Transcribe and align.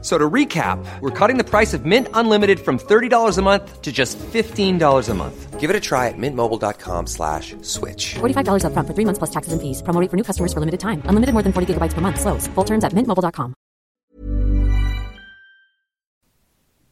F- 0.00 0.04
So 0.04 0.16
to 0.18 0.30
recap, 0.30 0.78
we're 1.00 1.10
cutting 1.26 1.38
the 1.38 1.44
price 1.44 1.74
of 1.76 1.84
Mint 1.84 2.06
Unlimited 2.14 2.58
from 2.60 2.78
$30 2.78 3.38
a 3.38 3.42
month 3.42 3.82
to 3.82 3.90
just 3.92 4.16
$15 4.18 5.08
a 5.10 5.14
month. 5.14 5.60
Give 5.60 5.70
it 5.70 5.76
a 5.76 5.80
try 5.80 6.06
at 6.08 6.14
mintmobile.com 6.16 7.06
slash 7.06 7.56
switch. 7.62 8.14
$45 8.20 8.62
upfront 8.64 8.86
for 8.86 8.94
three 8.94 9.04
months 9.04 9.18
plus 9.18 9.30
taxes 9.30 9.52
and 9.52 9.60
fees. 9.60 9.82
Promo 9.82 10.00
rate 10.00 10.10
for 10.10 10.16
new 10.16 10.22
customers 10.24 10.52
for 10.52 10.60
limited 10.60 10.78
time. 10.80 11.02
Unlimited 11.10 11.32
more 11.34 11.42
than 11.42 11.52
40 11.52 11.66
gigabytes 11.74 11.94
per 11.94 12.00
month. 12.00 12.20
Slows. 12.20 12.46
Full 12.54 12.64
terms 12.64 12.84
at 12.84 12.92
mintmobile.com. 12.94 13.54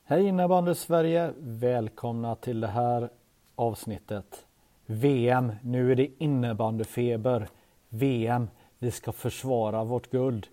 Hej 0.08 0.26
innebandy 0.28 0.74
Sverige! 0.74 1.32
Välkomna 1.38 2.34
till 2.34 2.60
det 2.60 2.66
här 2.66 3.08
avsnittet. 3.56 4.46
VM, 4.86 5.52
nu 5.62 5.92
är 5.92 5.96
det 5.96 6.08
innebandyfeber. 6.18 7.48
VM, 7.88 8.48
vi 8.78 8.90
ska 8.90 9.12
försvara 9.12 9.84
vårt 9.84 10.10
guld. 10.10 10.46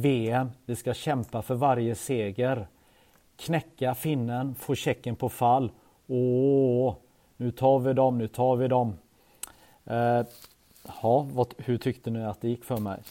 VM, 0.00 0.50
vi 0.66 0.76
ska 0.76 0.94
kämpa 0.94 1.42
för 1.42 1.54
varje 1.54 1.94
seger. 1.94 2.66
Knäcka 3.36 3.94
finnen, 3.94 4.54
få 4.54 4.74
checken 4.74 5.16
på 5.16 5.28
fall. 5.28 5.70
Åh, 6.06 6.94
nu 7.36 7.50
tar 7.50 7.78
vi 7.78 7.92
dem, 7.92 8.18
nu 8.18 8.28
tar 8.28 8.56
vi 8.56 8.68
dem. 8.68 8.96
Eh, 9.84 10.22
ja, 11.02 11.26
vad, 11.32 11.54
hur 11.58 11.78
tyckte 11.78 12.10
ni 12.10 12.24
att 12.24 12.40
det 12.40 12.48
gick 12.48 12.64
för 12.64 12.78
mig? 12.78 13.02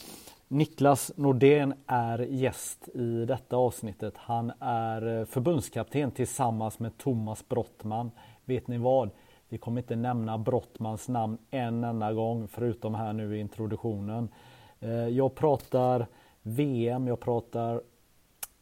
Niklas 0.48 1.12
Nordén 1.16 1.74
är 1.88 2.20
gäst 2.20 2.88
i 2.88 3.26
detta 3.26 3.58
avsnittet. 3.58 4.14
Han 4.18 4.52
är 4.60 5.20
eh, 5.20 5.26
förbundskapten 5.26 6.12
tillsammans 6.12 6.80
med 6.80 6.98
Thomas 6.98 7.50
Brottman. 7.50 8.12
Vet 8.46 8.68
ni 8.68 8.78
vad? 8.78 9.10
Vi 9.50 9.58
kommer 9.58 9.82
inte 9.82 9.96
nämna 9.96 10.38
Brottmans 10.38 11.08
namn 11.08 11.38
en 11.50 11.84
enda 11.84 12.14
gång 12.14 12.48
förutom 12.48 12.96
här 12.96 13.14
nu 13.14 13.38
i 13.38 13.40
introduktionen. 13.40 14.30
Eh, 14.80 14.90
jag 14.90 15.36
pratar 15.36 16.08
VM, 16.48 17.08
jag 17.08 17.20
pratar 17.20 17.82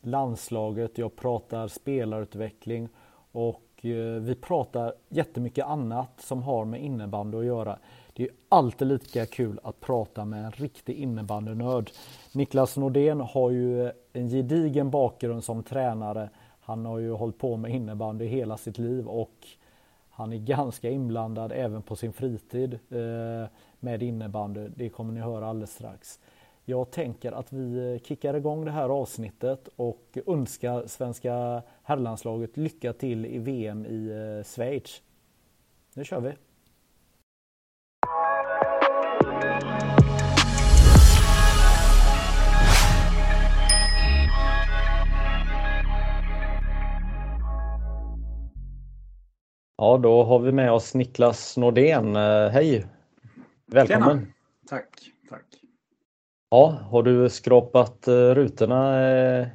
landslaget, 0.01 0.97
jag 0.97 1.15
pratar 1.15 1.67
spelarutveckling 1.67 2.89
och 3.31 3.63
eh, 3.81 4.21
vi 4.21 4.35
pratar 4.35 4.93
jättemycket 5.09 5.65
annat 5.65 6.09
som 6.21 6.43
har 6.43 6.65
med 6.65 6.83
innebandy 6.83 7.37
att 7.37 7.45
göra. 7.45 7.79
Det 8.13 8.23
är 8.23 8.29
alltid 8.49 8.87
lika 8.87 9.25
kul 9.25 9.59
att 9.63 9.79
prata 9.79 10.25
med 10.25 10.45
en 10.45 10.51
riktig 10.51 10.93
innebandynörd. 10.95 11.91
Niklas 12.33 12.77
Nordén 12.77 13.19
har 13.21 13.51
ju 13.51 13.91
en 14.13 14.29
gedigen 14.29 14.89
bakgrund 14.89 15.43
som 15.43 15.63
tränare. 15.63 16.29
Han 16.61 16.85
har 16.85 16.99
ju 16.99 17.11
hållit 17.11 17.37
på 17.37 17.57
med 17.57 17.71
innebandy 17.71 18.25
hela 18.25 18.57
sitt 18.57 18.77
liv 18.77 19.07
och 19.07 19.47
han 20.09 20.33
är 20.33 20.37
ganska 20.37 20.89
inblandad 20.89 21.51
även 21.55 21.81
på 21.81 21.95
sin 21.95 22.13
fritid 22.13 22.73
eh, 22.73 23.49
med 23.79 24.03
innebandy. 24.03 24.67
Det 24.75 24.89
kommer 24.89 25.13
ni 25.13 25.19
höra 25.19 25.47
alldeles 25.47 25.73
strax. 25.73 26.19
Jag 26.65 26.91
tänker 26.91 27.31
att 27.31 27.53
vi 27.53 27.99
kickar 28.03 28.33
igång 28.33 28.65
det 28.65 28.71
här 28.71 28.89
avsnittet 28.89 29.69
och 29.75 30.17
önskar 30.27 30.87
svenska 30.87 31.63
herrlandslaget 31.83 32.57
lycka 32.57 32.93
till 32.93 33.25
i 33.25 33.39
VM 33.39 33.85
i 33.85 34.09
eh, 34.09 34.43
Schweiz. 34.43 35.01
Nu 35.93 36.03
kör 36.03 36.19
vi! 36.19 36.31
Ja, 49.77 49.97
då 49.97 50.23
har 50.23 50.39
vi 50.39 50.51
med 50.51 50.71
oss 50.71 50.93
Niklas 50.93 51.57
Nordén. 51.57 52.15
Eh, 52.15 52.49
Hej! 52.49 52.85
Välkommen! 53.65 54.19
Tjena. 54.19 54.27
Tack, 54.69 54.85
tack. 54.89 55.13
Ja, 56.53 56.79
har 56.91 57.03
du 57.03 57.29
skrapat 57.29 58.07
eh, 58.07 58.13
rutorna 58.13 59.09
eh, 59.09 59.47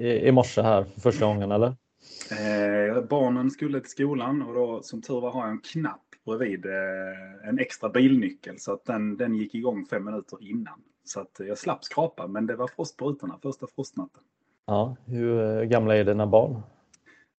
i, 0.00 0.08
i 0.08 0.32
morse 0.32 0.62
här 0.62 0.84
för 0.84 1.00
första 1.00 1.26
gången 1.26 1.52
eller? 1.52 1.66
Eh, 1.66 3.02
barnen 3.02 3.50
skulle 3.50 3.80
till 3.80 3.90
skolan 3.90 4.42
och 4.42 4.54
då 4.54 4.82
som 4.82 5.02
tur 5.02 5.20
var 5.20 5.30
har 5.30 5.40
jag 5.40 5.50
en 5.50 5.60
knapp 5.60 6.04
bredvid 6.26 6.66
eh, 6.66 7.48
en 7.48 7.58
extra 7.58 7.88
bilnyckel 7.88 8.58
så 8.58 8.72
att 8.72 8.84
den, 8.84 9.16
den 9.16 9.34
gick 9.34 9.54
igång 9.54 9.86
fem 9.86 10.04
minuter 10.04 10.38
innan. 10.40 10.82
Så 11.04 11.20
att 11.20 11.36
jag 11.38 11.58
slapp 11.58 11.84
skrapa 11.84 12.26
men 12.26 12.46
det 12.46 12.56
var 12.56 12.68
frost 12.68 12.96
på 12.96 13.08
rutorna 13.08 13.38
första 13.42 13.66
frostnatten. 13.66 14.22
Ja, 14.66 14.96
hur 15.06 15.60
eh, 15.60 15.64
gamla 15.64 15.96
är 15.96 16.04
dina 16.04 16.26
barn? 16.26 16.62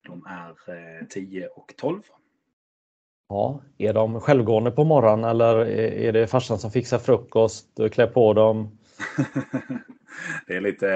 De 0.07 0.25
är 0.25 0.49
eh, 0.49 1.07
10 1.07 1.47
och 1.47 1.73
12. 1.77 2.01
Ja, 3.29 3.59
är 3.77 3.93
de 3.93 4.19
självgående 4.21 4.71
på 4.71 4.83
morgonen 4.83 5.29
eller 5.29 5.55
är 5.67 6.11
det 6.11 6.27
farsan 6.27 6.59
som 6.59 6.71
fixar 6.71 6.97
frukost 6.97 7.79
och 7.79 7.91
klär 7.91 8.07
på 8.07 8.33
dem? 8.33 8.77
det, 10.47 10.55
är 10.55 10.61
lite, 10.61 10.87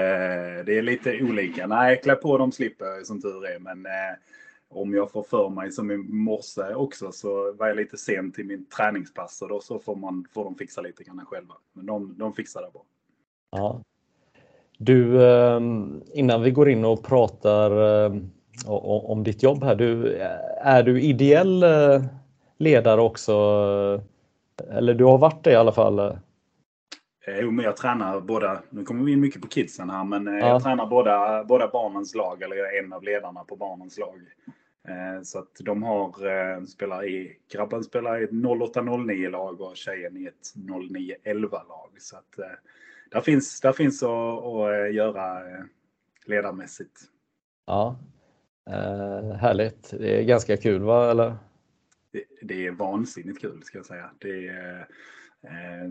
det 0.62 0.78
är 0.78 0.82
lite 0.82 1.22
olika. 1.22 1.66
Nej, 1.66 2.00
klä 2.02 2.14
på 2.14 2.38
dem 2.38 2.52
slipper 2.52 2.84
jag 2.84 3.06
som 3.06 3.22
tur 3.22 3.46
är 3.46 3.58
men 3.58 3.86
eh, 3.86 4.16
om 4.68 4.94
jag 4.94 5.10
får 5.10 5.22
för 5.22 5.48
mig 5.48 5.72
som 5.72 5.90
i 5.90 5.96
morse 5.96 6.74
också 6.74 7.12
så 7.12 7.52
var 7.52 7.66
jag 7.68 7.76
lite 7.76 7.96
sen 7.96 8.32
till 8.32 8.46
min 8.46 8.64
träningspass 8.64 9.42
och 9.42 9.48
då 9.48 9.60
så 9.60 9.78
får, 9.78 9.96
man, 9.96 10.24
får 10.34 10.44
de 10.44 10.54
fixa 10.54 10.80
lite 10.80 11.04
grann 11.04 11.24
själva. 11.26 11.54
Men 11.72 11.86
de, 11.86 12.14
de 12.18 12.32
fixar 12.32 12.62
det 12.62 12.70
bra. 12.72 12.82
Ja. 13.50 13.80
Du, 14.78 15.26
eh, 15.26 15.60
innan 16.12 16.42
vi 16.42 16.50
går 16.50 16.68
in 16.68 16.84
och 16.84 17.02
pratar 17.04 17.70
eh, 18.04 18.12
o- 18.66 19.04
om 19.12 19.24
ditt 19.24 19.42
jobb 19.42 19.64
här, 19.64 19.74
du, 19.74 20.16
är 20.60 20.82
du 20.82 21.00
ideell 21.02 21.62
eh, 21.62 22.02
ledare 22.62 23.00
också? 23.00 23.32
Eller 24.70 24.94
du 24.94 25.04
har 25.04 25.18
varit 25.18 25.44
det 25.44 25.52
i 25.52 25.56
alla 25.56 25.72
fall? 25.72 25.98
eh? 25.98 26.12
Jo, 27.40 27.50
men 27.50 27.64
jag 27.64 27.76
tränar 27.76 28.20
båda, 28.20 28.62
nu 28.70 28.84
kommer 28.84 29.04
vi 29.04 29.12
in 29.12 29.20
mycket 29.20 29.42
på 29.42 29.48
kidsen 29.48 29.90
här, 29.90 30.04
men 30.04 30.28
eh, 30.28 30.34
Ja. 30.34 30.48
jag 30.48 30.62
tränar 30.62 30.86
båda, 30.86 31.44
båda 31.44 31.68
barnens 31.68 32.14
lag, 32.14 32.42
eller 32.42 32.56
jag 32.56 32.76
är 32.76 32.82
en 32.84 32.92
av 32.92 33.02
ledarna 33.02 33.44
på 33.44 33.56
barnens 33.56 33.98
lag. 33.98 34.20
Eh, 34.88 35.22
Så 35.22 35.38
att 35.38 35.56
de 35.60 35.82
har, 35.82 36.66
spelar 36.66 37.04
i, 37.08 37.36
grabben 37.52 37.84
spelar 37.84 38.20
i 38.20 38.24
ett 38.24 38.30
08-09-lag 38.30 39.60
och 39.60 39.76
tjejen 39.76 40.16
i 40.16 40.24
ett 40.26 40.54
09-11-lag. 40.56 41.90
Så 41.98 42.16
att 42.16 42.36
där 43.10 43.20
finns, 43.20 43.60
där 43.60 43.72
finns 43.72 44.02
att, 44.02 44.08
att 44.44 44.94
göra 44.94 45.38
ledarmässigt. 46.26 47.00
Ja, 47.66 47.96
härligt. 49.40 49.90
Det 49.98 50.18
är 50.20 50.22
ganska 50.22 50.56
kul 50.56 50.82
va? 50.82 51.10
Eller? 51.10 51.34
Det, 52.12 52.24
det 52.42 52.66
är 52.66 52.70
vansinnigt 52.70 53.40
kul 53.40 53.62
ska 53.62 53.78
jag 53.78 53.86
säga. 53.86 54.10
Det 54.18 54.48
är, 54.48 54.86
eh, 55.42 55.90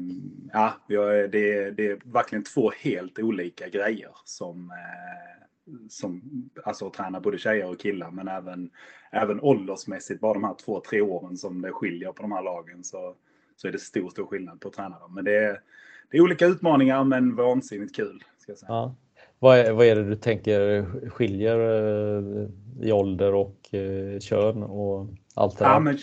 ja, 0.54 0.74
vi 0.88 0.96
har- 0.96 1.28
det, 1.28 1.72
det 1.72 1.88
är 1.88 2.00
verkligen 2.04 2.44
två 2.44 2.72
helt 2.82 3.20
olika 3.20 3.68
grejer 3.70 4.12
som, 4.26 4.72
eh, 4.72 5.76
som 5.90 6.22
alltså 6.64 6.88
att 6.88 6.94
träna 6.94 7.20
både 7.20 7.38
tjejer 7.38 7.70
och 7.70 7.80
killar 7.80 8.12
men 8.12 8.28
även, 8.28 8.70
även 9.12 9.42
åldersmässigt, 9.42 10.22
bara 10.22 10.34
de 10.34 10.44
här 10.44 10.56
två, 10.66 10.80
tre 10.90 11.02
åren 11.02 11.38
som 11.38 11.62
det 11.62 11.72
skiljer 11.72 12.12
på 12.12 12.22
de 12.22 12.32
här 12.32 12.44
lagen 12.44 12.84
så, 12.84 13.16
så 13.56 13.68
är 13.68 13.72
det 13.72 13.80
stor, 13.80 14.10
stor 14.10 14.26
skillnad 14.26 14.62
på 14.62 14.68
att 14.68 14.74
träna 14.74 15.00
dem. 15.00 15.14
Men 15.14 15.26
det 15.26 15.38
är, 15.38 15.60
det 16.12 16.18
är 16.18 16.22
olika 16.22 16.46
utmaningar 16.46 17.04
men 17.04 17.36
vansinnigt 17.36 17.96
kul. 17.96 18.24
Ska 18.38 18.52
jag 18.52 18.60
säga. 18.60 18.70
Ja. 18.70 18.96
Vad 19.40 19.58
är, 19.58 19.72
vad 19.72 19.86
är 19.86 19.96
det 19.96 20.10
du 20.10 20.16
tänker 20.16 20.86
skiljer 21.10 21.60
eh, 21.60 22.50
i 22.82 22.92
ålder 22.92 23.34
och 23.34 23.74
eh, 23.74 24.20
kön 24.20 24.64
och 24.64 25.08
allt 25.36 25.58
det? 25.58 25.66
Ja, 25.66 25.80
men 25.80 25.98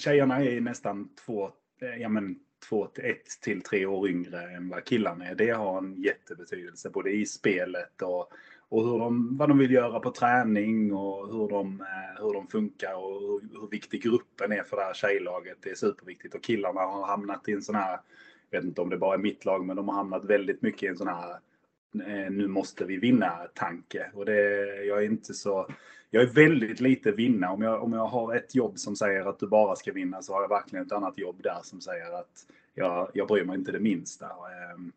tjejerna 0.00 0.44
är 0.44 0.60
nästan 0.60 1.08
två, 1.26 1.50
eh, 1.80 2.00
ja, 2.00 2.08
men 2.08 2.36
två 2.68 2.88
ett 2.94 3.40
till 3.42 3.62
tre 3.62 3.86
år 3.86 4.08
yngre 4.08 4.42
än 4.42 4.68
vad 4.68 4.84
killarna 4.84 5.26
är. 5.26 5.34
Det 5.34 5.50
har 5.50 5.78
en 5.78 6.02
jättebetydelse 6.02 6.90
både 6.90 7.10
i 7.10 7.26
spelet 7.26 8.02
och, 8.02 8.32
och 8.68 8.88
hur 8.88 8.98
de, 8.98 9.36
vad 9.36 9.48
de 9.48 9.58
vill 9.58 9.70
göra 9.70 10.00
på 10.00 10.10
träning 10.10 10.92
och 10.92 11.32
hur 11.32 11.48
de, 11.48 11.80
eh, 11.80 12.24
hur 12.24 12.34
de 12.34 12.46
funkar 12.46 12.94
och 12.94 13.20
hur, 13.20 13.60
hur 13.60 13.68
viktig 13.70 14.02
gruppen 14.02 14.52
är 14.52 14.62
för 14.62 14.76
det 14.76 14.82
här 14.82 14.94
tjejlaget. 14.94 15.58
Det 15.60 15.70
är 15.70 15.74
superviktigt 15.74 16.34
och 16.34 16.42
killarna 16.42 16.80
har 16.80 17.06
hamnat 17.06 17.48
i 17.48 17.52
en 17.52 17.62
sån 17.62 17.74
här, 17.74 18.00
jag 18.50 18.58
vet 18.58 18.68
inte 18.68 18.80
om 18.80 18.90
det 18.90 18.98
bara 18.98 19.14
är 19.14 19.18
mitt 19.18 19.44
lag, 19.44 19.64
men 19.64 19.76
de 19.76 19.88
har 19.88 19.96
hamnat 19.96 20.24
väldigt 20.24 20.62
mycket 20.62 20.82
i 20.82 20.86
en 20.86 20.96
sån 20.96 21.08
här 21.08 21.30
eh, 22.06 22.30
nu 22.30 22.48
måste 22.48 22.84
vi 22.84 22.96
vinna 22.96 23.38
tanke. 23.54 24.10
Och 24.14 24.26
det, 24.26 24.64
jag 24.84 24.98
är 24.98 25.06
inte 25.06 25.34
så, 25.34 25.68
jag 26.14 26.22
är 26.22 26.26
väldigt 26.26 26.80
lite 26.80 27.12
vinna. 27.12 27.52
Om 27.52 27.62
jag, 27.62 27.82
om 27.82 27.92
jag 27.92 28.06
har 28.06 28.34
ett 28.34 28.54
jobb 28.54 28.78
som 28.78 28.96
säger 28.96 29.28
att 29.28 29.38
du 29.38 29.46
bara 29.46 29.76
ska 29.76 29.92
vinna 29.92 30.22
så 30.22 30.32
har 30.32 30.42
jag 30.42 30.48
verkligen 30.48 30.86
ett 30.86 30.92
annat 30.92 31.18
jobb 31.18 31.42
där 31.42 31.58
som 31.62 31.80
säger 31.80 32.18
att 32.18 32.46
jag, 32.74 33.10
jag 33.14 33.28
bryr 33.28 33.44
mig 33.44 33.58
inte 33.58 33.72
det 33.72 33.80
minsta. 33.80 34.26
Ehm, 34.26 34.92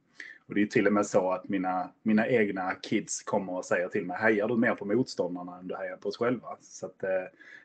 och 0.48 0.56
det 0.56 0.62
är 0.62 0.66
till 0.66 0.88
och 0.88 0.94
med 0.94 1.06
så 1.06 1.32
att 1.32 1.50
mina, 1.50 1.90
mina 2.04 2.28
egna 2.28 2.76
kids 2.76 3.24
kommer 3.24 3.54
och 3.54 3.66
säger 3.66 3.88
till 3.88 4.06
mig, 4.06 4.18
hejar 4.18 4.48
du 4.48 4.58
mer 4.58 4.76
på 4.76 4.86
motståndarna 4.86 5.58
än 5.58 5.68
du 5.68 5.76
hejar 5.76 5.98
på 5.98 6.10
oss 6.10 6.18
själva? 6.18 6.48
Så 6.62 6.86
att, 6.86 7.04
eh, 7.04 7.10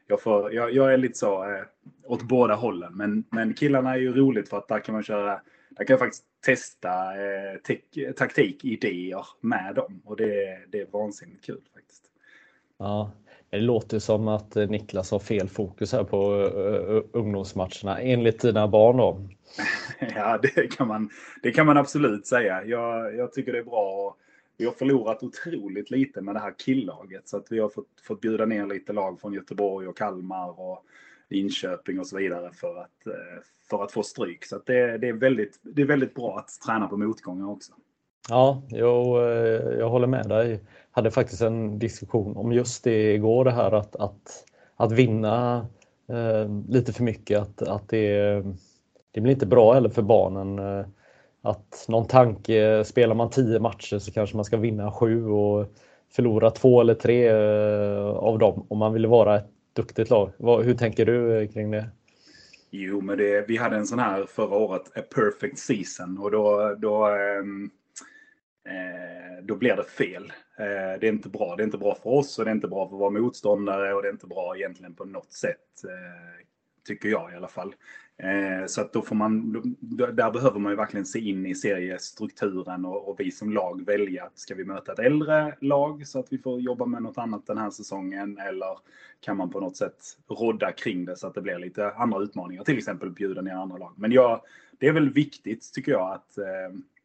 jag, 0.06 0.22
får, 0.22 0.52
jag, 0.52 0.72
jag 0.72 0.92
är 0.92 0.96
lite 0.96 1.18
så 1.18 1.44
eh, 1.44 1.62
åt 2.04 2.22
båda 2.22 2.54
hållen. 2.54 2.92
Men, 2.96 3.24
men 3.30 3.54
killarna 3.54 3.90
är 3.94 3.98
ju 3.98 4.12
roligt 4.12 4.48
för 4.48 4.58
att 4.58 4.68
där 4.68 4.80
kan 4.80 4.92
man 4.92 5.02
köra 5.02 5.40
där 5.68 5.84
kan 5.84 5.94
jag 5.94 5.98
faktiskt 6.00 6.24
testa 6.40 6.90
eh, 6.90 7.56
te- 7.58 8.12
taktikidéer 8.12 9.26
med 9.40 9.74
dem. 9.74 10.00
Och 10.04 10.16
det, 10.16 10.58
det 10.68 10.80
är 10.80 10.86
vansinnigt 10.90 11.44
kul 11.44 11.60
faktiskt. 11.74 12.02
Ja, 12.78 13.12
det 13.52 13.60
låter 13.60 13.98
som 13.98 14.28
att 14.28 14.54
Niklas 14.54 15.10
har 15.10 15.18
fel 15.18 15.48
fokus 15.48 15.92
här 15.92 16.04
på 16.04 16.34
uh, 16.34 17.02
ungdomsmatcherna 17.12 18.00
enligt 18.00 18.40
dina 18.40 18.68
barn 18.68 18.96
då. 18.96 19.28
ja, 20.14 20.38
det 20.42 20.76
kan, 20.76 20.88
man, 20.88 21.10
det 21.42 21.52
kan 21.52 21.66
man 21.66 21.76
absolut 21.76 22.26
säga. 22.26 22.64
Jag, 22.64 23.16
jag 23.16 23.32
tycker 23.32 23.52
det 23.52 23.58
är 23.58 23.64
bra. 23.64 24.16
Vi 24.56 24.64
har 24.64 24.72
förlorat 24.72 25.22
otroligt 25.22 25.90
lite 25.90 26.20
med 26.20 26.34
det 26.34 26.40
här 26.40 26.54
killaget 26.58 27.28
så 27.28 27.36
att 27.36 27.46
vi 27.50 27.58
har 27.58 27.68
fått, 27.68 27.86
fått 28.06 28.20
bjuda 28.20 28.46
ner 28.46 28.66
lite 28.66 28.92
lag 28.92 29.20
från 29.20 29.32
Göteborg 29.32 29.88
och 29.88 29.96
Kalmar 29.96 30.60
och 30.60 30.84
Linköping 31.30 32.00
och 32.00 32.06
så 32.06 32.16
vidare 32.16 32.50
för 32.52 32.80
att, 32.80 33.14
för 33.70 33.84
att 33.84 33.92
få 33.92 34.02
stryk. 34.02 34.44
Så 34.44 34.60
det, 34.66 34.98
det, 34.98 35.08
är 35.08 35.12
väldigt, 35.12 35.58
det 35.62 35.82
är 35.82 35.86
väldigt 35.86 36.14
bra 36.14 36.38
att 36.38 36.60
träna 36.66 36.88
på 36.88 36.96
motgångar 36.96 37.50
också. 37.50 37.72
Ja, 38.28 38.62
jag, 38.68 39.06
jag 39.78 39.88
håller 39.88 40.06
med 40.06 40.28
dig 40.28 40.60
hade 40.92 41.10
faktiskt 41.10 41.42
en 41.42 41.78
diskussion 41.78 42.36
om 42.36 42.52
just 42.52 42.84
det 42.84 43.14
igår, 43.14 43.44
det 43.44 43.50
här 43.50 43.72
att, 43.72 43.96
att, 43.96 44.44
att 44.76 44.92
vinna 44.92 45.66
eh, 46.08 46.50
lite 46.68 46.92
för 46.92 47.02
mycket, 47.02 47.40
att, 47.40 47.62
att 47.62 47.88
det, 47.88 48.42
det 49.12 49.20
blir 49.20 49.32
inte 49.32 49.46
bra 49.46 49.72
heller 49.74 49.88
för 49.88 50.02
barnen. 50.02 50.58
Eh, 50.58 50.86
att 51.42 51.86
någon 51.88 52.06
tanke, 52.06 52.84
spelar 52.84 53.14
man 53.14 53.30
tio 53.30 53.60
matcher 53.60 53.98
så 53.98 54.12
kanske 54.12 54.36
man 54.36 54.44
ska 54.44 54.56
vinna 54.56 54.92
sju 54.92 55.26
och 55.26 55.66
förlora 56.12 56.50
två 56.50 56.80
eller 56.80 56.94
tre 56.94 57.28
eh, 57.28 58.08
av 58.08 58.38
dem 58.38 58.66
om 58.68 58.78
man 58.78 58.92
vill 58.92 59.06
vara 59.06 59.36
ett 59.36 59.50
duktigt 59.72 60.10
lag. 60.10 60.32
Hur 60.38 60.74
tänker 60.74 61.06
du 61.06 61.42
eh, 61.42 61.48
kring 61.48 61.70
det? 61.70 61.88
Jo, 62.70 63.00
men 63.00 63.18
det, 63.18 63.48
vi 63.48 63.56
hade 63.56 63.76
en 63.76 63.86
sån 63.86 63.98
här 63.98 64.26
förra 64.28 64.56
året, 64.56 64.82
A 64.96 65.00
Perfect 65.14 65.58
Season, 65.58 66.18
och 66.18 66.30
då, 66.30 66.76
då 66.78 67.06
ehm, 67.06 67.70
Eh, 68.64 69.44
då 69.44 69.56
blir 69.56 69.76
det 69.76 69.84
fel. 69.84 70.32
Eh, 70.58 71.00
det 71.00 71.06
är 71.06 71.12
inte 71.12 71.28
bra. 71.28 71.56
Det 71.56 71.62
är 71.62 71.64
inte 71.64 71.78
bra 71.78 71.94
för 71.94 72.10
oss 72.10 72.38
och 72.38 72.44
det 72.44 72.50
är 72.50 72.54
inte 72.54 72.68
bra 72.68 72.88
för 72.88 72.96
våra 72.96 73.10
motståndare 73.10 73.94
och 73.94 74.02
det 74.02 74.08
är 74.08 74.12
inte 74.12 74.26
bra 74.26 74.56
egentligen 74.56 74.94
på 74.94 75.04
något 75.04 75.32
sätt. 75.32 75.84
Eh, 75.84 76.46
tycker 76.86 77.08
jag 77.08 77.32
i 77.32 77.36
alla 77.36 77.48
fall. 77.48 77.74
Eh, 78.16 78.66
så 78.66 78.80
att 78.80 78.92
då 78.92 79.02
får 79.02 79.16
man, 79.16 79.52
där 80.12 80.30
behöver 80.30 80.58
man 80.58 80.72
ju 80.72 80.76
verkligen 80.76 81.06
se 81.06 81.18
in 81.18 81.46
i 81.46 81.54
seriestrukturen 81.54 82.84
och, 82.84 83.08
och 83.08 83.20
vi 83.20 83.30
som 83.30 83.52
lag 83.52 83.86
välja. 83.86 84.30
Ska 84.34 84.54
vi 84.54 84.64
möta 84.64 84.92
ett 84.92 84.98
äldre 84.98 85.56
lag 85.60 86.06
så 86.06 86.18
att 86.18 86.32
vi 86.32 86.38
får 86.38 86.60
jobba 86.60 86.86
med 86.86 87.02
något 87.02 87.18
annat 87.18 87.46
den 87.46 87.58
här 87.58 87.70
säsongen? 87.70 88.38
Eller 88.38 88.78
kan 89.20 89.36
man 89.36 89.50
på 89.50 89.60
något 89.60 89.76
sätt 89.76 90.18
rodda 90.28 90.72
kring 90.72 91.04
det 91.04 91.16
så 91.16 91.26
att 91.26 91.34
det 91.34 91.40
blir 91.40 91.58
lite 91.58 91.92
andra 91.92 92.22
utmaningar? 92.22 92.64
Till 92.64 92.78
exempel 92.78 93.10
bjuda 93.10 93.40
ner 93.40 93.54
andra 93.54 93.76
lag. 93.76 93.92
Men 93.96 94.12
jag, 94.12 94.40
det 94.78 94.88
är 94.88 94.92
väl 94.92 95.12
viktigt 95.12 95.72
tycker 95.72 95.92
jag 95.92 96.12
att 96.12 96.38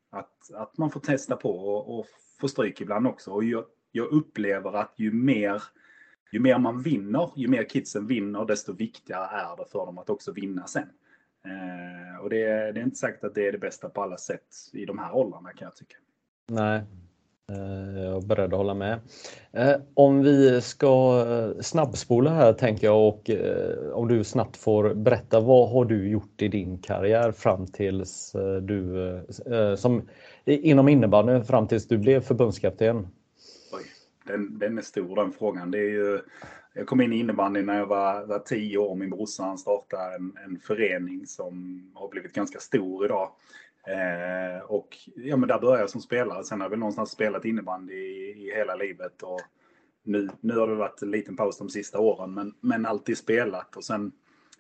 att, 0.10 0.54
att 0.54 0.78
man 0.78 0.92
får 0.92 1.00
testa 1.00 1.36
på 1.36 1.50
och, 1.50 2.00
och 2.00 2.08
få 2.40 2.48
stryk 2.48 2.82
ibland 2.82 3.08
också. 3.08 3.32
Och 3.32 3.44
jag, 3.44 3.66
jag 3.92 4.08
upplever 4.08 4.74
att 4.74 4.94
ju 4.96 5.12
mer, 5.12 5.64
ju 6.32 6.40
mer 6.40 6.60
man 6.60 6.82
vinner, 6.82 7.32
ju 7.36 7.48
mer 7.48 7.64
kidsen 7.64 8.08
vinner, 8.08 8.46
desto 8.46 8.74
viktigare 8.74 9.26
är 9.26 9.58
det 9.58 9.66
för 9.72 9.86
dem 9.86 9.98
att 9.98 10.10
också 10.10 10.32
vinna 10.32 10.68
sen. 10.68 10.90
Eh, 11.46 12.22
och 12.22 12.30
det, 12.30 12.46
det 12.72 12.80
är 12.80 12.84
inte 12.84 12.98
säkert 12.98 13.24
att 13.24 13.36
det 13.36 13.48
är 13.48 13.52
det 13.52 13.58
bästa 13.58 13.90
på 13.90 14.04
alla 14.04 14.18
sätt 14.18 14.56
i 14.74 14.86
de 14.86 15.00
här 15.00 15.16
åldrarna 15.16 15.54
kan 15.54 15.66
jag 15.66 15.76
tycka. 15.76 15.96
Nej, 16.48 16.84
Eh, 17.52 18.04
jag 18.04 18.18
är 18.18 18.28
beredd 18.28 18.54
att 18.54 18.58
hålla 18.58 18.74
med. 18.74 19.00
Eh, 19.52 19.76
om 19.94 20.24
vi 20.24 20.62
ska 20.62 21.26
eh, 21.28 21.62
snabbspola 21.62 22.30
här 22.30 22.54
tänker 22.54 22.88
jag 22.88 23.08
och 23.08 23.30
om 23.94 24.08
du 24.08 24.24
snabbt 24.24 24.58
får 24.58 24.94
berätta 24.94 25.40
vad 25.40 25.70
har 25.70 25.86
du 25.86 26.10
gjort 26.10 26.42
i 26.42 26.48
din 26.48 26.78
karriär 26.78 27.32
fram 27.32 27.68
tills 27.68 28.36
du 28.62 29.22
som 29.78 30.02
inom 30.46 30.90
innebandyn 30.90 31.46
fram 31.46 31.68
tills 31.68 31.88
du 31.88 31.98
blev 31.98 32.22
förbundskapten? 32.22 33.08
Oj, 33.74 33.84
den, 34.24 34.60
den 34.60 34.78
är 34.78 34.82
stor 34.82 35.16
den 35.16 35.32
frågan. 35.32 35.72
Det 35.72 35.78
är 35.78 35.90
ju, 35.90 36.20
jag 36.74 36.88
kom 36.88 37.02
in 37.02 37.14
i 37.14 37.20
innebandy 37.20 37.62
när 37.62 37.78
jag 37.78 37.88
var, 37.88 38.26
var 38.26 38.40
tio 38.40 38.78
år. 38.78 38.96
Min 38.96 39.10
brorsa 39.10 39.58
startade 39.58 40.16
en, 40.16 40.38
en 40.46 40.60
förening 40.60 41.28
som 41.28 41.84
har 41.94 42.10
blivit 42.10 42.34
ganska 42.34 42.60
stor 42.60 43.06
idag. 43.06 43.30
Eh, 43.88 44.62
och 44.62 44.98
ja, 45.16 45.38
men 45.38 45.50
där 45.50 45.60
började 45.60 45.82
jag 45.82 45.90
som 45.90 46.02
spelare. 46.02 46.44
Sen 46.44 46.60
har 46.60 46.66
jag 46.66 46.70
väl 46.70 46.80
någonstans 46.80 47.12
spelat 47.12 47.46
innebandy 47.46 47.94
i, 47.94 48.48
i 48.48 48.56
hela 48.56 48.76
livet. 48.76 49.24
Och 49.24 49.42
nu, 50.04 50.30
nu 50.42 50.58
har 50.58 50.68
det 50.68 50.76
varit 50.76 51.02
en 51.02 51.12
liten 51.12 51.36
paus 51.36 51.58
de 51.58 51.70
sista 51.70 52.00
åren, 52.00 52.34
men, 52.34 52.54
men 52.62 52.86
alltid 52.86 53.18
spelat. 53.18 53.76
Och 53.76 53.84
sen 53.84 54.12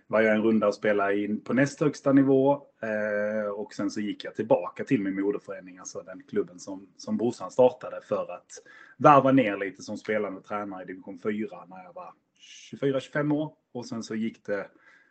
var 0.07 0.21
jag 0.21 0.35
en 0.35 0.43
runda 0.43 0.67
och 0.67 0.75
spelade 0.75 1.23
in 1.23 1.43
på 1.43 1.53
näst 1.53 1.79
högsta 1.79 2.13
nivå. 2.13 2.51
Eh, 2.81 3.49
och 3.51 3.73
sen 3.73 3.91
så 3.91 4.01
gick 4.01 4.23
jag 4.23 4.35
tillbaka 4.35 4.83
till 4.83 5.01
min 5.01 5.21
moderförening, 5.21 5.77
alltså 5.77 6.01
den 6.01 6.23
klubben 6.23 6.59
som, 6.59 6.87
som 6.97 7.17
brorsan 7.17 7.51
startade 7.51 8.01
för 8.01 8.31
att 8.31 8.51
varva 8.97 9.31
ner 9.31 9.57
lite 9.57 9.81
som 9.81 9.97
spelande 9.97 10.41
tränare 10.41 10.83
i 10.83 10.85
division 10.85 11.19
4 11.19 11.65
när 11.65 11.83
jag 11.83 11.93
var 11.93 12.13
24-25 12.71 13.33
år. 13.33 13.53
Och 13.73 13.85
sen 13.85 14.03
så 14.03 14.15
gick 14.15 14.45
det 14.45 14.67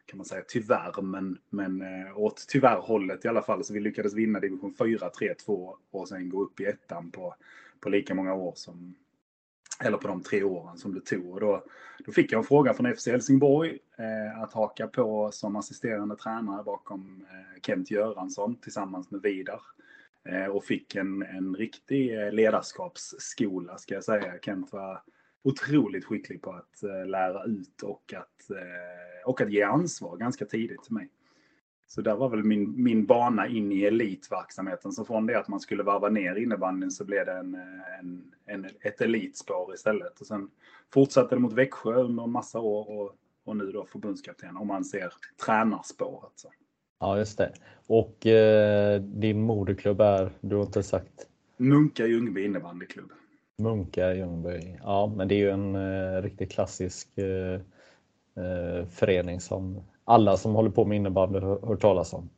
kan 0.06 0.16
man 0.16 0.26
säga 0.26 0.42
tyvärr, 0.48 1.02
men, 1.02 1.38
men 1.50 1.82
eh, 1.82 2.18
åt 2.18 2.44
tyvärr 2.48 2.80
hållet 2.80 3.24
i 3.24 3.28
alla 3.28 3.42
fall. 3.42 3.64
Så 3.64 3.74
vi 3.74 3.80
lyckades 3.80 4.14
vinna 4.14 4.40
division 4.40 4.74
4, 4.78 5.10
3-2 5.20 5.74
och 5.90 6.08
sen 6.08 6.28
gå 6.28 6.42
upp 6.42 6.60
i 6.60 6.64
ettan 6.64 7.10
på, 7.10 7.34
på 7.80 7.88
lika 7.88 8.14
många 8.14 8.34
år 8.34 8.52
som, 8.56 8.94
eller 9.84 9.98
på 9.98 10.08
de 10.08 10.22
tre 10.22 10.42
åren 10.42 10.78
som 10.78 10.94
det 10.94 11.00
tog. 11.00 11.34
Och 11.34 11.40
då, 11.40 11.64
då 11.98 12.12
fick 12.12 12.32
jag 12.32 12.38
en 12.38 12.44
fråga 12.44 12.74
från 12.74 12.96
FC 12.96 13.06
Helsingborg 13.06 13.78
eh, 13.96 14.42
att 14.42 14.52
haka 14.52 14.86
på 14.86 15.30
som 15.32 15.56
assisterande 15.56 16.16
tränare 16.16 16.64
bakom 16.64 17.26
eh, 17.30 17.60
Kent 17.62 17.90
Göransson 17.90 18.56
tillsammans 18.56 19.10
med 19.10 19.22
Vidar. 19.22 19.60
Eh, 20.28 20.46
och 20.46 20.64
fick 20.64 20.94
en, 20.94 21.22
en 21.22 21.54
riktig 21.56 22.22
eh, 22.22 22.32
ledarskapsskola 22.32 23.78
ska 23.78 23.94
jag 23.94 24.04
säga. 24.04 24.34
Kent 24.42 24.72
var 24.72 25.02
otroligt 25.46 26.04
skicklig 26.04 26.42
på 26.42 26.52
att 26.52 26.82
eh, 26.82 27.06
lära 27.06 27.44
ut 27.44 27.82
och 27.82 28.14
att, 28.16 28.50
eh, 28.50 29.28
och 29.28 29.40
att 29.40 29.52
ge 29.52 29.62
ansvar 29.62 30.16
ganska 30.16 30.44
tidigt 30.44 30.82
till 30.82 30.94
mig. 30.94 31.08
Så 31.88 32.00
där 32.00 32.16
var 32.16 32.28
väl 32.28 32.44
min, 32.44 32.82
min 32.82 33.06
bana 33.06 33.48
in 33.48 33.72
i 33.72 33.82
elitverksamheten. 33.82 34.92
Så 34.92 35.04
från 35.04 35.26
det 35.26 35.38
att 35.38 35.48
man 35.48 35.60
skulle 35.60 35.82
varva 35.82 36.08
ner 36.08 36.36
innebandyn 36.36 36.90
så 36.90 37.04
blev 37.04 37.26
det 37.26 37.32
en, 37.32 37.54
en, 38.00 38.32
en, 38.46 38.66
ett 38.80 39.00
elitspår 39.00 39.74
istället. 39.74 40.20
Och 40.20 40.26
sen 40.26 40.50
fortsatte 40.92 41.34
det 41.34 41.40
mot 41.40 41.52
Växjö 41.52 41.94
under 41.94 42.24
en 42.24 42.30
massa 42.30 42.60
år 42.60 42.90
och, 42.90 43.16
och 43.44 43.56
nu 43.56 43.72
då 43.72 43.86
förbundskapten 43.86 44.56
om 44.56 44.66
man 44.66 44.84
ser 44.84 45.12
tränarspåret. 45.46 46.32
Så. 46.34 46.52
Ja, 47.00 47.18
just 47.18 47.38
det. 47.38 47.52
Och 47.86 48.26
eh, 48.26 49.00
din 49.00 49.40
moderklubb 49.40 50.00
är, 50.00 50.30
du 50.40 50.56
har 50.56 50.62
inte 50.62 50.82
sagt? 50.82 51.28
Munka 51.56 52.06
Ljungby 52.06 52.44
innebandyklubb. 52.44 53.12
Munka 53.58 54.14
Ljungby. 54.14 54.78
Ja, 54.82 55.12
men 55.16 55.28
det 55.28 55.34
är 55.34 55.38
ju 55.38 55.50
en 55.50 55.74
eh, 55.74 56.22
riktigt 56.22 56.52
klassisk 56.52 57.18
eh, 57.18 57.60
eh, 58.44 58.86
förening 58.90 59.40
som 59.40 59.82
alla 60.04 60.36
som 60.36 60.54
håller 60.54 60.70
på 60.70 60.84
med 60.84 60.96
innebandy 60.96 61.38
har 61.38 61.66
hört 61.66 61.80
talas 61.80 62.12
om. 62.12 62.30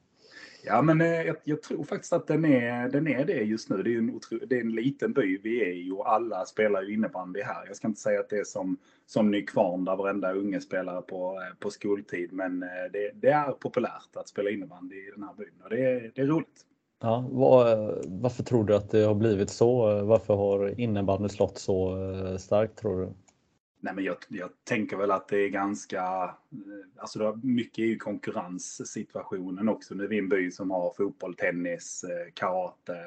Ja, 0.64 0.82
men 0.82 1.00
eh, 1.00 1.22
jag, 1.22 1.36
jag, 1.44 1.62
tror 1.62 1.84
faktiskt 1.84 2.12
att 2.12 2.26
den 2.26 2.44
är, 2.44 2.88
den 2.88 3.08
är 3.08 3.24
det 3.24 3.42
just 3.42 3.70
nu. 3.70 3.82
Det 3.82 3.94
är, 3.94 3.98
en 3.98 4.20
det 4.48 4.56
är 4.56 4.60
en 4.60 4.72
liten 4.72 5.12
by 5.12 5.38
vi 5.42 5.62
är 5.62 5.72
i 5.72 5.90
och 5.90 6.12
alla 6.12 6.44
spelar 6.44 6.82
ju 6.82 6.94
innebandy 6.94 7.42
här. 7.42 7.66
Jag 7.66 7.76
ska 7.76 7.88
inte 7.88 8.00
säga 8.00 8.20
att 8.20 8.28
det 8.28 8.38
är 8.38 8.44
som, 8.44 8.76
som 9.06 9.30
Nykvarn 9.30 9.84
där 9.84 9.96
varenda 9.96 10.32
unge 10.32 10.60
spelar 10.60 11.02
på, 11.02 11.40
eh, 11.42 11.58
på 11.58 11.70
skoltid, 11.70 12.32
men 12.32 12.62
eh, 12.62 12.68
det, 12.92 13.10
det, 13.14 13.28
är 13.28 13.52
populärt 13.52 14.16
att 14.16 14.28
spela 14.28 14.50
innebandy 14.50 14.96
i 14.96 15.10
den 15.14 15.22
här 15.22 15.34
byn 15.34 15.62
och 15.64 15.70
det 15.70 16.10
det 16.14 16.22
är 16.22 16.26
roligt. 16.26 16.64
Ja, 17.00 17.28
var, 17.30 17.98
varför 18.06 18.42
tror 18.42 18.64
du 18.64 18.74
att 18.74 18.90
det 18.90 19.02
har 19.02 19.14
blivit 19.14 19.50
så? 19.50 20.04
Varför 20.04 20.34
har 20.34 20.80
innebandy 20.80 21.28
slått 21.28 21.58
så 21.58 22.10
eh, 22.12 22.36
starkt 22.36 22.78
tror 22.78 23.00
du? 23.00 23.12
Nej, 23.80 23.94
men 23.94 24.04
jag, 24.04 24.16
jag, 24.28 24.50
tänker 24.64 24.96
väl 24.96 25.10
att 25.10 25.28
det 25.28 25.36
är 25.36 25.48
ganska, 25.48 26.02
eh, 26.52 27.00
alltså 27.00 27.18
det 27.18 27.46
mycket 27.46 27.78
är 27.78 27.86
ju 27.86 27.96
konkurrenssituationen 27.96 29.68
också. 29.68 29.94
Nu 29.94 30.04
är 30.04 30.08
vi 30.08 30.18
en 30.18 30.28
by 30.28 30.50
som 30.50 30.70
har 30.70 30.92
fotboll, 30.96 31.34
tennis, 31.34 32.04
eh, 32.04 32.32
karate, 32.34 32.98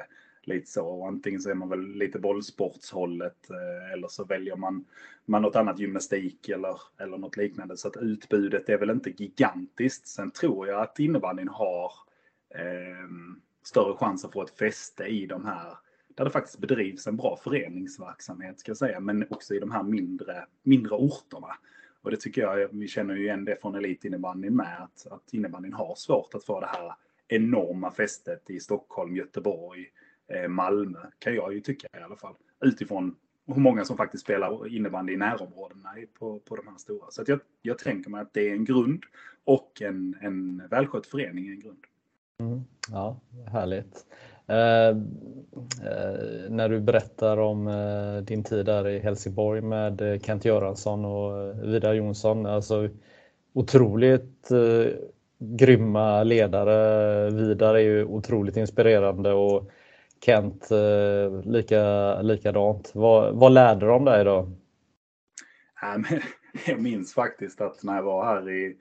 lite 0.44 0.72
så. 0.72 0.86
Och 0.86 1.08
antingen 1.08 1.42
så 1.42 1.50
är 1.50 1.54
man 1.54 1.70
väl 1.70 1.92
lite 1.96 2.20
bollsportshållet 2.20 3.50
eller 3.94 4.08
så 4.08 4.26
väljer 4.26 4.56
man, 4.56 4.86
man 5.26 5.42
något 5.42 5.56
annat 5.56 5.80
gymnastik 5.80 6.50
eller, 6.50 6.82
eller 6.98 7.18
något 7.18 7.38
liknande. 7.38 7.78
Så 7.78 7.88
att 7.88 7.98
utbudet 7.98 8.70
är 8.70 8.78
väl 8.78 8.90
inte 8.90 9.10
gigantiskt. 9.10 10.08
Sen 10.08 10.32
tror 10.32 10.68
jag 10.68 10.82
att 10.82 11.00
innebandyn 11.00 11.48
har 11.48 11.92
eh, 12.56 13.08
större 13.64 13.98
chans 13.98 14.26
att 14.26 14.34
få 14.34 14.42
ett 14.42 14.58
fäste 14.58 15.04
i 15.04 15.26
de 15.26 15.46
här 15.46 15.78
där 16.16 16.26
det 16.26 16.32
faktiskt 16.32 16.60
bedrivs 16.60 17.08
en 17.08 17.18
bra 17.18 17.40
föreningsverksamhet 17.44 18.60
ska 18.60 18.70
jag 18.70 18.78
säga, 18.78 19.00
men 19.00 19.26
också 19.30 19.54
i 19.54 19.60
de 19.60 19.72
här 19.72 19.84
mindre, 19.84 20.46
mindre 20.64 20.96
orterna. 20.96 21.58
Och 22.02 22.12
det 22.12 22.18
tycker 22.18 22.42
jag, 22.42 22.68
vi 22.72 22.88
känner 22.88 23.16
ju 23.16 23.24
igen 23.24 23.46
det 23.46 23.62
från 23.62 23.76
elitinnebandyn 23.76 24.56
med, 24.56 24.84
att, 24.84 25.08
att 25.12 25.34
innebandyn 25.34 25.74
har 25.74 25.96
svårt 25.96 26.36
att 26.36 26.44
få 26.44 26.60
det 26.60 26.68
här 26.68 26.94
enorma 27.28 27.92
fästet 27.92 28.50
i 28.50 28.60
Stockholm, 28.60 29.16
Göteborg, 29.16 29.86
eh, 30.28 30.48
Malmö, 30.48 31.00
kan 31.20 31.36
jag 31.36 31.54
ju 31.54 31.62
tycka 31.62 31.88
i 32.00 32.04
alla 32.04 32.16
fall. 32.16 32.36
Utifrån 32.62 33.16
hur 33.48 33.62
många 33.62 33.86
som 33.86 33.98
faktiskt 33.98 34.24
spelar 34.24 34.68
innebandy 34.68 35.14
i 35.14 35.18
närområdena 35.18 35.90
på, 36.20 36.40
på 36.40 36.56
de 36.56 36.68
här 36.68 36.78
stora. 36.78 37.12
Så 37.12 37.24
jag, 37.28 37.40
jag 37.62 37.78
tänker 37.78 38.10
mig 38.10 38.22
att 38.22 38.34
det 38.34 38.50
är 38.50 38.54
en 38.54 38.66
grund 38.66 39.04
och 39.44 39.82
en, 39.82 40.16
en 40.22 40.68
välskött 40.68 41.08
förening 41.08 41.48
är 41.48 41.52
en 41.52 41.60
grund. 41.60 41.86
Mm, 42.42 42.64
ja, 42.92 43.20
härligt. 43.52 44.06
Eh, 44.48 44.88
eh, 45.88 46.50
när 46.50 46.70
du 46.70 46.80
berättar 46.80 47.38
om 47.38 47.68
eh, 47.68 48.24
din 48.24 48.44
tid 48.44 48.66
där 48.66 48.88
i 48.88 49.00
Helsingborg 49.00 49.62
med 49.62 50.02
eh, 50.02 50.20
Kent 50.20 50.46
Göransson 50.46 51.06
och 51.06 51.42
eh, 51.42 51.56
Vidar 51.56 51.94
Jonsson, 51.94 52.46
alltså 52.46 52.90
otroligt 53.54 54.52
eh, 54.52 54.94
grymma 55.40 56.24
ledare. 56.24 57.30
Vidar 57.30 57.76
är 57.76 57.80
ju 57.80 58.06
otroligt 58.06 58.58
inspirerande 58.58 59.34
och 59.34 59.72
Kent 60.26 60.72
eh, 60.72 61.42
lika, 61.52 62.22
likadant. 62.22 62.92
Vad, 62.94 63.36
vad 63.36 63.52
lärde 63.52 63.86
de 63.86 64.06
dig 64.06 64.24
då? 64.24 64.52
Jag 66.68 66.82
minns 66.82 67.14
faktiskt 67.14 67.62
att 67.62 67.84
när 67.84 67.96
jag 67.96 68.04
var 68.04 68.26
här 68.26 68.50
i, 68.50 68.78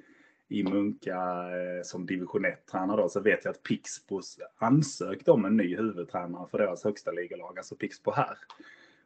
i 0.51 0.65
Munka 0.65 1.17
eh, 1.17 1.83
som 1.83 2.07
division 2.07 2.47
1-tränare 2.47 3.09
så 3.09 3.21
vet 3.21 3.45
jag 3.45 3.53
att 3.53 3.63
Pixbo 3.63 4.21
ansökte 4.59 5.31
om 5.31 5.45
en 5.45 5.57
ny 5.57 5.77
huvudtränare 5.77 6.49
för 6.51 6.59
deras 6.59 6.85
högsta 6.85 7.13
ligalag, 7.13 7.59
alltså 7.59 7.77
Pixbo 7.77 8.13
här. 8.13 8.39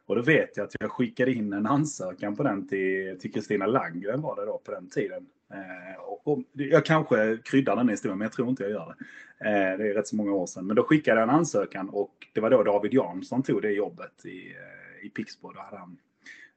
Och 0.05 0.15
då 0.15 0.21
vet 0.21 0.57
jag 0.57 0.63
att 0.63 0.75
jag 0.79 0.91
skickade 0.91 1.33
in 1.33 1.53
en 1.53 1.65
ansökan 1.65 2.35
på 2.35 2.43
den 2.43 2.67
till 2.67 3.33
Kristina 3.33 3.65
Landgren 3.65 4.21
var 4.21 4.35
det 4.35 4.45
då 4.45 4.61
på 4.65 4.71
den 4.71 4.89
tiden. 4.89 5.25
Eh, 5.51 6.01
och, 6.01 6.27
och, 6.27 6.39
jag 6.53 6.85
kanske 6.85 7.37
kryddar 7.43 7.75
den 7.75 7.89
historien, 7.89 8.17
men 8.17 8.25
jag 8.25 8.31
tror 8.33 8.49
inte 8.49 8.63
jag 8.63 8.71
gör 8.71 8.95
det. 8.97 9.05
Eh, 9.49 9.77
det 9.77 9.89
är 9.89 9.93
rätt 9.93 10.07
så 10.07 10.15
många 10.15 10.31
år 10.31 10.45
sedan. 10.45 10.67
Men 10.67 10.75
då 10.75 10.83
skickade 10.83 11.19
jag 11.19 11.29
en 11.29 11.35
ansökan 11.35 11.89
och 11.89 12.27
det 12.33 12.41
var 12.41 12.49
då 12.49 12.63
David 12.63 12.93
Jansson 12.93 13.43
tog 13.43 13.61
det 13.61 13.71
jobbet 13.71 14.25
i, 14.25 14.51
eh, 14.51 15.05
i 15.05 15.09
Pixbo. 15.09 15.51
Då 15.51 15.59
hade 15.59 15.77
han 15.77 15.97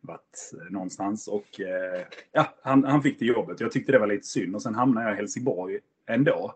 varit 0.08 0.52
eh, 0.54 0.72
någonstans 0.72 1.28
och 1.28 1.60
eh, 1.60 2.06
ja, 2.32 2.54
han, 2.62 2.84
han 2.84 3.02
fick 3.02 3.18
det 3.18 3.24
jobbet. 3.24 3.60
Jag 3.60 3.72
tyckte 3.72 3.92
det 3.92 3.98
var 3.98 4.06
lite 4.06 4.26
synd 4.26 4.54
och 4.54 4.62
sen 4.62 4.74
hamnade 4.74 5.06
jag 5.06 5.14
i 5.14 5.16
Helsingborg 5.16 5.78
ändå. 6.06 6.54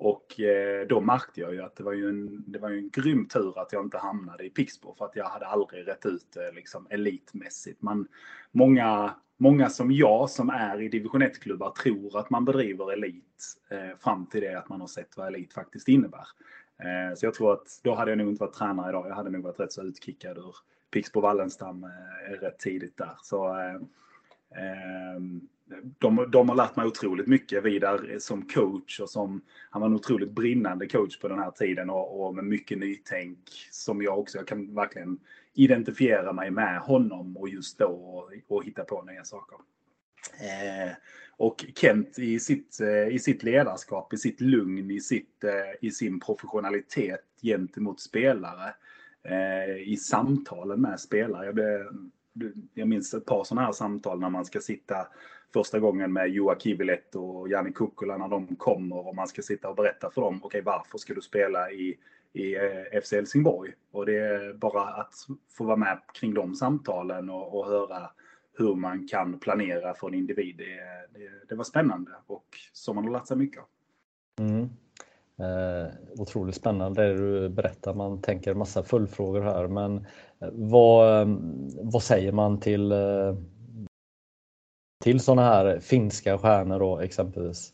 Och 0.00 0.40
eh, 0.40 0.86
då 0.86 1.00
märkte 1.00 1.40
jag 1.40 1.54
ju 1.54 1.62
att 1.62 1.76
det 1.76 1.82
var 1.82 1.92
ju, 1.92 2.08
en, 2.08 2.44
det 2.46 2.58
var 2.58 2.68
ju 2.68 2.78
en 2.78 2.90
grym 2.90 3.28
tur 3.28 3.58
att 3.58 3.72
jag 3.72 3.84
inte 3.84 3.98
hamnade 3.98 4.44
i 4.44 4.50
Pixbo 4.50 4.94
för 4.94 5.04
att 5.04 5.16
jag 5.16 5.24
hade 5.24 5.46
aldrig 5.46 5.88
rätt 5.88 6.06
ut 6.06 6.26
det 6.34 6.52
liksom 6.52 6.86
elitmässigt. 6.90 7.82
Man, 7.82 8.08
många, 8.50 9.14
många 9.36 9.68
som 9.68 9.92
jag 9.92 10.30
som 10.30 10.50
är 10.50 10.82
i 10.82 10.88
division 10.88 11.22
1-klubbar 11.22 11.70
tror 11.70 12.18
att 12.18 12.30
man 12.30 12.44
bedriver 12.44 12.92
elit 12.92 13.56
eh, 13.70 13.98
fram 13.98 14.26
till 14.26 14.40
det 14.40 14.58
att 14.58 14.68
man 14.68 14.80
har 14.80 14.88
sett 14.88 15.16
vad 15.16 15.26
elit 15.26 15.52
faktiskt 15.52 15.88
innebär. 15.88 16.26
Eh, 16.78 17.14
så 17.16 17.26
jag 17.26 17.34
tror 17.34 17.52
att 17.52 17.80
då 17.82 17.94
hade 17.94 18.10
jag 18.10 18.18
nog 18.18 18.28
inte 18.28 18.44
varit 18.44 18.54
tränare 18.54 18.88
idag. 18.88 19.08
Jag 19.08 19.14
hade 19.14 19.30
nog 19.30 19.42
varit 19.42 19.60
rätt 19.60 19.72
så 19.72 19.82
utkickad 19.82 20.38
ur 20.38 20.54
Pixbo 20.90 21.20
Wallenstam 21.20 21.84
eh, 21.84 22.32
rätt 22.40 22.58
tidigt 22.58 22.96
där. 22.96 23.16
Så, 23.22 23.58
eh, 23.58 23.74
eh, 24.62 25.20
de, 25.98 26.30
de 26.30 26.48
har 26.48 26.56
lärt 26.56 26.76
mig 26.76 26.86
otroligt 26.86 27.26
mycket. 27.26 27.64
Vidar 27.64 28.18
som 28.18 28.42
coach 28.42 29.00
och 29.00 29.10
som 29.10 29.40
han 29.70 29.82
var 29.82 29.88
en 29.88 29.94
otroligt 29.94 30.30
brinnande 30.30 30.88
coach 30.88 31.18
på 31.18 31.28
den 31.28 31.38
här 31.38 31.50
tiden 31.50 31.90
och, 31.90 32.26
och 32.26 32.34
med 32.34 32.44
mycket 32.44 32.78
nytänk 32.78 33.38
som 33.70 34.02
jag 34.02 34.18
också, 34.18 34.38
jag 34.38 34.46
kan 34.46 34.74
verkligen 34.74 35.18
identifiera 35.54 36.32
mig 36.32 36.50
med 36.50 36.80
honom 36.80 37.36
och 37.36 37.48
just 37.48 37.78
då 37.78 37.86
och, 37.86 38.32
och 38.48 38.64
hitta 38.64 38.84
på 38.84 39.02
nya 39.02 39.24
saker. 39.24 39.58
Eh, 40.40 40.92
och 41.36 41.64
Kent 41.74 42.18
i 42.18 42.38
sitt, 42.38 42.80
eh, 42.80 43.14
i 43.14 43.18
sitt 43.18 43.42
ledarskap, 43.42 44.12
i 44.12 44.16
sitt 44.16 44.40
lugn, 44.40 44.90
i, 44.90 45.00
sitt, 45.00 45.44
eh, 45.44 45.50
i 45.88 45.90
sin 45.90 46.20
professionalitet 46.20 47.24
gentemot 47.42 48.00
spelare, 48.00 48.68
eh, 48.68 48.74
Eh, 49.22 49.76
i 49.76 49.96
samtalen 49.96 50.80
med 50.80 51.00
spelare. 51.00 51.46
Jag, 51.46 51.86
jag 52.74 52.88
minns 52.88 53.14
ett 53.14 53.26
par 53.26 53.44
sådana 53.44 53.66
här 53.66 53.72
samtal 53.72 54.20
när 54.20 54.30
man 54.30 54.44
ska 54.44 54.60
sitta 54.60 55.06
första 55.52 55.78
gången 55.78 56.12
med 56.12 56.28
Joa 56.28 56.58
Kivilet 56.58 57.14
och 57.14 57.48
Janni 57.48 57.72
Kukkola 57.72 58.16
när 58.16 58.28
de 58.28 58.56
kommer 58.56 59.08
och 59.08 59.16
man 59.16 59.28
ska 59.28 59.42
sitta 59.42 59.68
och 59.68 59.76
berätta 59.76 60.10
för 60.10 60.20
dem, 60.20 60.36
okej 60.36 60.46
okay, 60.46 60.60
varför 60.60 60.98
ska 60.98 61.14
du 61.14 61.20
spela 61.20 61.70
i, 61.70 61.98
i 62.32 62.54
eh, 62.54 63.00
FC 63.02 63.12
Helsingborg? 63.12 63.72
Och 63.90 64.06
det 64.06 64.18
är 64.18 64.54
bara 64.54 64.82
att 64.82 65.14
få 65.50 65.64
vara 65.64 65.76
med 65.76 66.00
kring 66.14 66.34
de 66.34 66.54
samtalen 66.54 67.30
och, 67.30 67.58
och 67.58 67.66
höra 67.66 68.10
hur 68.58 68.74
man 68.74 69.08
kan 69.08 69.38
planera 69.38 69.94
för 69.94 70.08
en 70.08 70.14
individ. 70.14 70.56
Det, 70.56 70.64
det, 71.18 71.30
det 71.48 71.54
var 71.54 71.64
spännande 71.64 72.10
och 72.26 72.46
som 72.72 72.96
man 72.96 73.04
har 73.04 73.12
lärt 73.12 73.26
sig 73.26 73.36
mycket. 73.36 73.62
Mm. 74.40 74.68
Eh, 75.40 75.92
otroligt 76.16 76.54
spännande 76.54 77.02
det 77.02 77.14
du 77.14 77.48
berättar. 77.48 77.94
Man 77.94 78.22
tänker 78.22 78.54
massa 78.54 78.82
följdfrågor 78.82 79.40
här, 79.40 79.68
men 79.68 79.96
eh, 80.40 80.48
vad, 80.52 81.20
eh, 81.20 81.36
vad 81.82 82.02
säger 82.02 82.32
man 82.32 82.60
till 82.60 82.92
eh, 82.92 83.36
till 85.04 85.20
sådana 85.20 85.42
här 85.42 85.80
finska 85.80 86.38
stjärnor 86.38 86.78
då 86.78 87.00
exempelvis? 87.00 87.72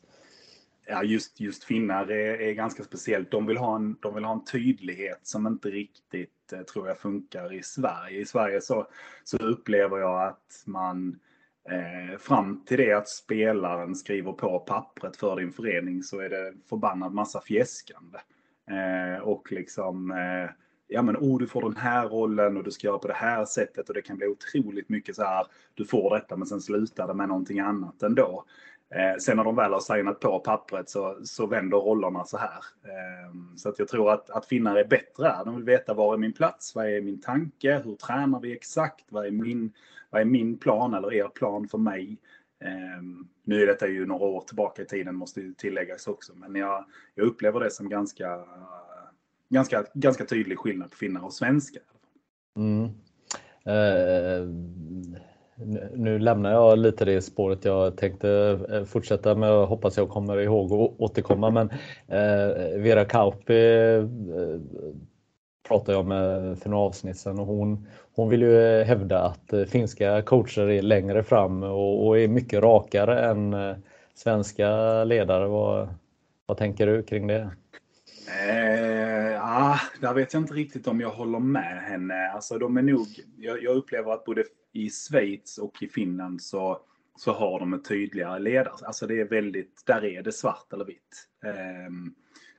Ja, 0.86 1.02
just, 1.02 1.40
just 1.40 1.64
finnar 1.64 2.06
är, 2.06 2.40
är 2.40 2.52
ganska 2.52 2.84
speciellt. 2.84 3.30
De 3.30 3.46
vill, 3.46 3.56
ha 3.56 3.76
en, 3.76 3.96
de 4.00 4.14
vill 4.14 4.24
ha 4.24 4.32
en 4.32 4.44
tydlighet 4.44 5.20
som 5.22 5.46
inte 5.46 5.68
riktigt 5.68 6.52
tror 6.72 6.88
jag 6.88 6.98
funkar 6.98 7.52
i 7.52 7.62
Sverige. 7.62 8.20
I 8.20 8.24
Sverige 8.24 8.60
så, 8.60 8.86
så 9.24 9.36
upplever 9.36 9.98
jag 9.98 10.28
att 10.28 10.62
man 10.66 11.18
eh, 11.70 12.18
fram 12.18 12.64
till 12.64 12.78
det 12.78 12.92
att 12.92 13.08
spelaren 13.08 13.94
skriver 13.94 14.32
på 14.32 14.58
pappret 14.58 15.16
för 15.16 15.36
din 15.36 15.52
förening 15.52 16.02
så 16.02 16.20
är 16.20 16.28
det 16.28 16.54
förbannad 16.68 17.12
massa 17.12 17.40
fjäskande. 17.40 18.18
Eh, 18.70 19.22
och 19.22 19.52
liksom 19.52 20.10
eh, 20.10 20.50
ja 20.86 21.02
men 21.02 21.16
oh 21.16 21.38
du 21.38 21.46
får 21.46 21.62
den 21.62 21.76
här 21.76 22.08
rollen 22.08 22.56
och 22.56 22.64
du 22.64 22.70
ska 22.70 22.86
göra 22.86 22.98
på 22.98 23.08
det 23.08 23.14
här 23.14 23.44
sättet 23.44 23.88
och 23.88 23.94
det 23.94 24.02
kan 24.02 24.16
bli 24.16 24.26
otroligt 24.26 24.88
mycket 24.88 25.16
så 25.16 25.22
här, 25.22 25.46
du 25.74 25.84
får 25.84 26.14
detta 26.14 26.36
men 26.36 26.46
sen 26.46 26.60
slutar 26.60 27.06
det 27.06 27.14
med 27.14 27.28
någonting 27.28 27.60
annat 27.60 28.02
ändå. 28.02 28.44
Eh, 28.94 29.18
sen 29.18 29.36
när 29.36 29.44
de 29.44 29.56
väl 29.56 29.72
har 29.72 29.80
signat 29.80 30.20
på 30.20 30.38
pappret 30.38 30.88
så, 30.88 31.18
så 31.24 31.46
vänder 31.46 31.78
rollerna 31.78 32.24
så 32.24 32.38
här. 32.38 32.64
Eh, 32.84 33.56
så 33.56 33.68
att 33.68 33.78
jag 33.78 33.88
tror 33.88 34.12
att, 34.12 34.30
att 34.30 34.46
finnar 34.46 34.76
är 34.76 34.84
bättre 34.84 35.26
här. 35.26 35.44
De 35.44 35.54
vill 35.56 35.64
veta 35.64 35.94
var 35.94 36.14
är 36.14 36.18
min 36.18 36.32
plats, 36.32 36.74
vad 36.74 36.86
är 36.86 37.00
min 37.00 37.20
tanke, 37.20 37.82
hur 37.84 37.94
tränar 37.96 38.40
vi 38.40 38.52
exakt, 38.52 39.04
vad 39.08 39.26
är 39.26 39.30
min, 39.30 39.72
vad 40.14 40.20
är 40.20 40.26
min 40.26 40.58
plan 40.58 40.94
eller 40.94 41.14
er 41.14 41.28
plan 41.28 41.68
för 41.68 41.78
mig. 41.78 42.18
Eh, 42.64 43.02
nu 43.44 43.62
är 43.62 43.66
detta 43.66 43.86
ju 43.88 44.06
några 44.06 44.24
år 44.24 44.40
tillbaka 44.40 44.82
i 44.82 44.86
tiden 44.86 45.16
måste 45.16 45.40
ju 45.40 45.54
tilläggas 45.54 46.06
också, 46.06 46.32
men 46.34 46.54
jag, 46.54 46.84
jag 47.14 47.26
upplever 47.26 47.60
det 47.60 47.70
som 47.70 47.88
ganska 47.88 48.44
ganska, 49.48 49.84
ganska 49.94 50.24
tydlig 50.24 50.58
skillnad 50.58 50.90
på 50.90 50.96
finnar 50.96 51.24
och 51.24 51.32
svenskar. 51.32 51.82
Mm. 52.56 52.84
Uh, 53.66 54.48
nu 55.94 56.18
lämnar 56.18 56.50
jag 56.50 56.78
lite 56.78 57.04
det 57.04 57.22
spåret 57.22 57.64
jag 57.64 57.96
tänkte 57.96 58.58
eh, 58.70 58.84
fortsätta 58.84 59.34
med 59.34 59.50
och 59.52 59.68
hoppas 59.68 59.96
jag 59.96 60.08
kommer 60.08 60.38
ihåg 60.38 60.72
och 60.72 61.02
återkomma. 61.02 61.50
Men 61.50 61.70
eh, 62.08 62.80
Vera 62.82 63.04
Kauppi 63.04 63.54
pratade 65.68 65.92
jag 65.92 66.06
med 66.06 66.58
för 66.58 66.70
några 66.70 66.84
avsnitt 66.84 67.18
sedan 67.18 67.38
och 67.38 67.46
hon, 67.46 67.86
hon 68.14 68.28
vill 68.28 68.42
ju 68.42 68.82
hävda 68.82 69.22
att 69.22 69.52
eh, 69.52 69.64
finska 69.64 70.22
coacher 70.22 70.70
är 70.70 70.82
längre 70.82 71.22
fram 71.22 71.62
och, 71.62 72.06
och 72.06 72.18
är 72.18 72.28
mycket 72.28 72.62
rakare 72.62 73.30
än 73.30 73.54
eh, 73.54 73.76
svenska 74.14 74.68
ledare. 75.04 75.46
Vad, 75.46 75.88
vad 76.46 76.56
tänker 76.56 76.86
du 76.86 77.02
kring 77.02 77.26
det? 77.26 77.50
Eh, 78.48 79.44
ah, 79.44 79.80
där 80.00 80.14
vet 80.14 80.32
jag 80.32 80.42
inte 80.42 80.54
riktigt 80.54 80.86
om 80.86 81.00
jag 81.00 81.10
håller 81.10 81.38
med 81.38 81.82
henne. 81.82 82.30
Alltså, 82.30 82.58
de 82.58 82.76
är 82.76 82.82
nog, 82.82 83.06
jag, 83.36 83.62
jag 83.62 83.76
upplever 83.76 84.12
att 84.12 84.24
både 84.24 84.44
i 84.72 84.90
Schweiz 84.90 85.58
och 85.58 85.82
i 85.82 85.88
Finland 85.88 86.42
så, 86.42 86.80
så 87.16 87.32
har 87.32 87.60
de 87.60 87.74
ett 87.74 87.84
tydligare 87.84 88.38
ledare. 88.38 88.74
Alltså 88.82 89.06
det 89.06 89.20
är 89.20 89.24
väldigt, 89.24 89.82
där 89.86 90.04
är 90.04 90.22
det 90.22 90.32
svart 90.32 90.72
eller 90.72 90.84
vitt. 90.84 91.28
Eh, 91.44 91.92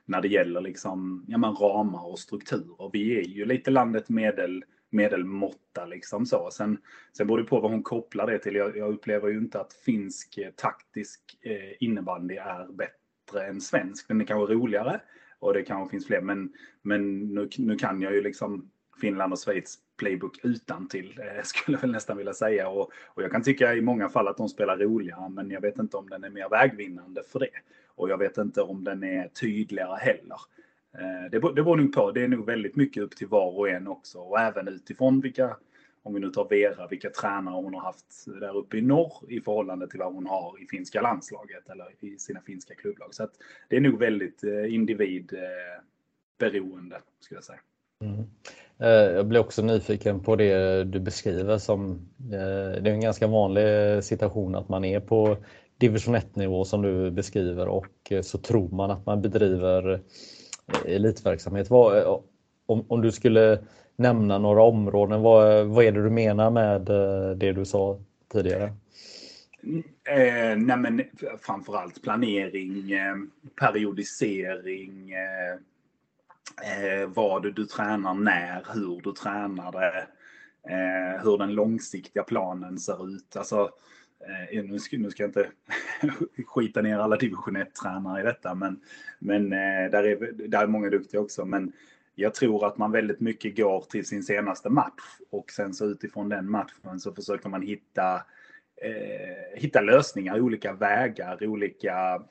när 0.06 0.20
det 0.20 0.28
gäller 0.28 0.60
liksom, 0.60 1.24
ja, 1.28 1.38
men 1.38 1.54
ramar 1.54 2.06
och 2.06 2.18
strukturer. 2.18 2.90
Vi 2.92 3.18
är 3.18 3.22
ju 3.22 3.44
lite 3.44 3.70
landet 3.70 4.08
medel, 4.08 4.64
medelmåtta 4.90 5.86
liksom 5.86 6.26
så. 6.26 6.48
Sen, 6.52 6.78
sen 7.16 7.26
beror 7.26 7.38
det 7.38 7.44
på 7.44 7.60
vad 7.60 7.70
hon 7.70 7.82
kopplar 7.82 8.26
det 8.26 8.38
till. 8.38 8.54
Jag, 8.54 8.76
jag 8.76 8.94
upplever 8.94 9.28
ju 9.28 9.38
inte 9.38 9.60
att 9.60 9.72
finsk 9.72 10.38
eh, 10.38 10.50
taktisk 10.50 11.20
eh, 11.42 11.72
innebandy 11.80 12.34
är 12.34 12.72
bättre 12.72 13.46
än 13.46 13.60
svensk. 13.60 14.08
Den 14.08 14.20
är 14.20 14.24
kanske 14.24 14.54
roligare 14.54 15.00
och 15.38 15.54
det 15.54 15.62
kanske 15.62 15.90
finns 15.90 16.06
fler. 16.06 16.20
Men, 16.20 16.52
men 16.82 17.20
nu, 17.34 17.48
nu 17.58 17.76
kan 17.76 18.02
jag 18.02 18.14
ju 18.14 18.22
liksom 18.22 18.70
Finland 19.00 19.32
och 19.32 19.38
Schweiz 19.38 19.78
playbook 19.96 20.44
utan 20.44 20.88
till 20.88 21.20
eh, 21.20 21.42
skulle 21.44 21.76
jag 21.76 21.82
väl 21.82 21.92
nästan 21.92 22.16
vilja 22.16 22.34
säga. 22.34 22.68
Och, 22.68 22.90
och 23.06 23.22
jag 23.22 23.30
kan 23.30 23.42
tycka 23.42 23.74
i 23.74 23.80
många 23.80 24.08
fall 24.08 24.28
att 24.28 24.36
de 24.36 24.48
spelar 24.48 24.76
roligare, 24.76 25.28
men 25.28 25.50
jag 25.50 25.60
vet 25.60 25.78
inte 25.78 25.96
om 25.96 26.08
den 26.08 26.24
är 26.24 26.30
mer 26.30 26.48
vägvinnande 26.48 27.22
för 27.32 27.38
det. 27.38 27.50
Och 27.96 28.10
jag 28.10 28.18
vet 28.18 28.38
inte 28.38 28.62
om 28.62 28.84
den 28.84 29.02
är 29.02 29.28
tydligare 29.28 29.98
heller. 30.00 30.40
Eh, 30.98 31.30
det 31.30 31.38
det, 31.38 31.54
det 31.54 31.62
beror 31.62 31.76
nog 31.76 31.92
på. 31.92 32.10
Det 32.10 32.24
är 32.24 32.28
nog 32.28 32.46
väldigt 32.46 32.76
mycket 32.76 33.02
upp 33.02 33.16
till 33.16 33.26
var 33.26 33.58
och 33.58 33.68
en 33.68 33.88
också 33.88 34.18
och 34.18 34.40
även 34.40 34.68
utifrån 34.68 35.20
vilka 35.20 35.56
om 36.06 36.14
vi 36.14 36.20
nu 36.20 36.30
tar 36.30 36.48
Vera, 36.48 36.86
vilka 36.86 37.10
tränare 37.10 37.54
hon 37.54 37.74
har 37.74 37.80
haft 37.80 38.24
där 38.40 38.56
uppe 38.56 38.78
i 38.78 38.82
norr 38.82 39.12
i 39.28 39.40
förhållande 39.40 39.88
till 39.88 39.98
vad 39.98 40.14
hon 40.14 40.26
har 40.26 40.62
i 40.62 40.66
finska 40.66 41.00
landslaget 41.00 41.68
eller 41.68 41.86
i 42.00 42.18
sina 42.18 42.40
finska 42.40 42.74
klubblag. 42.74 43.14
Så 43.14 43.22
att 43.22 43.32
det 43.68 43.76
är 43.76 43.80
nog 43.80 43.98
väldigt 43.98 44.44
eh, 44.44 44.74
individberoende, 44.74 47.00
skulle 47.20 47.36
jag 47.36 47.44
säga. 47.44 47.60
Mm. 48.04 48.24
Eh, 48.78 49.16
jag 49.16 49.26
blir 49.26 49.40
också 49.40 49.62
nyfiken 49.62 50.20
på 50.20 50.36
det 50.36 50.84
du 50.84 51.00
beskriver 51.00 51.58
som 51.58 52.08
det 52.16 52.36
är 52.36 52.86
en 52.86 53.00
ganska 53.00 53.26
vanlig 53.26 54.04
situation 54.04 54.54
att 54.54 54.68
man 54.68 54.84
är 54.84 55.00
på 55.00 55.36
division 55.78 56.14
1 56.14 56.36
nivå 56.36 56.64
som 56.64 56.82
du 56.82 57.10
beskriver 57.10 57.68
och 57.68 57.86
eh, 58.10 58.22
så 58.22 58.38
tror 58.38 58.68
man 58.68 58.90
att 58.90 59.06
man 59.06 59.22
bedriver 59.22 59.92
eh, 59.92 60.94
elitverksamhet. 60.94 61.70
Vad, 61.70 61.98
eh, 61.98 62.18
om, 62.66 62.84
om 62.88 63.02
du 63.02 63.12
skulle 63.12 63.58
nämna 63.96 64.38
några 64.38 64.62
områden, 64.62 65.22
vad, 65.22 65.66
vad 65.66 65.84
är 65.84 65.92
det 65.92 66.02
du 66.02 66.10
menar 66.10 66.50
med 66.50 66.80
det 67.38 67.52
du 67.52 67.64
sa 67.64 67.98
tidigare? 68.32 68.72
Eh, 70.08 70.56
nej 70.56 70.76
men 70.76 71.02
framförallt 71.40 72.02
planering, 72.02 72.92
eh, 72.92 73.16
periodisering, 73.60 75.12
eh, 76.62 77.08
vad 77.08 77.54
du 77.54 77.66
tränar 77.66 78.14
när, 78.14 78.66
hur 78.74 79.00
du 79.00 79.12
tränar 79.12 79.72
det, 79.72 80.06
eh, 80.72 81.22
hur 81.24 81.38
den 81.38 81.54
långsiktiga 81.54 82.22
planen 82.22 82.78
ser 82.78 83.08
ut. 83.08 83.36
Alltså, 83.36 83.70
eh, 84.20 84.64
nu, 84.64 84.78
ska, 84.78 84.96
nu 84.98 85.10
ska 85.10 85.22
jag 85.22 85.28
inte 85.28 85.50
skita 86.46 86.82
ner 86.82 86.98
alla 86.98 87.16
division 87.16 87.56
1-tränare 87.56 88.20
i 88.20 88.24
detta, 88.24 88.54
men, 88.54 88.80
men 89.18 89.52
eh, 89.52 89.90
där, 89.90 90.04
är, 90.04 90.32
där 90.48 90.62
är 90.62 90.66
många 90.66 90.90
duktiga 90.90 91.20
också. 91.20 91.44
Men 91.44 91.72
jag 92.14 92.34
tror 92.34 92.66
att 92.66 92.78
man 92.78 92.92
väldigt 92.92 93.20
mycket 93.20 93.56
går 93.56 93.80
till 93.80 94.06
sin 94.06 94.22
senaste 94.22 94.70
match 94.70 95.18
och 95.30 95.50
sen 95.50 95.74
så 95.74 95.86
utifrån 95.86 96.28
den 96.28 96.50
matchen 96.50 97.00
så 97.00 97.14
försöker 97.14 97.48
man 97.48 97.62
hitta, 97.62 98.14
eh, 98.82 99.60
hitta 99.60 99.80
lösningar, 99.80 100.40
olika 100.40 100.72
vägar, 100.72 101.46
olika 101.46 102.22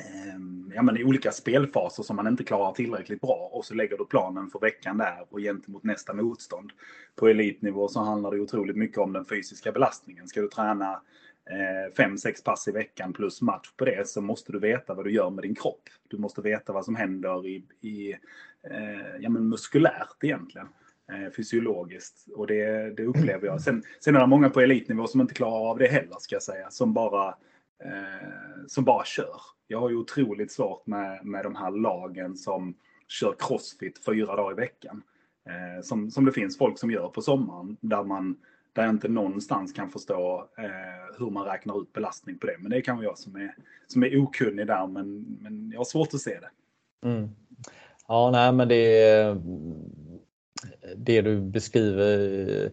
Ehm, 0.00 0.72
ja, 0.74 0.82
men 0.82 0.96
i 0.96 1.04
olika 1.04 1.32
spelfaser 1.32 2.02
som 2.02 2.16
man 2.16 2.26
inte 2.26 2.44
klarar 2.44 2.72
tillräckligt 2.72 3.20
bra 3.20 3.50
och 3.52 3.64
så 3.64 3.74
lägger 3.74 3.98
du 3.98 4.06
planen 4.06 4.50
för 4.50 4.58
veckan 4.58 4.98
där 4.98 5.26
och 5.30 5.40
gentemot 5.40 5.84
nästa 5.84 6.12
motstånd. 6.12 6.70
På 7.16 7.28
elitnivå 7.28 7.88
så 7.88 8.00
handlar 8.00 8.30
det 8.30 8.40
otroligt 8.40 8.76
mycket 8.76 8.98
om 8.98 9.12
den 9.12 9.24
fysiska 9.24 9.72
belastningen. 9.72 10.28
Ska 10.28 10.40
du 10.40 10.48
träna 10.48 10.92
eh, 11.50 11.94
fem, 11.96 12.18
sex 12.18 12.42
pass 12.44 12.68
i 12.68 12.72
veckan 12.72 13.12
plus 13.12 13.42
match 13.42 13.70
på 13.76 13.84
det 13.84 14.08
så 14.08 14.20
måste 14.20 14.52
du 14.52 14.58
veta 14.58 14.94
vad 14.94 15.04
du 15.04 15.12
gör 15.12 15.30
med 15.30 15.44
din 15.44 15.54
kropp. 15.54 15.82
Du 16.08 16.18
måste 16.18 16.42
veta 16.42 16.72
vad 16.72 16.84
som 16.84 16.96
händer 16.96 17.46
i, 17.46 17.64
i 17.80 18.12
eh, 18.70 19.16
ja, 19.20 19.30
men 19.30 19.48
muskulärt 19.48 20.24
egentligen 20.24 20.68
eh, 21.12 21.30
fysiologiskt. 21.36 22.26
Och 22.34 22.46
det, 22.46 22.96
det 22.96 23.04
upplever 23.04 23.46
jag. 23.46 23.60
Sen, 23.60 23.82
sen 24.00 24.16
är 24.16 24.20
det 24.20 24.26
många 24.26 24.50
på 24.50 24.60
elitnivå 24.60 25.06
som 25.06 25.20
inte 25.20 25.34
klarar 25.34 25.70
av 25.70 25.78
det 25.78 25.88
heller, 25.88 26.16
ska 26.18 26.34
jag 26.34 26.42
säga. 26.42 26.70
Som 26.70 26.92
bara, 26.92 27.28
eh, 27.84 28.66
som 28.66 28.84
bara 28.84 29.04
kör. 29.04 29.40
Jag 29.70 29.80
har 29.80 29.90
ju 29.90 29.96
otroligt 29.96 30.52
svårt 30.52 30.86
med, 30.86 31.24
med 31.24 31.44
de 31.44 31.56
här 31.56 31.70
lagen 31.70 32.36
som 32.36 32.74
kör 33.08 33.34
crossfit 33.38 34.04
fyra 34.04 34.36
dagar 34.36 34.52
i 34.52 34.54
veckan. 34.54 35.02
Eh, 35.46 35.82
som, 35.82 36.10
som 36.10 36.24
det 36.24 36.32
finns 36.32 36.58
folk 36.58 36.78
som 36.78 36.90
gör 36.90 37.08
på 37.08 37.22
sommaren 37.22 37.76
där 37.80 38.04
man 38.04 38.36
där 38.72 38.82
jag 38.82 38.90
inte 38.90 39.08
någonstans 39.08 39.72
kan 39.72 39.90
förstå 39.90 40.48
eh, 40.58 41.18
hur 41.18 41.30
man 41.30 41.44
räknar 41.44 41.82
ut 41.82 41.92
belastning 41.92 42.38
på 42.38 42.46
det. 42.46 42.56
Men 42.58 42.70
det 42.70 42.76
är 42.76 42.80
kanske 42.80 43.04
jag 43.04 43.18
som 43.18 43.36
är, 43.36 43.54
som 43.86 44.02
är 44.02 44.22
okunnig 44.22 44.66
där, 44.66 44.86
men, 44.86 45.38
men 45.40 45.70
jag 45.70 45.80
har 45.80 45.84
svårt 45.84 46.14
att 46.14 46.20
se 46.20 46.38
det. 46.40 46.50
Mm. 47.08 47.28
Ja, 48.08 48.30
nej, 48.30 48.52
men 48.52 48.68
det, 48.68 49.36
det 50.96 51.20
du 51.20 51.40
beskriver 51.40 52.70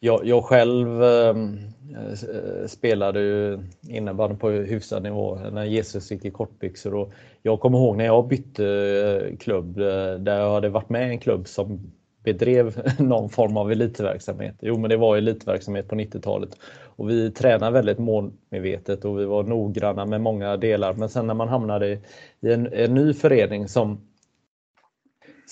jag, 0.00 0.26
jag 0.26 0.44
själv 0.44 1.02
ehm, 1.02 1.58
eh, 1.96 2.66
spelade 2.66 3.20
ju 3.20 3.58
innebandy 3.88 4.36
på 4.36 4.50
hyfsad 4.50 5.02
nivå 5.02 5.38
när 5.52 5.64
Jesus 5.64 6.10
gick 6.10 6.24
i 6.24 6.30
kortbyxor. 6.30 6.94
Och 6.94 7.12
jag 7.42 7.60
kommer 7.60 7.78
ihåg 7.78 7.96
när 7.96 8.04
jag 8.04 8.28
bytte 8.28 8.66
eh, 8.66 9.36
klubb 9.36 9.78
eh, 9.78 10.14
där 10.14 10.40
jag 10.40 10.52
hade 10.52 10.68
varit 10.68 10.88
med 10.88 11.08
i 11.08 11.10
en 11.10 11.18
klubb 11.18 11.48
som 11.48 11.92
bedrev 12.24 12.92
någon 12.98 13.30
form 13.30 13.56
av 13.56 13.72
elitverksamhet. 13.72 14.54
Jo, 14.60 14.78
men 14.78 14.90
det 14.90 14.96
var 14.96 15.16
elitverksamhet 15.16 15.88
på 15.88 15.94
90-talet. 15.94 16.56
Och 16.96 17.10
vi 17.10 17.30
tränade 17.30 17.72
väldigt 17.72 17.98
målmedvetet 17.98 19.04
och 19.04 19.20
vi 19.20 19.24
var 19.24 19.42
noggranna 19.42 20.06
med 20.06 20.20
många 20.20 20.56
delar. 20.56 20.94
Men 20.94 21.08
sen 21.08 21.26
när 21.26 21.34
man 21.34 21.48
hamnade 21.48 21.88
i 21.88 21.98
en, 22.40 22.72
en 22.72 22.94
ny 22.94 23.14
förening 23.14 23.68
som 23.68 24.00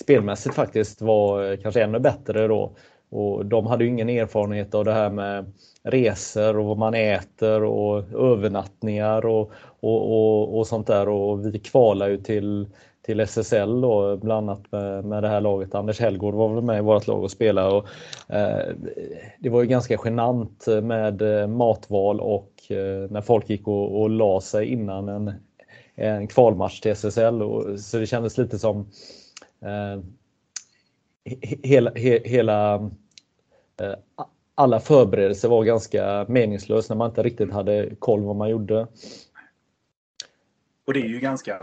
spelmässigt 0.01 0.55
faktiskt 0.55 1.01
var 1.01 1.51
eh, 1.51 1.57
kanske 1.57 1.83
ännu 1.83 1.99
bättre 1.99 2.47
då 2.47 2.75
och 3.09 3.45
de 3.45 3.67
hade 3.67 3.85
ingen 3.85 4.09
erfarenhet 4.09 4.75
av 4.75 4.85
det 4.85 4.93
här 4.93 5.09
med 5.09 5.45
resor 5.83 6.57
och 6.57 6.65
vad 6.65 6.77
man 6.77 6.93
äter 6.93 7.63
och 7.63 7.97
övernattningar 8.13 9.25
och, 9.25 9.51
och, 9.79 10.11
och, 10.11 10.57
och 10.57 10.67
sånt 10.67 10.87
där. 10.87 11.09
Och 11.09 11.45
vi 11.45 11.59
kvalar 11.59 12.07
ju 12.07 12.17
till, 12.17 12.67
till 13.05 13.19
SSL 13.19 13.81
då, 13.81 14.17
bland 14.17 14.49
annat 14.49 14.71
med, 14.71 15.05
med 15.05 15.23
det 15.23 15.29
här 15.29 15.41
laget. 15.41 15.75
Anders 15.75 15.99
Hellgård 15.99 16.33
var 16.33 16.53
väl 16.53 16.63
med 16.63 16.77
i 16.77 16.81
vårt 16.81 17.07
lag 17.07 17.23
och 17.23 17.31
spelade. 17.31 17.75
Och, 17.75 17.85
eh, 18.35 18.75
det 19.39 19.49
var 19.49 19.61
ju 19.61 19.67
ganska 19.67 19.97
genant 20.03 20.65
med 20.83 21.21
eh, 21.21 21.47
matval 21.47 22.19
och 22.19 22.51
eh, 22.69 23.11
när 23.11 23.21
folk 23.21 23.49
gick 23.49 23.67
och, 23.67 24.01
och 24.01 24.09
la 24.09 24.41
sig 24.41 24.65
innan 24.65 25.09
en, 25.09 25.33
en 25.95 26.27
kvalmatch 26.27 26.79
till 26.79 26.91
SSL. 26.91 27.41
Och, 27.41 27.79
så 27.79 27.97
det 27.97 28.07
kändes 28.07 28.37
lite 28.37 28.59
som 28.59 28.79
eh, 29.61 30.03
hela, 31.63 31.91
he, 31.95 32.21
hela 32.25 32.75
eh, 33.81 33.95
alla 34.55 34.79
förberedelser 34.79 35.49
var 35.49 35.63
ganska 35.63 36.25
meningslösa 36.29 36.93
när 36.93 36.97
man 36.97 37.09
inte 37.09 37.23
riktigt 37.23 37.51
hade 37.51 37.95
koll 37.99 38.23
vad 38.23 38.35
man 38.35 38.49
gjorde. 38.49 38.87
Och 40.85 40.93
det 40.93 40.99
är 40.99 41.07
ju 41.07 41.19
ganska, 41.19 41.59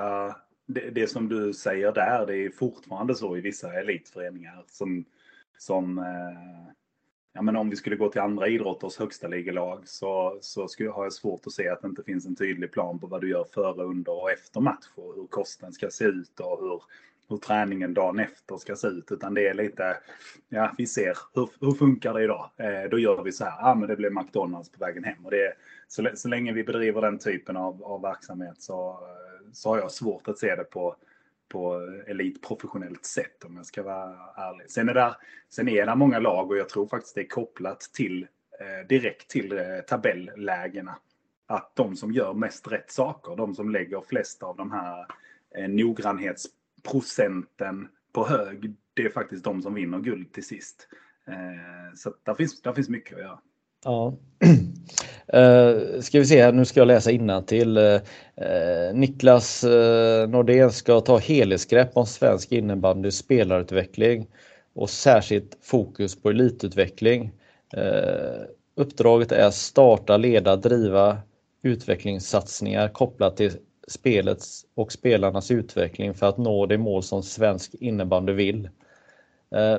det, 0.66 0.90
det, 0.90 1.06
som 1.06 1.28
du 1.28 1.52
säger 1.52 1.92
där, 1.92 2.26
det 2.26 2.36
är 2.36 2.50
fortfarande 2.50 3.14
så 3.14 3.36
i 3.36 3.40
vissa 3.40 3.80
elitföreningar 3.80 4.64
som, 4.66 5.04
som 5.58 5.98
eh, 5.98 6.74
ja 7.32 7.42
men 7.42 7.56
om 7.56 7.70
vi 7.70 7.76
skulle 7.76 7.96
gå 7.96 8.08
till 8.08 8.20
andra 8.20 8.48
idrotters 8.48 8.98
högsta 8.98 9.28
ligelag 9.28 9.88
så, 9.88 10.38
så 10.40 10.68
skulle, 10.68 10.90
har 10.90 11.04
jag 11.04 11.12
svårt 11.12 11.46
att 11.46 11.52
se 11.52 11.68
att 11.68 11.82
det 11.82 11.88
inte 11.88 12.02
finns 12.02 12.26
en 12.26 12.36
tydlig 12.36 12.72
plan 12.72 12.98
på 12.98 13.06
vad 13.06 13.20
du 13.20 13.30
gör 13.30 13.44
före, 13.54 13.84
under 13.84 14.12
och 14.22 14.30
efter 14.30 14.60
match 14.60 14.86
och 14.94 15.14
hur 15.14 15.26
kosten 15.26 15.72
ska 15.72 15.90
se 15.90 16.04
ut 16.04 16.40
och 16.40 16.60
hur 16.60 16.82
hur 17.28 17.36
träningen 17.36 17.94
dagen 17.94 18.18
efter 18.18 18.56
ska 18.56 18.76
se 18.76 18.88
ut. 18.88 19.12
Utan 19.12 19.34
det 19.34 19.48
är 19.48 19.54
lite, 19.54 19.96
ja 20.48 20.72
vi 20.78 20.86
ser, 20.86 21.18
hur, 21.34 21.48
hur 21.60 21.72
funkar 21.72 22.14
det 22.14 22.24
idag? 22.24 22.50
Eh, 22.56 22.90
då 22.90 22.98
gör 22.98 23.22
vi 23.22 23.32
så 23.32 23.44
här, 23.44 23.50
ja 23.50 23.70
ah, 23.70 23.74
men 23.74 23.88
det 23.88 23.96
blir 23.96 24.10
McDonalds 24.10 24.70
på 24.70 24.78
vägen 24.78 25.04
hem. 25.04 25.24
Och 25.24 25.30
det, 25.30 25.52
så, 25.88 26.08
så 26.14 26.28
länge 26.28 26.52
vi 26.52 26.64
bedriver 26.64 27.00
den 27.00 27.18
typen 27.18 27.56
av, 27.56 27.84
av 27.84 28.02
verksamhet 28.02 28.62
så, 28.62 28.90
eh, 28.90 29.50
så 29.52 29.68
har 29.68 29.78
jag 29.78 29.90
svårt 29.90 30.28
att 30.28 30.38
se 30.38 30.54
det 30.54 30.64
på, 30.64 30.96
på 31.48 31.80
elitprofessionellt 32.06 33.04
sätt 33.04 33.44
om 33.44 33.56
jag 33.56 33.66
ska 33.66 33.82
vara 33.82 34.16
ärlig. 34.36 34.70
Sen 34.70 34.88
är, 34.88 34.94
det, 34.94 35.16
sen 35.48 35.68
är 35.68 35.86
det 35.86 35.94
många 35.94 36.18
lag 36.18 36.50
och 36.50 36.56
jag 36.56 36.68
tror 36.68 36.86
faktiskt 36.86 37.14
det 37.14 37.20
är 37.20 37.28
kopplat 37.28 37.80
till 37.80 38.26
eh, 38.60 38.86
direkt 38.88 39.30
till 39.30 39.52
eh, 39.52 39.80
tabellägena. 39.86 40.96
Att 41.46 41.76
de 41.76 41.96
som 41.96 42.12
gör 42.12 42.34
mest 42.34 42.72
rätt 42.72 42.90
saker, 42.90 43.36
de 43.36 43.54
som 43.54 43.70
lägger 43.70 44.00
flest 44.00 44.42
av 44.42 44.56
de 44.56 44.72
här 44.72 45.06
eh, 45.56 45.68
noggrannhets 45.68 46.46
procenten 46.90 47.88
på 48.12 48.26
hög, 48.26 48.74
det 48.94 49.02
är 49.02 49.10
faktiskt 49.10 49.44
de 49.44 49.62
som 49.62 49.74
vinner 49.74 49.98
guld 49.98 50.32
till 50.32 50.46
sist. 50.46 50.88
Eh, 51.28 51.94
så 51.94 52.14
där 52.22 52.34
finns, 52.34 52.62
där 52.62 52.72
finns 52.72 52.88
mycket 52.88 53.14
att 53.14 53.22
göra. 53.22 53.38
Ja. 53.84 54.16
Uh, 55.34 56.00
ska 56.00 56.18
vi 56.18 56.26
se 56.26 56.42
här, 56.42 56.52
nu 56.52 56.64
ska 56.64 56.80
jag 56.80 56.86
läsa 56.86 57.42
till. 57.46 57.78
Uh, 57.78 58.00
Niklas 58.94 59.64
uh, 59.64 60.28
Nordén 60.28 60.72
ska 60.72 61.00
ta 61.00 61.18
helhetsgrepp 61.18 61.96
om 61.96 62.06
svensk 62.06 62.52
innebandy 62.52 63.10
spelarutveckling 63.10 64.26
och 64.74 64.90
särskilt 64.90 65.58
fokus 65.62 66.22
på 66.22 66.30
elitutveckling. 66.30 67.32
Uh, 67.76 68.44
uppdraget 68.74 69.32
är 69.32 69.50
starta, 69.50 70.16
leda, 70.16 70.56
driva 70.56 71.18
utvecklingssatsningar 71.62 72.88
kopplat 72.88 73.36
till 73.36 73.52
spelets 73.90 74.66
och 74.74 74.92
spelarnas 74.92 75.50
utveckling 75.50 76.14
för 76.14 76.26
att 76.26 76.38
nå 76.38 76.66
det 76.66 76.78
mål 76.78 77.02
som 77.02 77.22
svensk 77.22 77.74
innebandy 77.74 78.32
vill. 78.32 78.68
Eh, 79.50 79.76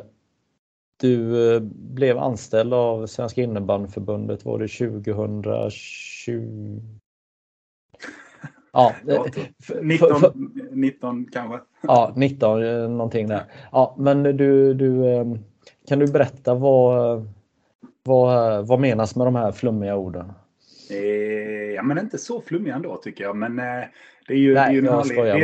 du 0.97 1.55
eh, 1.55 1.59
blev 1.71 2.17
anställd 2.17 2.73
av 2.73 3.07
Svenska 3.07 3.41
innebandyförbundet, 3.41 4.45
var 4.45 4.59
det 4.59 4.67
2020? 4.67 6.81
Ja, 8.73 8.95
19, 9.81 10.19
för, 10.19 10.31
19 10.71 11.25
kanske? 11.31 11.59
Ja, 11.81 12.13
19 12.15 12.63
eh, 12.63 12.89
någonting 12.89 13.27
där. 13.27 13.43
Ja, 13.71 13.95
men 13.97 14.23
du, 14.23 14.73
du, 14.73 15.03
kan 15.87 15.99
du 15.99 16.07
berätta 16.07 16.53
vad, 16.53 17.27
vad, 18.03 18.67
vad 18.67 18.79
menas 18.79 19.15
med 19.15 19.27
de 19.27 19.35
här 19.35 19.51
flummiga 19.51 19.95
orden? 19.95 20.33
Eh, 20.89 21.71
ja, 21.75 21.83
men 21.83 21.97
inte 21.97 22.17
så 22.17 22.41
flummig 22.41 22.71
ändå 22.71 22.97
tycker 22.97 23.23
jag. 23.23 23.35
Men 23.35 23.59
eh, 23.59 23.83
det 24.27 24.33
är 24.33 24.37
ju, 24.37 24.53
Nej, 24.53 24.81
det 24.81 24.87
är 24.87 24.91
en, 24.91 24.93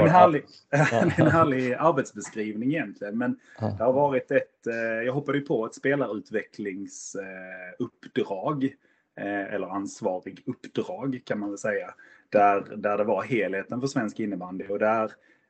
härlig, 0.10 0.46
det 0.70 0.78
är 0.78 0.82
en, 0.82 0.90
härlig, 0.90 1.16
en 1.18 1.28
härlig 1.28 1.74
arbetsbeskrivning 1.74 2.70
egentligen. 2.70 3.18
Men 3.18 3.40
ja. 3.60 3.76
det 3.78 3.84
har 3.84 3.94
varit 3.94 4.32
ett, 4.32 4.68
eh, 4.68 4.76
jag 5.06 5.14
hoppade 5.14 5.38
ju 5.38 5.46
på 5.46 5.66
ett 5.66 5.76
spelarutvecklingsuppdrag. 5.76 8.70
Eh, 9.16 9.54
eller 9.54 9.68
ansvarig 9.68 10.44
uppdrag 10.46 11.22
kan 11.26 11.40
man 11.40 11.50
väl 11.50 11.58
säga. 11.58 11.94
Där, 12.30 12.76
där 12.76 12.98
det 12.98 13.04
var 13.04 13.24
helheten 13.24 13.82
för 13.82 13.88
svensk 13.88 14.20
innebandy. 14.20 14.68
Och 14.68 14.80
där, 14.80 15.04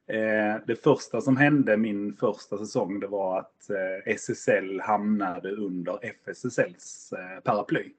eh, 0.08 0.56
det 0.68 0.84
första 0.84 1.22
som 1.22 1.38
hände 1.38 1.78
min 1.78 2.16
första 2.16 2.58
säsong 2.58 3.00
det 3.00 3.08
var 3.08 3.40
att 3.40 3.70
eh, 3.70 4.14
SSL 4.14 4.82
hamnade 4.82 5.52
under 5.52 6.06
FSSLs 6.06 7.14
paraply 7.44 7.94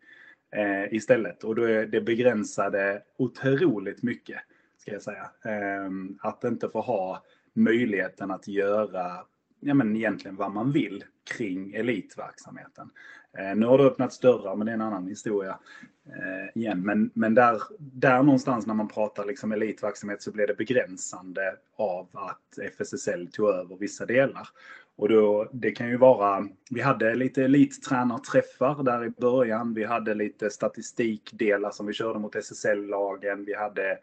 eh, 0.54 0.94
istället. 0.94 1.44
Och 1.44 1.54
då 1.54 1.62
är 1.62 1.86
det 1.86 2.00
begränsade 2.00 3.02
otroligt 3.16 4.02
mycket, 4.02 4.38
ska 4.78 4.92
jag 4.92 5.02
säga. 5.02 5.30
Eh, 5.44 5.90
att 6.20 6.44
inte 6.44 6.68
få 6.68 6.80
ha 6.80 7.22
möjligheten 7.52 8.30
att 8.30 8.48
göra 8.48 9.24
ja, 9.64 9.74
men 9.74 9.96
egentligen 9.96 10.36
vad 10.36 10.52
man 10.52 10.72
vill 10.72 11.04
kring 11.36 11.74
elitverksamheten. 11.74 12.90
Eh, 13.38 13.56
nu 13.56 13.66
har 13.66 13.78
det 13.78 13.84
öppnats 13.84 14.18
dörrar, 14.18 14.56
men 14.56 14.66
det 14.66 14.72
är 14.72 14.74
en 14.74 14.80
annan 14.80 15.06
historia 15.06 15.58
eh, 16.06 16.60
igen. 16.62 16.80
Men, 16.80 17.10
men 17.14 17.34
där, 17.34 17.62
där 17.78 18.22
någonstans 18.22 18.66
när 18.66 18.74
man 18.74 18.88
pratar 18.88 19.26
liksom 19.26 19.52
elitverksamhet 19.52 20.22
så 20.22 20.32
blev 20.32 20.46
det 20.46 20.54
begränsande 20.54 21.56
av 21.76 22.08
att 22.12 22.58
FSSL 22.78 23.28
tog 23.32 23.48
över 23.48 23.76
vissa 23.76 24.06
delar. 24.06 24.48
Och 24.96 25.08
då, 25.08 25.48
det 25.52 25.70
kan 25.70 25.88
ju 25.88 25.96
vara, 25.96 26.46
vi 26.70 26.80
hade 26.80 27.14
lite 27.14 27.44
elittränarträffar 27.44 28.82
där 28.82 29.04
i 29.04 29.10
början. 29.10 29.74
Vi 29.74 29.84
hade 29.84 30.14
lite 30.14 30.50
statistikdelar 30.50 31.70
som 31.70 31.86
vi 31.86 31.92
körde 31.92 32.18
mot 32.18 32.36
SSL-lagen. 32.36 33.44
Vi 33.44 33.54
hade 33.54 33.98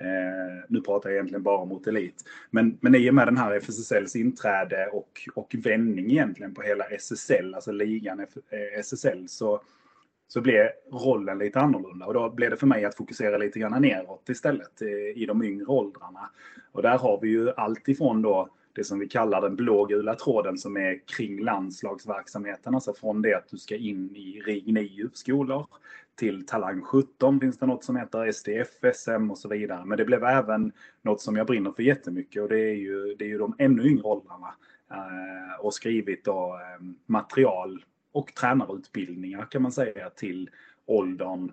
Eh, 0.00 0.64
nu 0.68 0.80
pratar 0.80 1.10
jag 1.10 1.14
egentligen 1.14 1.42
bara 1.42 1.64
mot 1.64 1.86
elit. 1.86 2.24
Men, 2.50 2.78
men 2.80 2.94
i 2.94 3.10
och 3.10 3.14
med 3.14 3.26
den 3.26 3.36
här 3.36 3.52
FSSLs 3.56 4.16
inträde 4.16 4.86
och, 4.92 5.28
och 5.34 5.54
vändning 5.58 6.10
egentligen 6.10 6.54
på 6.54 6.62
hela 6.62 6.84
SSL, 6.84 7.54
alltså 7.54 7.72
ligan 7.72 8.20
F 8.20 8.28
eh, 8.50 8.80
SSL, 8.80 9.28
så, 9.28 9.60
så 10.28 10.40
blev 10.40 10.68
rollen 10.92 11.38
lite 11.38 11.60
annorlunda. 11.60 12.06
Och 12.06 12.14
då 12.14 12.30
blev 12.30 12.50
det 12.50 12.56
för 12.56 12.66
mig 12.66 12.84
att 12.84 12.94
fokusera 12.94 13.38
lite 13.38 13.58
grann 13.58 13.82
neråt 13.82 14.28
istället 14.28 14.82
i, 14.82 15.22
i 15.22 15.26
de 15.26 15.42
yngre 15.42 15.66
åldrarna. 15.66 16.30
Och 16.72 16.82
där 16.82 16.98
har 16.98 17.20
vi 17.20 17.28
ju 17.28 17.50
allt 17.50 17.88
ifrån 17.88 18.22
då 18.22 18.48
det 18.76 18.84
som 18.84 18.98
vi 18.98 19.08
kallar 19.08 19.40
den 19.40 19.56
blågula 19.56 20.14
tråden 20.14 20.58
som 20.58 20.76
är 20.76 21.00
kring 21.16 21.44
landslagsverksamheten. 21.44 22.74
Alltså 22.74 22.94
från 22.94 23.22
det 23.22 23.34
att 23.34 23.48
du 23.50 23.58
ska 23.58 23.76
in 23.76 24.16
i 24.16 24.40
RIG 24.46 24.72
9 24.74 25.08
skolor 25.12 25.66
till 26.14 26.46
Talang 26.46 26.82
17 26.82 27.40
finns 27.40 27.58
det 27.58 27.66
något 27.66 27.84
som 27.84 27.96
heter 27.96 28.32
SDF, 28.32 28.68
SM 28.94 29.30
och 29.30 29.38
så 29.38 29.48
vidare. 29.48 29.84
Men 29.84 29.98
det 29.98 30.04
blev 30.04 30.24
även 30.24 30.72
något 31.02 31.20
som 31.20 31.36
jag 31.36 31.46
brinner 31.46 31.70
för 31.70 31.82
jättemycket 31.82 32.42
och 32.42 32.48
det 32.48 32.60
är 32.60 32.74
ju, 32.74 33.14
det 33.18 33.24
är 33.24 33.28
ju 33.28 33.38
de 33.38 33.54
ännu 33.58 33.82
yngre 33.82 34.02
åldrarna. 34.02 34.54
Eh, 34.90 35.60
och 35.60 35.74
skrivit 35.74 36.24
då 36.24 36.54
eh, 36.54 36.86
material 37.06 37.84
och 38.12 38.34
tränarutbildningar 38.34 39.46
kan 39.50 39.62
man 39.62 39.72
säga 39.72 40.10
till 40.10 40.50
åldern 40.86 41.52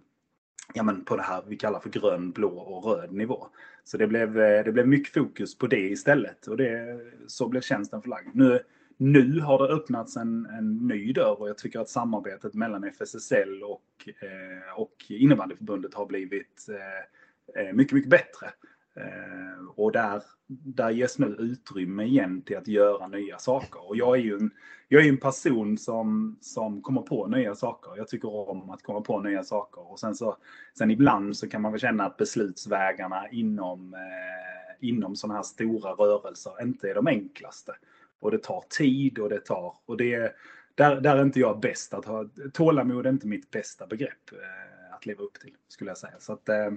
ja, 0.74 0.84
men 0.84 1.06
på 1.06 1.16
det 1.16 1.24
här 1.24 1.44
vi 1.48 1.58
kallar 1.58 1.80
för 1.80 1.90
grön, 1.90 2.32
blå 2.32 2.50
och 2.50 2.86
röd 2.86 3.12
nivå. 3.12 3.48
Så 3.84 3.98
det 3.98 4.08
blev, 4.08 4.40
eh, 4.40 4.64
det 4.64 4.72
blev 4.72 4.88
mycket 4.88 5.14
fokus 5.14 5.58
på 5.58 5.68
det 5.68 5.90
istället 5.90 6.48
och 6.48 6.58
det, 6.58 7.00
så 7.28 7.48
blev 7.48 7.62
tjänsten 7.62 8.02
förlagd. 8.02 8.36
Nu, 8.36 8.60
nu 8.98 9.40
har 9.40 9.68
det 9.68 9.74
öppnats 9.74 10.18
en, 10.18 10.46
en 10.46 10.78
ny 10.88 11.14
dörr 11.14 11.42
och 11.42 11.50
jag 11.50 11.58
tycker 11.58 11.80
att 11.80 11.90
samarbetet 11.90 12.54
mellan 12.54 12.84
FSSL 12.84 13.64
och, 13.64 14.10
eh, 14.22 14.80
och 14.80 14.96
innebandyförbundet 15.10 15.94
har 15.94 16.06
blivit 16.06 16.68
eh, 16.70 17.64
eh 17.64 17.74
mycket, 17.74 17.94
mycket 17.94 18.10
bättre. 18.10 18.54
Eh, 18.96 19.66
och 19.76 19.92
där, 19.92 20.24
där 20.48 20.90
ges 20.90 21.20
nu 21.20 21.26
utrymme 21.26 22.04
igen 22.04 22.42
till 22.42 22.58
att 22.58 22.68
göra 22.68 23.08
nya 23.08 23.38
saker. 23.38 23.90
Och 23.90 23.98
jag 23.98 24.18
är 24.18 24.22
ju 24.22 24.36
en, 24.36 24.52
jag 24.88 25.06
är 25.06 25.10
en 25.10 25.18
person 25.18 25.78
som, 25.78 26.38
som 26.42 26.82
kommer 26.82 27.02
på 27.02 27.28
nya 27.28 27.56
saker. 27.56 27.92
Jag 27.98 28.08
tycker 28.08 28.50
om 28.50 28.70
att 28.70 28.84
komma 28.84 29.02
på 29.02 29.20
nya 29.20 29.44
saker. 29.44 29.92
Och 29.92 30.00
sen, 30.00 30.16
så, 30.16 30.38
sen 30.78 30.92
ibland 30.92 31.38
så 31.38 31.50
kan 31.50 31.62
man 31.62 31.72
väl 31.72 31.82
känna 31.82 32.06
att 32.06 32.18
beslutsvägarna 32.18 33.30
inom, 33.30 33.94
eh, 33.94 34.88
inom 34.88 35.16
sådana 35.16 35.36
här 35.36 35.44
stora 35.44 35.92
rörelser 35.92 36.62
inte 36.62 36.90
är 36.90 36.96
de 36.96 37.08
enklaste. 37.08 37.76
Och 38.20 38.32
det 38.32 38.44
tar 38.44 38.64
tid 38.70 39.20
och 39.20 39.30
det 39.30 39.40
tar... 39.40 39.76
Och 39.86 39.98
det, 39.98 40.36
där, 40.76 41.02
där 41.02 41.18
är 41.18 41.22
inte 41.22 41.40
jag 41.40 41.60
bäst 41.60 41.94
att 41.94 42.06
ha... 42.06 42.26
Tålamod 42.54 43.06
är 43.06 43.10
inte 43.10 43.28
mitt 43.28 43.52
bästa 43.52 43.88
begrepp 43.88 44.32
eh, 44.32 44.96
att 44.96 45.06
leva 45.06 45.24
upp 45.24 45.40
till, 45.40 45.54
skulle 45.68 45.90
jag 45.90 45.98
säga. 45.98 46.20
Så 46.20 46.34
att, 46.34 46.50
eh, 46.50 46.72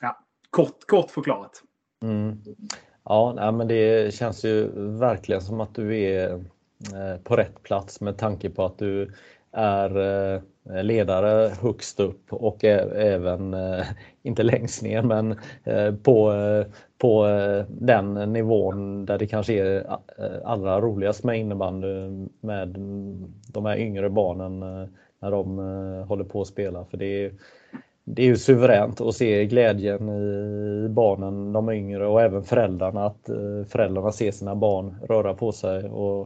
ja, 0.00 0.25
kort, 0.50 0.86
kort 0.86 1.10
förklarat. 1.10 1.62
Mm. 2.02 2.42
Ja, 3.04 3.32
nej, 3.36 3.52
men 3.52 3.68
det 3.68 4.14
känns 4.14 4.44
ju 4.44 4.70
verkligen 4.98 5.40
som 5.40 5.60
att 5.60 5.74
du 5.74 6.00
är 6.00 6.32
eh, 6.94 7.20
på 7.24 7.36
rätt 7.36 7.62
plats 7.62 8.00
med 8.00 8.18
tanke 8.18 8.50
på 8.50 8.64
att 8.64 8.78
du 8.78 9.12
är 9.52 9.98
eh, 10.34 10.40
ledare 10.82 11.52
högst 11.62 12.00
upp 12.00 12.32
och 12.32 12.64
även, 12.64 13.54
eh, 13.54 13.86
inte 14.22 14.42
längst 14.42 14.82
ner, 14.82 15.02
men 15.02 15.38
på, 16.02 16.34
på 16.98 17.26
den 17.68 18.14
nivån 18.14 19.06
där 19.06 19.18
det 19.18 19.26
kanske 19.26 19.54
är 19.54 19.96
allra 20.44 20.80
roligast 20.80 21.24
med 21.24 21.38
innebandy 21.38 21.86
med 22.40 22.68
de 23.52 23.66
här 23.66 23.76
yngre 23.76 24.10
barnen 24.10 24.60
när 25.20 25.30
de 25.30 25.58
håller 26.08 26.24
på 26.24 26.40
att 26.40 26.46
spela. 26.46 26.84
För 26.84 26.96
det 26.96 27.24
är, 27.24 27.32
det 28.08 28.22
är 28.22 28.26
ju 28.26 28.36
suveränt 28.36 29.00
att 29.00 29.14
se 29.14 29.46
glädjen 29.46 30.08
i 30.08 30.88
barnen, 30.88 31.52
de 31.52 31.70
yngre 31.70 32.06
och 32.06 32.22
även 32.22 32.44
föräldrarna, 32.44 33.06
att 33.06 33.28
eh, 33.28 33.64
föräldrarna 33.68 34.12
ser 34.12 34.30
sina 34.30 34.54
barn 34.54 34.96
röra 35.08 35.34
på 35.34 35.52
sig 35.52 35.84
och, 35.84 36.20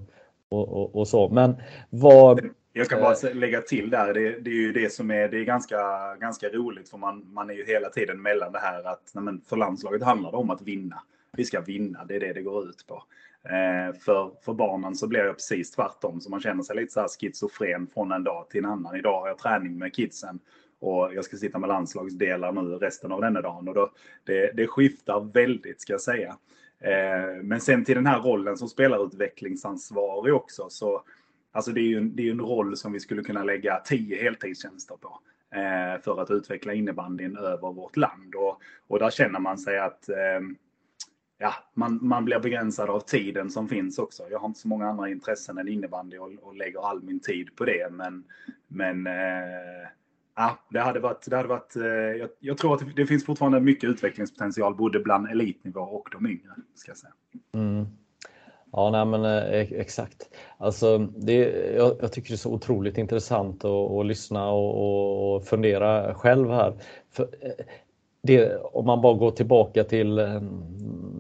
och, 0.49 0.69
och, 0.69 0.97
och 0.97 1.09
så. 1.09 1.29
Men 1.29 1.55
vad 1.90 2.40
jag 2.73 2.88
kan 2.88 3.01
bara 3.01 3.33
lägga 3.35 3.61
till 3.61 3.90
där, 3.90 4.14
det, 4.14 4.40
det, 4.40 4.51
är 4.51 4.55
ju 4.55 4.73
det 4.73 4.93
som 4.93 5.11
är, 5.11 5.29
det 5.29 5.38
är 5.38 5.45
ganska, 5.45 5.77
ganska 6.21 6.49
roligt 6.49 6.88
för 6.88 6.99
man, 6.99 7.33
man 7.33 7.51
är 7.51 7.55
ju 7.55 7.64
hela 7.66 7.88
tiden 7.88 8.23
mellan 8.23 8.53
det 8.53 8.59
här 8.59 8.85
att 8.85 9.11
men 9.14 9.40
för 9.40 9.57
landslaget 9.57 10.03
handlar 10.03 10.31
det 10.31 10.37
om 10.37 10.51
att 10.51 10.62
vinna. 10.62 11.03
Vi 11.33 11.45
ska 11.45 11.61
vinna, 11.61 12.05
det 12.05 12.16
är 12.16 12.21
det 12.21 12.33
det 12.33 12.43
går 12.43 12.69
ut 12.69 12.87
på. 12.87 13.03
Eh, 13.45 13.95
för, 14.01 14.31
för 14.45 14.53
barnen 14.53 14.95
så 14.95 15.07
blir 15.07 15.23
det 15.23 15.33
precis 15.33 15.71
tvärtom, 15.71 16.21
så 16.21 16.31
man 16.31 16.40
känner 16.40 16.62
sig 16.62 16.77
lite 16.77 16.93
så 16.93 17.01
här 17.01 17.09
schizofren 17.09 17.87
från 17.95 18.12
en 18.12 18.25
dag 18.25 18.51
till 18.51 18.64
en 18.64 18.71
annan. 18.71 18.97
Idag 18.97 19.21
har 19.21 19.29
jag 19.29 19.38
träning 19.38 19.79
med 19.79 19.95
kidsen 19.95 20.38
och 20.81 21.14
jag 21.14 21.25
ska 21.25 21.37
sitta 21.37 21.59
med 21.59 21.69
landslagsdelar 21.69 22.53
nu 22.53 22.61
resten 22.61 23.12
av 23.12 23.21
denna 23.21 23.40
dagen. 23.40 23.69
Och 23.69 23.75
då, 23.75 23.90
det, 24.25 24.53
det 24.57 24.66
skiftar 24.66 25.21
väldigt 25.33 25.81
ska 25.81 25.93
jag 25.93 26.01
säga. 26.01 26.37
Eh, 26.81 27.43
men 27.43 27.61
sen 27.61 27.85
till 27.85 27.95
den 27.95 28.07
här 28.07 28.21
rollen 28.21 28.57
som 28.57 28.69
spelarutvecklingsansvarig 28.69 30.35
också 30.35 30.66
så 30.69 31.03
Alltså 31.53 31.73
det 31.73 31.81
är 31.81 31.85
ju 31.85 31.99
en, 31.99 32.16
det 32.16 32.27
är 32.27 32.31
en 32.31 32.40
roll 32.40 32.77
som 32.77 32.93
vi 32.93 33.01
skulle 33.01 33.23
kunna 33.23 33.45
lägga 33.45 33.81
tio 33.81 34.23
heltidstjänster 34.23 34.97
på 34.97 35.21
eh, 35.57 36.03
för 36.03 36.23
att 36.23 36.31
utveckla 36.31 36.73
innebandyn 36.73 37.37
över 37.37 37.73
vårt 37.73 37.97
land. 37.97 38.35
Och, 38.35 38.61
och 38.88 38.99
där 38.99 39.11
känner 39.11 39.38
man 39.38 39.59
sig 39.59 39.79
att 39.79 40.09
eh, 40.09 40.40
ja, 41.38 41.55
man, 41.75 41.99
man 42.03 42.25
blir 42.25 42.38
begränsad 42.38 42.90
av 42.90 43.01
tiden 43.01 43.51
som 43.51 43.69
finns 43.69 43.99
också. 43.99 44.23
Jag 44.31 44.38
har 44.38 44.49
inte 44.49 44.61
så 44.61 44.69
många 44.69 44.88
andra 44.88 45.09
intressen 45.09 45.59
än 45.59 45.69
innebandy 45.69 46.19
och, 46.19 46.33
och 46.43 46.57
lägger 46.57 46.88
all 46.90 47.03
min 47.03 47.21
tid 47.21 47.57
på 47.57 47.64
det. 47.64 47.93
Men, 47.93 48.25
men 48.69 49.07
eh, 49.07 49.88
ja, 50.37 50.59
det 50.71 50.81
hade 50.81 51.01
varit, 51.01 51.27
det 51.31 51.37
hade 51.37 51.49
varit 51.49 51.77
eh, 51.77 51.83
jag, 51.85 52.29
jag, 52.40 52.59
tror 52.59 52.75
att 52.75 52.97
det 52.97 53.07
finns 53.07 53.27
fortfarande 53.27 53.61
mycket 53.61 53.90
utvecklingspotential 53.90 54.75
både 54.75 55.01
bland 55.01 55.31
elitnivå 55.31 55.81
och 55.81 56.09
de 56.12 56.27
yngre. 56.27 56.51
Ska 56.75 56.90
jag 56.90 56.99
säga. 56.99 57.12
Mm. 57.55 57.87
Ja, 58.73 58.90
nej, 58.90 59.07
men 59.07 59.25
eh, 59.25 59.73
exakt. 59.73 60.31
Alltså, 60.59 60.99
det, 60.99 61.35
jag, 61.77 61.97
jag, 62.01 62.12
tycker 62.12 62.29
det 62.29 62.35
är 62.35 62.37
så 62.37 62.53
otroligt 62.53 62.99
intressant 62.99 63.64
att, 63.64 63.90
att 63.90 64.07
lyssna 64.07 64.51
och, 64.51 65.35
och, 65.35 65.45
fundera 65.45 66.14
själv 66.14 66.51
här. 66.51 66.75
För 67.11 67.23
eh, 67.23 67.64
det, 68.23 68.57
om 68.57 68.87
man 68.87 69.01
bara 69.01 69.14
går 69.14 69.31
tillbaka 69.31 69.85
till 69.85 70.16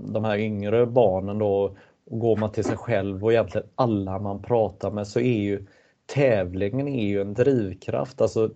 de 0.04 0.24
här 0.24 0.38
yngre 0.38 0.86
barnen 0.86 1.38
då 1.38 1.76
och 2.10 2.18
går 2.18 2.36
man 2.36 2.52
till 2.52 2.64
sig 2.64 2.76
själv 2.76 3.24
och 3.24 3.32
egentligen 3.32 3.66
alla 3.74 4.18
man 4.18 4.42
pratar 4.42 4.90
med 4.90 5.06
så 5.06 5.20
är 5.20 5.38
ju 5.38 5.66
tävlingen 6.06 6.88
är 6.88 7.06
ju 7.06 7.20
en 7.20 7.34
drivkraft. 7.34 8.20
Alltså, 8.20 8.50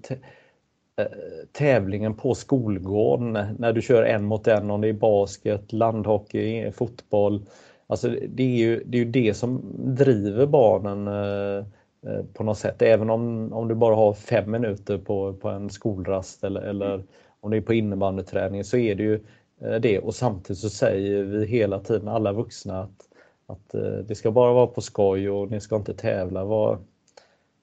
Eh, 0.97 1.07
tävlingen 1.53 2.15
på 2.15 2.35
skolgården 2.35 3.33
när 3.59 3.73
du 3.73 3.83
kör 3.83 4.03
en 4.03 4.25
mot 4.25 4.47
en 4.47 4.71
om 4.71 4.81
det 4.81 4.89
är 4.89 4.93
basket, 4.93 5.73
landhockey, 5.73 6.73
fotboll 6.73 7.47
Alltså 7.87 8.09
det 8.29 8.43
är 8.43 8.57
ju 8.57 8.85
det, 8.87 8.99
är 8.99 9.05
ju 9.05 9.11
det 9.11 9.35
som 9.35 9.63
driver 9.77 10.47
barnen 10.47 11.09
eh, 11.09 11.67
eh, 12.13 12.25
på 12.35 12.45
något 12.45 12.59
sätt. 12.59 12.83
Även 12.83 13.11
om, 13.11 13.53
om 13.53 13.69
du 13.69 13.75
bara 13.75 13.95
har 13.95 14.15
fem 14.15 14.51
minuter 14.51 14.99
på, 14.99 15.33
på 15.33 15.49
en 15.49 15.71
skolrast 15.71 16.45
eller, 16.45 16.61
eller 16.61 17.05
om 17.41 17.51
det 17.51 17.57
är 17.57 17.61
på 17.61 17.75
innebandyträning 17.75 18.65
så 18.65 18.77
är 18.77 18.95
det 18.95 19.03
ju 19.03 19.21
eh, 19.61 19.75
det. 19.81 19.99
Och 19.99 20.15
samtidigt 20.15 20.59
så 20.59 20.71
säger 20.71 21.23
vi 21.23 21.47
hela 21.47 21.81
tiden, 21.81 22.09
alla 22.09 22.33
vuxna, 22.33 22.81
att, 22.83 23.09
att 23.47 23.75
eh, 23.75 23.99
det 24.07 24.15
ska 24.15 24.31
bara 24.31 24.53
vara 24.53 24.67
på 24.67 24.81
skoj 24.81 25.31
och 25.31 25.51
ni 25.51 25.61
ska 25.61 25.77
inte 25.77 25.95
tävla. 25.95 26.45
Var, 26.45 26.79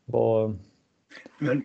var... 0.06 0.56
Men 1.40 1.64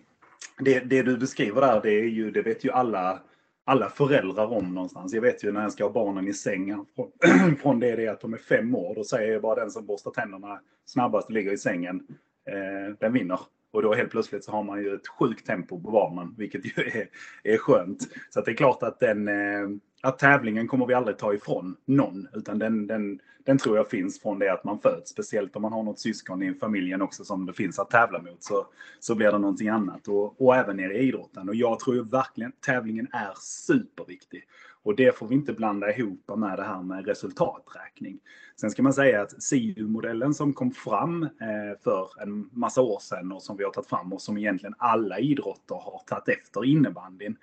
det, 0.59 0.79
det 0.79 1.03
du 1.03 1.17
beskriver 1.17 1.61
där, 1.61 1.81
det 1.81 1.91
är 1.91 2.03
ju, 2.03 2.31
det 2.31 2.41
vet 2.41 2.65
ju 2.65 2.71
alla 2.71 3.21
alla 3.67 3.89
föräldrar 3.89 4.45
om 4.45 4.73
någonstans. 4.73 5.13
Jag 5.13 5.21
vet 5.21 5.43
ju 5.43 5.51
när 5.51 5.61
jag 5.61 5.71
ska 5.71 5.83
ha 5.83 5.91
barnen 5.91 6.27
i 6.27 6.33
sängen 6.33 6.85
från, 6.95 7.11
från 7.61 7.79
det, 7.79 7.95
det 7.95 8.07
att 8.07 8.21
de 8.21 8.33
är 8.33 8.37
fem 8.37 8.75
år. 8.75 8.95
Då 8.95 9.03
säger 9.03 9.33
jag 9.33 9.41
bara 9.41 9.55
den 9.55 9.71
som 9.71 9.85
borstar 9.85 10.11
tänderna 10.11 10.59
snabbast 10.85 11.29
ligger 11.29 11.51
i 11.51 11.57
sängen, 11.57 12.07
eh, 12.49 12.95
den 12.99 13.13
vinner. 13.13 13.39
Och 13.71 13.81
då 13.81 13.93
helt 13.93 14.11
plötsligt 14.11 14.43
så 14.43 14.51
har 14.51 14.63
man 14.63 14.83
ju 14.83 14.95
ett 14.95 15.07
sjukt 15.07 15.45
tempo 15.45 15.81
på 15.81 15.91
barnen, 15.91 16.35
vilket 16.37 16.65
ju 16.65 16.83
är, 16.83 17.09
är 17.43 17.57
skönt. 17.57 18.07
Så 18.29 18.41
det 18.41 18.51
är 18.51 18.55
klart 18.55 18.83
att 18.83 18.99
den, 18.99 19.27
eh, 19.27 19.69
att 20.01 20.19
tävlingen 20.19 20.67
kommer 20.67 20.85
vi 20.85 20.93
aldrig 20.93 21.17
ta 21.17 21.33
ifrån 21.33 21.77
någon. 21.85 22.27
Utan 22.33 22.59
den, 22.59 22.87
den, 22.87 23.19
den 23.43 23.57
tror 23.57 23.77
jag 23.77 23.89
finns 23.89 24.21
från 24.21 24.39
det 24.39 24.53
att 24.53 24.63
man 24.63 24.79
föds. 24.79 25.11
Speciellt 25.11 25.55
om 25.55 25.61
man 25.61 25.73
har 25.73 25.83
något 25.83 25.99
syskon 25.99 26.43
i 26.43 26.53
familjen 26.53 27.01
också 27.01 27.23
som 27.23 27.45
det 27.45 27.53
finns 27.53 27.79
att 27.79 27.89
tävla 27.89 28.21
mot. 28.21 28.43
Så, 28.43 28.67
så 28.99 29.15
blir 29.15 29.31
det 29.31 29.37
någonting 29.37 29.69
annat. 29.69 30.07
Och, 30.07 30.41
och 30.41 30.55
även 30.55 30.77
nere 30.77 30.97
i 30.97 31.07
idrotten. 31.07 31.49
Och 31.49 31.55
jag 31.55 31.79
tror 31.79 31.95
ju 31.95 32.03
verkligen 32.03 32.51
tävlingen 32.65 33.07
är 33.11 33.33
superviktig. 33.39 34.43
Och 34.83 34.95
det 34.95 35.17
får 35.17 35.27
vi 35.27 35.35
inte 35.35 35.53
blanda 35.53 35.95
ihop 35.95 36.31
med 36.37 36.57
det 36.57 36.63
här 36.63 36.81
med 36.81 37.05
resultaträkning. 37.05 38.19
Sen 38.61 38.71
ska 38.71 38.83
man 38.83 38.93
säga 38.93 39.21
att 39.21 39.43
SIU-modellen 39.43 40.33
som 40.33 40.53
kom 40.53 40.71
fram 40.71 41.23
eh, 41.23 41.79
för 41.83 42.21
en 42.21 42.49
massa 42.51 42.81
år 42.81 42.99
sedan 42.99 43.31
och 43.31 43.43
som 43.43 43.57
vi 43.57 43.63
har 43.63 43.71
tagit 43.71 43.89
fram 43.89 44.13
och 44.13 44.21
som 44.21 44.37
egentligen 44.37 44.75
alla 44.77 45.19
idrotter 45.19 45.75
har 45.75 46.01
tagit 46.05 46.39
efter 46.39 46.65
innebandyn. 46.65 47.37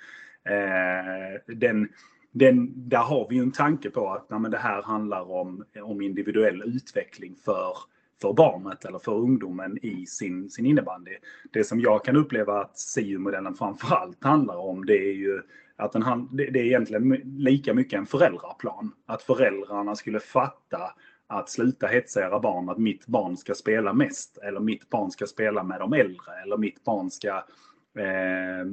Eh, 0.44 1.54
den, 1.54 1.88
den, 2.34 2.88
där 2.88 2.98
har 2.98 3.26
vi 3.28 3.36
ju 3.36 3.42
en 3.42 3.52
tanke 3.52 3.90
på 3.90 4.10
att 4.10 4.30
nej, 4.30 4.50
det 4.50 4.58
här 4.58 4.82
handlar 4.82 5.30
om, 5.30 5.64
om 5.82 6.00
individuell 6.00 6.62
utveckling 6.62 7.36
för, 7.44 7.76
för 8.22 8.32
barnet 8.32 8.84
eller 8.84 8.98
för 8.98 9.12
ungdomen 9.12 9.78
i 9.82 10.06
sin, 10.06 10.50
sin 10.50 10.66
innebandy. 10.66 11.16
Det 11.52 11.64
som 11.64 11.80
jag 11.80 12.04
kan 12.04 12.16
uppleva 12.16 12.60
att 12.60 12.78
SIU-modellen 12.78 13.54
framförallt 13.54 14.24
handlar 14.24 14.56
om 14.56 14.86
det 14.86 14.98
är 14.98 15.14
ju 15.14 15.42
att 15.76 15.92
den, 15.92 16.28
det 16.32 16.60
är 16.60 16.64
egentligen 16.64 17.08
lika 17.24 17.74
mycket 17.74 17.98
en 17.98 18.06
föräldraplan. 18.06 18.92
Att 19.06 19.22
föräldrarna 19.22 19.96
skulle 19.96 20.20
fatta 20.20 20.94
att 21.26 21.50
sluta 21.50 21.86
hetsa 21.86 22.20
era 22.20 22.40
barn 22.40 22.68
att 22.68 22.78
mitt 22.78 23.06
barn 23.06 23.36
ska 23.36 23.54
spela 23.54 23.92
mest 23.92 24.38
eller 24.38 24.60
mitt 24.60 24.90
barn 24.90 25.10
ska 25.10 25.26
spela 25.26 25.62
med 25.62 25.80
de 25.80 25.92
äldre 25.92 26.32
eller 26.44 26.56
mitt 26.56 26.84
barn 26.84 27.10
ska 27.10 27.28
eh, 27.98 28.64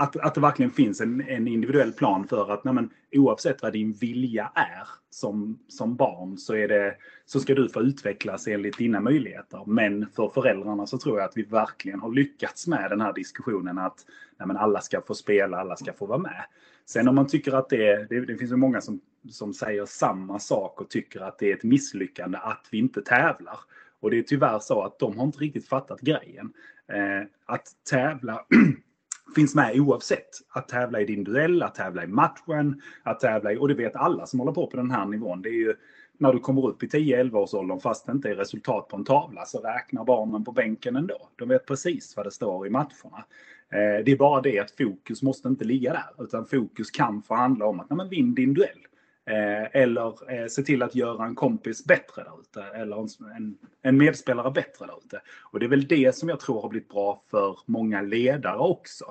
att, 0.00 0.16
att 0.16 0.34
det 0.34 0.40
verkligen 0.40 0.70
finns 0.70 1.00
en, 1.00 1.20
en 1.28 1.48
individuell 1.48 1.92
plan 1.92 2.28
för 2.28 2.52
att 2.52 2.64
nej 2.64 2.74
men, 2.74 2.90
oavsett 3.12 3.62
vad 3.62 3.72
din 3.72 3.92
vilja 3.92 4.52
är 4.54 4.88
som, 5.10 5.58
som 5.68 5.96
barn 5.96 6.38
så, 6.38 6.54
är 6.54 6.68
det, 6.68 6.96
så 7.26 7.40
ska 7.40 7.54
du 7.54 7.68
få 7.68 7.80
utvecklas 7.80 8.46
enligt 8.46 8.78
dina 8.78 9.00
möjligheter. 9.00 9.62
Men 9.66 10.06
för 10.16 10.28
föräldrarna 10.28 10.86
så 10.86 10.98
tror 10.98 11.18
jag 11.18 11.28
att 11.28 11.36
vi 11.36 11.42
verkligen 11.42 12.00
har 12.00 12.12
lyckats 12.12 12.66
med 12.66 12.90
den 12.90 13.00
här 13.00 13.12
diskussionen 13.12 13.78
att 13.78 14.06
nej 14.38 14.46
men, 14.46 14.56
alla 14.56 14.80
ska 14.80 15.00
få 15.00 15.14
spela, 15.14 15.56
alla 15.56 15.76
ska 15.76 15.92
få 15.92 16.06
vara 16.06 16.18
med. 16.18 16.44
Sen 16.86 17.08
om 17.08 17.14
man 17.14 17.26
tycker 17.26 17.52
att 17.52 17.68
det, 17.68 18.06
det, 18.10 18.20
det 18.20 18.36
finns 18.36 18.52
ju 18.52 18.56
många 18.56 18.80
som, 18.80 19.00
som 19.30 19.54
säger 19.54 19.86
samma 19.86 20.38
sak 20.38 20.80
och 20.80 20.90
tycker 20.90 21.20
att 21.20 21.38
det 21.38 21.50
är 21.50 21.56
ett 21.56 21.64
misslyckande 21.64 22.38
att 22.38 22.68
vi 22.70 22.78
inte 22.78 23.02
tävlar. 23.02 23.58
Och 24.00 24.10
det 24.10 24.18
är 24.18 24.22
tyvärr 24.22 24.58
så 24.58 24.82
att 24.82 24.98
de 24.98 25.18
har 25.18 25.24
inte 25.24 25.38
riktigt 25.38 25.68
fattat 25.68 26.00
grejen. 26.00 26.52
Eh, 26.92 27.26
att 27.46 27.66
tävla 27.90 28.44
finns 29.34 29.54
med 29.54 29.80
oavsett. 29.80 30.28
Att 30.48 30.68
tävla 30.68 31.00
i 31.00 31.04
din 31.04 31.24
duell, 31.24 31.62
att 31.62 31.74
tävla 31.74 32.04
i 32.04 32.06
matchen, 32.06 32.82
att 33.02 33.20
tävla 33.20 33.52
i, 33.52 33.56
och 33.56 33.68
det 33.68 33.74
vet 33.74 33.96
alla 33.96 34.26
som 34.26 34.38
håller 34.40 34.52
på 34.52 34.66
på 34.66 34.76
den 34.76 34.90
här 34.90 35.06
nivån. 35.06 35.42
Det 35.42 35.48
är 35.48 35.52
ju 35.52 35.74
när 36.18 36.32
du 36.32 36.38
kommer 36.38 36.66
upp 36.66 36.82
i 36.82 36.86
10-11 36.86 37.34
års 37.34 37.54
åldern, 37.54 37.80
fast 37.80 38.06
det 38.06 38.12
inte 38.12 38.30
är 38.30 38.34
resultat 38.34 38.88
på 38.88 38.96
en 38.96 39.04
tavla, 39.04 39.44
så 39.44 39.58
räknar 39.58 40.04
barnen 40.04 40.44
på 40.44 40.52
bänken 40.52 40.96
ändå. 40.96 41.28
De 41.36 41.48
vet 41.48 41.66
precis 41.66 42.16
vad 42.16 42.26
det 42.26 42.30
står 42.30 42.66
i 42.66 42.70
matcherna. 42.70 43.24
Eh, 43.72 44.04
det 44.04 44.12
är 44.12 44.16
bara 44.16 44.40
det 44.40 44.58
att 44.58 44.70
fokus 44.70 45.22
måste 45.22 45.48
inte 45.48 45.64
ligga 45.64 45.92
där, 45.92 46.24
utan 46.24 46.46
fokus 46.46 46.90
kan 46.90 47.22
få 47.22 47.34
handla 47.34 47.66
om 47.66 47.80
att 47.80 47.90
nej, 47.90 47.96
men 47.96 48.08
vinn 48.08 48.34
din 48.34 48.54
duell. 48.54 48.78
Eh, 49.26 49.82
eller 49.82 50.32
eh, 50.32 50.46
se 50.46 50.62
till 50.62 50.82
att 50.82 50.94
göra 50.94 51.26
en 51.26 51.34
kompis 51.34 51.84
bättre 51.84 52.22
där 52.22 52.40
ute. 52.40 52.62
Eller 52.62 52.96
en, 53.36 53.58
en 53.82 53.96
medspelare 53.96 54.50
bättre 54.50 54.86
där 54.86 54.98
ute. 55.04 55.20
Och 55.42 55.60
det 55.60 55.66
är 55.66 55.70
väl 55.70 55.88
det 55.88 56.16
som 56.16 56.28
jag 56.28 56.40
tror 56.40 56.62
har 56.62 56.68
blivit 56.68 56.88
bra 56.88 57.22
för 57.30 57.58
många 57.66 58.02
ledare 58.02 58.58
också. 58.58 59.04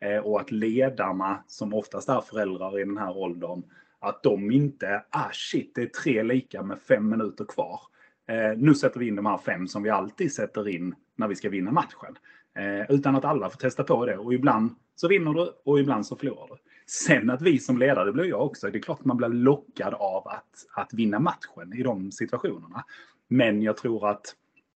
Eh, 0.00 0.18
och 0.18 0.40
att 0.40 0.50
ledarna, 0.50 1.44
som 1.46 1.74
oftast 1.74 2.08
är 2.08 2.20
föräldrar 2.20 2.80
i 2.80 2.84
den 2.84 2.98
här 2.98 3.16
åldern, 3.16 3.62
att 3.98 4.22
de 4.22 4.50
inte, 4.50 5.04
ah 5.10 5.30
shit, 5.32 5.74
det 5.74 5.82
är 5.82 5.86
tre 5.86 6.22
lika 6.22 6.62
med 6.62 6.78
fem 6.78 7.08
minuter 7.08 7.44
kvar. 7.44 7.80
Eh, 8.28 8.58
nu 8.58 8.74
sätter 8.74 9.00
vi 9.00 9.08
in 9.08 9.16
de 9.16 9.26
här 9.26 9.38
fem 9.38 9.68
som 9.68 9.82
vi 9.82 9.90
alltid 9.90 10.32
sätter 10.32 10.68
in 10.68 10.94
när 11.16 11.28
vi 11.28 11.34
ska 11.34 11.48
vinna 11.48 11.70
matchen. 11.70 12.18
Eh, 12.54 12.90
utan 12.90 13.16
att 13.16 13.24
alla 13.24 13.50
får 13.50 13.58
testa 13.58 13.84
på 13.84 14.06
det. 14.06 14.16
Och 14.16 14.34
ibland 14.34 14.74
så 14.94 15.08
vinner 15.08 15.34
du 15.34 15.52
och 15.64 15.80
ibland 15.80 16.06
så 16.06 16.16
förlorar 16.16 16.46
du. 16.46 16.56
Sen 16.88 17.30
att 17.30 17.42
vi 17.42 17.58
som 17.58 17.78
ledare, 17.78 18.04
det 18.04 18.12
blir 18.12 18.24
jag 18.24 18.46
också, 18.46 18.70
det 18.70 18.78
är 18.78 18.82
klart 18.82 19.00
att 19.00 19.06
man 19.06 19.16
blir 19.16 19.28
lockad 19.28 19.94
av 19.94 20.28
att, 20.28 20.66
att 20.72 20.94
vinna 20.94 21.18
matchen 21.18 21.72
i 21.74 21.82
de 21.82 22.12
situationerna. 22.12 22.84
Men 23.28 23.62
jag 23.62 23.76
tror 23.76 24.10
att, 24.10 24.34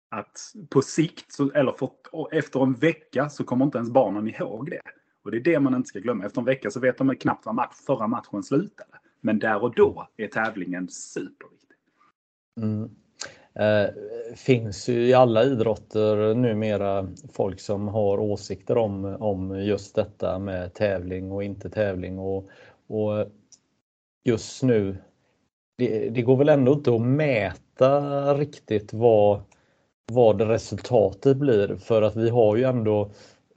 att 0.08 0.52
på 0.68 0.82
sikt, 0.82 1.32
så, 1.32 1.50
eller 1.50 1.72
för, 1.72 1.90
efter 2.32 2.62
en 2.62 2.74
vecka, 2.74 3.28
så 3.28 3.44
kommer 3.44 3.64
inte 3.64 3.78
ens 3.78 3.90
barnen 3.90 4.28
ihåg 4.28 4.70
det. 4.70 4.80
Och 5.22 5.30
det 5.30 5.36
är 5.36 5.40
det 5.40 5.60
man 5.60 5.74
inte 5.74 5.88
ska 5.88 5.98
glömma. 5.98 6.24
Efter 6.24 6.40
en 6.40 6.44
vecka 6.44 6.70
så 6.70 6.80
vet 6.80 6.98
de 6.98 7.16
knappt 7.16 7.46
vad 7.46 7.54
match, 7.54 7.74
förra 7.86 8.06
matchen 8.06 8.42
slutade. 8.42 8.98
Men 9.20 9.38
där 9.38 9.62
och 9.62 9.74
då 9.74 10.08
är 10.16 10.28
tävlingen 10.28 10.88
superviktig. 10.88 11.76
Mm. 12.56 12.90
Eh, 13.54 13.88
finns 14.36 14.88
ju 14.88 15.06
i 15.06 15.14
alla 15.14 15.44
idrotter 15.44 16.34
numera 16.34 17.08
folk 17.32 17.60
som 17.60 17.88
har 17.88 18.18
åsikter 18.18 18.78
om, 18.78 19.04
om 19.04 19.60
just 19.60 19.94
detta 19.94 20.38
med 20.38 20.74
tävling 20.74 21.32
och 21.32 21.44
inte 21.44 21.70
tävling. 21.70 22.18
Och, 22.18 22.48
och 22.88 23.26
just 24.24 24.62
nu, 24.62 24.96
det, 25.78 26.08
det, 26.08 26.22
går 26.22 26.36
väl 26.36 26.48
ändå 26.48 26.72
inte 26.72 26.94
att 26.94 27.00
mäta 27.00 28.34
riktigt 28.34 28.92
vad, 28.92 29.40
vad 30.12 30.40
resultatet 30.40 31.36
blir 31.36 31.76
för 31.76 32.02
att 32.02 32.16
vi 32.16 32.30
har 32.30 32.56
ju 32.56 32.64
ändå 32.64 33.10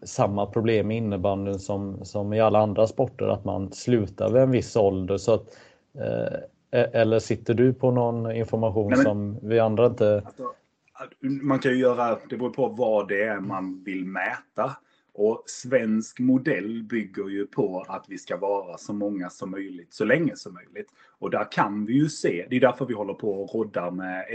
samma 0.06 0.46
problem 0.46 0.92
i 0.92 0.98
innebandyn 0.98 1.60
som, 1.60 2.06
som 2.06 2.34
i 2.34 2.40
alla 2.40 2.60
andra 2.60 2.88
sporter, 2.88 3.28
att 3.28 3.46
man 3.46 3.72
slutar 3.72 4.30
vid 4.30 4.42
en 4.42 4.52
viss 4.52 4.76
ålder. 4.76 5.18
Så 5.18 5.34
att, 5.34 5.58
eh, 6.00 6.40
eller 6.74 7.20
sitter 7.20 7.54
du 7.54 7.74
på 7.74 7.92
någon 7.92 8.32
information 8.32 8.90
Nej, 8.90 8.98
men, 8.98 9.04
som 9.06 9.40
vi 9.50 9.60
andra 9.60 9.86
inte... 9.86 10.24
Alltså, 10.26 10.54
man 11.22 11.60
kan 11.60 11.72
ju 11.72 11.78
göra, 11.78 12.20
det 12.30 12.38
beror 12.38 12.50
på 12.50 12.68
vad 12.68 13.08
det 13.08 13.24
är 13.24 13.40
man 13.40 13.84
vill 13.84 14.06
mäta. 14.06 14.78
Och 15.16 15.44
svensk 15.46 16.20
modell 16.20 16.84
bygger 16.84 17.30
ju 17.30 17.48
på 17.48 17.86
att 17.88 18.06
vi 18.08 18.18
ska 18.18 18.38
vara 18.38 18.78
så 18.78 18.94
många 18.94 19.30
som 19.30 19.52
möjligt, 19.52 19.94
så 19.94 20.06
länge 20.06 20.36
som 20.36 20.54
möjligt. 20.54 20.88
Och 21.20 21.30
där 21.30 21.52
kan 21.52 21.86
vi 21.86 21.94
ju 21.94 22.10
se, 22.10 22.48
det 22.50 22.56
är 22.56 22.60
därför 22.60 22.86
vi 22.86 22.94
håller 22.94 23.14
på 23.14 23.44
och 23.44 23.56
roddar 23.56 23.92
med 23.92 24.26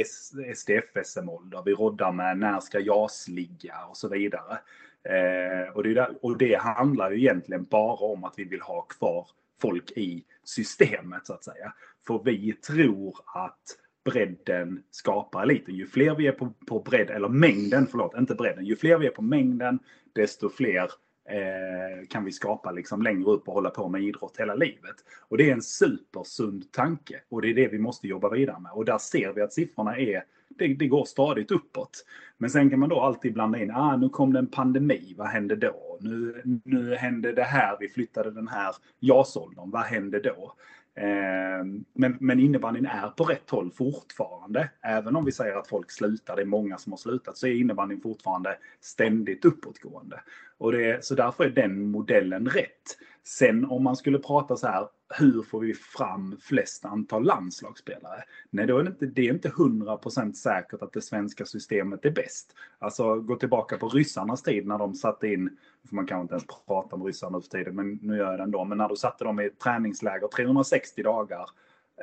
SDF-SM-ålder. 0.56 1.62
Vi 1.64 1.74
roddar 1.74 2.12
med 2.12 2.38
när 2.38 2.60
ska 2.60 2.80
JAS 2.80 3.28
ligga 3.28 3.74
och 3.90 3.96
så 3.96 4.08
vidare. 4.08 4.58
Eh, 5.02 5.72
och, 5.74 5.82
det 5.82 5.94
där, 5.94 6.14
och 6.22 6.38
det 6.38 6.54
handlar 6.54 7.10
ju 7.10 7.18
egentligen 7.18 7.64
bara 7.64 8.12
om 8.12 8.24
att 8.24 8.34
vi 8.36 8.44
vill 8.44 8.60
ha 8.60 8.82
kvar 8.82 9.26
folk 9.60 9.90
i 9.90 10.24
systemet 10.44 11.26
så 11.26 11.32
att 11.32 11.44
säga. 11.44 11.72
För 12.06 12.22
vi 12.24 12.52
tror 12.52 13.16
att 13.26 13.78
bredden 14.04 14.82
skapar 14.90 15.42
eliten. 15.42 15.74
Ju 15.74 15.86
fler 15.86 16.14
vi 16.14 16.26
är 16.26 16.32
på, 16.32 16.52
på 16.66 16.80
bredd, 16.80 17.10
eller 17.10 17.28
mängden, 17.28 17.86
förlåt, 17.86 18.18
inte 18.18 18.34
bredden. 18.34 18.64
Ju 18.64 18.76
fler 18.76 18.98
vi 18.98 19.06
är 19.06 19.10
på 19.10 19.22
mängden, 19.22 19.78
desto 20.12 20.48
fler 20.48 20.90
eh, 21.28 22.06
kan 22.08 22.24
vi 22.24 22.32
skapa 22.32 22.72
liksom 22.72 23.02
längre 23.02 23.30
upp 23.30 23.48
och 23.48 23.54
hålla 23.54 23.70
på 23.70 23.88
med 23.88 24.02
idrott 24.02 24.36
hela 24.38 24.54
livet. 24.54 24.96
Och 25.28 25.36
det 25.36 25.48
är 25.48 25.52
en 25.52 25.62
supersund 25.62 26.72
tanke 26.72 27.20
och 27.28 27.42
det 27.42 27.48
är 27.48 27.54
det 27.54 27.68
vi 27.68 27.78
måste 27.78 28.08
jobba 28.08 28.28
vidare 28.30 28.60
med. 28.60 28.72
Och 28.72 28.84
där 28.84 28.98
ser 28.98 29.32
vi 29.32 29.42
att 29.42 29.52
siffrorna 29.52 29.98
är 29.98 30.24
det, 30.58 30.74
det, 30.74 30.86
går 30.86 31.04
stadigt 31.04 31.50
uppåt. 31.50 32.04
Men 32.38 32.50
sen 32.50 32.70
kan 32.70 32.78
man 32.78 32.88
då 32.88 33.00
alltid 33.00 33.34
blanda 33.34 33.58
in, 33.58 33.70
ah, 33.70 33.96
nu 33.96 34.08
kom 34.08 34.32
det 34.32 34.38
en 34.38 34.46
pandemi, 34.46 35.14
vad 35.18 35.28
hände 35.28 35.56
då? 35.56 35.98
Nu, 36.00 36.42
nu 36.64 36.94
hände 36.94 37.32
det 37.32 37.42
här, 37.42 37.76
vi 37.80 37.88
flyttade 37.88 38.30
den 38.30 38.48
här 38.48 38.74
JAS-åldern, 39.00 39.70
vad 39.70 39.82
hände 39.82 40.20
då? 40.20 40.54
Eh, 40.94 41.64
men, 41.92 42.16
men 42.20 42.40
innebandyn 42.40 42.86
är 42.86 43.08
på 43.08 43.24
rätt 43.24 43.50
håll 43.50 43.70
fortfarande. 43.70 44.70
Även 44.82 45.16
om 45.16 45.24
vi 45.24 45.32
säger 45.32 45.56
att 45.56 45.68
folk 45.68 45.90
slutar, 45.90 46.36
det 46.36 46.42
är 46.42 46.46
många 46.46 46.78
som 46.78 46.92
har 46.92 46.96
slutat, 46.96 47.36
så 47.36 47.46
är 47.46 47.54
innebandyn 47.54 48.00
fortfarande 48.00 48.58
ständigt 48.80 49.44
uppåtgående. 49.44 50.20
Och 50.58 50.72
det, 50.72 51.04
så 51.04 51.14
därför 51.14 51.44
är 51.44 51.50
den 51.50 51.90
modellen 51.90 52.46
rätt. 52.46 52.98
Sen 53.24 53.64
om 53.64 53.84
man 53.84 53.96
skulle 53.96 54.18
prata 54.18 54.56
så 54.56 54.66
här, 54.66 54.88
hur 55.18 55.42
får 55.42 55.60
vi 55.60 55.74
fram 55.74 56.36
flest 56.40 56.84
antal 56.84 57.24
landslagsspelare? 57.24 58.24
Nej, 58.50 58.66
då 58.66 58.78
är 58.78 58.82
det, 58.82 58.90
inte, 58.90 59.06
det 59.06 59.28
är 59.28 59.32
inte 59.32 59.48
100% 59.48 60.32
säkert 60.32 60.82
att 60.82 60.92
det 60.92 61.02
svenska 61.02 61.44
systemet 61.44 62.04
är 62.04 62.10
bäst. 62.10 62.54
Alltså 62.78 63.14
gå 63.20 63.36
tillbaka 63.36 63.78
på 63.78 63.88
ryssarnas 63.88 64.42
tid 64.42 64.66
när 64.66 64.78
de 64.78 64.94
satte 64.94 65.28
in, 65.28 65.56
för 65.88 65.94
man 65.94 66.06
kan 66.06 66.20
inte 66.20 66.34
ens 66.34 66.46
prata 66.66 66.96
om 66.96 67.04
ryssarna 67.04 67.38
nu 67.38 67.42
för 67.42 67.48
tiden, 67.48 67.74
men 67.74 67.98
nu 68.02 68.16
gör 68.16 68.30
jag 68.30 68.38
det 68.38 68.42
ändå, 68.42 68.64
men 68.64 68.78
när 68.78 68.88
du 68.88 68.96
satte 68.96 69.24
dem 69.24 69.40
i 69.40 69.50
träningsläger 69.50 70.28
360 70.28 71.02
dagar 71.02 71.46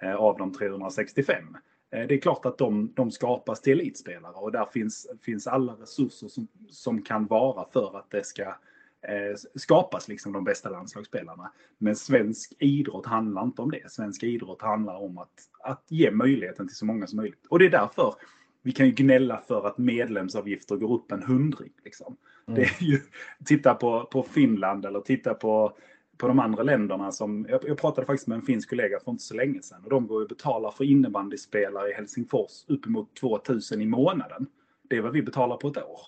eh, 0.02 0.16
av 0.16 0.38
de 0.38 0.54
365. 0.54 1.58
Eh, 1.96 2.08
det 2.08 2.16
är 2.16 2.22
klart 2.22 2.46
att 2.46 2.58
de, 2.58 2.94
de 2.96 3.12
skapas 3.12 3.62
till 3.62 3.74
elitspelare 3.74 4.34
och 4.34 4.52
där 4.52 4.66
finns, 4.66 5.08
finns 5.22 5.48
alla 5.48 5.74
resurser 5.74 6.28
som, 6.28 6.48
som 6.70 7.02
kan 7.02 7.26
vara 7.26 7.66
för 7.74 7.98
att 7.98 8.12
det 8.12 8.26
ska 8.26 8.56
Eh, 9.08 9.36
skapas 9.56 10.08
liksom 10.08 10.34
de 10.34 10.44
bästa 10.44 10.70
landslagsspelarna. 10.70 11.52
Men 11.78 11.96
svensk 11.96 12.54
idrott 12.60 13.06
handlar 13.06 13.44
inte 13.44 13.62
om 13.62 13.72
det. 13.72 13.92
Svensk 13.92 14.24
idrott 14.24 14.62
handlar 14.62 14.96
om 14.96 15.18
att, 15.18 15.34
att 15.64 15.86
ge 15.88 16.12
möjligheten 16.12 16.68
till 16.68 16.78
så 16.78 16.86
många 16.86 17.08
som 17.08 17.18
möjligt. 17.18 17.46
Och 17.50 17.60
det 17.60 17.66
är 17.66 17.70
därför 17.70 18.16
vi 18.62 18.72
kan 18.72 18.86
ju 18.86 18.92
gnälla 18.92 19.42
för 19.48 19.68
att 19.68 19.78
medlemsavgifter 19.78 20.76
går 20.76 20.94
upp 20.94 21.12
en 21.12 21.24
hundring. 21.24 21.72
Liksom. 21.84 22.18
Mm. 22.48 22.60
Det 22.60 22.66
är 22.66 22.84
ju, 22.84 23.00
titta 23.46 23.74
på, 23.74 24.06
på 24.06 24.24
Finland 24.24 24.86
eller 24.86 25.00
titta 25.00 25.34
på 25.34 25.78
på 26.18 26.28
de 26.28 26.40
andra 26.40 26.64
länderna 26.64 27.12
som, 27.12 27.46
jag, 27.50 27.62
jag 27.68 27.78
pratade 27.78 28.08
faktiskt 28.08 28.28
med 28.28 28.36
en 28.36 28.42
finsk 28.42 28.70
kollega 28.70 29.00
för 29.00 29.12
inte 29.12 29.24
så 29.24 29.36
länge 29.36 29.62
sedan 29.62 29.84
och 29.84 29.90
de 29.90 30.08
går 30.08 30.22
och 30.22 30.28
betalar 30.28 30.72
för 30.72 30.84
innebandyspelare 30.84 31.90
i 31.90 31.94
Helsingfors 31.94 32.66
uppemot 32.68 33.16
2000 33.16 33.82
i 33.82 33.86
månaden. 33.86 34.48
Det 34.90 34.98
är 34.98 35.02
vad 35.02 35.12
vi 35.12 35.22
betalar 35.22 35.58
på 35.58 35.68
ett 35.68 35.78
år. 35.78 36.00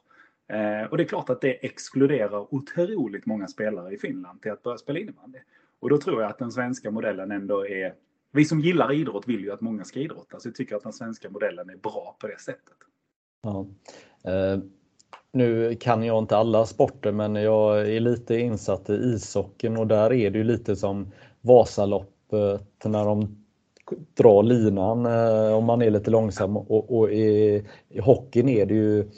Eh, 0.50 0.89
och 0.89 0.98
det 0.98 1.04
är 1.04 1.08
klart 1.08 1.30
att 1.30 1.41
det 1.41 1.65
exkluderar 1.65 2.54
otroligt 2.54 3.26
många 3.26 3.48
spelare 3.48 3.93
i 3.93 3.98
Finland 3.98 4.41
till 4.41 4.52
att 4.52 4.63
börja 4.63 4.78
spela 4.78 5.00
innebandy. 5.00 5.39
Och 5.80 5.89
då 5.89 5.98
tror 5.98 6.22
jag 6.22 6.32
att 6.32 6.39
den 6.39 6.52
svenska 6.52 6.91
modellen 6.91 7.32
ändå 7.32 7.67
är... 7.67 7.93
Vi 8.32 8.46
som 8.46 8.60
gillar 8.60 8.93
idrott 8.93 9.28
vill 9.28 9.41
ju 9.41 9.52
att 9.52 9.62
många 9.62 9.84
ska 9.84 10.00
idrotta, 10.00 10.39
så 10.39 10.48
jag 10.48 10.56
tycker 10.56 10.76
att 10.76 10.84
den 10.84 10.93
svenska 10.93 11.30
modellen 11.30 11.70
är 11.70 11.78
bra 11.78 12.17
på 12.20 12.28
det 12.28 12.39
sättet. 12.39 12.78
Ja. 13.43 13.67
Eh, 14.24 14.60
nu 15.38 15.76
kan 15.76 16.04
jag 16.04 16.17
inte 16.17 16.38
alla 16.38 16.65
sporter, 16.65 17.12
men 17.12 17.36
jag 17.36 17.91
är 17.91 18.00
lite 18.00 18.39
insatt 18.39 18.89
i 18.89 18.93
ishockeyn 18.93 19.78
och 19.78 19.88
där 19.88 20.13
är 20.13 20.30
det 20.30 20.38
ju 20.38 20.43
lite 20.43 20.76
som 20.76 21.12
Vasaloppet 21.41 22.86
när 22.86 23.06
de 23.06 23.45
drar 24.17 24.43
linan 24.43 25.06
eh, 25.06 25.54
om 25.58 25.65
man 25.65 25.82
är 25.82 25.89
lite 25.89 26.12
långsam 26.12 26.58
och, 26.58 26.97
och 26.97 27.12
i, 27.12 27.63
i 27.89 28.00
hockeyn 28.00 28.50
är 28.50 28.65
det 28.65 28.73
ju 28.73 29.10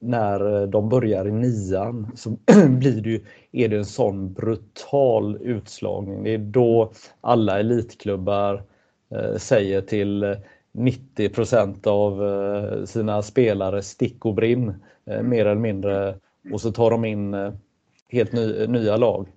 när 0.00 0.66
de 0.66 0.88
börjar 0.88 1.28
i 1.28 1.32
nian 1.32 2.12
så 2.16 2.30
blir 2.68 3.00
det 3.00 3.10
ju, 3.10 3.24
är 3.52 3.68
det 3.68 3.76
en 3.76 3.84
sån 3.84 4.32
brutal 4.32 5.38
utslagning. 5.40 6.24
Det 6.24 6.34
är 6.34 6.38
då 6.38 6.92
alla 7.20 7.60
elitklubbar 7.60 8.62
eh, 9.14 9.36
säger 9.36 9.80
till 9.80 10.36
90% 10.72 11.86
av 11.86 12.26
eh, 12.26 12.84
sina 12.84 13.22
spelare 13.22 13.82
stick 13.82 14.24
och 14.24 14.34
brinn 14.34 14.74
mer 15.22 15.46
eller 15.46 15.60
mindre 15.60 16.18
och 16.52 16.60
så 16.60 16.72
tar 16.72 16.90
de 16.90 17.04
in 17.04 17.34
eh, 17.34 17.52
helt 18.08 18.32
ny, 18.32 18.66
nya 18.66 18.96
lag. 18.96 19.28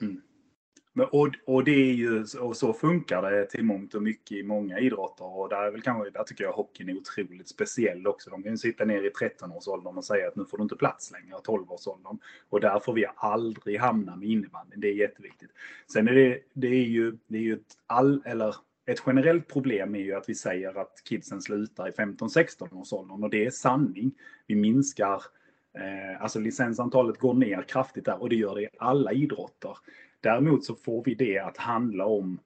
Mm. 0.00 0.20
Men, 0.92 1.06
och, 1.06 1.28
och 1.46 1.64
det 1.64 1.70
är 1.70 1.92
ju, 1.92 2.24
och 2.40 2.56
så 2.56 2.72
funkar 2.72 3.30
det 3.30 3.46
till 3.46 3.64
mångt 3.64 3.94
och 3.94 4.02
mycket 4.02 4.32
i 4.32 4.42
många 4.42 4.78
idrotter. 4.78 5.38
Och 5.38 5.48
där, 5.48 5.62
är 5.62 5.70
väl 5.70 5.82
kanske, 5.82 6.10
där 6.10 6.22
tycker 6.22 6.44
jag 6.44 6.52
hockeyn 6.52 6.88
är 6.88 6.96
otroligt 6.96 7.48
speciell 7.48 8.06
också. 8.06 8.30
De 8.30 8.42
kan 8.42 8.52
ju 8.52 8.58
sitta 8.58 8.84
ner 8.84 9.02
i 9.02 9.10
13-årsåldern 9.10 9.96
och 9.96 10.04
säga 10.04 10.28
att 10.28 10.36
nu 10.36 10.44
får 10.44 10.56
du 10.56 10.62
inte 10.62 10.76
plats 10.76 11.12
längre, 11.12 11.36
12-årsåldern. 11.46 12.18
Och 12.48 12.60
där 12.60 12.80
får 12.80 12.92
vi 12.92 13.06
aldrig 13.16 13.80
hamna 13.80 14.16
med 14.16 14.28
innebandyn. 14.28 14.80
Det 14.80 14.88
är 14.88 14.94
jätteviktigt. 14.94 15.50
Sen 15.92 16.08
är 16.08 16.12
det, 16.12 16.38
det 16.52 16.68
är 16.68 16.88
ju, 16.88 17.16
det 17.26 17.38
är 17.38 17.42
ju 17.42 17.54
ett 17.54 17.76
all, 17.86 18.22
eller 18.24 18.54
ett 18.86 19.02
generellt 19.06 19.48
problem 19.48 19.94
är 19.94 19.98
ju 19.98 20.14
att 20.14 20.28
vi 20.28 20.34
säger 20.34 20.80
att 20.80 21.02
kidsen 21.04 21.42
slutar 21.42 21.88
i 21.88 21.90
15-16 21.90 22.74
års 22.74 22.92
åldern 22.92 23.24
och 23.24 23.30
det 23.30 23.46
är 23.46 23.50
sanning. 23.50 24.12
Vi 24.46 24.56
minskar, 24.56 25.22
eh, 25.78 26.22
alltså 26.22 26.38
licensantalet 26.38 27.18
går 27.18 27.34
ner 27.34 27.62
kraftigt 27.62 28.04
där 28.04 28.22
och 28.22 28.28
det 28.28 28.36
gör 28.36 28.54
det 28.54 28.62
i 28.62 28.68
alla 28.78 29.12
idrotter. 29.12 29.76
Däremot 30.20 30.64
så 30.64 30.74
får 30.74 31.04
vi 31.04 31.14
det 31.14 31.38
att 31.38 31.56
handla 31.56 32.06
om 32.06 32.40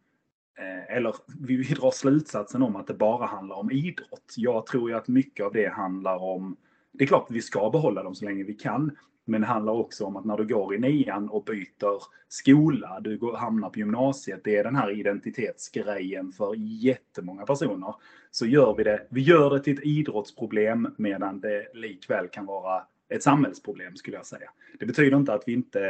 eh, 0.58 0.96
eller 0.96 1.14
vi 1.40 1.62
drar 1.62 1.90
slutsatsen 1.90 2.62
om 2.62 2.76
att 2.76 2.86
det 2.86 2.94
bara 2.94 3.26
handlar 3.26 3.56
om 3.56 3.70
idrott. 3.70 4.34
Jag 4.36 4.66
tror 4.66 4.90
ju 4.90 4.96
att 4.96 5.08
mycket 5.08 5.46
av 5.46 5.52
det 5.52 5.68
handlar 5.68 6.16
om, 6.16 6.56
det 6.92 7.04
är 7.04 7.08
klart 7.08 7.24
att 7.24 7.36
vi 7.36 7.42
ska 7.42 7.70
behålla 7.70 8.02
dem 8.02 8.14
så 8.14 8.24
länge 8.24 8.44
vi 8.44 8.54
kan, 8.54 8.96
men 9.24 9.40
det 9.40 9.46
handlar 9.46 9.72
också 9.72 10.04
om 10.04 10.16
att 10.16 10.24
när 10.24 10.36
du 10.36 10.46
går 10.46 10.74
i 10.74 10.78
nian 10.78 11.28
och 11.28 11.44
byter 11.44 12.02
skola, 12.28 13.00
du 13.00 13.18
går, 13.18 13.36
hamnar 13.36 13.70
på 13.70 13.78
gymnasiet, 13.78 14.40
det 14.44 14.56
är 14.56 14.64
den 14.64 14.76
här 14.76 14.90
identitetsgrejen 14.90 16.32
för 16.32 16.54
jättemånga 16.56 17.46
personer. 17.46 17.94
Så 18.30 18.46
gör 18.46 18.74
vi 18.74 18.84
det, 18.84 19.06
vi 19.10 19.20
gör 19.20 19.50
det 19.50 19.60
till 19.60 19.78
ett 19.78 19.84
idrottsproblem 19.84 20.94
medan 20.96 21.40
det 21.40 21.66
likväl 21.74 22.28
kan 22.28 22.46
vara 22.46 22.82
ett 23.08 23.22
samhällsproblem 23.22 23.96
skulle 23.96 24.16
jag 24.16 24.26
säga. 24.26 24.50
Det 24.78 24.86
betyder 24.86 25.16
inte 25.16 25.34
att 25.34 25.42
vi 25.46 25.52
inte 25.52 25.86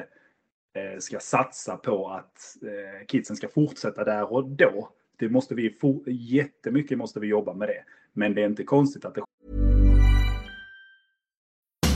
eh, 0.74 0.98
ska 0.98 1.18
satsa 1.18 1.76
på 1.76 2.08
att 2.08 2.56
eh, 2.62 3.06
kidsen 3.06 3.36
ska 3.36 3.48
fortsätta 3.48 4.04
där 4.04 4.32
och 4.32 4.48
då. 4.48 4.88
Det 5.16 5.28
måste 5.28 5.54
vi, 5.54 5.76
jättemycket 6.06 6.98
måste 6.98 7.20
vi 7.20 7.26
jobba 7.26 7.54
med 7.54 7.68
det. 7.68 7.84
Men 8.12 8.34
det 8.34 8.42
är 8.42 8.46
inte 8.46 8.64
konstigt 8.64 9.04
att 9.04 9.14
det 9.14 9.22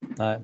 Nej. 0.00 0.40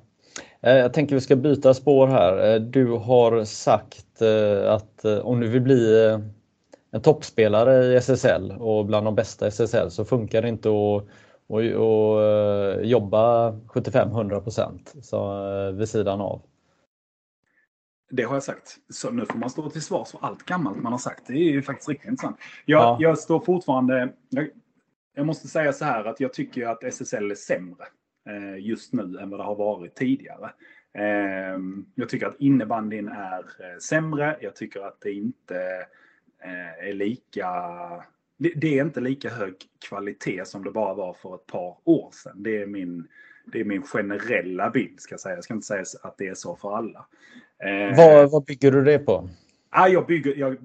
Eh, 0.61 0.77
jag 0.77 0.93
tänker 0.93 1.15
vi 1.15 1.21
ska 1.21 1.37
byta 1.37 1.75
spår 1.75 2.07
här. 2.07 2.55
Eh, 2.55 2.61
du 2.61 2.87
har 2.87 3.45
sagt 3.45 4.23
eh, 4.23 4.73
att 4.73 5.05
om 5.05 5.41
du 5.41 5.49
vill 5.49 5.63
bli 5.63 6.09
en 6.91 7.03
toppspelare 7.03 7.85
i 7.85 7.97
SSL 7.97 8.53
och 8.53 8.87
bland 8.87 9.07
de 9.07 9.15
bästa 9.15 9.47
i 9.47 9.49
SSL 9.49 9.91
så 9.91 10.05
funkar 10.05 10.43
det 10.43 10.49
inte 10.49 10.69
att 10.69 11.05
och, 11.47 11.61
och 11.61 12.23
jobba 12.85 13.51
75-100% 13.51 15.73
vid 15.73 15.89
sidan 15.89 16.21
av. 16.21 16.43
Det 18.11 18.23
har 18.23 18.35
jag 18.35 18.43
sagt. 18.43 18.77
Så 18.89 19.11
nu 19.11 19.27
får 19.27 19.39
man 19.39 19.51
stå 19.51 19.71
till 19.71 19.83
svars 19.83 20.11
för 20.11 20.19
allt 20.23 20.43
gammalt 20.43 20.83
man 20.83 20.93
har 20.93 20.99
sagt. 20.99 21.27
Det 21.27 21.33
är 21.33 21.53
ju 21.53 21.63
faktiskt 21.63 21.89
riktigt 21.89 22.11
intressant. 22.11 22.37
Jag, 22.65 22.83
ja. 22.83 22.97
jag 23.01 23.19
står 23.19 23.41
fortfarande... 23.41 24.13
Jag, 24.29 24.49
jag, 25.15 25.27
måste 25.27 25.49
säga 25.49 25.73
så 25.73 25.85
här 25.85 26.05
att 26.05 26.21
jag 26.21 26.33
tycker 26.33 26.67
att 26.67 26.85
SSL 26.85 27.31
är 27.31 27.35
sämre 27.35 27.85
just 28.59 28.93
nu 28.93 29.03
än 29.03 29.31
vad 29.31 29.41
det 29.41 29.45
har 29.45 29.55
varit 29.55 29.95
tidigare. 29.95 30.51
Ehm, 30.95 31.87
jag 31.95 32.09
tycker 32.09 32.27
att 32.27 32.41
innebandyn 32.41 33.09
är 33.09 33.39
eh, 33.39 33.79
sämre. 33.83 34.37
Jag 34.41 34.57
tycker 34.57 34.81
att 34.81 35.01
det 35.01 35.13
inte 35.13 35.87
eh, 36.45 36.89
är 36.89 36.93
lika 36.93 37.47
det 38.37 38.79
är 38.79 38.85
inte 38.85 39.01
lika 39.01 39.31
hög 39.31 39.55
kvalitet 39.89 40.45
som 40.45 40.65
det 40.65 40.71
bara 40.71 40.95
var 40.95 41.15
för 41.15 41.35
ett 41.35 41.47
par 41.47 41.77
år 41.85 42.11
sedan. 42.13 42.43
Det 42.43 42.63
är 42.63 42.67
min, 42.67 43.09
det 43.53 43.61
är 43.61 43.65
min 43.65 43.83
generella 43.83 44.71
bild 44.71 45.01
ska 45.01 45.13
jag 45.13 45.21
säga. 45.21 45.35
Jag 45.35 45.45
ska 45.45 45.55
inte 45.55 45.67
säga 45.67 45.85
att 46.03 46.19
det 46.19 46.29
är 46.29 46.35
så 46.35 46.57
för 46.57 46.77
alla. 46.77 47.07
Vad, 47.97 48.31
vad 48.31 48.45
bygger 48.45 48.73
du 48.73 48.85
det 48.85 48.99
på? 48.99 49.29
jag 49.73 50.07
bygger, 50.07 50.37
jag, 50.37 50.57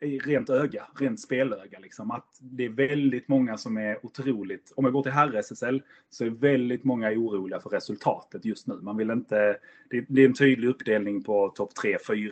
rent 0.00 0.50
öga, 0.50 0.86
rent 0.98 1.20
spelöga. 1.20 1.78
Liksom. 1.78 2.10
Att 2.10 2.26
det 2.40 2.64
är 2.64 2.68
väldigt 2.68 3.28
många 3.28 3.56
som 3.56 3.76
är 3.76 4.06
otroligt, 4.06 4.72
om 4.76 4.84
jag 4.84 4.92
går 4.92 5.02
till 5.02 5.12
herr-SSL, 5.12 5.82
så 6.10 6.24
är 6.24 6.30
väldigt 6.30 6.84
många 6.84 7.10
oroliga 7.10 7.60
för 7.60 7.70
resultatet 7.70 8.44
just 8.44 8.66
nu. 8.66 8.74
Man 8.74 8.96
vill 8.96 9.10
inte, 9.10 9.56
det, 9.90 10.08
blir 10.08 10.24
är 10.24 10.28
en 10.28 10.34
tydlig 10.34 10.68
uppdelning 10.68 11.22
på 11.22 11.48
topp 11.48 11.74
3, 11.74 11.96
4 12.06 12.30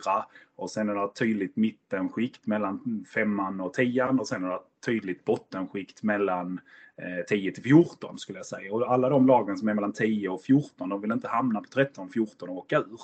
och 0.55 0.71
sen 0.71 0.89
är 0.89 0.95
det 0.95 1.03
ett 1.03 1.15
tydligt 1.15 1.55
mittenskikt 1.55 2.47
mellan 2.47 3.05
femman 3.13 3.61
och 3.61 3.73
tian 3.73 4.19
och 4.19 4.27
sen 4.27 4.43
är 4.43 4.49
det 4.49 4.55
ett 4.55 4.85
tydligt 4.85 5.25
bottenskikt 5.25 6.03
mellan 6.03 6.59
eh, 6.97 7.25
10 7.27 7.51
till 7.51 7.63
14 7.63 8.19
skulle 8.19 8.39
jag 8.39 8.45
säga. 8.45 8.73
Och 8.73 8.91
alla 8.91 9.09
de 9.09 9.27
lagen 9.27 9.57
som 9.57 9.67
är 9.67 9.73
mellan 9.73 9.93
10 9.93 10.29
och 10.29 10.41
14, 10.41 10.89
de 10.89 11.01
vill 11.01 11.11
inte 11.11 11.27
hamna 11.27 11.61
på 11.61 11.67
13, 11.67 12.09
14 12.09 12.49
och 12.49 12.57
åka 12.57 12.77
ur. 12.77 12.99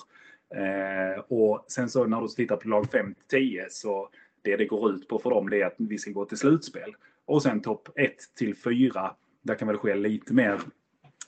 Eh, 0.55 1.19
och 1.27 1.65
sen 1.67 1.89
så 1.89 2.05
när 2.05 2.21
du 2.21 2.27
tittar 2.27 2.55
på 2.55 2.67
lag 2.67 2.91
5 2.91 3.13
till 3.13 3.39
10 3.39 3.67
så 3.69 4.09
det 4.45 4.55
det 4.55 4.65
går 4.65 4.91
ut 4.91 5.07
på 5.07 5.19
för 5.19 5.29
dem 5.29 5.49
det 5.49 5.61
är 5.61 5.65
att 5.65 5.75
vi 5.77 5.97
ska 5.97 6.11
gå 6.11 6.25
till 6.25 6.37
slutspel. 6.37 6.95
Och 7.25 7.43
sen 7.43 7.61
topp 7.61 7.89
1 7.95 8.15
till 8.37 8.55
4, 8.55 9.11
där 9.41 9.55
kan 9.55 9.67
väl 9.67 9.77
ske 9.77 9.95
lite 9.95 10.33
mer 10.33 10.59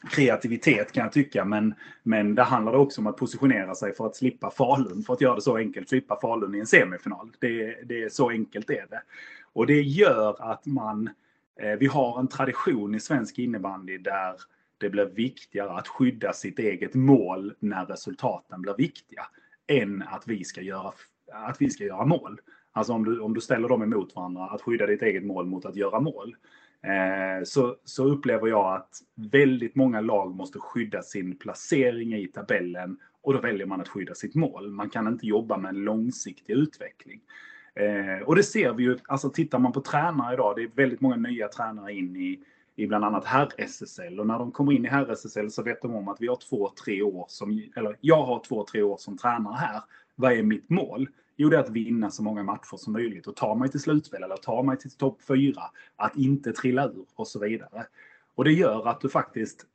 kreativitet 0.10 0.92
kan 0.92 1.04
jag 1.04 1.12
tycka, 1.12 1.46
men, 1.46 1.74
men 2.04 2.36
det 2.36 2.44
handlar 2.44 2.74
också 2.74 3.02
om 3.02 3.08
att 3.08 3.18
positionera 3.18 3.76
sig 3.76 3.96
för 3.96 4.06
att 4.06 4.16
slippa 4.16 4.52
Falun, 4.52 5.04
för 5.04 5.14
att 5.14 5.22
göra 5.22 5.36
det 5.36 5.42
så 5.42 5.58
enkelt, 5.58 5.90
slippa 5.90 6.20
Falun 6.22 6.56
i 6.56 6.60
en 6.60 6.68
semifinal. 6.68 7.32
Det, 7.40 7.78
det 7.84 8.04
är 8.04 8.10
så 8.10 8.30
enkelt 8.30 8.70
är 8.70 8.86
det. 8.90 9.02
Och 9.54 9.68
det 9.68 9.82
gör 9.82 10.52
att 10.52 10.66
man, 10.66 11.10
eh, 11.62 11.72
vi 11.80 11.86
har 11.86 12.20
en 12.20 12.28
tradition 12.28 12.96
i 12.96 13.00
svensk 13.00 13.40
innebandy 13.40 13.98
där 13.98 14.36
det 14.78 14.90
blir 14.90 15.06
viktigare 15.06 15.72
att 15.72 15.88
skydda 15.88 16.34
sitt 16.34 16.60
eget 16.60 16.94
mål 16.94 17.54
när 17.60 17.86
resultaten 17.86 18.62
blir 18.62 18.76
viktiga 18.78 19.26
än 19.68 20.04
att 20.08 20.28
vi 20.28 20.44
ska 20.44 20.62
göra, 20.62 20.94
att 21.32 21.62
vi 21.62 21.70
ska 21.70 21.84
göra 21.84 22.06
mål. 22.06 22.40
Alltså 22.78 22.94
om 22.94 23.06
du, 23.06 23.20
om 23.20 23.34
du 23.34 23.42
ställer 23.42 23.70
dem 23.70 23.84
emot 23.84 24.16
varandra, 24.16 24.44
att 24.44 24.62
skydda 24.62 24.86
ditt 24.86 25.02
eget 25.02 25.26
mål 25.26 25.46
mot 25.46 25.66
att 25.66 25.76
göra 25.76 26.00
mål. 26.00 26.36
Eh, 26.84 27.44
så, 27.44 27.76
så 27.84 28.06
upplever 28.06 28.48
jag 28.48 28.76
att 28.76 28.90
väldigt 29.32 29.76
många 29.76 30.02
lag 30.02 30.36
måste 30.36 30.60
skydda 30.60 31.02
sin 31.02 31.38
placering 31.38 32.14
i 32.14 32.28
tabellen 32.28 32.98
och 33.22 33.34
då 33.34 33.40
väljer 33.40 33.66
man 33.66 33.82
att 33.82 33.88
skydda 33.88 34.16
sitt 34.16 34.36
mål. 34.36 34.72
Man 34.72 34.90
kan 34.90 35.08
inte 35.08 35.28
jobba 35.28 35.58
med 35.58 35.70
en 35.70 35.84
långsiktig 35.84 36.54
utveckling. 36.54 37.22
Eh, 37.76 38.28
och 38.28 38.36
det 38.36 38.44
ser 38.44 38.74
vi 38.74 38.84
ju, 38.84 38.98
alltså 39.08 39.30
tittar 39.30 39.60
man 39.60 39.72
på 39.72 39.82
tränare 39.82 40.34
idag, 40.34 40.56
det 40.56 40.64
är 40.64 40.72
väldigt 40.76 41.02
många 41.02 41.16
nya 41.16 41.48
tränare 41.48 41.94
in 41.94 42.16
i, 42.16 42.40
i 42.76 42.88
bland 42.88 43.06
annat 43.06 43.26
herr-SSL. 43.26 44.20
Och 44.20 44.28
när 44.28 44.40
de 44.40 44.52
kommer 44.52 44.72
in 44.72 44.86
i 44.86 44.90
herr-SSL 44.90 45.52
så 45.52 45.64
vet 45.64 45.82
de 45.82 45.96
om 45.96 46.08
att 46.08 46.22
vi 46.22 46.28
har 46.28 46.40
två, 46.50 46.72
tre 46.84 47.02
år 47.02 47.26
som, 47.30 47.64
eller 47.76 47.98
jag 48.02 48.24
har 48.24 48.44
två, 48.48 48.66
tre 48.72 48.82
år 48.82 48.98
som 48.98 49.18
tränare 49.18 49.56
här. 49.56 49.82
Vad 50.16 50.32
är 50.34 50.44
mitt 50.44 50.70
mål? 50.70 51.10
Jo, 51.40 51.50
det 51.50 51.56
är 51.56 51.60
att 51.60 51.70
vinna 51.70 52.12
så 52.12 52.24
många 52.24 52.44
matcher 52.44 52.78
som 52.78 52.94
möjligt 52.94 53.28
och 53.28 53.36
ta 53.36 53.56
mig 53.56 53.70
till 53.70 53.80
slutspel 53.80 54.24
eller 54.24 54.38
ta 54.38 54.64
mig 54.64 54.78
till 54.78 54.92
topp 54.92 55.22
fyra. 55.28 55.62
Att 55.96 56.16
inte 56.16 56.54
trilla 56.54 56.86
ur 56.86 57.06
och 57.16 57.28
så 57.28 57.40
vidare. 57.40 57.86
Och 58.36 58.44
det 58.44 58.52
gör 58.52 58.88
att 58.88 59.02
du 59.02 59.10
faktiskt, 59.10 59.66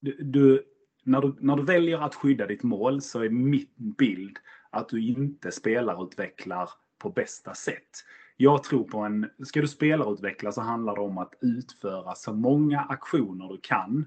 du, 0.00 0.16
du, 0.22 0.62
när, 1.04 1.20
du, 1.20 1.34
när 1.40 1.56
du 1.56 1.62
väljer 1.62 1.98
att 1.98 2.14
skydda 2.14 2.46
ditt 2.46 2.62
mål 2.62 3.02
så 3.02 3.24
är 3.24 3.28
mitt 3.28 3.76
bild 3.76 4.38
att 4.70 4.88
du 4.88 5.06
inte 5.06 5.52
spelarutvecklar 5.52 6.70
på 6.98 7.10
bästa 7.10 7.54
sätt. 7.54 8.04
Jag 8.36 8.62
tror 8.62 8.84
på 8.84 8.98
en, 8.98 9.30
ska 9.44 9.60
du 9.60 9.68
spelarutveckla 9.68 10.52
så 10.52 10.60
handlar 10.60 10.94
det 10.94 11.00
om 11.00 11.18
att 11.18 11.34
utföra 11.40 12.14
så 12.14 12.32
många 12.32 12.80
aktioner 12.80 13.48
du 13.48 13.58
kan, 13.62 14.06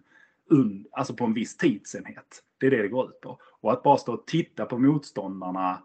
und, 0.50 0.88
alltså 0.92 1.14
på 1.14 1.26
en 1.26 1.34
viss 1.34 1.58
tidsenhet. 1.58 2.44
Det 2.58 2.68
är 2.68 2.72
det 2.72 2.82
det 2.82 2.88
går 2.88 3.10
ut 3.10 3.22
på. 3.22 3.40
Och 3.62 3.74
att 3.74 3.84
bara 3.84 3.98
stå 3.98 4.14
och 4.14 4.28
titta 4.28 4.66
på 4.66 4.78
motståndarna 4.78 5.72
eh, 5.72 5.78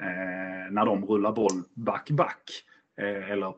Eh, 0.00 0.72
när 0.72 0.86
de 0.86 1.04
rullar 1.04 1.32
boll 1.32 1.62
back-back. 1.74 2.64
Eh, 2.98 3.30
eller 3.30 3.46
eh, 3.46 3.54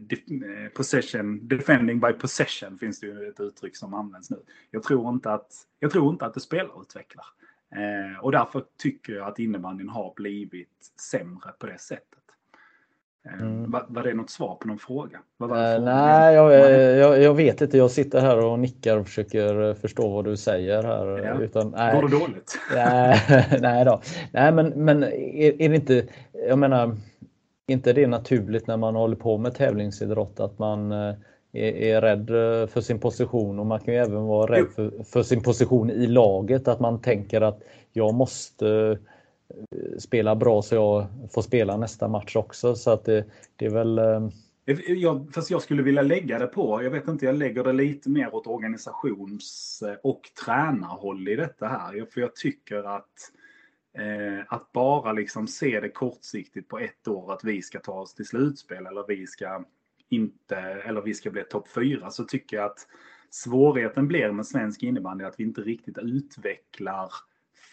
de, 0.00 0.16
eh, 0.16 0.68
possession, 0.68 1.48
defending 1.48 2.00
by 2.00 2.12
possession 2.12 2.78
finns 2.78 3.00
det 3.00 3.06
ju 3.06 3.28
ett 3.28 3.40
uttryck 3.40 3.76
som 3.76 3.94
används 3.94 4.30
nu. 4.30 4.42
Jag 4.70 4.82
tror 4.82 5.08
inte 5.08 5.32
att, 5.32 5.52
jag 5.78 5.90
tror 5.90 6.12
inte 6.12 6.26
att 6.26 6.34
det 6.34 6.40
spelarutvecklar. 6.40 7.26
Eh, 7.76 8.18
och 8.18 8.32
därför 8.32 8.64
tycker 8.78 9.12
jag 9.12 9.28
att 9.28 9.38
innebandyn 9.38 9.88
har 9.88 10.12
blivit 10.16 10.92
sämre 11.00 11.52
på 11.58 11.66
det 11.66 11.78
sättet. 11.78 12.23
Eh, 13.28 13.42
mm. 13.42 13.70
Var, 13.70 13.84
var, 13.88 14.02
det 14.02 14.14
något 14.14 14.30
svar 14.30 14.54
på 14.60 14.68
någon 14.68 14.78
fråga? 14.78 15.18
Uh, 15.42 15.84
nej, 15.84 16.34
jag, 16.34 16.52
jag, 16.96 17.22
jag, 17.22 17.34
vet 17.34 17.60
inte. 17.60 17.78
Jag 17.78 17.90
sitter 17.90 18.20
här 18.20 18.44
och 18.44 18.58
nickar 18.58 18.96
och 18.96 19.06
försöker 19.06 19.74
förstå 19.74 20.08
vad 20.08 20.24
du 20.24 20.36
säger 20.36 20.82
här. 20.82 21.06
Ja. 21.24 21.40
Utan, 21.40 21.70
nej, 21.76 21.94
Går 21.94 22.08
det 22.08 22.18
dåligt? 22.18 22.58
Nej, 22.74 23.20
nej, 23.60 23.84
då. 23.84 24.00
nej 24.32 24.52
men, 24.52 24.68
men 24.68 25.02
är, 25.02 25.62
är 25.62 25.68
det 25.68 25.74
inte, 25.74 26.06
jag 26.48 26.58
menar, 26.58 26.96
inte 27.66 27.92
det 27.92 28.06
naturligt 28.06 28.66
när 28.66 28.76
man 28.76 28.94
håller 28.94 29.16
på 29.16 29.38
med 29.38 29.54
tävlingsidrott 29.54 30.40
att 30.40 30.58
man 30.58 30.92
är, 30.92 31.16
är 31.52 32.00
rädd 32.00 32.26
för 32.70 32.80
sin 32.80 33.00
position 33.00 33.58
och 33.58 33.66
man 33.66 33.80
kan 33.80 33.94
ju 33.94 34.00
även 34.00 34.24
vara 34.24 34.52
rädd 34.52 34.66
för, 34.76 35.04
för 35.04 35.22
sin 35.22 35.42
position 35.42 35.90
i 35.90 36.06
laget. 36.06 36.68
Att 36.68 36.80
man 36.80 37.00
tänker 37.00 37.40
att 37.40 37.60
jag 37.92 38.14
måste 38.14 38.98
spela 39.98 40.36
bra 40.36 40.62
så 40.62 40.74
jag 40.74 41.06
får 41.34 41.42
spela 41.42 41.76
nästa 41.76 42.08
match 42.08 42.36
också. 42.36 42.74
Så 42.74 42.90
att 42.90 43.04
det, 43.04 43.24
det 43.56 43.66
är 43.66 43.70
väl... 43.70 43.98
Eh, 43.98 44.28
jag, 44.86 45.34
fast 45.34 45.50
jag 45.50 45.62
skulle 45.62 45.82
vilja 45.82 46.02
lägga 46.02 46.38
det 46.38 46.46
på, 46.46 46.82
jag 46.82 46.90
vet 46.90 47.08
inte, 47.08 47.26
jag 47.26 47.34
lägger 47.34 47.64
det 47.64 47.72
lite 47.72 48.10
mer 48.10 48.34
åt 48.34 48.46
organisations 48.46 49.82
eh, 49.86 49.94
och 50.02 50.20
tränarhåll 50.44 51.28
i 51.28 51.36
detta 51.36 51.66
här. 51.66 52.06
För 52.10 52.20
jag 52.20 52.36
tycker 52.36 52.96
att 52.96 53.32
eh, 53.98 54.44
att 54.48 54.72
bara 54.72 55.12
liksom 55.12 55.46
se 55.46 55.80
det 55.80 55.88
kortsiktigt 55.88 56.68
på 56.68 56.78
ett 56.78 57.08
år 57.08 57.32
att 57.32 57.44
vi 57.44 57.62
ska 57.62 57.80
ta 57.80 57.92
oss 57.92 58.14
till 58.14 58.26
slutspel 58.26 58.86
eller 58.86 59.04
vi 59.08 59.26
ska 59.26 59.64
inte, 60.08 60.56
eller 60.56 61.02
vi 61.02 61.14
ska 61.14 61.30
bli 61.30 61.42
topp 61.42 61.68
fyra, 61.68 62.10
så 62.10 62.24
tycker 62.24 62.56
jag 62.56 62.66
att 62.66 62.86
svårigheten 63.30 64.08
blir 64.08 64.32
med 64.32 64.46
svensk 64.46 64.82
innebandy 64.82 65.24
att 65.24 65.40
vi 65.40 65.44
inte 65.44 65.60
riktigt 65.60 65.98
utvecklar 65.98 67.10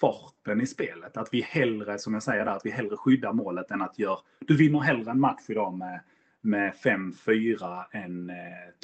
farten 0.02 0.62
i 0.62 0.66
spelet. 0.66 1.18
Att 1.18 1.34
vi 1.34 1.42
hellre, 1.42 2.00
som 2.00 2.14
jag 2.14 2.24
säger 2.24 2.46
där, 2.46 2.52
att 2.52 2.66
vi 2.66 2.72
hellre 2.72 2.98
skyddar 2.98 3.34
målet 3.34 3.72
än 3.72 3.82
att 3.82 4.00
göra... 4.00 4.18
Du 4.40 4.58
vinner 4.58 4.80
hellre 4.80 5.12
en 5.12 5.20
match 5.20 5.44
idag 5.48 5.74
med, 5.74 6.02
med 6.42 6.74
5-4 6.74 7.84
än 7.92 8.30
eh, 8.30 8.36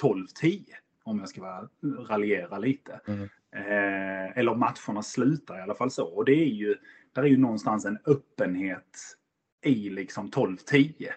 12-10. 0.02 0.64
Om 1.04 1.20
jag 1.20 1.30
ska 1.30 1.42
vara, 1.42 1.70
raljera 2.10 2.58
lite. 2.58 3.00
Mm. 3.08 3.30
Eh, 3.56 4.38
eller 4.38 4.56
matcherna 4.56 5.04
slutar 5.04 5.60
i 5.60 5.62
alla 5.62 5.76
fall 5.76 5.92
så. 5.92 6.08
Och 6.08 6.26
det 6.26 6.32
är 6.32 6.54
ju, 6.54 6.76
där 7.14 7.24
är 7.24 7.28
ju 7.28 7.38
någonstans 7.38 7.86
en 7.86 8.00
öppenhet 8.06 9.18
i 9.64 9.90
liksom 9.90 10.30
12-10. 10.30 11.08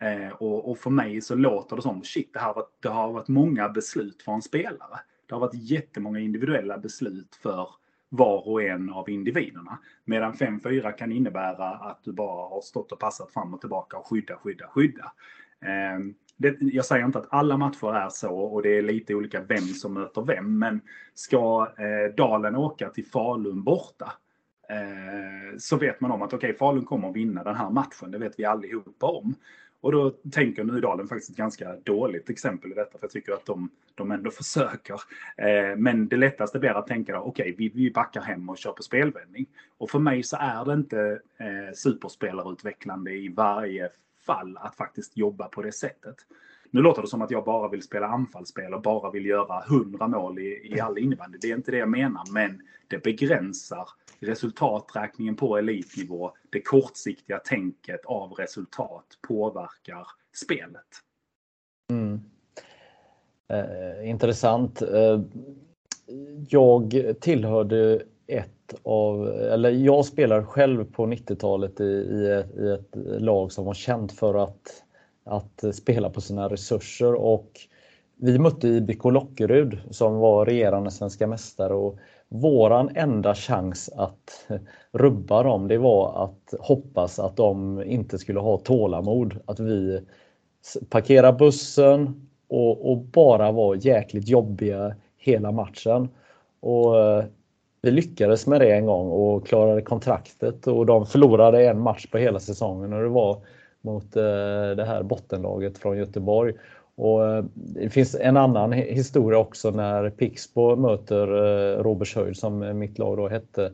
Eh, 0.00 0.32
och, 0.32 0.70
och, 0.70 0.78
för 0.78 0.90
mig 0.90 1.20
så 1.20 1.34
låter 1.34 1.76
det 1.76 1.82
som, 1.82 2.04
shit, 2.04 2.32
det, 2.32 2.40
här 2.40 2.54
var, 2.54 2.64
det 2.80 2.88
har 2.88 3.12
varit 3.12 3.28
många 3.28 3.68
beslut 3.68 4.22
för 4.22 4.32
en 4.32 4.42
spelare. 4.42 5.00
Det 5.26 5.34
har 5.34 5.40
varit 5.40 5.70
jättemånga 5.70 6.20
individuella 6.20 6.78
beslut 6.78 7.34
för 7.42 7.68
var 8.14 8.48
och 8.48 8.62
en 8.62 8.90
av 8.90 9.10
individerna. 9.10 9.78
Medan 10.04 10.32
5-4 10.32 10.92
kan 10.92 11.12
innebära 11.12 11.68
att 11.68 12.04
du 12.04 12.12
bara 12.12 12.48
har 12.48 12.60
stått 12.60 12.92
och 12.92 12.98
passat 12.98 13.32
fram 13.32 13.54
och 13.54 13.60
tillbaka 13.60 13.96
och 13.96 14.06
skydda, 14.06 14.36
skydda, 14.36 14.66
skydda. 14.68 15.12
Ehm, 15.60 16.14
det, 16.36 16.56
jag 16.60 16.84
säger 16.84 17.04
inte 17.04 17.18
att 17.18 17.32
alla 17.32 17.56
matcher 17.56 17.94
är 17.94 18.08
så 18.08 18.38
och 18.38 18.62
det 18.62 18.78
är 18.78 18.82
lite 18.82 19.14
olika 19.14 19.40
vem 19.40 19.58
som 19.58 19.94
möter 19.94 20.22
vem. 20.22 20.58
Men 20.58 20.80
ska 21.14 21.68
eh, 21.78 22.14
Dalen 22.14 22.56
åka 22.56 22.88
till 22.88 23.06
Falun 23.06 23.62
borta 23.62 24.12
eh, 24.68 25.58
så 25.58 25.76
vet 25.76 26.00
man 26.00 26.10
om 26.10 26.22
att 26.22 26.32
okej, 26.32 26.50
okay, 26.50 26.58
Falun 26.58 26.84
kommer 26.84 27.08
att 27.08 27.16
vinna 27.16 27.44
den 27.44 27.56
här 27.56 27.70
matchen. 27.70 28.10
Det 28.10 28.18
vet 28.18 28.38
vi 28.38 28.44
allihopa 28.44 29.06
om. 29.06 29.34
Och 29.80 29.92
då 29.92 30.10
tänker 30.10 30.64
Nydalen 30.64 31.08
faktiskt 31.08 31.30
ett 31.30 31.36
ganska 31.36 31.76
dåligt 31.84 32.30
exempel 32.30 32.72
i 32.72 32.74
detta, 32.74 32.98
för 32.98 33.04
jag 33.04 33.10
tycker 33.10 33.32
att 33.32 33.46
de, 33.46 33.70
de 33.94 34.10
ändå 34.10 34.30
försöker. 34.30 35.00
Eh, 35.36 35.76
men 35.76 36.08
det 36.08 36.16
lättaste 36.16 36.58
blir 36.58 36.70
att 36.70 36.86
tänka, 36.86 37.20
okej, 37.20 37.42
okay, 37.42 37.54
vi, 37.58 37.68
vi 37.74 37.90
backar 37.90 38.20
hem 38.20 38.48
och 38.48 38.58
kör 38.58 38.72
på 38.72 38.82
spelvändning. 38.82 39.46
Och 39.78 39.90
för 39.90 39.98
mig 39.98 40.22
så 40.22 40.36
är 40.40 40.64
det 40.64 40.72
inte 40.72 41.20
eh, 41.38 41.74
superspelarutvecklande 41.74 43.12
i 43.12 43.28
varje 43.28 43.88
fall 44.26 44.56
att 44.60 44.76
faktiskt 44.76 45.16
jobba 45.16 45.48
på 45.48 45.62
det 45.62 45.72
sättet. 45.72 46.16
Nu 46.70 46.80
låter 46.80 47.02
det 47.02 47.08
som 47.08 47.22
att 47.22 47.30
jag 47.30 47.44
bara 47.44 47.68
vill 47.68 47.82
spela 47.82 48.06
anfallsspel 48.06 48.74
och 48.74 48.82
bara 48.82 49.10
vill 49.10 49.26
göra 49.26 49.64
100 49.64 50.08
mål 50.08 50.38
i, 50.38 50.74
i 50.76 50.80
all 50.80 50.98
innebandy. 50.98 51.38
Det 51.40 51.50
är 51.50 51.56
inte 51.56 51.70
det 51.70 51.76
jag 51.76 51.88
menar, 51.88 52.32
men 52.32 52.62
det 52.88 53.02
begränsar 53.02 53.88
resultaträkningen 54.20 55.36
på 55.36 55.58
elitnivå. 55.58 56.32
Det 56.50 56.60
kortsiktiga 56.60 57.38
tänket 57.38 58.04
av 58.04 58.32
resultat 58.32 59.18
påverkar 59.28 60.06
spelet. 60.32 61.02
Mm. 61.90 62.20
Eh, 63.52 64.10
intressant. 64.10 64.82
Eh, 64.82 65.20
jag 66.48 67.04
tillhörde 67.20 68.02
ett 68.26 68.74
av, 68.82 69.28
eller 69.28 69.70
jag 69.70 70.04
spelar 70.04 70.42
själv 70.42 70.84
på 70.92 71.06
90-talet 71.06 71.80
i, 71.80 71.84
i, 71.84 72.32
ett, 72.32 72.56
i 72.56 72.68
ett 72.68 73.22
lag 73.22 73.52
som 73.52 73.64
var 73.64 73.74
känt 73.74 74.12
för 74.12 74.34
att 74.34 74.82
att 75.24 75.64
spela 75.74 76.10
på 76.10 76.20
sina 76.20 76.48
resurser 76.48 77.14
och 77.14 77.50
vi 78.16 78.38
mötte 78.38 78.68
IBK 78.68 79.04
Lockerud 79.04 79.78
som 79.90 80.18
var 80.18 80.46
regerande 80.46 80.90
svenska 80.90 81.26
mästare 81.26 81.74
och 81.74 81.98
våran 82.28 82.90
enda 82.94 83.34
chans 83.34 83.90
att 83.96 84.48
rubba 84.92 85.42
dem 85.42 85.68
det 85.68 85.78
var 85.78 86.24
att 86.24 86.60
hoppas 86.60 87.18
att 87.18 87.36
de 87.36 87.82
inte 87.82 88.18
skulle 88.18 88.40
ha 88.40 88.58
tålamod. 88.58 89.36
Att 89.46 89.60
vi 89.60 90.00
parkerar 90.88 91.32
bussen 91.32 92.28
och, 92.52 92.90
och 92.90 92.98
bara 92.98 93.52
var 93.52 93.74
jäkligt 93.74 94.28
jobbiga 94.28 94.94
hela 95.18 95.52
matchen. 95.52 96.08
Och 96.60 97.00
eh, 97.00 97.24
vi 97.82 97.90
lyckades 97.90 98.46
med 98.46 98.60
det 98.60 98.72
en 98.72 98.86
gång 98.86 99.10
och 99.10 99.46
klarade 99.46 99.82
kontraktet 99.82 100.66
och 100.66 100.86
de 100.86 101.06
förlorade 101.06 101.66
en 101.68 101.80
match 101.80 102.06
på 102.06 102.18
hela 102.18 102.40
säsongen 102.40 102.92
och 102.92 103.02
det 103.02 103.08
var 103.08 103.36
mot 103.80 104.16
eh, 104.16 104.22
det 104.76 104.84
här 104.84 105.02
bottenlaget 105.02 105.78
från 105.78 105.98
Göteborg. 105.98 106.54
Och 106.94 107.28
eh, 107.28 107.44
det 107.54 107.90
finns 107.90 108.14
en 108.14 108.36
annan 108.36 108.72
historia 108.72 109.38
också 109.38 109.70
när 109.70 110.10
Pixbo 110.10 110.76
möter 110.76 111.26
Robertshöjd 111.82 112.36
som 112.36 112.78
mitt 112.78 112.98
lag 112.98 113.16
då 113.16 113.28
hette. 113.28 113.72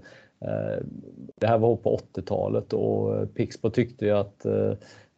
Det 1.35 1.47
här 1.47 1.59
var 1.59 1.77
på 1.77 2.01
80-talet 2.15 2.73
och 2.73 3.35
Pixbo 3.35 3.71
tyckte 3.71 4.05
ju 4.05 4.13
att 4.13 4.47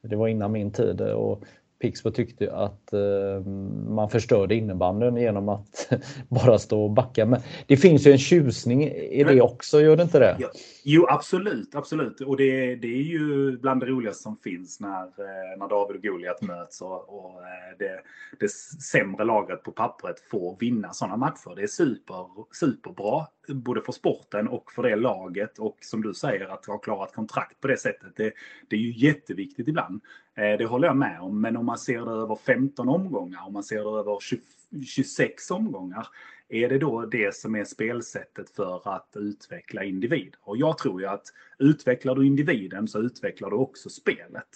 det 0.02 0.16
var 0.16 0.28
innan 0.28 0.52
min 0.52 0.70
tid 0.70 1.00
och 1.00 1.44
Pixbo 1.80 2.10
tyckte 2.10 2.52
att 2.52 2.92
eh, 2.92 3.46
man 3.88 4.10
förstörde 4.10 4.54
innebanden 4.54 5.16
genom 5.16 5.48
att 5.48 5.92
bara 6.28 6.58
stå 6.58 6.82
och 6.82 6.90
backa. 6.90 7.26
Men 7.26 7.40
det 7.66 7.76
finns 7.76 8.06
ju 8.06 8.12
en 8.12 8.18
tjusning 8.18 8.84
i 8.88 9.24
det 9.24 9.40
också, 9.40 9.80
gör 9.80 9.96
det 9.96 10.02
inte 10.02 10.18
det? 10.18 10.36
Jo, 10.84 11.06
absolut, 11.08 11.74
absolut. 11.74 12.20
Och 12.20 12.36
det, 12.36 12.76
det 12.76 12.88
är 12.88 13.02
ju 13.02 13.56
bland 13.58 13.80
det 13.80 13.86
roligaste 13.86 14.22
som 14.22 14.36
finns 14.36 14.80
när, 14.80 15.02
eh, 15.02 15.58
när 15.58 15.68
David 15.68 15.96
och 15.96 16.02
Goliat 16.02 16.42
möts 16.42 16.80
och, 16.80 17.08
och 17.08 17.42
eh, 17.42 17.78
det, 17.78 18.00
det 18.40 18.50
sämre 18.82 19.24
laget 19.24 19.62
på 19.62 19.72
pappret 19.72 20.20
får 20.30 20.56
vinna 20.60 20.92
sådana 20.92 21.16
matcher. 21.16 21.54
Det 21.56 21.62
är 21.62 21.66
super, 21.66 22.26
superbra, 22.52 23.26
både 23.54 23.82
för 23.82 23.92
sporten 23.92 24.48
och 24.48 24.72
för 24.72 24.82
det 24.82 24.96
laget. 24.96 25.58
Och 25.58 25.76
som 25.80 26.02
du 26.02 26.14
säger, 26.14 26.46
att 26.46 26.66
ha 26.66 26.78
klarat 26.78 27.14
kontrakt 27.14 27.60
på 27.60 27.68
det 27.68 27.76
sättet, 27.76 28.16
det, 28.16 28.32
det 28.68 28.76
är 28.76 28.80
ju 28.80 29.06
jätteviktigt 29.06 29.68
ibland. 29.68 30.00
Eh, 30.34 30.58
det 30.58 30.66
håller 30.66 30.88
jag 30.88 30.96
med 30.96 31.20
om. 31.20 31.40
Men 31.40 31.56
om 31.56 31.66
man 31.66 31.78
ser 31.78 32.04
det 32.04 32.10
över 32.10 32.36
15 32.36 32.88
omgångar, 32.88 33.46
om 33.46 33.52
man 33.52 33.64
ser 33.64 33.76
det 33.76 33.98
över 34.00 34.20
20, 34.20 34.40
26 34.86 35.50
omgångar, 35.50 36.06
är 36.48 36.68
det 36.68 36.78
då 36.78 37.06
det 37.06 37.34
som 37.34 37.54
är 37.54 37.64
spelsättet 37.64 38.50
för 38.50 38.94
att 38.94 39.16
utveckla 39.16 39.84
individer? 39.84 40.38
Och 40.40 40.56
jag 40.56 40.78
tror 40.78 41.00
ju 41.00 41.06
att 41.06 41.24
utvecklar 41.58 42.14
du 42.14 42.26
individen 42.26 42.88
så 42.88 42.98
utvecklar 42.98 43.50
du 43.50 43.56
också 43.56 43.90
spelet. 43.90 44.48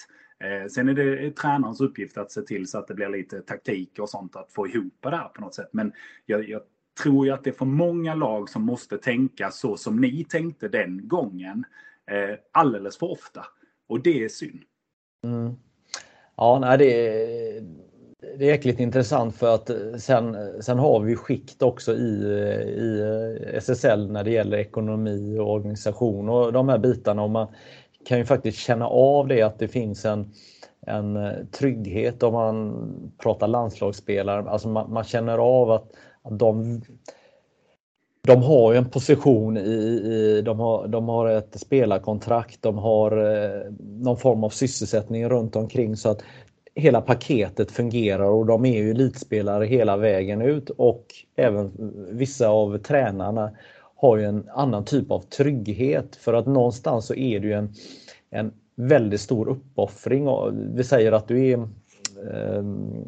Eh, 0.45 0.69
sen 0.69 0.89
är 0.89 0.95
det 0.95 1.31
tränarens 1.31 1.81
uppgift 1.81 2.19
att 2.19 2.33
se 2.33 2.43
till 2.43 2.67
så 2.67 2.79
att 2.79 2.89
det 2.89 2.95
blir 2.95 3.09
lite 3.09 3.41
taktik 3.41 3.99
och 3.99 4.09
sånt 4.09 4.37
att 4.37 4.53
få 4.53 4.69
ihop 4.69 4.95
det 5.01 5.17
här 5.17 5.29
på 5.29 5.41
något 5.41 5.55
sätt. 5.55 5.69
Men 5.73 5.93
jag, 6.27 6.49
jag 6.49 6.63
tror 7.03 7.27
jag 7.27 7.35
att 7.35 7.45
det 7.45 7.51
är 7.51 7.55
för 7.55 7.65
många 7.65 8.15
lag 8.15 8.49
som 8.49 8.63
måste 8.63 8.99
tänka 8.99 9.51
så 9.51 9.77
som 9.77 10.01
ni 10.01 10.25
tänkte 10.25 10.69
den 10.69 11.09
gången 11.09 11.65
eh, 12.11 12.39
alldeles 12.53 12.99
för 12.99 13.11
ofta. 13.11 13.47
Och 13.89 14.03
det 14.03 14.25
är 14.25 14.29
synd. 14.29 14.61
Mm. 15.25 15.55
Ja, 16.37 16.59
nej, 16.59 16.79
det, 16.79 17.09
är, 17.09 17.63
det 18.39 18.45
är 18.45 18.49
jäkligt 18.49 18.81
intressant 18.81 19.37
för 19.37 19.55
att 19.55 19.71
eh, 19.71 19.77
sen, 19.99 20.37
sen 20.63 20.79
har 20.79 21.01
vi 21.01 21.17
skikt 21.17 21.63
också 21.63 21.95
i, 21.95 22.23
eh, 22.25 22.69
i 22.69 23.01
eh, 23.01 23.57
SSL 23.57 24.11
när 24.11 24.25
det 24.25 24.31
gäller 24.31 24.59
ekonomi 24.59 25.39
och 25.39 25.53
organisation 25.53 26.29
och 26.29 26.53
de 26.53 26.69
här 26.69 26.79
bitarna. 26.79 27.23
Och 27.23 27.31
man 27.31 27.47
kan 28.07 28.19
ju 28.19 28.25
faktiskt 28.25 28.59
känna 28.59 28.87
av 28.87 29.29
det 29.29 29.43
att 29.43 29.59
det 29.59 29.69
finns 29.69 30.05
en, 30.05 30.33
en 30.87 31.19
trygghet 31.51 32.23
om 32.23 32.33
man 32.33 33.13
pratar 33.19 33.49
landslagsspelare. 33.49 34.51
Alltså 34.51 34.69
man, 34.69 34.93
man 34.93 35.05
känner 35.05 35.39
av 35.39 35.71
att 35.71 35.93
de 36.31 36.83
de 38.27 38.43
har 38.43 38.73
ju 38.73 38.79
en 38.79 38.91
position 38.91 39.57
i, 39.57 39.61
i 39.61 40.43
de, 40.45 40.61
har, 40.61 40.89
de 40.89 41.09
har 41.09 41.29
ett 41.29 41.61
spelarkontrakt, 41.61 42.63
de 42.63 42.79
har 42.79 43.13
eh, 43.13 43.73
någon 43.79 44.17
form 44.17 44.45
av 44.45 44.49
sysselsättning 44.49 45.29
runt 45.29 45.57
omkring 45.57 45.97
så 45.97 46.09
att 46.09 46.23
hela 46.75 47.01
paketet 47.01 47.71
fungerar 47.71 48.25
och 48.25 48.47
de 48.47 48.65
är 48.65 48.83
ju 48.83 48.91
elitspelare 48.91 49.65
hela 49.65 49.97
vägen 49.97 50.43
ut 50.43 50.71
och 50.71 51.07
även 51.37 51.73
vissa 52.11 52.49
av 52.49 52.79
tränarna 52.79 53.51
har 53.97 54.17
ju 54.17 54.25
en 54.25 54.49
annan 54.55 54.85
typ 54.85 55.11
av 55.11 55.21
trygghet 55.21 56.17
för 56.17 56.35
att 56.35 56.47
någonstans 56.47 57.07
så 57.07 57.15
är 57.15 57.41
det 57.41 57.47
ju 57.47 57.53
en, 57.53 57.73
en 58.31 58.53
väldigt 58.75 59.21
stor 59.21 59.49
uppoffring. 59.49 60.29
Vi 60.75 60.85
säger 60.85 61.13
att 61.13 61.29
du 61.29 61.47
är 61.47 61.59
eh, 61.59 62.65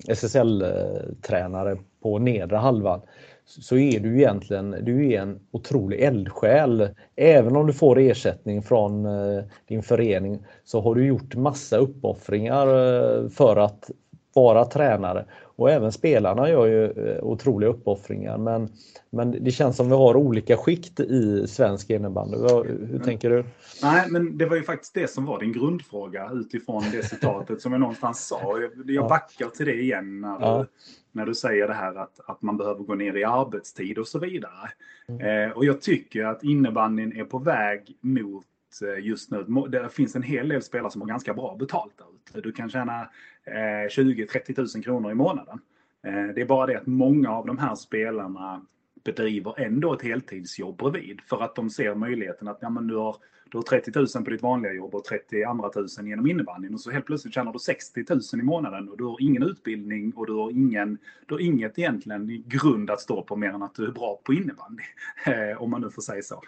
SSL-tränare 0.08 1.76
på 2.06 2.18
nedre 2.18 2.56
halvan 2.56 3.00
så 3.44 3.76
är 3.76 4.00
du 4.00 4.16
egentligen 4.18 4.70
du 4.70 5.12
är 5.12 5.20
en 5.20 5.40
otrolig 5.50 6.00
eldsjäl. 6.00 6.88
Även 7.16 7.56
om 7.56 7.66
du 7.66 7.72
får 7.72 7.98
ersättning 7.98 8.62
från 8.62 9.06
eh, 9.06 9.44
din 9.68 9.82
förening 9.82 10.44
så 10.64 10.80
har 10.80 10.94
du 10.94 11.06
gjort 11.06 11.34
massa 11.34 11.76
uppoffringar 11.76 12.66
eh, 12.66 13.28
för 13.28 13.56
att 13.56 13.90
vara 14.34 14.64
tränare. 14.64 15.24
Och 15.56 15.70
även 15.70 15.92
spelarna 15.92 16.50
gör 16.50 16.66
ju 16.66 16.84
eh, 16.84 17.24
otroliga 17.24 17.70
uppoffringar. 17.70 18.38
Men, 18.38 18.68
men 19.10 19.44
det 19.44 19.50
känns 19.50 19.76
som 19.76 19.88
vi 19.88 19.94
har 19.94 20.16
olika 20.16 20.56
skikt 20.56 21.00
i 21.00 21.46
svensk 21.48 21.90
innebandy. 21.90 22.36
Hur 22.36 22.70
mm. 22.70 23.00
tänker 23.00 23.30
du? 23.30 23.44
Nej, 23.82 24.06
men 24.10 24.38
det 24.38 24.46
var 24.46 24.56
ju 24.56 24.62
faktiskt 24.62 24.94
det 24.94 25.10
som 25.10 25.24
var 25.24 25.40
din 25.40 25.52
grundfråga 25.52 26.30
utifrån 26.32 26.82
det 26.92 27.02
citatet 27.02 27.60
som 27.60 27.72
jag 27.72 27.80
någonstans 27.80 28.26
sa. 28.26 28.58
Jag 28.86 29.08
backar 29.08 29.48
till 29.48 29.66
det 29.66 29.80
igen 29.80 30.20
när 30.20 30.40
ja. 30.40 30.58
du, 30.58 30.66
när 31.12 31.26
du 31.26 31.34
säger 31.34 31.68
det 31.68 31.74
här 31.74 31.94
att, 31.94 32.20
att 32.26 32.42
man 32.42 32.56
behöver 32.56 32.84
gå 32.84 32.94
ner 32.94 33.16
i 33.16 33.24
arbetstid 33.24 33.98
och 33.98 34.08
så 34.08 34.18
vidare. 34.18 34.70
Mm. 35.08 35.48
Eh, 35.48 35.56
och 35.56 35.64
jag 35.64 35.80
tycker 35.80 36.24
att 36.24 36.44
innebandyn 36.44 37.20
är 37.20 37.24
på 37.24 37.38
väg 37.38 37.96
mot 38.00 38.46
Eh, 38.82 39.04
just 39.04 39.30
nu. 39.30 39.44
Det 39.68 39.88
finns 39.88 40.16
en 40.16 40.22
hel 40.22 40.48
del 40.48 40.62
spelare 40.62 40.90
som 40.90 41.00
har 41.00 41.08
ganska 41.08 41.34
bra 41.34 41.56
betalt 41.56 41.98
där 41.98 42.06
ute. 42.14 42.40
Du 42.40 42.52
kan 42.52 42.70
tjäna 42.70 43.00
eh, 43.44 43.88
20-30 43.88 44.76
000 44.76 44.84
kronor 44.84 45.10
i 45.10 45.14
månaden. 45.14 45.60
Eh, 46.06 46.34
det 46.34 46.40
är 46.40 46.46
bara 46.46 46.66
det 46.66 46.76
att 46.76 46.86
många 46.86 47.30
av 47.30 47.46
de 47.46 47.58
här 47.58 47.74
spelarna 47.74 48.66
bedriver 49.04 49.60
ändå 49.60 49.94
ett 49.94 50.02
heltidsjobb 50.02 50.78
bredvid 50.78 51.20
för 51.20 51.42
att 51.42 51.54
de 51.54 51.70
ser 51.70 51.94
möjligheten 51.94 52.48
att 52.48 52.58
ja, 52.60 52.70
men 52.70 52.86
du, 52.86 52.96
har, 52.96 53.16
du 53.50 53.58
har 53.58 53.62
30 53.62 53.90
000 53.94 54.24
på 54.24 54.30
ditt 54.30 54.42
vanliga 54.42 54.72
jobb 54.72 54.94
och 54.94 55.04
30 55.04 55.44
andra 55.44 55.68
tusen 55.68 56.06
genom 56.06 56.26
innebandyn 56.26 56.74
och 56.74 56.80
så 56.80 56.90
helt 56.90 57.06
plötsligt 57.06 57.34
tjänar 57.34 57.52
du 57.52 57.58
60 57.58 58.04
000 58.08 58.20
i 58.32 58.42
månaden 58.42 58.88
och 58.88 58.98
du 58.98 59.04
har 59.04 59.22
ingen 59.22 59.42
utbildning 59.42 60.12
och 60.12 60.26
du 60.26 60.32
har, 60.32 60.50
ingen, 60.50 60.98
du 61.26 61.34
har 61.34 61.40
inget 61.40 61.78
egentligen 61.78 62.44
grund 62.46 62.90
att 62.90 63.00
stå 63.00 63.22
på 63.22 63.36
mer 63.36 63.48
än 63.48 63.62
att 63.62 63.74
du 63.74 63.84
är 63.84 63.92
bra 63.92 64.20
på 64.24 64.34
innebandy. 64.34 64.82
Eh, 65.26 65.62
om 65.62 65.70
man 65.70 65.80
nu 65.80 65.90
får 65.90 66.02
säga 66.02 66.22
så. 66.22 66.42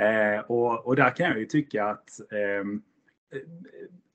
Eh, 0.00 0.40
och, 0.40 0.86
och 0.86 0.96
där 0.96 1.16
kan 1.16 1.26
jag 1.26 1.38
ju 1.38 1.46
tycka 1.46 1.84
att 1.84 2.20
ehm, 2.32 2.82
eh, 3.32 3.40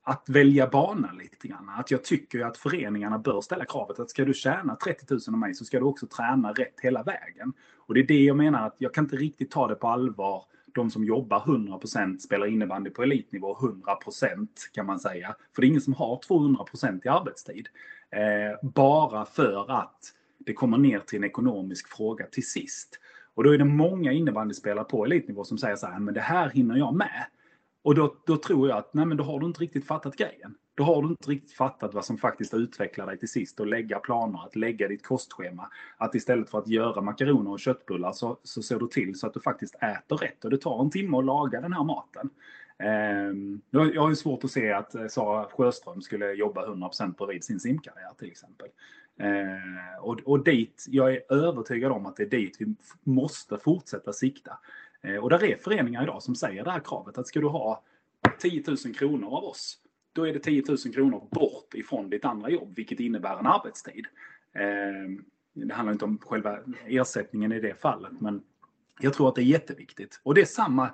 att 0.02 0.28
välja 0.28 0.66
bana 0.66 1.12
lite 1.12 1.48
grann. 1.48 1.68
Att 1.68 1.90
jag 1.90 2.04
tycker 2.04 2.40
att 2.40 2.56
föreningarna 2.56 3.18
bör 3.18 3.40
ställa 3.40 3.64
kravet 3.64 4.00
att 4.00 4.10
ska 4.10 4.24
du 4.24 4.34
tjäna 4.34 4.76
30 4.76 5.04
000 5.10 5.20
av 5.26 5.38
mig 5.38 5.54
så 5.54 5.64
ska 5.64 5.78
du 5.78 5.84
också 5.84 6.06
träna 6.06 6.52
rätt 6.52 6.80
hela 6.82 7.02
vägen. 7.02 7.52
Och 7.76 7.94
det 7.94 8.00
är 8.00 8.06
det 8.06 8.22
jag 8.22 8.36
menar 8.36 8.66
att 8.66 8.76
jag 8.78 8.94
kan 8.94 9.04
inte 9.04 9.16
riktigt 9.16 9.50
ta 9.50 9.68
det 9.68 9.74
på 9.74 9.88
allvar. 9.88 10.44
De 10.74 10.90
som 10.90 11.04
jobbar 11.04 11.40
100% 11.40 12.18
spelar 12.18 12.46
innebandy 12.46 12.90
på 12.90 13.02
elitnivå 13.02 13.54
100% 13.54 14.48
kan 14.72 14.86
man 14.86 15.00
säga. 15.00 15.34
För 15.54 15.62
det 15.62 15.66
är 15.66 15.68
ingen 15.68 15.80
som 15.80 15.94
har 15.94 16.16
200% 16.16 17.00
i 17.04 17.08
arbetstid. 17.08 17.68
Eh, 18.10 18.70
bara 18.70 19.24
för 19.24 19.70
att 19.70 20.14
det 20.38 20.52
kommer 20.52 20.78
ner 20.78 20.98
till 20.98 21.18
en 21.18 21.24
ekonomisk 21.24 21.88
fråga 21.88 22.26
till 22.26 22.46
sist. 22.48 23.00
Och 23.34 23.44
då 23.44 23.54
är 23.54 23.58
det 23.58 23.64
många 23.64 24.12
innebandyspelare 24.12 24.84
på 24.84 25.04
elitnivå 25.04 25.44
som 25.44 25.58
säger 25.58 25.76
så 25.76 25.86
här, 25.86 25.98
men 25.98 26.14
det 26.14 26.20
här 26.20 26.50
hinner 26.50 26.76
jag 26.76 26.94
med. 26.94 27.26
Och 27.82 27.94
då, 27.94 28.16
då 28.26 28.36
tror 28.36 28.68
jag 28.68 28.78
att 28.78 28.94
nej, 28.94 29.06
men 29.06 29.16
då 29.16 29.24
har 29.24 29.40
du 29.40 29.46
inte 29.46 29.60
riktigt 29.60 29.86
fattat 29.86 30.16
grejen. 30.16 30.54
Då 30.74 30.84
har 30.84 31.02
du 31.02 31.08
inte 31.08 31.30
riktigt 31.30 31.52
fattat 31.52 31.94
vad 31.94 32.04
som 32.04 32.18
faktiskt 32.18 32.54
utvecklar 32.54 33.06
dig 33.06 33.18
till 33.18 33.28
sist 33.28 33.60
och 33.60 33.66
lägga 33.66 33.98
planer, 33.98 34.44
att 34.46 34.56
lägga 34.56 34.88
ditt 34.88 35.06
kostschema. 35.06 35.70
Att 35.96 36.14
istället 36.14 36.50
för 36.50 36.58
att 36.58 36.68
göra 36.68 37.00
makaroner 37.00 37.50
och 37.50 37.60
köttbullar 37.60 38.12
så, 38.12 38.38
så 38.42 38.62
ser 38.62 38.78
du 38.78 38.86
till 38.86 39.18
så 39.18 39.26
att 39.26 39.34
du 39.34 39.40
faktiskt 39.40 39.74
äter 39.74 40.16
rätt. 40.16 40.44
Och 40.44 40.50
det 40.50 40.58
tar 40.58 40.80
en 40.80 40.90
timme 40.90 41.18
att 41.18 41.24
laga 41.24 41.60
den 41.60 41.72
här 41.72 41.84
maten. 41.84 42.30
Eh, 42.78 43.32
jag 43.70 44.02
har 44.02 44.08
ju 44.08 44.16
svårt 44.16 44.44
att 44.44 44.50
se 44.50 44.72
att 44.72 44.94
eh, 44.94 45.06
Sara 45.06 45.48
Sjöström 45.50 46.02
skulle 46.02 46.32
jobba 46.32 46.66
100% 46.66 47.16
bredvid 47.16 47.44
sin 47.44 47.60
simkarriär 47.60 48.12
till 48.18 48.28
exempel. 48.30 48.68
Eh, 49.18 50.04
och, 50.04 50.20
och 50.24 50.44
dit, 50.44 50.86
jag 50.88 51.14
är 51.14 51.32
övertygad 51.32 51.92
om 51.92 52.06
att 52.06 52.16
det 52.16 52.22
är 52.22 52.30
dit 52.30 52.56
vi 52.58 52.74
måste 53.02 53.58
fortsätta 53.58 54.12
sikta. 54.12 54.58
Eh, 55.02 55.16
och 55.16 55.30
där 55.30 55.44
är 55.44 55.56
föreningar 55.56 56.02
idag 56.02 56.22
som 56.22 56.34
säger 56.34 56.64
det 56.64 56.70
här 56.70 56.80
kravet 56.80 57.18
att 57.18 57.26
ska 57.26 57.40
du 57.40 57.46
ha 57.46 57.82
10 58.38 58.64
000 58.66 58.94
kronor 58.94 59.36
av 59.36 59.44
oss, 59.44 59.78
då 60.12 60.26
är 60.26 60.32
det 60.32 60.38
10 60.38 60.64
000 60.68 60.78
kronor 60.78 61.28
bort 61.30 61.74
ifrån 61.74 62.10
ditt 62.10 62.24
andra 62.24 62.50
jobb, 62.50 62.72
vilket 62.76 63.00
innebär 63.00 63.38
en 63.38 63.46
arbetstid. 63.46 64.06
Ehm, 64.54 65.24
det 65.52 65.74
handlar 65.74 65.92
inte 65.92 66.04
om 66.04 66.18
själva 66.18 66.58
ersättningen 66.86 67.52
i 67.52 67.60
det 67.60 67.80
fallet, 67.80 68.20
men 68.20 68.42
jag 69.00 69.14
tror 69.14 69.28
att 69.28 69.34
det 69.34 69.42
är 69.42 69.44
jätteviktigt. 69.44 70.20
Och 70.22 70.34
det 70.34 70.40
är 70.40 70.44
samma, 70.46 70.90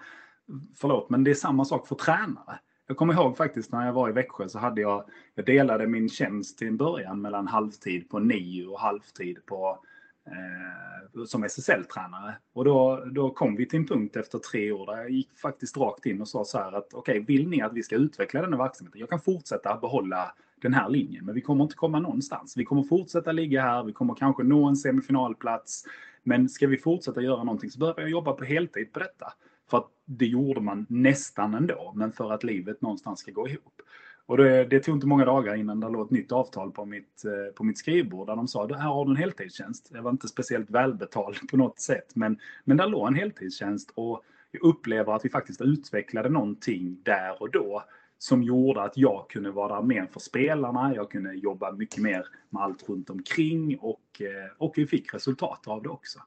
förlåt, 0.77 1.11
men 1.11 1.25
det 1.25 1.31
är 1.31 1.35
samma 1.35 1.65
sak 1.65 1.89
för 1.89 1.95
tränare. 1.95 2.59
Jag 2.87 2.97
kommer 2.97 3.15
ihåg 3.15 3.37
faktiskt 3.37 3.73
när 3.73 3.87
jag 3.87 3.93
var 3.93 4.09
i 4.09 4.13
Växjö 4.13 4.49
så 4.49 4.59
hade 4.59 4.81
jag, 4.81 5.05
jag 5.35 5.47
delade 5.47 5.87
min 5.87 6.09
tjänst 6.09 6.59
till 6.59 6.69
en 6.69 6.77
början 6.77 7.21
mellan 7.21 7.47
halvtid 7.47 8.09
på 8.09 8.19
NIO 8.19 8.73
och 8.73 8.81
halvtid 8.81 9.47
på 9.47 9.79
eh, 10.27 11.25
som 11.25 11.45
SSL-tränare. 11.45 12.37
Och 12.53 12.65
då, 12.65 13.05
då 13.13 13.31
kom 13.31 13.57
vi 13.57 13.69
till 13.69 13.79
en 13.79 13.87
punkt 13.87 14.17
efter 14.17 14.39
tre 14.39 14.73
år 14.73 14.87
där 14.87 14.97
jag 14.97 15.11
gick 15.11 15.39
faktiskt 15.39 15.77
rakt 15.77 16.07
in 16.07 16.21
och 16.21 16.29
sa 16.29 16.45
så 16.45 16.59
här 16.59 16.73
att 16.73 16.95
okej, 16.95 17.21
okay, 17.21 17.37
vill 17.37 17.49
ni 17.49 17.63
att 17.63 17.73
vi 17.73 17.83
ska 17.83 17.97
utveckla 17.97 18.43
den 18.43 18.53
här 18.53 18.59
verksamheten? 18.59 19.01
Jag 19.01 19.11
kan 19.11 19.21
fortsätta 19.21 19.77
behålla 19.77 20.35
den 20.63 20.75
här 20.75 20.89
linjen, 20.89 21.25
men 21.25 21.35
vi 21.35 21.41
kommer 21.41 21.65
inte 21.65 21.77
komma 21.77 22.01
någonstans. 22.01 22.57
Vi 22.57 22.65
kommer 22.65 22.83
fortsätta 22.83 23.33
ligga 23.33 23.63
här, 23.63 23.85
vi 23.85 23.93
kommer 23.93 24.15
kanske 24.15 24.43
nå 24.43 24.67
en 24.67 24.77
semifinalplats. 24.77 25.85
Men 26.23 26.49
ska 26.49 26.67
vi 26.67 26.79
fortsätta 26.79 27.21
göra 27.21 27.45
någonting 27.45 27.71
så 27.71 27.79
behöver 27.79 28.01
jag 28.01 28.11
jobba 28.11 28.33
på 28.33 28.45
heltid 28.45 28.93
på 28.93 28.99
detta. 28.99 29.33
För 29.71 29.79
att 29.79 29.91
det 30.05 30.27
gjorde 30.27 30.61
man 30.61 30.87
nästan 30.89 31.55
ändå, 31.55 31.93
men 31.97 32.13
för 32.13 32.33
att 32.33 32.45
livet 32.45 32.83
någonstans 32.83 33.21
ska 33.21 33.33
gå 33.33 33.49
ihop. 33.49 33.83
Och 34.27 34.37
det, 34.37 34.65
det 34.65 34.81
tog 34.81 34.97
inte 34.97 35.07
många 35.07 35.25
dagar 35.25 35.55
innan 35.55 35.81
det 35.81 35.89
låg 35.89 36.07
ett 36.07 36.11
nytt 36.11 36.33
avtal 36.33 36.71
på 36.71 36.85
mitt, 36.85 37.25
eh, 37.25 37.55
på 37.55 37.65
mitt 37.65 37.79
skrivbord 37.79 38.27
där 38.27 38.37
de 38.37 38.49
sa 38.49 38.65
att 38.65 38.73
här 38.73 38.89
har 38.89 39.05
du 39.05 39.11
en 39.11 39.17
heltidstjänst. 39.17 39.89
Det 39.93 40.01
var 40.01 40.11
inte 40.11 40.29
speciellt 40.29 40.71
välbetald 40.71 41.37
på 41.51 41.57
något 41.57 41.81
sätt, 41.81 42.11
men, 42.15 42.39
men 42.65 42.77
där 42.77 42.87
låg 42.87 43.09
en 43.09 43.15
heltidstjänst 43.15 43.93
och 43.95 44.23
jag 44.51 44.63
upplever 44.65 45.13
att 45.13 45.25
vi 45.25 45.29
faktiskt 45.29 45.61
utvecklade 45.61 46.29
någonting 46.29 47.01
där 47.03 47.43
och 47.43 47.51
då 47.51 47.85
som 48.19 48.43
gjorde 48.43 48.83
att 48.83 48.97
jag 48.97 49.31
kunde 49.31 49.51
vara 49.51 49.75
där 49.75 49.83
mer 49.83 50.07
för 50.13 50.21
spelarna. 50.21 50.95
Jag 50.95 51.11
kunde 51.11 51.35
jobba 51.35 51.73
mycket 51.73 52.03
mer 52.03 52.27
med 52.51 52.63
allt 52.63 52.89
runt 52.89 53.11
omkring 53.11 53.79
och, 53.79 54.21
eh, 54.21 54.53
och 54.59 54.73
vi 54.77 54.87
fick 54.87 55.15
resultat 55.15 55.69
av 55.69 55.83
det 55.83 55.89
också. 55.89 56.19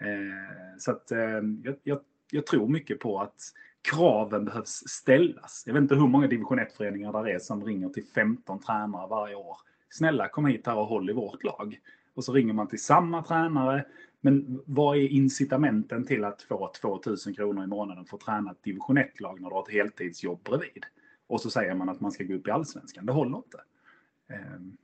Eh, 0.00 0.78
så 0.78 0.90
att 0.90 1.10
jag, 1.64 1.76
jag, 1.82 2.00
jag 2.30 2.46
tror 2.46 2.68
mycket 2.68 3.00
på 3.00 3.20
att 3.20 3.52
kraven 3.82 4.44
behövs 4.44 4.82
ställas. 4.86 5.62
Jag 5.66 5.74
vet 5.74 5.82
inte 5.82 5.94
hur 5.94 6.06
många 6.06 6.26
division 6.26 6.60
1-föreningar 6.60 7.12
där 7.12 7.28
är 7.28 7.38
som 7.38 7.64
ringer 7.64 7.88
till 7.88 8.04
15 8.14 8.60
tränare 8.60 9.08
varje 9.08 9.34
år. 9.34 9.56
Snälla 9.90 10.28
kom 10.28 10.46
hit 10.46 10.66
här 10.66 10.76
och 10.78 10.86
håll 10.86 11.10
i 11.10 11.12
vårt 11.12 11.44
lag. 11.44 11.80
Och 12.14 12.24
så 12.24 12.32
ringer 12.32 12.52
man 12.52 12.68
till 12.68 12.82
samma 12.82 13.22
tränare. 13.22 13.84
Men 14.20 14.62
vad 14.66 14.96
är 14.96 15.08
incitamenten 15.08 16.06
till 16.06 16.24
att 16.24 16.42
få 16.42 16.72
2000 16.80 17.34
kronor 17.34 17.64
i 17.64 17.66
månaden 17.66 18.04
för 18.04 18.16
att 18.16 18.22
träna 18.22 18.50
ett 18.50 18.62
division 18.62 18.98
1-lag 18.98 19.40
när 19.40 19.48
du 19.48 19.54
har 19.54 19.62
ett 19.62 19.74
heltidsjobb 19.74 20.42
bredvid? 20.42 20.84
Och 21.26 21.40
så 21.40 21.50
säger 21.50 21.74
man 21.74 21.88
att 21.88 22.00
man 22.00 22.12
ska 22.12 22.24
gå 22.24 22.34
upp 22.34 22.48
i 22.48 22.50
allsvenskan. 22.50 23.06
Det 23.06 23.12
håller 23.12 23.36
inte. 23.36 23.58
Ehm. 24.28 24.76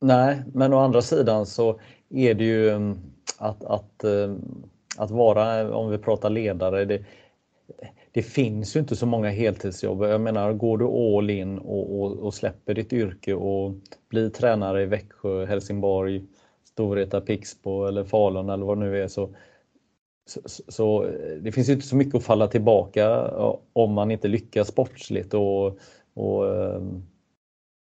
Nej, 0.00 0.42
men 0.54 0.72
å 0.72 0.78
andra 0.78 1.02
sidan 1.02 1.46
så 1.46 1.80
är 2.08 2.34
det 2.34 2.44
ju 2.44 2.70
mm, 2.70 2.98
att, 3.38 3.64
att, 3.64 4.04
eh, 4.04 4.34
att 4.96 5.10
vara, 5.10 5.74
om 5.76 5.90
vi 5.90 5.98
pratar 5.98 6.30
ledare, 6.30 6.84
det, 6.84 7.04
det 8.12 8.22
finns 8.22 8.76
ju 8.76 8.80
inte 8.80 8.96
så 8.96 9.06
många 9.06 9.30
heltidsjobb. 9.30 10.02
Jag 10.02 10.20
menar, 10.20 10.52
går 10.52 10.78
du 10.78 10.84
all 10.84 11.30
in 11.30 11.58
och, 11.58 12.00
och, 12.00 12.18
och 12.18 12.34
släpper 12.34 12.74
ditt 12.74 12.92
yrke 12.92 13.34
och 13.34 13.74
blir 14.08 14.30
tränare 14.30 14.82
i 14.82 14.86
Växjö, 14.86 15.46
Helsingborg, 15.46 16.24
Storvreta, 16.64 17.20
Pixbo 17.20 17.84
eller 17.84 18.04
Falun 18.04 18.48
eller 18.48 18.66
vad 18.66 18.78
det 18.78 18.84
nu 18.84 19.02
är 19.02 19.08
så, 19.08 19.34
så, 20.26 20.40
så, 20.68 21.04
eh, 21.04 21.36
det 21.40 21.52
finns 21.52 21.68
inte 21.68 21.86
så 21.86 21.96
mycket 21.96 22.14
att 22.14 22.24
falla 22.24 22.46
tillbaka 22.46 23.30
om 23.72 23.92
man 23.92 24.10
inte 24.10 24.28
lyckas 24.28 24.68
sportsligt 24.68 25.34
och, 25.34 25.78
och 26.14 26.56
ehm, 26.56 27.02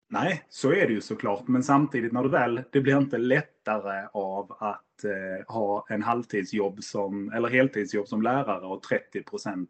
Nej, 0.09 0.43
så 0.49 0.71
är 0.71 0.87
det 0.87 0.93
ju 0.93 1.01
såklart. 1.01 1.47
Men 1.47 1.63
samtidigt 1.63 2.11
när 2.11 2.23
du 2.23 2.29
väl, 2.29 2.61
det 2.71 2.81
blir 2.81 2.97
inte 2.97 3.17
lättare 3.17 4.07
av 4.13 4.55
att 4.59 5.03
eh, 5.03 5.53
ha 5.55 5.85
en 5.89 6.03
halvtidsjobb 6.03 6.83
som, 6.83 7.31
eller 7.31 7.49
heltidsjobb 7.49 8.07
som 8.07 8.21
lärare 8.21 8.65
och 8.65 8.83
30 8.83 9.23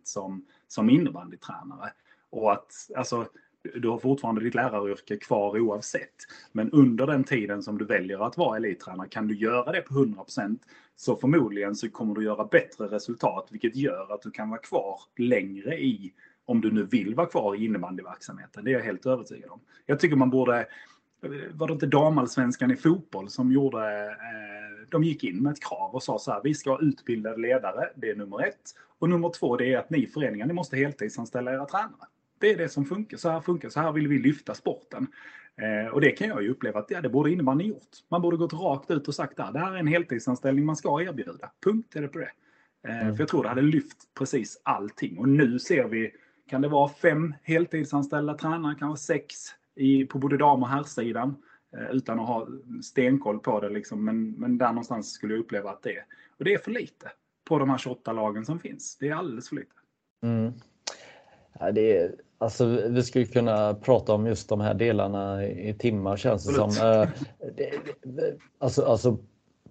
som, 0.04 0.46
som 0.68 0.90
innebandytränare. 0.90 1.92
Och 2.30 2.52
att, 2.52 2.74
alltså, 2.96 3.28
du 3.76 3.90
har 3.90 3.98
fortfarande 3.98 4.42
ditt 4.42 4.56
läraryrke 4.56 5.18
kvar 5.18 5.60
oavsett. 5.60 6.16
Men 6.52 6.72
under 6.72 7.08
den 7.08 7.24
tiden 7.24 7.64
som 7.64 7.78
du 7.78 7.86
väljer 7.86 8.28
att 8.28 8.38
vara 8.38 8.58
elittränare, 8.58 9.08
kan 9.08 9.28
du 9.28 9.36
göra 9.36 9.72
det 9.72 9.82
på 9.82 9.94
100% 9.94 10.60
så 10.96 11.16
förmodligen 11.16 11.76
så 11.76 11.90
kommer 11.90 12.16
du 12.16 12.24
göra 12.24 12.46
bättre 12.46 12.88
resultat, 12.88 13.48
vilket 13.52 13.76
gör 13.76 14.14
att 14.14 14.22
du 14.22 14.32
kan 14.32 14.50
vara 14.50 14.62
kvar 14.62 15.00
längre 15.18 15.80
i 15.80 16.14
om 16.48 16.62
du 16.62 16.72
nu 16.72 16.84
vill 16.84 17.16
vara 17.16 17.28
kvar 17.28 17.56
i 17.56 17.66
innebandyverksamheten. 17.66 18.64
Det 18.64 18.72
är 18.72 18.74
jag 18.74 18.82
helt 18.82 19.06
övertygad 19.06 19.52
om. 19.52 19.60
Jag 19.86 20.00
tycker 20.00 20.16
man 20.16 20.30
borde, 20.30 20.68
var 21.52 21.68
det 21.68 21.74
inte 21.74 21.86
damallsvenskan 21.86 22.72
i 22.72 22.76
fotboll 22.76 23.30
som 23.30 23.52
gjorde, 23.52 24.06
eh, 24.06 24.88
de 24.90 25.04
gick 25.04 25.24
in 25.24 25.44
med 25.44 25.52
ett 25.52 25.64
krav 25.64 25.96
och 25.96 26.04
sa 26.04 26.20
så 26.20 26.32
här, 26.32 26.42
vi 26.44 26.54
ska 26.54 26.70
ha 26.70 26.82
utbildade 26.82 27.38
ledare, 27.38 27.90
det 27.96 28.10
är 28.10 28.16
nummer 28.16 28.48
ett. 28.48 28.76
Och 29.00 29.10
nummer 29.10 29.30
två, 29.30 29.58
det 29.58 29.74
är 29.74 29.78
att 29.78 29.90
ni 29.90 30.08
föreningar, 30.08 30.46
ni 30.46 30.54
måste 30.54 30.78
heltidsanställa 30.78 31.54
era 31.54 31.66
tränare. 31.66 32.08
Det 32.40 32.52
är 32.52 32.58
det 32.58 32.70
som 32.70 32.86
funkar, 32.86 33.18
så 33.18 33.30
här 33.30 33.42
funkar, 33.42 33.70
så 33.70 33.80
här 33.80 33.92
vill 33.92 34.08
vi 34.08 34.20
lyfta 34.20 34.54
sporten. 34.54 35.08
Eh, 35.62 35.94
och 35.94 36.02
det 36.02 36.12
kan 36.12 36.28
jag 36.28 36.44
ju 36.44 36.50
uppleva 36.50 36.80
att 36.80 36.92
ja, 36.92 37.02
det 37.02 37.10
borde 37.10 37.32
innebandy 37.32 37.66
gjort. 37.66 37.98
Man 38.10 38.22
borde 38.22 38.38
gått 38.38 38.54
rakt 38.54 38.92
ut 38.92 39.08
och 39.08 39.16
sagt 39.16 39.40
att 39.40 39.54
det 39.54 39.60
här 39.60 39.74
är 39.74 39.80
en 39.80 39.88
heltidsanställning 39.88 40.66
man 40.66 40.76
ska 40.76 41.02
erbjuda. 41.02 41.52
Punkt 41.64 41.96
är 41.96 42.02
det 42.02 42.08
på 42.08 42.20
det. 42.20 42.32
Eh, 42.88 43.02
mm. 43.02 43.16
För 43.16 43.22
jag 43.22 43.30
tror 43.30 43.44
det 43.44 43.50
hade 43.50 43.62
lyft 43.62 43.98
precis 44.18 44.62
allting. 44.64 45.18
Och 45.18 45.30
nu 45.30 45.60
ser 45.60 45.88
vi 45.88 46.12
kan 46.50 46.62
det 46.62 46.68
vara 46.68 46.90
fem 46.90 47.36
heltidsanställda 47.44 48.34
tränare, 48.34 48.76
kanske 48.80 49.06
sex 49.06 49.36
i, 49.76 50.06
på 50.06 50.20
både 50.20 50.38
dam 50.38 50.64
och 50.64 50.70
herrsidan. 50.70 51.36
Eh, 51.78 51.96
utan 51.96 52.20
att 52.20 52.28
ha 52.28 52.48
stenkoll 52.84 53.40
på 53.40 53.60
det. 53.60 53.70
Liksom. 53.70 54.06
Men, 54.06 54.32
men 54.32 54.58
där 54.58 54.68
någonstans 54.68 55.12
skulle 55.12 55.34
jag 55.34 55.42
uppleva 55.42 55.70
att 55.70 55.84
det 55.84 55.96
är. 55.96 56.06
Och 56.38 56.46
det 56.46 56.54
är 56.54 56.58
för 56.58 56.72
lite 56.72 57.12
på 57.44 57.60
de 57.60 57.70
här 57.70 57.78
28 57.78 58.14
lagen 58.14 58.46
som 58.46 58.60
finns. 58.60 58.98
Det 59.00 59.10
är 59.10 59.16
alldeles 59.16 59.50
för 59.50 59.56
lite. 59.56 59.72
Mm. 60.24 60.54
Ja, 61.60 61.72
det 61.72 61.98
är, 61.98 62.16
alltså, 62.38 62.66
vi 62.90 63.04
skulle 63.04 63.26
kunna 63.26 63.74
prata 63.74 64.14
om 64.14 64.28
just 64.28 64.50
de 64.50 64.62
här 64.62 64.74
delarna 64.74 65.46
i 65.46 65.74
timmar 65.74 66.18
känns 66.18 66.46
det 66.46 66.54
som. 66.54 66.70
Eh, 66.70 67.10
det, 67.56 68.38
alltså, 68.60 68.86
alltså, 68.86 69.18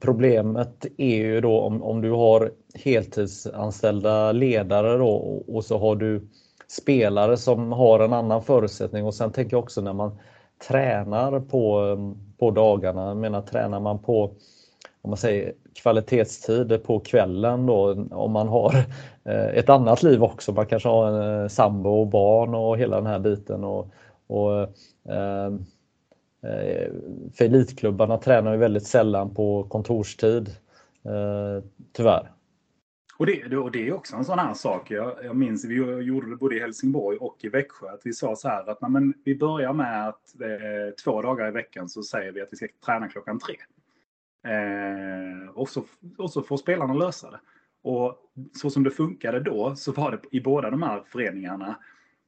problemet 0.00 0.86
är 0.96 1.16
ju 1.16 1.40
då 1.40 1.60
om, 1.60 1.82
om 1.82 2.00
du 2.00 2.10
har 2.10 2.52
heltidsanställda 2.74 4.32
ledare 4.32 4.98
då, 4.98 5.08
och, 5.08 5.56
och 5.56 5.64
så 5.64 5.78
har 5.78 5.96
du 5.96 6.28
spelare 6.68 7.36
som 7.36 7.72
har 7.72 8.00
en 8.00 8.12
annan 8.12 8.42
förutsättning. 8.42 9.04
Och 9.04 9.14
sen 9.14 9.32
tänker 9.32 9.56
jag 9.56 9.64
också 9.64 9.80
när 9.80 9.92
man 9.92 10.18
tränar 10.68 11.40
på, 11.40 11.86
eh, 11.86 11.98
på 12.38 12.50
dagarna, 12.50 13.08
jag 13.08 13.16
menar 13.16 13.42
tränar 13.42 13.80
man 13.80 13.98
på 13.98 14.32
om 15.06 15.10
man 15.10 15.16
säger 15.16 15.52
kvalitetstid 15.74 16.82
på 16.84 17.00
kvällen 17.00 17.66
då 17.66 18.06
om 18.10 18.32
man 18.32 18.48
har 18.48 18.74
eh, 19.24 19.46
ett 19.46 19.68
annat 19.68 20.02
liv 20.02 20.22
också, 20.22 20.52
man 20.52 20.66
kanske 20.66 20.88
har 20.88 21.06
en 21.08 21.42
eh, 21.42 21.48
sambo 21.48 21.90
och 21.90 22.06
barn 22.06 22.54
och 22.54 22.78
hela 22.78 22.96
den 22.96 23.06
här 23.06 23.18
biten. 23.18 23.64
Och, 23.64 23.90
och 24.26 24.60
eh, 25.12 25.52
för 27.34 27.44
elitklubbarna 27.44 28.18
tränar 28.18 28.52
ju 28.52 28.58
väldigt 28.58 28.86
sällan 28.86 29.34
på 29.34 29.62
kontorstid, 29.62 30.48
eh, 31.04 31.64
tyvärr. 31.92 32.30
Och 33.18 33.26
det, 33.26 33.56
och 33.56 33.70
det 33.70 33.88
är 33.88 33.92
också 33.92 34.16
en 34.16 34.24
sån 34.24 34.38
här 34.38 34.54
sak. 34.54 34.90
Jag, 34.90 35.24
jag 35.24 35.36
minns 35.36 35.64
vi 35.64 35.74
gjorde 35.74 36.30
det 36.30 36.36
både 36.36 36.56
i 36.56 36.60
Helsingborg 36.60 37.18
och 37.18 37.44
i 37.44 37.48
Växjö. 37.48 37.88
Att 37.88 38.00
vi 38.04 38.12
sa 38.12 38.36
så 38.36 38.48
här 38.48 38.70
att 38.70 38.90
men, 38.90 39.14
vi 39.24 39.34
börjar 39.34 39.72
med 39.72 40.08
att 40.08 40.40
eh, 40.40 40.94
två 41.04 41.22
dagar 41.22 41.48
i 41.48 41.50
veckan 41.50 41.88
så 41.88 42.02
säger 42.02 42.32
vi 42.32 42.40
att 42.40 42.48
vi 42.52 42.56
ska 42.56 42.66
träna 42.86 43.08
klockan 43.08 43.38
tre. 43.38 43.56
Eh, 44.52 45.48
och, 45.48 45.68
så, 45.68 45.84
och 46.18 46.30
så 46.30 46.42
får 46.42 46.56
spelarna 46.56 46.94
lösa 46.94 47.30
det. 47.30 47.40
Och 47.82 48.18
så 48.54 48.70
som 48.70 48.84
det 48.84 48.90
funkade 48.90 49.40
då 49.40 49.76
så 49.76 49.92
var 49.92 50.10
det 50.10 50.20
i 50.30 50.40
båda 50.40 50.70
de 50.70 50.82
här 50.82 51.02
föreningarna. 51.06 51.78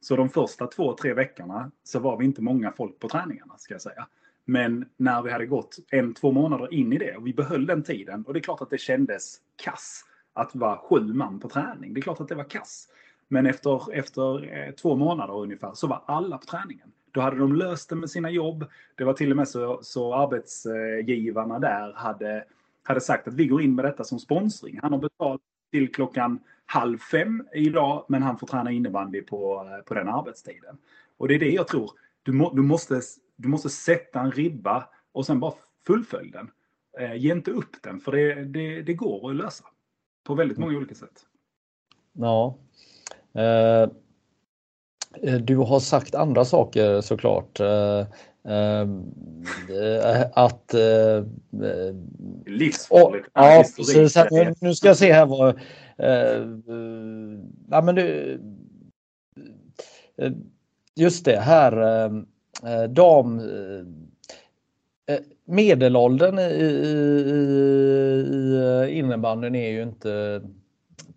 Så 0.01 0.15
de 0.15 0.29
första 0.29 0.67
två, 0.67 0.93
tre 0.93 1.13
veckorna 1.13 1.71
så 1.83 1.99
var 1.99 2.17
vi 2.17 2.25
inte 2.25 2.41
många 2.41 2.71
folk 2.71 2.99
på 2.99 3.09
träningarna 3.09 3.57
ska 3.57 3.73
jag 3.73 3.81
säga. 3.81 4.07
Men 4.45 4.85
när 4.97 5.21
vi 5.21 5.31
hade 5.31 5.45
gått 5.45 5.77
en, 5.91 6.13
två 6.13 6.31
månader 6.31 6.73
in 6.73 6.93
i 6.93 6.97
det 6.97 7.15
och 7.15 7.27
vi 7.27 7.33
behöll 7.33 7.65
den 7.65 7.83
tiden 7.83 8.23
och 8.27 8.33
det 8.33 8.39
är 8.39 8.41
klart 8.41 8.61
att 8.61 8.69
det 8.69 8.77
kändes 8.77 9.37
kass 9.63 10.05
att 10.33 10.55
vara 10.55 10.77
sju 10.77 11.13
man 11.13 11.39
på 11.39 11.49
träning. 11.49 11.93
Det 11.93 11.99
är 11.99 12.01
klart 12.01 12.21
att 12.21 12.27
det 12.27 12.35
var 12.35 12.43
kass. 12.43 12.87
Men 13.27 13.45
efter, 13.45 13.93
efter 13.93 14.53
eh, 14.53 14.71
två 14.73 14.95
månader 14.95 15.33
ungefär 15.33 15.71
så 15.73 15.87
var 15.87 16.01
alla 16.05 16.37
på 16.37 16.45
träningen. 16.45 16.91
Då 17.11 17.21
hade 17.21 17.37
de 17.37 17.55
löst 17.55 17.89
det 17.89 17.95
med 17.95 18.09
sina 18.09 18.29
jobb. 18.29 18.65
Det 18.95 19.03
var 19.03 19.13
till 19.13 19.31
och 19.31 19.37
med 19.37 19.47
så, 19.47 19.79
så 19.81 20.13
arbetsgivarna 20.13 21.59
där 21.59 21.93
hade, 21.93 22.43
hade 22.83 23.01
sagt 23.01 23.27
att 23.27 23.33
vi 23.33 23.47
går 23.47 23.61
in 23.61 23.75
med 23.75 23.85
detta 23.85 24.03
som 24.03 24.19
sponsring. 24.19 24.79
Han 24.81 24.91
har 24.91 24.99
betalt 24.99 25.41
till 25.71 25.93
klockan 25.93 26.39
halv 26.65 26.97
fem 26.97 27.43
idag, 27.53 28.05
men 28.07 28.23
han 28.23 28.37
får 28.37 28.47
träna 28.47 28.71
innebandy 28.71 29.21
på, 29.21 29.69
eh, 29.71 29.83
på 29.85 29.93
den 29.93 30.07
arbetstiden. 30.07 30.77
Och 31.17 31.27
det 31.27 31.35
är 31.35 31.39
det 31.39 31.51
jag 31.51 31.67
tror. 31.67 31.91
Du, 32.23 32.31
må, 32.31 32.53
du, 32.53 32.61
måste, 32.61 33.01
du 33.35 33.47
måste 33.47 33.69
sätta 33.69 34.19
en 34.19 34.31
ribba 34.31 34.89
och 35.11 35.25
sen 35.25 35.39
bara 35.39 35.53
fullfölj 35.87 36.31
den. 36.31 36.51
Eh, 36.99 37.15
ge 37.15 37.31
inte 37.31 37.51
upp 37.51 37.83
den, 37.83 37.99
för 37.99 38.11
det, 38.11 38.43
det, 38.45 38.81
det 38.81 38.93
går 38.93 39.29
att 39.29 39.35
lösa 39.35 39.65
på 40.29 40.35
väldigt 40.35 40.57
många 40.57 40.77
olika 40.77 40.95
sätt. 40.95 41.25
Ja. 42.13 42.57
Eh, 43.33 43.89
du 45.41 45.57
har 45.57 45.79
sagt 45.79 46.15
andra 46.15 46.45
saker 46.45 47.01
såklart. 47.01 47.59
Eh, 47.59 47.99
eh, 48.43 50.25
att... 50.33 50.73
Eh, 50.73 51.23
Livsfarligt. 52.45 53.27
Och, 53.27 53.31
ja, 53.33 53.63
precis. 53.77 54.61
Nu 54.61 54.75
ska 54.75 54.87
jag 54.87 54.97
se 54.97 55.13
här 55.13 55.25
vad... 55.25 55.49
Eh, 55.97 56.47
ja, 57.69 57.81
men 57.81 57.95
du, 57.95 58.39
eh, 60.17 60.31
just 60.95 61.25
det, 61.25 61.39
här 61.39 62.05
eh, 62.63 62.83
dam 62.83 63.41
medelåldern 65.49 66.39
i, 66.39 66.41
i, 66.41 66.75
i 68.35 68.55
eh, 68.55 68.97
innebandyn 68.97 69.55
är 69.55 69.69
ju 69.69 69.81
inte 69.83 70.41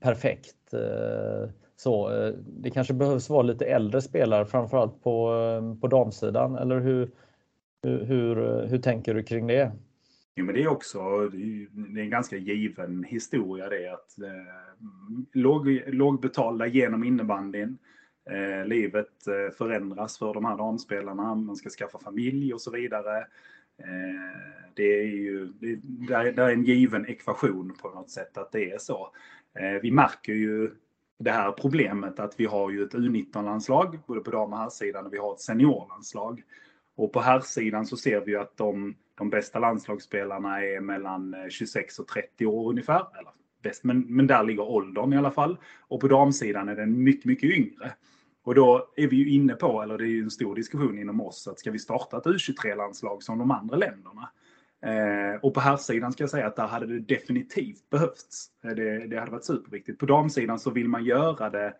perfekt. 0.00 0.74
Eh, 0.74 1.50
så 1.76 2.10
eh, 2.10 2.34
det 2.46 2.70
kanske 2.70 2.94
behövs 2.94 3.30
vara 3.30 3.42
lite 3.42 3.64
äldre 3.64 4.02
spelare, 4.02 4.46
framförallt 4.46 5.02
på, 5.02 5.34
på 5.80 5.86
damsidan. 5.86 6.56
Eller 6.56 6.80
hur, 6.80 7.10
hur, 7.82 8.04
hur, 8.04 8.66
hur 8.66 8.78
tänker 8.78 9.14
du 9.14 9.22
kring 9.22 9.46
det? 9.46 9.72
Jo, 10.34 10.44
men 10.44 10.54
det 10.54 10.62
är 10.62 10.68
också 10.68 11.28
det 11.28 12.00
är 12.00 12.04
en 12.04 12.10
ganska 12.10 12.36
given 12.36 13.04
historia 13.04 13.68
det 13.68 13.92
att 13.92 14.18
eh, 14.18 14.86
låg, 15.32 15.82
lågbetalda 15.86 16.66
genom 16.66 17.04
innebandyn. 17.04 17.78
Eh, 18.30 18.66
livet 18.66 19.26
eh, 19.26 19.54
förändras 19.56 20.18
för 20.18 20.34
de 20.34 20.44
här 20.44 20.56
damspelarna. 20.56 21.34
Man 21.34 21.56
ska 21.56 21.68
skaffa 21.68 21.98
familj 21.98 22.54
och 22.54 22.60
så 22.60 22.70
vidare. 22.70 23.26
Eh, 23.84 24.52
det 24.74 25.00
är 25.00 25.06
ju 25.06 25.46
det 25.46 26.14
är, 26.14 26.40
är 26.40 26.52
en 26.52 26.64
given 26.64 27.06
ekvation 27.06 27.76
på 27.82 27.88
något 27.88 28.10
sätt 28.10 28.38
att 28.38 28.52
det 28.52 28.70
är 28.70 28.78
så. 28.78 29.12
Eh, 29.58 29.82
vi 29.82 29.90
märker 29.90 30.32
ju 30.32 30.70
det 31.18 31.30
här 31.30 31.52
problemet 31.52 32.20
att 32.20 32.40
vi 32.40 32.46
har 32.46 32.70
ju 32.70 32.82
ett 32.82 32.94
U19-landslag, 32.94 33.98
både 34.06 34.20
på 34.20 34.30
dam 34.30 34.52
och 34.52 34.58
herrsidan, 34.58 35.06
och 35.06 35.12
vi 35.12 35.18
har 35.18 35.32
ett 35.32 35.40
seniorlandslag. 35.40 36.42
Och 36.96 37.12
på 37.12 37.20
herrsidan 37.20 37.86
så 37.86 37.96
ser 37.96 38.20
vi 38.20 38.32
ju 38.32 38.38
att 38.38 38.56
de, 38.56 38.94
de 39.14 39.30
bästa 39.30 39.58
landslagsspelarna 39.58 40.64
är 40.64 40.80
mellan 40.80 41.34
eh, 41.34 41.48
26 41.48 41.98
och 41.98 42.08
30 42.08 42.46
år 42.46 42.70
ungefär. 42.70 43.18
Eller 43.18 43.32
bäst, 43.62 43.84
men, 43.84 44.00
men 44.00 44.26
där 44.26 44.44
ligger 44.44 44.62
åldern 44.62 45.12
i 45.12 45.16
alla 45.16 45.30
fall. 45.30 45.58
Och 45.80 46.00
på 46.00 46.08
damsidan 46.08 46.68
är 46.68 46.76
den 46.76 47.02
mycket, 47.02 47.24
mycket 47.24 47.50
yngre. 47.50 47.92
Och 48.44 48.54
då 48.54 48.88
är 48.96 49.08
vi 49.08 49.16
ju 49.16 49.30
inne 49.30 49.54
på, 49.54 49.82
eller 49.82 49.98
det 49.98 50.04
är 50.04 50.08
ju 50.08 50.22
en 50.22 50.30
stor 50.30 50.54
diskussion 50.54 50.98
inom 50.98 51.20
oss, 51.20 51.48
att 51.48 51.58
ska 51.58 51.70
vi 51.70 51.78
starta 51.78 52.18
ett 52.18 52.24
U23-landslag 52.24 53.22
som 53.22 53.38
de 53.38 53.50
andra 53.50 53.76
länderna? 53.76 54.30
Eh, 54.82 55.40
och 55.42 55.54
på 55.54 55.60
herrsidan 55.60 56.12
ska 56.12 56.22
jag 56.22 56.30
säga 56.30 56.46
att 56.46 56.56
där 56.56 56.66
hade 56.66 56.86
det 56.86 56.98
definitivt 56.98 57.90
behövts. 57.90 58.50
Eh, 58.64 58.70
det, 58.70 59.06
det 59.06 59.18
hade 59.18 59.30
varit 59.30 59.44
superviktigt. 59.44 59.98
På 59.98 60.06
damsidan 60.06 60.58
så 60.58 60.70
vill 60.70 60.88
man 60.88 61.04
göra 61.04 61.50
det 61.50 61.74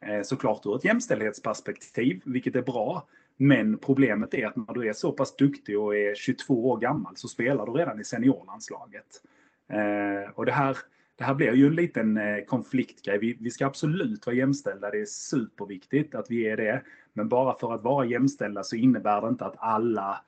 eh, 0.00 0.22
såklart 0.22 0.66
ur 0.66 0.76
ett 0.76 0.84
jämställdhetsperspektiv, 0.84 2.22
vilket 2.24 2.56
är 2.56 2.62
bra. 2.62 3.08
Men 3.36 3.78
problemet 3.78 4.34
är 4.34 4.46
att 4.46 4.56
när 4.56 4.74
du 4.74 4.88
är 4.88 4.92
så 4.92 5.12
pass 5.12 5.36
duktig 5.36 5.78
och 5.78 5.96
är 5.96 6.14
22 6.14 6.70
år 6.70 6.78
gammal 6.78 7.16
så 7.16 7.28
spelar 7.28 7.66
du 7.66 7.72
redan 7.72 8.00
i 8.00 8.04
seniorlandslaget. 8.04 9.22
Eh, 9.68 10.30
och 10.34 10.46
det 10.46 10.52
här, 10.52 10.76
det 11.18 11.24
här 11.24 11.34
blir 11.34 11.52
ju 11.52 11.66
en 11.66 11.74
liten 11.74 12.16
eh, 12.16 12.44
konfliktgrej. 12.44 13.18
Vi, 13.18 13.36
vi 13.40 13.50
ska 13.50 13.66
absolut 13.66 14.26
vara 14.26 14.36
jämställda, 14.36 14.90
det 14.90 15.00
är 15.00 15.04
superviktigt 15.04 16.14
att 16.14 16.30
vi 16.30 16.48
är 16.48 16.56
det. 16.56 16.82
Men 17.12 17.28
bara 17.28 17.58
för 17.58 17.74
att 17.74 17.82
vara 17.82 18.06
jämställda 18.06 18.62
så 18.62 18.76
innebär 18.76 19.20
det 19.20 19.28
inte 19.28 19.44
att 19.44 19.56
alla 19.58 20.20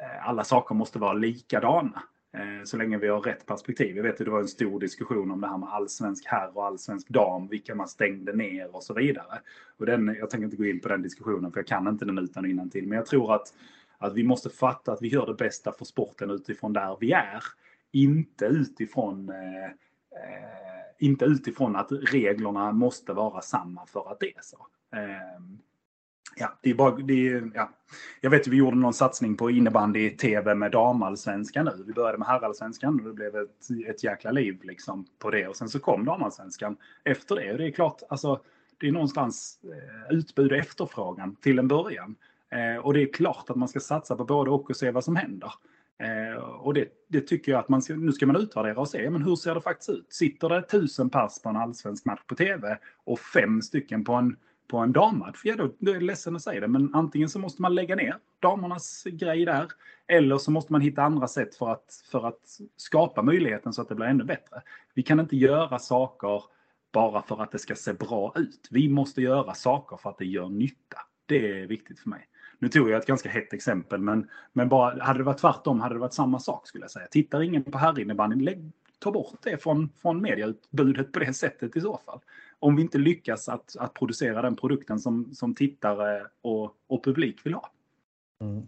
eh, 0.00 0.28
alla 0.28 0.44
saker 0.44 0.74
måste 0.74 0.98
vara 0.98 1.12
likadana. 1.12 2.02
Eh, 2.36 2.64
så 2.64 2.76
länge 2.76 2.98
vi 2.98 3.08
har 3.08 3.20
rätt 3.20 3.46
perspektiv. 3.46 3.96
Jag 3.96 4.02
vet 4.02 4.20
att 4.20 4.24
det 4.24 4.30
var 4.30 4.40
en 4.40 4.48
stor 4.48 4.80
diskussion 4.80 5.30
om 5.30 5.40
det 5.40 5.48
här 5.48 5.58
med 5.58 5.68
allsvensk 5.68 6.26
herr 6.26 6.56
och 6.56 6.66
allsvensk 6.66 7.08
dam, 7.08 7.48
vilka 7.48 7.74
man 7.74 7.88
stängde 7.88 8.32
ner 8.32 8.76
och 8.76 8.82
så 8.82 8.94
vidare. 8.94 9.40
Och 9.76 9.86
den, 9.86 10.16
jag 10.18 10.30
tänker 10.30 10.44
inte 10.44 10.56
gå 10.56 10.64
in 10.64 10.80
på 10.80 10.88
den 10.88 11.02
diskussionen 11.02 11.52
för 11.52 11.58
jag 11.58 11.66
kan 11.66 11.88
inte 11.88 12.04
den 12.04 12.18
utan 12.18 12.50
innan 12.50 12.70
till. 12.70 12.88
Men 12.88 12.96
jag 12.96 13.06
tror 13.06 13.34
att, 13.34 13.54
att 13.98 14.14
vi 14.14 14.24
måste 14.24 14.50
fatta 14.50 14.92
att 14.92 15.02
vi 15.02 15.08
gör 15.08 15.26
det 15.26 15.34
bästa 15.34 15.72
för 15.72 15.84
sporten 15.84 16.30
utifrån 16.30 16.72
där 16.72 16.96
vi 17.00 17.12
är. 17.12 17.42
Inte 17.92 18.44
utifrån 18.44 19.28
eh, 19.28 19.70
Eh, 20.16 21.06
inte 21.06 21.24
utifrån 21.24 21.76
att 21.76 21.92
reglerna 21.92 22.72
måste 22.72 23.12
vara 23.12 23.42
samma 23.42 23.86
för 23.86 24.12
att 24.12 24.20
det 24.20 24.36
är 24.36 24.42
så. 24.42 24.66
Eh, 24.96 25.40
Ja, 26.38 26.58
det 26.62 26.70
är 26.70 26.74
bara, 26.74 26.96
det 26.96 27.28
är, 27.28 27.50
ja. 27.54 27.70
Jag 28.20 28.30
vet 28.30 28.40
att 28.40 28.46
vi 28.46 28.56
gjorde 28.56 28.76
någon 28.76 28.94
satsning 28.94 29.36
på 29.36 29.50
innebandy 29.50 30.10
tv 30.10 30.54
med 30.54 30.72
damallsvenskan 30.72 31.64
nu. 31.64 31.84
Vi 31.86 31.92
började 31.92 32.18
med 32.18 32.28
herrallsvenskan 32.28 33.00
och 33.00 33.06
det 33.06 33.12
blev 33.12 33.36
ett, 33.36 33.88
ett 33.88 34.04
jäkla 34.04 34.30
liv 34.30 34.58
liksom 34.62 35.06
på 35.18 35.30
det. 35.30 35.48
Och 35.48 35.56
sen 35.56 35.68
så 35.68 35.78
kom 35.78 36.04
damallsvenskan 36.04 36.76
efter 37.04 37.36
det. 37.36 37.52
Och 37.52 37.58
det 37.58 37.66
är 37.66 37.70
klart, 37.70 38.02
alltså, 38.08 38.40
det 38.80 38.88
är 38.88 38.92
någonstans 38.92 39.58
eh, 39.64 40.16
utbud 40.16 40.52
och 40.52 40.58
efterfrågan 40.58 41.36
till 41.36 41.58
en 41.58 41.68
början. 41.68 42.14
Eh, 42.50 42.84
och 42.84 42.94
det 42.94 43.02
är 43.02 43.12
klart 43.12 43.50
att 43.50 43.56
man 43.56 43.68
ska 43.68 43.80
satsa 43.80 44.16
på 44.16 44.24
både 44.24 44.50
och 44.50 44.70
och 44.70 44.76
se 44.76 44.90
vad 44.90 45.04
som 45.04 45.16
händer. 45.16 45.52
Eh, 45.98 46.42
och 46.42 46.74
det, 46.74 46.88
det, 47.08 47.20
tycker 47.20 47.52
jag 47.52 47.58
att 47.58 47.68
man 47.68 47.82
ska, 47.82 47.94
nu 47.94 48.12
ska 48.12 48.26
man 48.26 48.36
utvärdera 48.36 48.80
och 48.80 48.88
se, 48.88 49.10
men 49.10 49.22
hur 49.22 49.36
ser 49.36 49.54
det 49.54 49.60
faktiskt 49.60 49.90
ut? 49.90 50.06
Sitter 50.12 50.48
det 50.48 50.62
tusen 50.62 51.10
pers 51.10 51.42
på 51.42 51.48
en 51.48 51.56
allsvensk 51.56 52.04
match 52.04 52.20
på 52.26 52.34
tv 52.34 52.78
och 53.04 53.20
fem 53.20 53.62
stycken 53.62 54.04
på 54.04 54.12
en 54.12 54.36
på 54.68 54.78
en 54.78 54.92
dammatch, 54.92 55.40
ja 55.44 55.56
då, 55.56 55.72
då 55.78 55.90
är 55.90 55.94
jag 55.94 56.02
ledsen 56.02 56.36
att 56.36 56.42
säga 56.42 56.60
det, 56.60 56.68
men 56.68 56.94
antingen 56.94 57.28
så 57.28 57.38
måste 57.38 57.62
man 57.62 57.74
lägga 57.74 57.96
ner 57.96 58.18
damernas 58.40 59.04
grej 59.04 59.44
där, 59.44 59.66
eller 60.06 60.38
så 60.38 60.50
måste 60.50 60.72
man 60.72 60.80
hitta 60.80 61.02
andra 61.02 61.28
sätt 61.28 61.54
för 61.54 61.72
att, 61.72 62.04
för 62.10 62.28
att 62.28 62.58
skapa 62.76 63.22
möjligheten 63.22 63.72
så 63.72 63.82
att 63.82 63.88
det 63.88 63.94
blir 63.94 64.06
ännu 64.06 64.24
bättre. 64.24 64.62
Vi 64.94 65.02
kan 65.02 65.20
inte 65.20 65.36
göra 65.36 65.78
saker 65.78 66.42
bara 66.92 67.22
för 67.22 67.42
att 67.42 67.52
det 67.52 67.58
ska 67.58 67.74
se 67.74 67.92
bra 67.92 68.32
ut. 68.36 68.68
Vi 68.70 68.88
måste 68.88 69.22
göra 69.22 69.54
saker 69.54 69.96
för 69.96 70.10
att 70.10 70.18
det 70.18 70.26
gör 70.26 70.48
nytta. 70.48 70.98
Det 71.26 71.62
är 71.62 71.66
viktigt 71.66 72.00
för 72.00 72.10
mig. 72.10 72.28
Nu 72.58 72.68
tog 72.68 72.90
jag 72.90 72.98
ett 72.98 73.06
ganska 73.06 73.28
hett 73.28 73.52
exempel, 73.52 74.00
men, 74.00 74.28
men 74.52 74.68
bara, 74.68 75.04
hade 75.04 75.18
det 75.18 75.24
varit 75.24 75.40
tvärtom 75.40 75.80
hade 75.80 75.94
det 75.94 75.98
varit 75.98 76.14
samma 76.14 76.38
sak 76.38 76.68
skulle 76.68 76.84
jag 76.84 76.90
säga. 76.90 77.06
Tittar 77.10 77.42
ingen 77.42 77.64
på 77.64 77.78
herrinnebandyn, 77.78 78.72
ta 78.98 79.12
bort 79.12 79.38
det 79.42 79.62
från, 79.62 79.88
från 80.02 80.22
medieutbudet 80.22 81.12
på 81.12 81.18
det 81.18 81.34
sättet 81.34 81.76
i 81.76 81.80
så 81.80 82.00
fall 82.06 82.20
om 82.58 82.76
vi 82.76 82.82
inte 82.82 82.98
lyckas 82.98 83.48
att, 83.48 83.76
att 83.78 83.94
producera 83.94 84.42
den 84.42 84.56
produkten 84.56 84.98
som, 84.98 85.34
som 85.34 85.54
tittare 85.54 86.26
och, 86.42 86.72
och 86.86 87.04
publik 87.04 87.46
vill 87.46 87.54
ha. 87.54 87.70
Mm. 88.40 88.66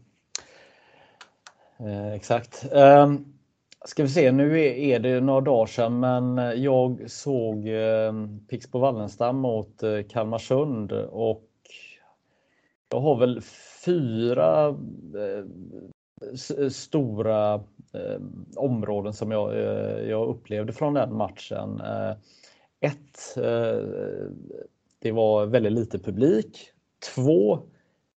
Eh, 1.79 2.13
exakt. 2.13 2.67
Um, 2.73 3.35
ska 3.85 4.03
vi 4.03 4.09
se, 4.09 4.33
nu 4.33 4.61
är, 4.61 4.73
är, 4.73 5.01
det 5.01 5.21
några 5.21 5.41
dagar 5.41 5.67
sedan 5.67 6.01
men 6.01 6.63
jag 6.63 7.11
såg 7.11 7.69
eh, 7.69 8.13
Pixbo 8.49 8.79
Wallenstam 8.79 9.37
mot 9.37 9.83
eh, 9.83 10.03
Kalmarsund 10.09 10.93
och 10.93 11.45
jag 12.91 13.01
har 13.01 13.17
väl 13.17 13.41
fyra 13.89 14.69
eh, 15.15 15.45
eh, 16.59 16.69
stora 16.69 17.55
eh, 17.95 18.21
områden 18.57 19.13
som 19.13 19.31
jag, 19.31 19.57
eh, 19.57 20.09
jag 20.09 20.29
upplevde 20.29 20.73
från 20.73 20.95
den 20.95 21.17
matchen. 21.17 21.81
Eh, 21.81 22.11
ett, 22.81 23.37
eh, 23.37 23.85
det 24.99 25.13
var 25.13 25.47
väldigt 25.47 25.73
lite 25.73 25.99
publik. 25.99 26.71
Två, 27.15 27.59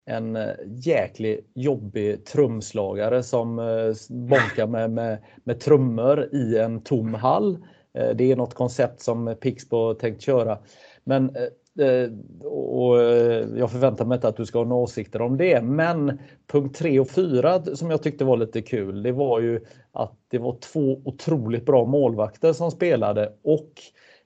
en 0.06 0.36
jäklig 0.36 1.30
jäkligt 1.30 1.52
jobbig 1.54 2.26
trumslagare 2.26 3.24
som 3.24 3.60
eh, 3.60 3.94
bonkar 4.10 4.68
med, 4.68 4.92
med, 4.92 5.24
med 5.44 5.60
trummor 5.60 6.30
i 6.34 6.58
en 6.58 6.82
tom 6.82 7.14
hall. 7.14 7.58
Eh, 7.94 8.16
det 8.16 8.32
är 8.32 8.36
något 8.36 8.54
koncept 8.54 9.02
som 9.02 9.36
Pixbo 9.42 9.94
tänkt 9.94 10.22
köra. 10.22 10.58
Men 11.04 11.36
Eh, 11.80 12.10
och 12.46 13.02
eh, 13.02 13.48
jag 13.58 13.72
förväntar 13.72 14.06
mig 14.06 14.16
inte 14.16 14.28
att 14.28 14.38
du 14.38 14.46
ska 14.46 14.58
ha 14.58 14.66
några 14.66 14.84
åsikter 14.84 15.22
om 15.22 15.38
det. 15.38 15.62
Men 15.62 16.20
punkt 16.48 16.78
3 16.78 17.00
och 17.00 17.10
4 17.10 17.76
som 17.76 17.92
jag 17.92 18.04
tyckte 18.04 18.26
var 18.26 18.38
lite 18.38 18.62
kul, 18.62 19.04
det 19.04 19.12
var 19.12 19.40
ju 19.40 19.66
att 19.92 20.14
det 20.28 20.38
var 20.38 20.58
två 20.60 21.02
otroligt 21.06 21.66
bra 21.66 21.86
målvakter 21.86 22.54
som 22.54 22.72
spelade 22.72 23.34
och 23.44 23.72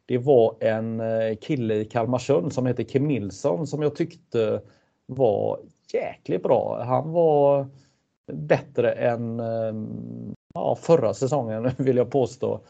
det 0.05 0.17
var 0.17 0.55
en 0.59 0.99
eh, 0.99 1.35
kille 1.41 1.75
i 1.75 1.85
Kalmarsund 1.85 2.53
som 2.53 2.65
heter 2.65 2.83
Kim 2.83 3.07
Nilsson 3.07 3.67
som 3.67 3.81
jag 3.81 3.95
tyckte 3.95 4.61
var 5.05 5.59
jäkligt 5.93 6.43
bra. 6.43 6.83
Han 6.83 7.11
var 7.11 7.67
bättre 8.33 8.91
än 8.91 9.41
ja, 10.53 10.75
förra 10.75 11.13
säsongen 11.13 11.71
vill 11.77 11.97
jag 11.97 12.11
påstå. 12.11 12.61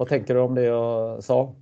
Vad 0.00 0.08
tänker 0.08 0.34
du 0.34 0.40
om 0.40 0.54
det 0.54 0.62
jag 0.62 1.24
sa? 1.24 1.54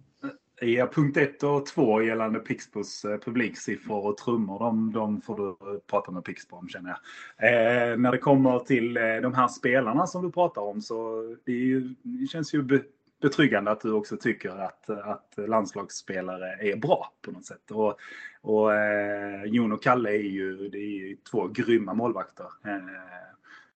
Ja, 0.60 0.90
punkt 0.92 1.16
1 1.16 1.42
och 1.42 1.66
2 1.66 2.02
gällande 2.02 2.38
Pixbos 2.38 3.04
eh, 3.04 3.18
publiksiffror 3.18 4.06
och 4.06 4.16
trummor, 4.16 4.58
de, 4.58 4.92
de 4.92 5.20
får 5.20 5.36
du 5.36 5.48
eh, 5.48 5.78
prata 5.86 6.10
med 6.10 6.24
Pixbo 6.24 6.56
om 6.56 6.68
känner 6.68 6.90
jag. 6.90 7.48
Eh, 7.48 7.96
när 7.96 8.12
det 8.12 8.18
kommer 8.18 8.58
till 8.58 8.96
eh, 8.96 9.16
de 9.22 9.34
här 9.34 9.48
spelarna 9.48 10.06
som 10.06 10.24
du 10.24 10.32
pratar 10.32 10.62
om 10.62 10.80
så 10.80 11.22
det, 11.44 11.52
ju, 11.52 11.94
det 12.02 12.26
känns 12.26 12.54
ju 12.54 12.62
be, 12.62 12.80
betryggande 13.22 13.70
att 13.70 13.80
du 13.80 13.92
också 13.92 14.16
tycker 14.16 14.50
att, 14.50 14.90
att 14.90 15.34
landslagsspelare 15.36 16.70
är 16.72 16.76
bra 16.76 17.12
på 17.22 17.30
något 17.30 17.46
sätt. 17.46 17.70
Och, 17.70 17.98
och 18.40 18.74
eh, 18.74 19.44
Jon 19.44 19.72
och 19.72 19.82
Kalle 19.82 20.10
är 20.10 20.28
ju, 20.30 20.68
det 20.68 20.78
är 20.78 21.08
ju 21.08 21.16
två 21.30 21.48
grymma 21.48 21.94
målvakter. 21.94 22.46
Eh, 22.64 22.78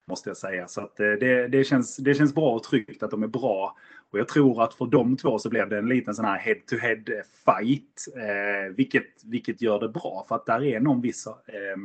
måste 0.04 0.30
jag 0.30 0.36
säga. 0.36 0.68
Så 0.68 0.80
att 0.80 0.96
det, 0.96 1.48
det, 1.48 1.64
känns, 1.64 1.96
det 1.96 2.14
känns 2.14 2.34
bra 2.34 2.54
och 2.54 2.62
tryggt 2.62 3.02
att 3.02 3.10
de 3.10 3.22
är 3.22 3.26
bra. 3.28 3.76
Och 4.12 4.18
jag 4.18 4.28
tror 4.28 4.62
att 4.62 4.74
för 4.74 4.86
de 4.86 5.16
två 5.16 5.38
så 5.38 5.48
blev 5.48 5.68
det 5.68 5.78
en 5.78 5.88
liten 5.88 6.14
sån 6.14 6.24
här 6.24 6.38
head-to-head 6.38 7.02
eh, 7.06 7.22
fight. 7.44 8.06
Eh, 8.16 8.74
vilket, 8.76 9.24
vilket 9.24 9.62
gör 9.62 9.80
det 9.80 9.88
bra 9.88 10.24
för 10.28 10.34
att 10.34 10.46
där 10.46 10.64
är 10.64 10.80
någon 10.80 11.00
viss... 11.00 11.26
Eh, 11.26 11.76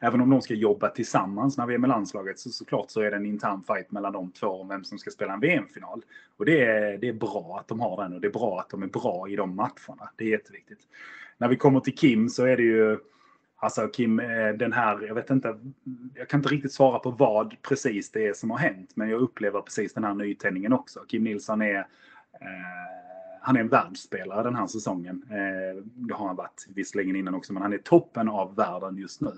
även 0.00 0.20
om 0.20 0.30
de 0.30 0.42
ska 0.42 0.54
jobba 0.54 0.88
tillsammans 0.88 1.58
när 1.58 1.66
vi 1.66 1.74
är 1.74 1.78
med 1.78 1.88
landslaget 1.88 2.38
så 2.38 2.50
såklart 2.50 2.90
så 2.90 3.00
är 3.00 3.10
det 3.10 3.16
en 3.16 3.26
intern 3.26 3.62
fight 3.62 3.90
mellan 3.90 4.12
de 4.12 4.32
två 4.32 4.46
om 4.46 4.68
vem 4.68 4.84
som 4.84 4.98
ska 4.98 5.10
spela 5.10 5.32
en 5.32 5.40
VM-final. 5.40 6.04
Och 6.36 6.44
det 6.44 6.64
är, 6.64 6.98
det 6.98 7.08
är 7.08 7.12
bra 7.12 7.56
att 7.60 7.68
de 7.68 7.80
har 7.80 8.02
den 8.02 8.12
och 8.12 8.20
det 8.20 8.28
är 8.28 8.32
bra 8.32 8.60
att 8.60 8.70
de 8.70 8.82
är 8.82 8.86
bra 8.86 9.28
i 9.28 9.36
de 9.36 9.56
matcherna. 9.56 10.10
Det 10.16 10.24
är 10.24 10.28
jätteviktigt. 10.28 10.80
När 11.38 11.48
vi 11.48 11.56
kommer 11.56 11.80
till 11.80 11.96
Kim 11.96 12.28
så 12.28 12.44
är 12.44 12.56
det 12.56 12.62
ju 12.62 12.98
Alltså 13.62 13.88
Kim, 13.88 14.20
eh, 14.20 14.48
den 14.48 14.72
här, 14.72 15.06
jag 15.06 15.14
vet 15.14 15.30
inte, 15.30 15.58
jag 16.14 16.28
kan 16.28 16.40
inte 16.40 16.48
riktigt 16.48 16.72
svara 16.72 16.98
på 16.98 17.10
vad 17.10 17.62
precis 17.62 18.12
det 18.12 18.26
är 18.26 18.32
som 18.32 18.50
har 18.50 18.58
hänt, 18.58 18.90
men 18.94 19.08
jag 19.08 19.20
upplever 19.20 19.60
precis 19.60 19.94
den 19.94 20.04
här 20.04 20.14
nytändningen 20.14 20.72
också. 20.72 21.00
Kim 21.08 21.24
Nilsson 21.24 21.62
är, 21.62 21.78
eh, 21.78 21.86
han 23.40 23.56
är 23.56 23.60
en 23.60 23.68
världsspelare 23.68 24.42
den 24.42 24.56
här 24.56 24.66
säsongen. 24.66 25.24
Eh, 25.30 25.82
det 25.84 26.14
har 26.14 26.26
han 26.26 26.36
varit 26.36 26.66
visserligen 26.74 27.16
innan 27.16 27.34
också, 27.34 27.52
men 27.52 27.62
han 27.62 27.72
är 27.72 27.78
toppen 27.78 28.28
av 28.28 28.56
världen 28.56 28.96
just 28.96 29.20
nu. 29.20 29.32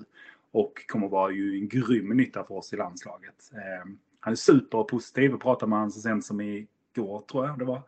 Och 0.53 0.87
kommer 0.87 1.09
vara 1.09 1.31
ju 1.31 1.59
en 1.59 1.69
grym 1.69 2.09
nytta 2.09 2.45
för 2.45 2.55
oss 2.55 2.73
i 2.73 2.77
landslaget. 2.77 3.51
Eh, 3.53 3.91
han 4.21 4.33
är 4.33 4.37
superpositiv, 4.37 5.31
jag 5.31 5.41
pratade 5.41 5.71
med 5.71 5.79
honom 5.79 5.91
så 5.91 6.01
sent 6.01 6.25
som 6.25 6.41
igår 6.41 7.25
tror 7.31 7.47
jag 7.47 7.59
det 7.59 7.65
var. 7.65 7.83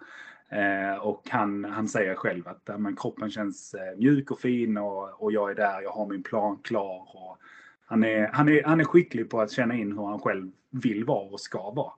Eh, 0.55 0.99
och 0.99 1.23
han, 1.31 1.65
han 1.65 1.89
säger 1.89 2.15
själv 2.15 2.49
att 2.49 2.69
eh, 2.69 2.79
men 2.79 2.97
kroppen 2.97 3.31
känns 3.31 3.75
eh, 3.75 3.99
mjuk 3.99 4.31
och 4.31 4.41
fin 4.41 4.77
och, 4.77 5.23
och 5.23 5.33
jag 5.33 5.51
är 5.51 5.55
där, 5.55 5.83
jag 5.83 5.91
har 5.91 6.07
min 6.07 6.23
plan 6.23 6.59
klar. 6.63 7.09
Och 7.15 7.39
han, 7.87 8.05
är, 8.05 8.27
han, 8.33 8.49
är, 8.49 8.63
han 8.63 8.81
är 8.81 8.85
skicklig 8.85 9.31
på 9.31 9.41
att 9.41 9.51
känna 9.51 9.75
in 9.75 9.93
hur 9.99 10.07
han 10.07 10.19
själv 10.19 10.51
vill 10.71 11.05
vara 11.05 11.31
och 11.31 11.41
ska 11.41 11.71
vara. 11.71 11.93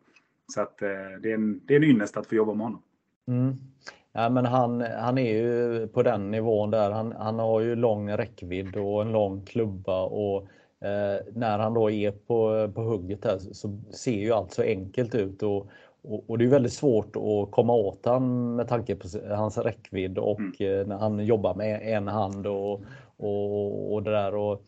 Så 0.54 0.61
att, 0.61 0.82
eh, 0.82 0.88
det, 1.22 1.30
är 1.30 1.34
en, 1.34 1.61
det 1.64 1.74
är 1.74 1.76
en 1.76 1.84
ynnest 1.84 2.16
att 2.16 2.26
få 2.26 2.34
jobba 2.34 2.54
med 2.54 2.66
honom. 2.66 2.82
Mm. 3.26 3.57
Ja, 4.12 4.28
men 4.28 4.46
han, 4.46 4.80
han 4.80 5.18
är 5.18 5.32
ju 5.32 5.86
på 5.88 6.02
den 6.02 6.30
nivån 6.30 6.70
där. 6.70 6.90
Han, 6.90 7.12
han 7.12 7.38
har 7.38 7.61
ju 7.61 7.76
lång 7.76 8.11
räckvidd 8.11 8.76
och 8.76 9.02
en 9.02 9.12
lång 9.12 9.44
klubba 9.44 10.02
och 10.02 10.48
eh, 10.80 11.20
när 11.32 11.59
han 11.59 11.74
då 11.74 11.90
är 11.90 12.11
på, 12.11 12.72
på 12.74 12.82
hugget 12.82 13.24
här 13.24 13.38
så 13.38 13.80
ser 13.90 14.20
ju 14.20 14.32
allt 14.32 14.52
så 14.52 14.62
enkelt 14.62 15.14
ut 15.14 15.42
och, 15.42 15.70
och, 16.07 16.30
och 16.30 16.38
det 16.38 16.44
är 16.44 16.48
väldigt 16.48 16.72
svårt 16.72 17.16
att 17.16 17.50
komma 17.50 17.72
åt 17.72 18.00
han 18.04 18.54
med 18.57 18.68
tanke 18.68 18.96
på 18.96 19.09
hans 19.34 19.59
räckvidd 19.59 20.18
och 20.18 20.40
mm. 20.40 20.80
Eh, 20.80 20.86
när 20.86 20.96
han 20.98 21.26
jobbar 21.26 21.54
med 21.54 21.96
en 21.96 22.09
hand 22.09 22.46
och, 22.46 22.82
och, 23.16 23.92
och 23.94 24.02
det 24.02 24.11
där. 24.11 24.34
Och, 24.34 24.62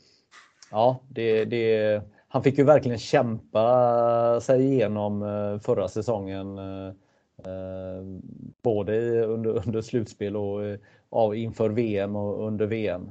ja, 0.70 1.00
det, 1.08 1.44
det, 1.44 2.02
han 2.28 2.42
fick 2.42 2.58
ju 2.58 2.64
verkligen 2.64 2.98
kämpa 2.98 4.40
sig 4.40 4.64
igenom 4.64 5.22
eh, 5.22 5.60
förra 5.60 5.88
säsongen 5.88 6.58
Eh, 7.44 8.02
både 8.62 9.24
under, 9.24 9.66
under 9.66 9.80
slutspel 9.80 10.36
och 11.10 11.36
inför 11.36 11.68
VM 11.68 12.16
och 12.16 12.46
under 12.46 12.66
VM. 12.66 13.10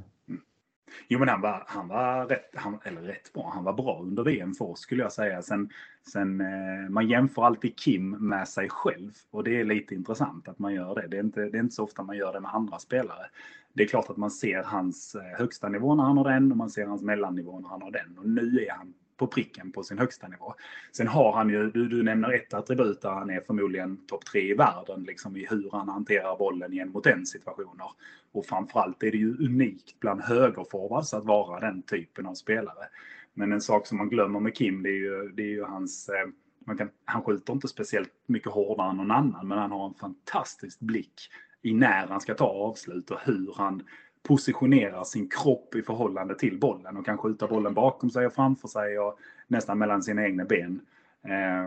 Jo 1.07 1.19
men 1.19 1.27
han 1.27 1.41
var, 1.41 1.63
han 1.67 1.87
var 1.87 2.25
rätt, 2.25 2.51
han, 2.55 2.79
eller 2.83 3.01
rätt 3.01 3.33
bra, 3.33 3.51
han 3.53 3.63
var 3.63 3.73
bra 3.73 4.01
under 4.01 4.23
VM 4.23 4.53
för 4.53 4.65
oss 4.65 4.79
skulle 4.79 5.03
jag 5.03 5.11
säga. 5.11 5.41
Sen, 5.41 5.69
sen 6.13 6.41
eh, 6.41 6.89
man 6.89 7.07
jämför 7.07 7.43
alltid 7.43 7.79
Kim 7.79 8.09
med 8.09 8.47
sig 8.47 8.69
själv 8.69 9.11
och 9.31 9.43
det 9.43 9.59
är 9.59 9.63
lite 9.63 9.95
intressant 9.95 10.47
att 10.47 10.59
man 10.59 10.73
gör 10.73 10.95
det. 10.95 11.07
Det 11.07 11.17
är, 11.17 11.23
inte, 11.23 11.41
det 11.41 11.57
är 11.57 11.61
inte 11.61 11.75
så 11.75 11.83
ofta 11.83 12.03
man 12.03 12.17
gör 12.17 12.33
det 12.33 12.39
med 12.39 12.53
andra 12.53 12.79
spelare. 12.79 13.25
Det 13.73 13.83
är 13.83 13.87
klart 13.87 14.09
att 14.09 14.17
man 14.17 14.31
ser 14.31 14.63
hans 14.63 15.15
eh, 15.15 15.39
högsta 15.39 15.69
nivå 15.69 15.95
när 15.95 16.03
han 16.03 16.17
har 16.17 16.31
den 16.31 16.51
och 16.51 16.57
man 16.57 16.69
ser 16.69 16.85
hans 16.85 17.01
mellannivå 17.01 17.59
när 17.59 17.69
han 17.69 17.81
har 17.81 17.91
den. 17.91 18.17
Och 18.17 18.29
nu 18.29 18.65
är 18.67 18.71
han 18.71 18.93
på 19.17 19.27
pricken 19.27 19.71
på 19.71 19.83
sin 19.83 19.97
högsta 19.97 20.27
nivå. 20.27 20.53
Sen 20.91 21.07
har 21.07 21.33
han 21.33 21.49
ju, 21.49 21.71
du, 21.71 21.87
du 21.87 22.03
nämner 22.03 22.33
ett 22.33 22.53
attribut 22.53 23.01
där 23.01 23.09
han 23.09 23.29
är 23.29 23.41
förmodligen 23.41 24.05
topp 24.07 24.25
tre 24.25 24.41
i 24.51 24.53
världen 24.53 25.03
liksom 25.03 25.37
i 25.37 25.47
hur 25.49 25.69
han 25.71 25.89
hanterar 25.89 26.37
bollen 26.37 26.73
i 26.73 26.79
en 26.79 26.91
mot 26.91 27.05
en 27.05 27.25
situationer. 27.25 27.91
Och 28.31 28.45
framförallt 28.45 29.03
är 29.03 29.11
det 29.11 29.17
ju 29.17 29.45
unikt 29.45 29.99
bland 29.99 30.21
högerforwards 30.21 31.13
att 31.13 31.25
vara 31.25 31.59
den 31.59 31.81
typen 31.81 32.25
av 32.25 32.33
spelare. 32.33 32.85
Men 33.33 33.51
en 33.53 33.61
sak 33.61 33.87
som 33.87 33.97
man 33.97 34.09
glömmer 34.09 34.39
med 34.39 34.55
Kim 34.55 34.83
det 34.83 34.89
är 34.89 34.99
ju, 34.99 35.31
det 35.35 35.43
är 35.43 35.51
ju 35.51 35.63
hans 35.63 36.09
eh, 36.09 36.27
man 36.67 36.77
kan, 36.77 36.89
han 37.05 37.21
skjuter 37.21 37.53
inte 37.53 37.67
speciellt 37.67 38.13
mycket 38.25 38.51
hårdare 38.51 38.89
än 38.89 38.97
någon 38.97 39.11
annan 39.11 39.47
men 39.47 39.57
han 39.57 39.71
har 39.71 39.87
en 39.87 39.93
fantastisk 39.93 40.79
blick 40.79 41.29
i 41.61 41.73
när 41.73 42.07
han 42.07 42.21
ska 42.21 42.33
ta 42.33 42.45
avslut 42.45 43.11
och 43.11 43.19
hur 43.25 43.53
han 43.57 43.83
positionerar 44.27 45.03
sin 45.03 45.29
kropp 45.29 45.75
i 45.75 45.81
förhållande 45.81 46.35
till 46.35 46.59
bollen 46.59 46.97
och 46.97 47.05
kan 47.05 47.17
skjuta 47.17 47.47
bollen 47.47 47.73
bakom 47.73 48.09
sig 48.09 48.25
och 48.25 48.33
framför 48.33 48.67
sig 48.67 48.99
och 48.99 49.19
nästan 49.47 49.77
mellan 49.77 50.03
sina 50.03 50.25
egna 50.25 50.45
ben. 50.45 50.81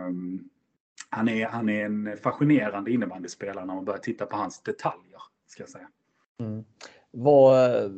Um, 0.07 0.49
han, 1.09 1.29
är, 1.29 1.45
han 1.45 1.69
är 1.69 1.85
en 1.85 2.17
fascinerande 2.23 2.91
innebandyspelare 2.91 3.65
när 3.65 3.75
man 3.75 3.85
börjar 3.85 3.99
titta 3.99 4.25
på 4.25 4.37
hans 4.37 4.63
detaljer. 4.63 5.21
Ska 5.47 5.63
jag 5.63 5.69
säga. 5.69 5.87
Mm. 6.39 6.63
Var, 7.11 7.91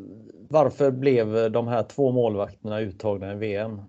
varför 0.49 0.91
blev 0.91 1.51
de 1.51 1.67
här 1.67 1.83
två 1.83 2.11
målvakterna 2.11 2.79
uttagna 2.79 3.33
i 3.33 3.35
VM? 3.35 3.81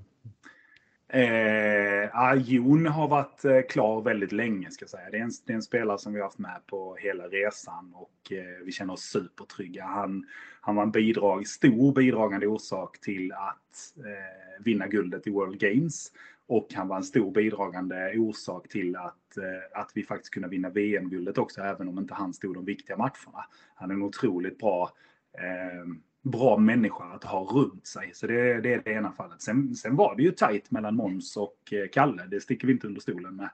Eh, 1.14 2.10
ah, 2.12 2.34
Jon 2.34 2.86
har 2.86 3.08
varit 3.08 3.44
eh, 3.44 3.60
klar 3.68 4.02
väldigt 4.02 4.32
länge 4.32 4.70
ska 4.70 4.82
jag 4.82 4.90
säga. 4.90 5.10
Det 5.10 5.16
är, 5.16 5.22
en, 5.22 5.30
det 5.46 5.52
är 5.52 5.54
en 5.54 5.62
spelare 5.62 5.98
som 5.98 6.12
vi 6.12 6.20
har 6.20 6.26
haft 6.26 6.38
med 6.38 6.66
på 6.66 6.96
hela 6.96 7.24
resan 7.24 7.92
och 7.94 8.32
eh, 8.32 8.64
vi 8.64 8.72
känner 8.72 8.92
oss 8.92 9.02
supertrygga. 9.02 9.84
Han, 9.84 10.26
han 10.60 10.76
var 10.76 10.82
en 10.82 10.90
bidrag, 10.90 11.46
stor 11.46 11.92
bidragande 11.92 12.46
orsak 12.46 13.00
till 13.00 13.32
att 13.32 13.96
eh, 13.96 14.64
vinna 14.64 14.86
guldet 14.86 15.26
i 15.26 15.30
World 15.30 15.58
Games. 15.58 16.12
Och 16.46 16.68
han 16.74 16.88
var 16.88 16.96
en 16.96 17.04
stor 17.04 17.30
bidragande 17.30 18.18
orsak 18.18 18.68
till 18.68 18.96
att, 18.96 19.36
eh, 19.36 19.80
att 19.80 19.90
vi 19.94 20.02
faktiskt 20.02 20.34
kunde 20.34 20.48
vinna 20.48 20.68
VM-guldet 20.68 21.38
också, 21.38 21.60
även 21.60 21.88
om 21.88 21.98
inte 21.98 22.14
han 22.14 22.32
stod 22.32 22.54
de 22.54 22.64
viktiga 22.64 22.96
matcherna. 22.96 23.44
Han 23.74 23.90
är 23.90 23.94
en 23.94 24.02
otroligt 24.02 24.58
bra 24.58 24.90
eh, 25.38 25.94
bra 26.24 26.58
människa 26.58 27.04
att 27.04 27.24
ha 27.24 27.40
runt 27.40 27.86
sig. 27.86 28.10
Så 28.14 28.26
det, 28.26 28.60
det 28.60 28.74
är 28.74 28.82
det 28.84 28.90
ena 28.90 29.12
fallet. 29.12 29.42
Sen, 29.42 29.74
sen 29.74 29.96
var 29.96 30.16
det 30.16 30.22
ju 30.22 30.30
tajt 30.30 30.70
mellan 30.70 30.96
Måns 30.96 31.36
och 31.36 31.72
eh, 31.72 31.88
Kalle. 31.92 32.26
Det 32.26 32.40
sticker 32.40 32.66
vi 32.66 32.72
inte 32.72 32.86
under 32.86 33.00
stolen 33.00 33.36
med. 33.36 33.50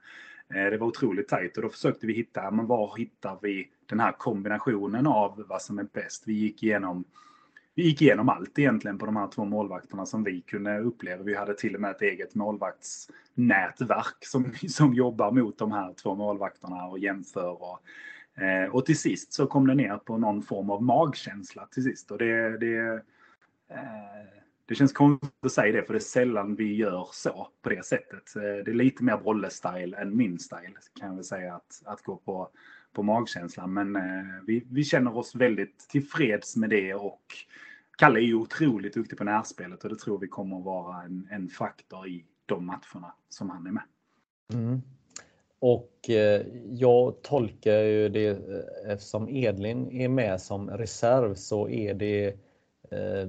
Eh, 0.54 0.70
det 0.70 0.78
var 0.78 0.86
otroligt 0.86 1.28
tajt 1.28 1.56
och 1.56 1.62
då 1.62 1.68
försökte 1.68 2.06
vi 2.06 2.12
hitta, 2.12 2.50
men 2.50 2.66
var 2.66 2.96
hittar 2.96 3.38
vi 3.42 3.68
den 3.86 4.00
här 4.00 4.12
kombinationen 4.12 5.06
av 5.06 5.44
vad 5.48 5.62
som 5.62 5.78
är 5.78 5.86
bäst? 5.92 6.22
Vi 6.26 6.32
gick 6.32 6.62
igenom 6.62 7.04
vi 7.74 7.82
gick 7.82 8.02
igenom 8.02 8.28
allt 8.28 8.58
egentligen 8.58 8.98
på 8.98 9.06
de 9.06 9.16
här 9.16 9.28
två 9.28 9.44
målvakterna 9.44 10.06
som 10.06 10.24
vi 10.24 10.40
kunde 10.40 10.78
uppleva. 10.78 11.22
Vi 11.22 11.34
hade 11.34 11.54
till 11.54 11.74
och 11.74 11.80
med 11.80 11.90
ett 11.90 12.02
eget 12.02 12.34
målvaktsnätverk 12.34 14.24
som, 14.24 14.52
som 14.68 14.94
jobbar 14.94 15.30
mot 15.30 15.58
de 15.58 15.72
här 15.72 15.92
två 15.92 16.14
målvakterna 16.14 16.84
och 16.84 16.98
jämför. 16.98 17.62
Och, 17.62 17.80
Eh, 18.36 18.74
och 18.74 18.86
till 18.86 18.98
sist 18.98 19.32
så 19.32 19.46
kom 19.46 19.66
det 19.66 19.74
ner 19.74 19.96
på 19.96 20.18
någon 20.18 20.42
form 20.42 20.70
av 20.70 20.82
magkänsla 20.82 21.66
till 21.66 21.82
sist. 21.82 22.10
Och 22.10 22.18
det, 22.18 22.58
det, 22.58 23.02
eh, 23.70 24.40
det 24.66 24.74
känns 24.74 24.92
konstigt 24.92 25.44
att 25.44 25.52
säga 25.52 25.72
det 25.72 25.86
för 25.86 25.92
det 25.92 25.98
är 25.98 26.00
sällan 26.00 26.54
vi 26.54 26.74
gör 26.74 27.08
så 27.12 27.48
på 27.62 27.68
det 27.68 27.86
sättet. 27.86 28.36
Eh, 28.36 28.42
det 28.42 28.70
är 28.70 28.74
lite 28.74 29.04
mer 29.04 29.16
Brolle-style 29.16 30.00
än 30.00 30.16
min 30.16 30.38
style 30.38 30.74
kan 30.98 31.08
jag 31.08 31.14
väl 31.14 31.24
säga 31.24 31.54
att, 31.54 31.82
att 31.84 32.02
gå 32.02 32.16
på, 32.16 32.48
på 32.92 33.02
magkänslan. 33.02 33.72
Men 33.72 33.96
eh, 33.96 34.42
vi, 34.46 34.66
vi 34.70 34.84
känner 34.84 35.16
oss 35.16 35.34
väldigt 35.34 35.88
tillfreds 35.88 36.56
med 36.56 36.70
det 36.70 36.94
och 36.94 37.22
Kalle 37.98 38.20
är 38.20 38.24
ju 38.24 38.34
otroligt 38.34 38.94
duktig 38.94 39.18
på 39.18 39.24
närspelet 39.24 39.84
och 39.84 39.90
det 39.90 39.96
tror 39.96 40.18
vi 40.18 40.28
kommer 40.28 40.58
att 40.58 40.64
vara 40.64 41.02
en, 41.02 41.28
en 41.30 41.48
faktor 41.48 42.08
i 42.08 42.24
de 42.46 42.66
matcherna 42.66 43.14
som 43.28 43.50
han 43.50 43.66
är 43.66 43.72
med. 43.72 43.82
Mm. 44.52 44.82
Och 45.60 46.10
eh, 46.10 46.42
jag 46.70 47.22
tolkar 47.22 47.78
ju 47.78 48.08
det 48.08 48.28
eh, 48.28 48.92
eftersom 48.92 49.28
Edlin 49.28 49.90
är 49.90 50.08
med 50.08 50.40
som 50.40 50.70
reserv 50.70 51.34
så 51.34 51.68
är 51.68 51.94
det 51.94 52.26
eh, 52.90 53.28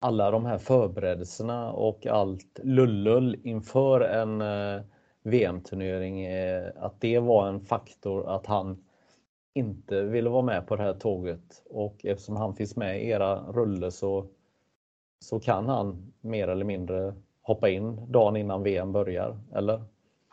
alla 0.00 0.30
de 0.30 0.44
här 0.44 0.58
förberedelserna 0.58 1.72
och 1.72 2.06
allt 2.06 2.60
lullull 2.62 3.36
inför 3.42 4.00
en 4.00 4.42
VM-turnering, 5.22 6.26
att 6.76 7.00
det 7.00 7.18
var 7.18 7.48
en 7.48 7.60
faktor 7.60 8.28
att 8.28 8.46
han 8.46 8.84
inte 9.54 10.02
ville 10.02 10.30
vara 10.30 10.42
med 10.42 10.66
på 10.66 10.76
det 10.76 10.82
här 10.82 10.94
tåget. 10.94 11.62
Och 11.70 12.04
eftersom 12.04 12.36
han 12.36 12.54
finns 12.54 12.76
med 12.76 13.02
i 13.02 13.08
era 13.08 13.52
rulle 13.52 13.90
så, 13.90 14.26
så 15.24 15.40
kan 15.40 15.68
han 15.68 16.12
mer 16.20 16.48
eller 16.48 16.64
mindre 16.64 17.14
hoppa 17.42 17.68
in 17.68 18.12
dagen 18.12 18.36
innan 18.36 18.62
VM 18.62 18.92
börjar, 18.92 19.38
eller? 19.54 19.84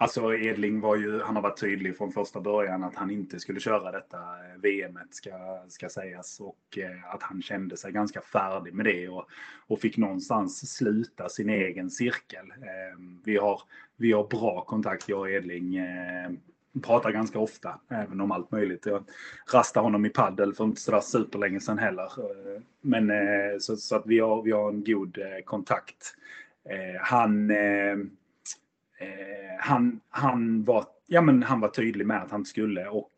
Alltså 0.01 0.35
Edling 0.35 0.81
var 0.81 0.95
ju, 0.95 1.21
han 1.21 1.35
har 1.35 1.43
varit 1.43 1.59
tydlig 1.59 1.97
från 1.97 2.11
första 2.11 2.41
början 2.41 2.83
att 2.83 2.95
han 2.95 3.11
inte 3.11 3.39
skulle 3.39 3.59
köra 3.59 3.91
detta 3.91 4.17
eh, 4.17 4.61
VM 4.61 4.99
ska, 5.09 5.63
ska 5.67 5.89
sägas 5.89 6.39
och 6.39 6.77
eh, 6.77 7.13
att 7.13 7.23
han 7.23 7.41
kände 7.41 7.77
sig 7.77 7.91
ganska 7.91 8.21
färdig 8.21 8.73
med 8.73 8.85
det 8.85 9.09
och, 9.09 9.25
och 9.67 9.79
fick 9.79 9.97
någonstans 9.97 10.75
sluta 10.75 11.29
sin 11.29 11.49
egen 11.49 11.89
cirkel. 11.89 12.45
Ehm, 12.51 13.21
vi, 13.23 13.37
har, 13.37 13.61
vi 13.97 14.11
har 14.11 14.27
bra 14.27 14.63
kontakt, 14.63 15.09
jag 15.09 15.19
och 15.19 15.29
Edling. 15.29 15.75
Eh, 15.75 16.31
pratar 16.83 17.11
ganska 17.11 17.39
ofta, 17.39 17.79
även 17.89 18.21
om 18.21 18.31
allt 18.31 18.51
möjligt. 18.51 18.85
Jag 18.85 19.03
rastade 19.53 19.85
honom 19.85 20.05
i 20.05 20.09
paddel 20.09 20.53
för 20.53 20.63
inte 20.63 20.81
sådär 20.81 21.01
superlänge 21.01 21.59
sedan 21.59 21.77
heller. 21.77 22.11
Men 22.81 23.11
så, 23.59 23.75
så, 23.77 23.95
att 23.95 24.05
vi 24.05 24.19
har, 24.19 24.41
vi 24.41 24.51
har 24.51 24.69
en 24.69 24.83
god 24.83 25.17
kontakt. 25.45 26.15
Han 27.01 27.51
Eh, 29.01 29.59
han, 29.59 29.99
han, 30.09 30.63
var, 30.63 30.85
ja, 31.07 31.21
men 31.21 31.43
han 31.43 31.59
var 31.59 31.67
tydlig 31.67 32.07
med 32.07 32.23
att 32.23 32.31
han 32.31 32.45
skulle 32.45 32.87
och 32.87 33.11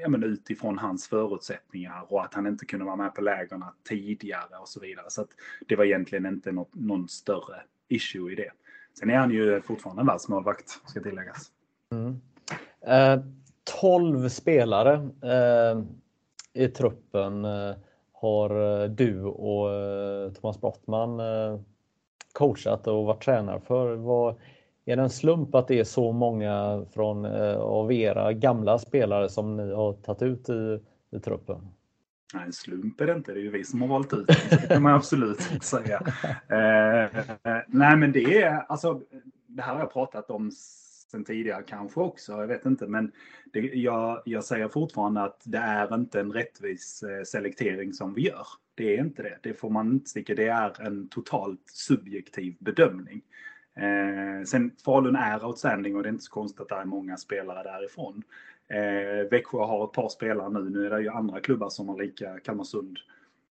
ja, 0.00 0.08
men 0.08 0.22
utifrån 0.22 0.78
hans 0.78 1.08
förutsättningar 1.08 2.04
och 2.08 2.24
att 2.24 2.34
han 2.34 2.46
inte 2.46 2.66
kunde 2.66 2.84
vara 2.84 2.96
med 2.96 3.14
på 3.14 3.20
lägren 3.20 3.64
tidigare 3.88 4.56
och 4.60 4.68
så 4.68 4.80
vidare. 4.80 5.06
Så 5.08 5.26
det 5.68 5.76
var 5.76 5.84
egentligen 5.84 6.26
inte 6.26 6.52
något, 6.52 6.74
någon 6.74 7.08
större 7.08 7.62
issue 7.88 8.32
i 8.32 8.34
det. 8.34 8.50
Sen 8.98 9.10
är 9.10 9.16
han 9.16 9.30
ju 9.30 9.62
fortfarande 9.62 10.04
världsmålvakt, 10.04 10.80
ska 10.86 11.00
tilläggas. 11.00 11.50
Mm. 11.90 12.20
Eh, 12.86 13.24
12 13.80 14.28
spelare 14.28 14.94
eh, 15.22 15.82
i 16.52 16.68
truppen 16.68 17.44
eh, 17.44 17.74
har 18.12 18.82
eh, 18.82 18.88
du 18.90 19.22
och 19.24 19.70
eh, 19.70 20.32
Thomas 20.32 20.60
Brottman 20.60 21.20
coachat 22.32 22.86
och 22.86 23.04
varit 23.04 23.22
tränare 23.22 23.60
för. 23.60 23.94
Vad, 23.94 24.34
är 24.84 24.96
det 24.96 25.02
en 25.02 25.10
slump 25.10 25.54
att 25.54 25.68
det 25.68 25.78
är 25.78 25.84
så 25.84 26.12
många 26.12 26.84
från, 26.94 27.24
eh, 27.24 27.56
av 27.56 27.92
era 27.92 28.32
gamla 28.32 28.78
spelare 28.78 29.28
som 29.28 29.56
ni 29.56 29.72
har 29.72 29.92
tagit 29.92 30.22
ut 30.22 30.48
i, 30.48 30.80
i 31.16 31.20
truppen? 31.20 31.68
Nej, 32.34 32.44
en 32.46 32.52
slump 32.52 33.00
är 33.00 33.06
det 33.06 33.12
inte. 33.12 33.32
Det 33.32 33.40
är 33.40 33.42
ju 33.42 33.50
vi 33.50 33.64
som 33.64 33.80
har 33.80 33.88
valt 33.88 34.12
ut 34.12 34.26
det. 34.26 34.36
Det 34.50 34.68
kan 34.68 34.82
man 34.82 34.94
absolut 34.94 35.40
säga. 35.62 36.02
Eh, 36.48 37.60
nej, 37.66 37.96
men 37.96 38.12
det 38.12 38.42
är 38.42 38.64
alltså. 38.68 39.00
Det 39.46 39.62
här 39.62 39.72
har 39.72 39.80
jag 39.80 39.92
pratat 39.92 40.30
om 40.30 40.50
sen 41.12 41.24
tidigare 41.24 41.62
kanske 41.62 42.00
också. 42.00 42.32
Jag 42.32 42.46
vet 42.46 42.66
inte, 42.66 42.86
men 42.86 43.12
det, 43.52 43.60
jag, 43.60 44.22
jag 44.24 44.44
säger 44.44 44.68
fortfarande 44.68 45.22
att 45.22 45.40
det 45.44 45.58
är 45.58 45.94
inte 45.94 46.20
en 46.20 46.32
rättvis 46.32 47.02
eh, 47.02 47.22
selektering 47.24 47.92
som 47.92 48.14
vi 48.14 48.22
gör. 48.22 48.46
Det 48.74 48.96
är 48.96 49.00
inte 49.00 49.22
det. 49.22 49.38
Det 49.42 49.54
får 49.54 49.70
man 49.70 49.92
inte 49.92 50.10
sticka. 50.10 50.34
Det 50.34 50.48
är 50.48 50.86
en 50.86 51.08
totalt 51.08 51.62
subjektiv 51.66 52.56
bedömning. 52.58 53.22
Eh, 53.76 54.44
sen 54.44 54.70
Falun 54.84 55.16
är 55.16 55.44
outstanding 55.44 55.96
och 55.96 56.02
det 56.02 56.08
är 56.08 56.12
inte 56.12 56.24
så 56.24 56.32
konstigt 56.32 56.60
att 56.60 56.68
det 56.68 56.74
är 56.74 56.84
många 56.84 57.16
spelare 57.16 57.62
därifrån. 57.62 58.22
Eh, 58.68 59.30
Växjö 59.30 59.58
har 59.58 59.84
ett 59.84 59.92
par 59.92 60.08
spelare 60.08 60.50
nu. 60.50 60.70
Nu 60.70 60.86
är 60.86 60.90
det 60.90 61.02
ju 61.02 61.08
andra 61.08 61.40
klubbar 61.40 61.68
som 61.68 61.88
har 61.88 61.98
lika, 61.98 62.38
Kalmarsund, 62.38 62.98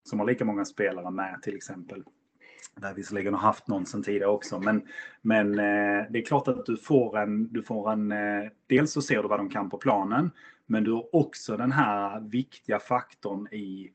som 0.04 0.20
har 0.20 0.28
lika 0.28 0.46
många 0.46 0.66
spelare 0.66 1.12
med 1.12 1.42
till 1.42 1.56
exempel. 1.56 2.04
Där 2.76 2.94
visserligen 2.94 3.34
har 3.34 3.42
haft 3.42 3.68
någon 3.68 3.86
sedan 3.86 4.04
tidigare 4.04 4.30
också. 4.30 4.60
Men, 4.60 4.88
men 5.22 5.60
eh, 5.60 6.06
det 6.10 6.20
är 6.20 6.26
klart 6.26 6.48
att 6.48 6.66
du 6.66 6.78
får 6.78 7.18
en, 7.18 7.54
du 7.54 7.64
får 7.64 7.92
en 7.92 8.12
eh, 8.12 8.50
dels 8.68 8.92
så 8.92 9.02
ser 9.02 9.22
du 9.22 9.28
vad 9.28 9.40
de 9.40 9.50
kan 9.50 9.70
på 9.70 9.78
planen. 9.78 10.32
Men 10.66 10.84
du 10.84 10.92
har 10.92 11.16
också 11.16 11.58
den 11.58 11.72
här 11.72 12.20
viktiga 12.20 12.80
faktorn 12.80 13.48
i 13.52 13.92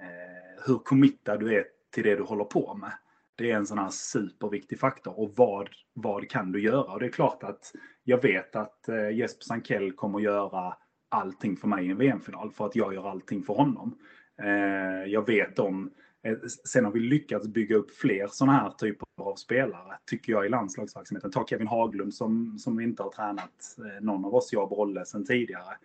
eh, 0.00 0.64
hur 0.66 0.78
committad 0.78 1.40
du 1.40 1.54
är 1.54 1.64
till 1.90 2.04
det 2.04 2.16
du 2.16 2.22
håller 2.22 2.44
på 2.44 2.74
med. 2.74 2.92
Det 3.36 3.50
är 3.50 3.56
en 3.56 3.66
sån 3.66 3.78
här 3.78 3.90
superviktig 3.90 4.80
faktor. 4.80 5.20
Och 5.20 5.32
vad, 5.36 5.68
vad 5.94 6.30
kan 6.30 6.52
du 6.52 6.62
göra? 6.62 6.92
Och 6.92 7.00
det 7.00 7.06
är 7.06 7.10
klart 7.10 7.42
att 7.42 7.72
jag 8.04 8.22
vet 8.22 8.56
att 8.56 8.88
eh, 8.88 9.10
Jesper 9.10 9.44
Sankell 9.44 9.92
kommer 9.92 10.20
göra 10.20 10.74
allting 11.08 11.56
för 11.56 11.68
mig 11.68 11.86
i 11.86 11.90
en 11.90 11.98
VM-final 11.98 12.50
för 12.50 12.66
att 12.66 12.76
jag 12.76 12.94
gör 12.94 13.10
allting 13.10 13.42
för 13.42 13.54
honom. 13.54 13.98
Eh, 14.42 15.12
jag 15.12 15.26
vet 15.26 15.58
om 15.58 15.90
eh, 16.22 16.36
Sen 16.64 16.84
har 16.84 16.92
vi 16.92 17.00
lyckats 17.00 17.48
bygga 17.48 17.76
upp 17.76 17.90
fler 17.90 18.26
sådana 18.26 18.52
här 18.52 18.70
typer 18.70 19.08
av 19.16 19.34
spelare, 19.34 19.98
tycker 20.10 20.32
jag, 20.32 20.46
i 20.46 20.48
landslagsverksamheten. 20.48 21.30
Ta 21.30 21.46
Kevin 21.46 21.66
Haglund 21.66 22.14
som, 22.14 22.58
som 22.58 22.76
vi 22.76 22.84
inte 22.84 23.02
har 23.02 23.10
tränat 23.10 23.76
någon 24.00 24.24
av 24.24 24.34
oss, 24.34 24.52
jag 24.52 24.62
och 24.62 24.68
Brolle, 24.68 25.04
sedan 25.04 25.24
tidigare. 25.24 25.76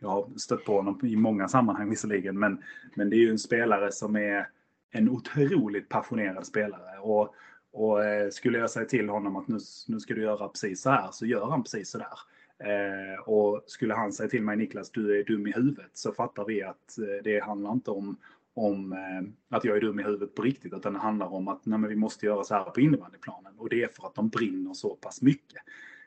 Jag 0.00 0.08
har 0.08 0.28
stött 0.36 0.64
på 0.64 0.76
honom 0.76 1.00
i 1.02 1.16
många 1.16 1.48
sammanhang 1.48 1.90
visserligen, 1.90 2.38
men, 2.38 2.62
men 2.94 3.10
det 3.10 3.16
är 3.16 3.20
ju 3.20 3.30
en 3.30 3.38
spelare 3.38 3.92
som 3.92 4.16
är 4.16 4.48
en 4.90 5.08
otroligt 5.08 5.88
passionerad 5.88 6.46
spelare. 6.46 6.98
Och, 7.00 7.34
och 7.72 8.04
eh, 8.04 8.30
skulle 8.30 8.58
jag 8.58 8.70
säga 8.70 8.86
till 8.86 9.08
honom 9.08 9.36
att 9.36 9.48
nu, 9.48 9.58
nu 9.88 10.00
ska 10.00 10.14
du 10.14 10.22
göra 10.22 10.48
precis 10.48 10.82
så 10.82 10.90
här, 10.90 11.08
så 11.12 11.26
gör 11.26 11.46
han 11.50 11.62
precis 11.62 11.90
så 11.90 11.98
där. 11.98 12.18
Eh, 12.64 13.20
och 13.20 13.64
skulle 13.66 13.94
han 13.94 14.12
säga 14.12 14.28
till 14.28 14.42
mig 14.42 14.56
Niklas, 14.56 14.90
du 14.90 15.20
är 15.20 15.24
dum 15.24 15.46
i 15.46 15.52
huvudet, 15.52 15.90
så 15.92 16.12
fattar 16.12 16.44
vi 16.44 16.62
att 16.62 16.98
eh, 16.98 17.22
det 17.24 17.40
handlar 17.40 17.72
inte 17.72 17.90
om, 17.90 18.16
om 18.54 18.92
eh, 18.92 19.56
att 19.56 19.64
jag 19.64 19.76
är 19.76 19.80
dum 19.80 20.00
i 20.00 20.02
huvudet 20.02 20.34
på 20.34 20.42
riktigt, 20.42 20.72
utan 20.72 20.92
det 20.92 20.98
handlar 20.98 21.34
om 21.34 21.48
att 21.48 21.66
nej, 21.66 21.88
vi 21.88 21.96
måste 21.96 22.26
göra 22.26 22.44
så 22.44 22.54
här 22.54 22.64
på 22.64 22.80
innebandyplanen. 22.80 23.52
Och 23.58 23.68
det 23.68 23.82
är 23.82 23.88
för 23.88 24.06
att 24.06 24.14
de 24.14 24.28
brinner 24.28 24.74
så 24.74 24.94
pass 24.94 25.22
mycket. 25.22 25.62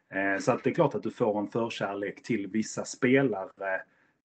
Eh, 0.09 0.39
så 0.39 0.51
att 0.51 0.63
det 0.63 0.69
är 0.69 0.73
klart 0.73 0.95
att 0.95 1.03
du 1.03 1.11
får 1.11 1.39
en 1.39 1.47
förkärlek 1.47 2.23
till 2.23 2.47
vissa 2.47 2.85
spelare 2.85 3.75
eh, 3.75 3.81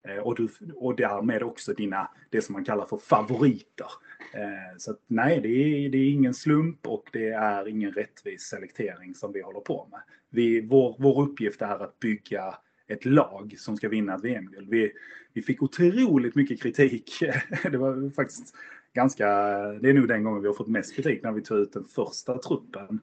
Eh, 0.09 0.19
och, 0.19 0.37
du, 0.37 0.49
och 0.75 0.97
därmed 0.97 1.43
också 1.43 1.75
dina, 1.75 2.11
det 2.31 2.43
som 2.43 2.53
man 2.53 2.65
kallar 2.65 2.87
för 2.87 2.97
favoriter. 2.97 3.87
Eh, 4.35 4.77
så 4.79 4.91
att, 4.91 5.01
nej, 5.07 5.41
det 5.41 5.49
är, 5.49 5.89
det 5.89 5.99
är 5.99 6.11
ingen 6.11 6.35
slump 6.35 6.87
och 6.87 7.09
det 7.13 7.29
är 7.29 7.69
ingen 7.69 7.93
rättvis 7.93 8.43
selektering 8.43 9.15
som 9.15 9.33
vi 9.33 9.43
håller 9.43 9.61
på 9.61 9.89
med. 9.91 10.01
Vi, 10.31 10.61
vår, 10.61 10.97
vår 10.99 11.23
uppgift 11.23 11.63
är 11.63 11.85
att 11.85 11.99
bygga 11.99 12.55
ett 12.87 13.05
lag 13.05 13.55
som 13.59 13.77
ska 13.77 13.89
vinna 13.89 14.15
ett 14.15 14.25
VM-guld. 14.25 14.69
Vi, 14.71 14.93
vi 15.33 15.43
fick 15.43 15.63
otroligt 15.63 16.35
mycket 16.35 16.63
kritik. 16.63 17.13
Det 17.63 17.79
var 17.79 18.11
faktiskt 18.11 18.55
ganska, 18.93 19.27
det 19.73 19.91
är 19.91 19.95
nog 19.95 20.09
den 20.09 20.25
gången 20.25 20.43
vi 20.43 20.47
har 20.47 20.55
fått 20.55 20.69
mest 20.69 20.97
kritik 20.97 21.23
när 21.23 21.33
vi 21.33 21.43
tog 21.43 21.59
ut 21.59 21.73
den 21.73 21.85
första 21.85 22.39
truppen. 22.39 23.01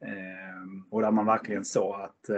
Eh, 0.00 0.90
och 0.90 1.02
där 1.02 1.10
man 1.10 1.26
verkligen 1.26 1.64
såg 1.64 1.94
att, 1.94 2.30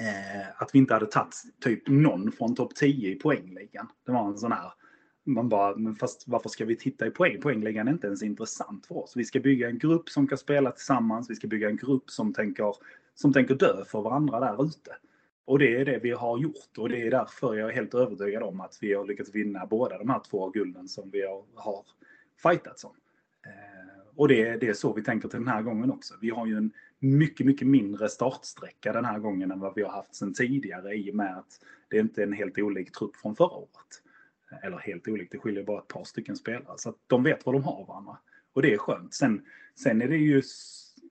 eh, 0.00 0.62
att 0.62 0.70
vi 0.74 0.78
inte 0.78 0.94
hade 0.94 1.06
tagit 1.06 1.34
typ 1.60 1.88
någon 1.88 2.32
från 2.32 2.54
topp 2.54 2.74
10 2.74 3.10
i 3.10 3.14
poängligan. 3.14 3.88
Det 4.06 4.12
var 4.12 4.28
en 4.28 4.38
sån 4.38 4.52
här 4.52 4.72
man 5.28 5.48
bara, 5.48 5.76
men 5.76 5.96
fast 5.96 6.24
varför 6.26 6.48
ska 6.48 6.64
vi 6.64 6.76
titta 6.76 7.06
i 7.06 7.10
poäng? 7.10 7.40
Poängligan 7.40 7.88
är 7.88 7.92
inte 7.92 8.06
ens 8.06 8.22
intressant 8.22 8.86
för 8.86 8.96
oss. 8.96 9.16
Vi 9.16 9.24
ska 9.24 9.40
bygga 9.40 9.68
en 9.68 9.78
grupp 9.78 10.08
som 10.08 10.28
kan 10.28 10.38
spela 10.38 10.70
tillsammans. 10.70 11.30
Vi 11.30 11.34
ska 11.34 11.48
bygga 11.48 11.68
en 11.68 11.76
grupp 11.76 12.10
som 12.10 12.32
tänker, 12.32 12.74
som 13.14 13.32
tänker 13.32 13.54
dö 13.54 13.84
för 13.84 14.00
varandra 14.00 14.40
där 14.40 14.64
ute. 14.64 14.96
Och 15.44 15.58
det 15.58 15.76
är 15.76 15.84
det 15.84 15.98
vi 15.98 16.10
har 16.10 16.38
gjort 16.38 16.78
och 16.78 16.88
det 16.88 17.06
är 17.06 17.10
därför 17.10 17.54
jag 17.54 17.68
är 17.68 17.74
helt 17.74 17.94
övertygad 17.94 18.42
om 18.42 18.60
att 18.60 18.78
vi 18.80 18.94
har 18.94 19.06
lyckats 19.06 19.34
vinna 19.34 19.66
båda 19.66 19.98
de 19.98 20.10
här 20.10 20.20
två 20.30 20.50
gulden 20.50 20.88
som 20.88 21.10
vi 21.10 21.26
har, 21.26 21.44
har 21.54 21.84
fightats 22.42 22.84
om. 22.84 22.94
Eh, 23.46 24.06
och 24.16 24.28
det, 24.28 24.56
det 24.56 24.68
är 24.68 24.72
så 24.72 24.92
vi 24.92 25.02
tänker 25.02 25.28
till 25.28 25.38
den 25.38 25.48
här 25.48 25.62
gången 25.62 25.90
också. 25.90 26.14
Vi 26.20 26.30
har 26.30 26.46
ju 26.46 26.56
en 26.56 26.72
mycket, 26.98 27.46
mycket 27.46 27.68
mindre 27.68 28.08
startsträcka 28.08 28.92
den 28.92 29.04
här 29.04 29.18
gången 29.18 29.50
än 29.50 29.60
vad 29.60 29.74
vi 29.74 29.82
har 29.82 29.90
haft 29.90 30.14
sedan 30.14 30.34
tidigare 30.34 30.94
i 30.94 31.10
och 31.10 31.14
med 31.14 31.38
att 31.38 31.60
det 31.88 31.96
är 31.96 32.00
inte 32.00 32.22
en 32.22 32.32
helt 32.32 32.58
olik 32.58 32.92
trupp 32.92 33.16
från 33.16 33.36
förra 33.36 33.56
året. 33.56 34.02
Eller 34.62 34.78
helt 34.78 35.08
olikt, 35.08 35.32
det 35.32 35.38
skiljer 35.38 35.64
bara 35.64 35.78
ett 35.78 35.88
par 35.88 36.04
stycken 36.04 36.36
spelare. 36.36 36.74
Så 36.78 36.88
att 36.88 36.96
de 37.06 37.22
vet 37.22 37.46
vad 37.46 37.54
de 37.54 37.62
har 37.62 37.86
varandra. 37.86 38.18
Och 38.52 38.62
det 38.62 38.74
är 38.74 38.78
skönt. 38.78 39.14
Sen, 39.14 39.42
sen 39.74 40.02
är 40.02 40.08
det 40.08 40.16
ju, 40.16 40.42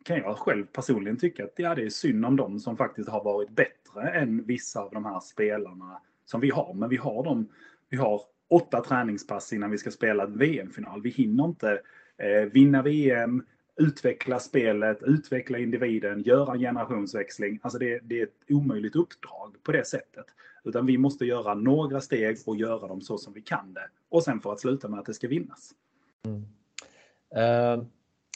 kan 0.03 0.17
jag 0.17 0.37
själv 0.37 0.65
personligen 0.65 1.17
tycka 1.17 1.43
att 1.43 1.53
ja, 1.55 1.75
det 1.75 1.83
är 1.85 1.89
synd 1.89 2.25
om 2.25 2.35
dem 2.35 2.59
som 2.59 2.77
faktiskt 2.77 3.09
har 3.09 3.23
varit 3.23 3.49
bättre 3.49 4.09
än 4.09 4.43
vissa 4.45 4.79
av 4.79 4.91
de 4.91 5.05
här 5.05 5.19
spelarna 5.19 6.01
som 6.25 6.41
vi 6.41 6.49
har. 6.49 6.73
Men 6.73 6.89
vi 6.89 6.97
har 6.97 7.23
dem, 7.23 7.49
vi 7.89 7.97
har 7.97 8.21
åtta 8.49 8.81
träningspass 8.81 9.53
innan 9.53 9.71
vi 9.71 9.77
ska 9.77 9.91
spela 9.91 10.23
ett 10.23 10.35
VM-final. 10.35 11.01
Vi 11.01 11.09
hinner 11.09 11.45
inte 11.45 11.81
eh, 12.17 12.51
vinna 12.51 12.81
VM, 12.81 13.43
utveckla 13.77 14.39
spelet, 14.39 15.03
utveckla 15.03 15.57
individen, 15.57 16.21
göra 16.21 16.53
en 16.53 16.59
generationsväxling. 16.59 17.59
Alltså 17.61 17.79
det, 17.79 17.99
det, 18.03 18.19
är 18.19 18.23
ett 18.23 18.41
omöjligt 18.49 18.95
uppdrag 18.95 19.55
på 19.63 19.71
det 19.71 19.87
sättet. 19.87 20.25
Utan 20.63 20.85
vi 20.85 20.97
måste 20.97 21.25
göra 21.25 21.53
några 21.53 22.01
steg 22.01 22.37
och 22.45 22.57
göra 22.57 22.87
dem 22.87 23.01
så 23.01 23.17
som 23.17 23.33
vi 23.33 23.41
kan 23.41 23.73
det. 23.73 23.89
Och 24.09 24.23
sen 24.23 24.41
för 24.41 24.53
att 24.53 24.59
sluta 24.59 24.87
med 24.87 24.99
att 24.99 25.05
det 25.05 25.13
ska 25.13 25.27
vinnas. 25.27 25.71
Mm. 26.25 26.45
Uh, 27.35 27.85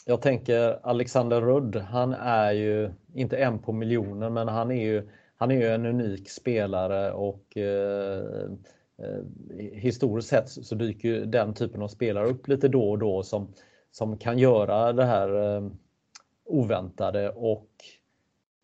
jag 0.06 0.22
tänker 0.22 0.86
Alexander 0.86 1.40
Rudd, 1.40 1.76
han 1.76 2.14
är 2.14 2.52
ju 2.52 2.90
inte 3.14 3.36
en 3.36 3.58
på 3.58 3.72
miljonen 3.72 4.34
men 4.34 4.48
han 4.48 4.70
är 4.70 4.84
ju, 4.84 5.08
han 5.36 5.50
är 5.50 5.54
ju 5.54 5.66
en 5.66 5.86
unik 5.86 6.30
spelare 6.30 7.12
och 7.12 7.56
uh, 7.56 7.62
uh, 7.62 9.24
historiskt 9.72 10.28
sett 10.28 10.48
så 10.48 10.74
dyker 10.74 11.26
den 11.26 11.54
typen 11.54 11.82
av 11.82 11.88
spelare 11.88 12.28
upp 12.28 12.48
lite 12.48 12.68
då 12.68 12.90
och 12.90 12.98
då 12.98 13.22
som, 13.22 13.52
som 13.92 14.18
kan 14.18 14.38
göra 14.38 14.92
det 14.92 15.04
här 15.04 15.62
oväntade 16.44 17.30
och 17.30 17.68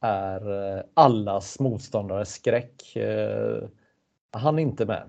är 0.01 0.77
eh, 0.77 0.85
allas 0.95 1.61
motståndares 1.61 2.35
skräck. 2.35 2.97
Eh, 2.97 3.69
han 4.33 4.59
är 4.59 4.63
inte 4.63 4.87
med. 4.87 5.09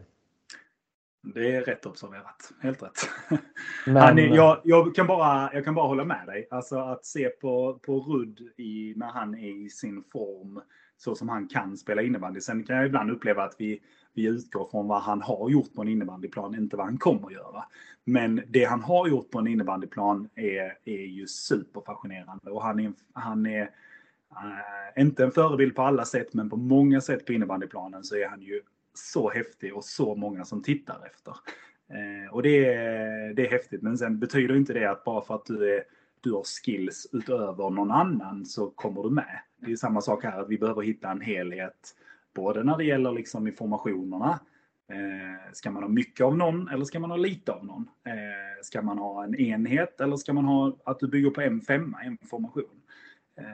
Det 1.22 1.55
är 1.55 1.61
rätt 1.61 1.86
observerat. 1.86 2.51
Helt 2.61 2.84
rätt. 2.84 3.09
Men... 3.86 4.20
Är, 4.20 4.36
jag, 4.36 4.61
jag, 4.63 4.95
kan 4.95 5.07
bara, 5.07 5.53
jag 5.53 5.65
kan 5.65 5.76
bara 5.76 5.88
hålla 5.88 6.05
med 6.05 6.28
dig. 6.28 6.47
Alltså 6.51 6.80
att 6.80 7.05
se 7.05 7.30
på, 7.30 7.80
på 7.82 7.99
Rudd 7.99 8.39
i, 8.57 8.93
när 8.95 9.07
han 9.07 9.36
är 9.36 9.65
i 9.65 9.70
sin 9.70 10.03
form 10.11 10.61
så 10.97 11.15
som 11.15 11.30
han 11.30 11.47
kan 11.47 11.78
spela 11.78 12.01
innebandy. 12.01 12.41
Sen 12.41 12.63
kan 12.63 12.76
jag 12.76 12.86
ibland 12.86 13.11
uppleva 13.11 13.43
att 13.43 13.55
vi, 13.57 13.82
vi 14.20 14.28
utgår 14.28 14.67
från 14.72 14.88
vad 14.88 15.01
han 15.01 15.22
har 15.22 15.49
gjort 15.49 15.74
på 15.74 15.82
en 15.82 15.88
innebandyplan, 15.88 16.55
inte 16.55 16.78
vad 16.78 16.86
han 16.86 16.97
kommer 16.97 17.28
att 17.28 17.34
göra. 17.34 17.65
Men 18.03 18.41
det 18.47 18.63
han 18.63 18.84
har 18.84 19.07
gjort 19.07 19.32
på 19.32 19.39
en 19.39 19.47
innebandyplan 19.47 20.30
är, 20.36 20.78
är 20.86 21.05
ju 21.05 21.28
superfascinerande. 21.28 22.51
Och 22.51 22.63
han 22.63 22.80
är, 22.80 22.93
han 23.13 23.45
är 23.45 23.61
äh, 24.32 25.01
inte 25.01 25.24
en 25.24 25.32
förebild 25.32 25.76
på 25.76 25.82
alla 25.82 26.05
sätt, 26.05 26.34
men 26.34 26.49
på 26.49 26.57
många 26.57 27.01
sätt 27.01 27.26
på 27.26 27.34
innebandyplanen 27.34 28.03
så 28.03 28.15
är 28.15 28.28
han 28.28 28.41
ju 28.41 28.61
så 28.93 29.30
häftig 29.30 29.76
och 29.76 29.84
så 29.84 30.15
många 30.15 30.45
som 30.45 30.63
tittar 30.63 31.05
efter. 31.05 31.36
Eh, 31.89 32.34
och 32.34 32.43
det 32.43 32.65
är, 32.65 33.34
det 33.34 33.47
är 33.47 33.51
häftigt, 33.51 33.82
men 33.82 33.97
sen 33.97 34.20
betyder 34.20 34.55
inte 34.55 34.74
det 34.74 34.91
att 34.91 35.03
bara 35.03 35.22
för 35.22 35.36
att 35.36 35.45
du, 35.45 35.76
är, 35.76 35.84
du 36.22 36.32
har 36.32 36.43
skills 36.43 37.07
utöver 37.11 37.70
någon 37.70 37.91
annan 37.91 38.45
så 38.45 38.70
kommer 38.70 39.03
du 39.03 39.09
med. 39.09 39.39
Det 39.57 39.72
är 39.72 39.76
samma 39.76 40.01
sak 40.01 40.24
här, 40.24 40.41
att 40.41 40.49
vi 40.49 40.57
behöver 40.57 40.82
hitta 40.82 41.11
en 41.11 41.22
helhet, 41.22 41.95
både 42.39 42.63
när 42.63 42.77
det 42.77 42.83
gäller 42.83 43.11
liksom 43.11 43.47
informationerna, 43.47 44.39
Eh, 44.91 45.51
ska 45.53 45.71
man 45.71 45.83
ha 45.83 45.89
mycket 45.89 46.25
av 46.25 46.37
någon 46.37 46.69
eller 46.69 46.85
ska 46.85 46.99
man 46.99 47.09
ha 47.09 47.17
lite 47.17 47.51
av 47.51 47.65
någon? 47.65 47.89
Eh, 48.05 48.61
ska 48.63 48.81
man 48.81 48.97
ha 48.97 49.23
en 49.23 49.35
enhet 49.35 50.01
eller 50.01 50.15
ska 50.15 50.33
man 50.33 50.45
ha 50.45 50.77
att 50.85 50.99
du 50.99 51.07
bygger 51.07 51.29
på 51.29 51.41
en 51.41 51.61
femma, 51.61 52.01
en 52.01 52.17
formation? 52.29 52.81
Eh, 53.37 53.45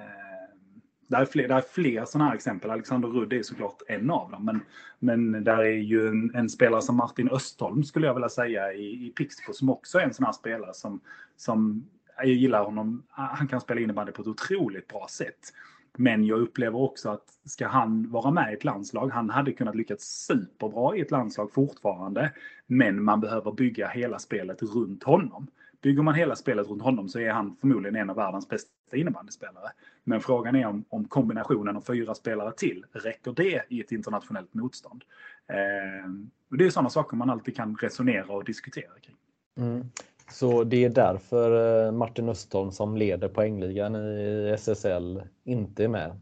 det 1.07 1.17
är 1.17 1.25
fler, 1.25 1.47
där 1.47 1.57
är 1.57 1.61
fler 1.61 2.05
sådana 2.05 2.29
här 2.29 2.35
exempel. 2.35 2.71
Alexander 2.71 3.07
Rudd 3.07 3.33
är 3.33 3.43
såklart 3.43 3.81
en 3.87 4.11
av 4.11 4.31
dem. 4.31 4.45
Men, 4.45 4.61
men 4.99 5.43
där 5.43 5.57
är 5.57 5.77
ju 5.77 6.07
en, 6.07 6.35
en 6.35 6.49
spelare 6.49 6.81
som 6.81 6.95
Martin 6.95 7.29
Östholm 7.29 7.83
skulle 7.83 8.07
jag 8.07 8.13
vilja 8.13 8.29
säga 8.29 8.73
i, 8.73 9.07
i 9.07 9.09
Pixbo 9.09 9.53
som 9.53 9.69
också 9.69 9.99
är 9.99 10.03
en 10.03 10.13
sån 10.13 10.25
här 10.25 10.33
spelare 10.33 10.73
som, 10.73 10.99
som 11.37 11.85
jag 12.17 12.27
gillar 12.27 12.63
honom. 12.63 13.03
Ah, 13.09 13.35
han 13.35 13.47
kan 13.47 13.61
spela 13.61 13.81
innebandy 13.81 14.11
på 14.11 14.21
ett 14.21 14.27
otroligt 14.27 14.87
bra 14.87 15.07
sätt. 15.09 15.53
Men 15.97 16.25
jag 16.25 16.39
upplever 16.39 16.79
också 16.79 17.09
att 17.09 17.29
ska 17.45 17.67
han 17.67 18.11
vara 18.11 18.31
med 18.31 18.51
i 18.51 18.53
ett 18.53 18.63
landslag, 18.63 19.09
han 19.09 19.29
hade 19.29 19.53
kunnat 19.53 19.75
lyckas 19.75 20.01
superbra 20.01 20.95
i 20.95 21.01
ett 21.01 21.11
landslag 21.11 21.53
fortfarande. 21.53 22.31
Men 22.67 23.03
man 23.03 23.21
behöver 23.21 23.51
bygga 23.51 23.87
hela 23.87 24.19
spelet 24.19 24.61
runt 24.61 25.03
honom. 25.03 25.47
Bygger 25.81 26.03
man 26.03 26.15
hela 26.15 26.35
spelet 26.35 26.67
runt 26.67 26.81
honom 26.81 27.09
så 27.09 27.19
är 27.19 27.31
han 27.31 27.55
förmodligen 27.55 27.95
en 27.95 28.09
av 28.09 28.15
världens 28.15 28.49
bästa 28.49 28.69
innebandyspelare. 28.93 29.71
Men 30.03 30.21
frågan 30.21 30.55
är 30.55 30.65
om, 30.65 30.85
om 30.89 31.05
kombinationen 31.07 31.77
av 31.77 31.81
fyra 31.81 32.15
spelare 32.15 32.51
till, 32.57 32.85
räcker 32.91 33.31
det 33.31 33.65
i 33.69 33.81
ett 33.81 33.91
internationellt 33.91 34.53
motstånd? 34.53 35.03
Eh, 35.47 36.09
det 36.57 36.65
är 36.65 36.69
sådana 36.69 36.89
saker 36.89 37.17
man 37.17 37.29
alltid 37.29 37.55
kan 37.55 37.75
resonera 37.75 38.33
och 38.33 38.43
diskutera 38.43 38.99
kring. 39.01 39.15
Mm. 39.57 39.89
Så 40.31 40.63
det 40.63 40.85
är 40.85 40.89
därför 40.89 41.85
eh, 41.85 41.91
Martin 41.91 42.29
Östholm 42.29 42.71
som 42.71 42.97
leder 42.97 43.27
poängligan 43.27 43.95
i 43.95 44.51
SSL 44.57 45.21
inte 45.43 45.83
är 45.83 45.87
med? 45.87 46.19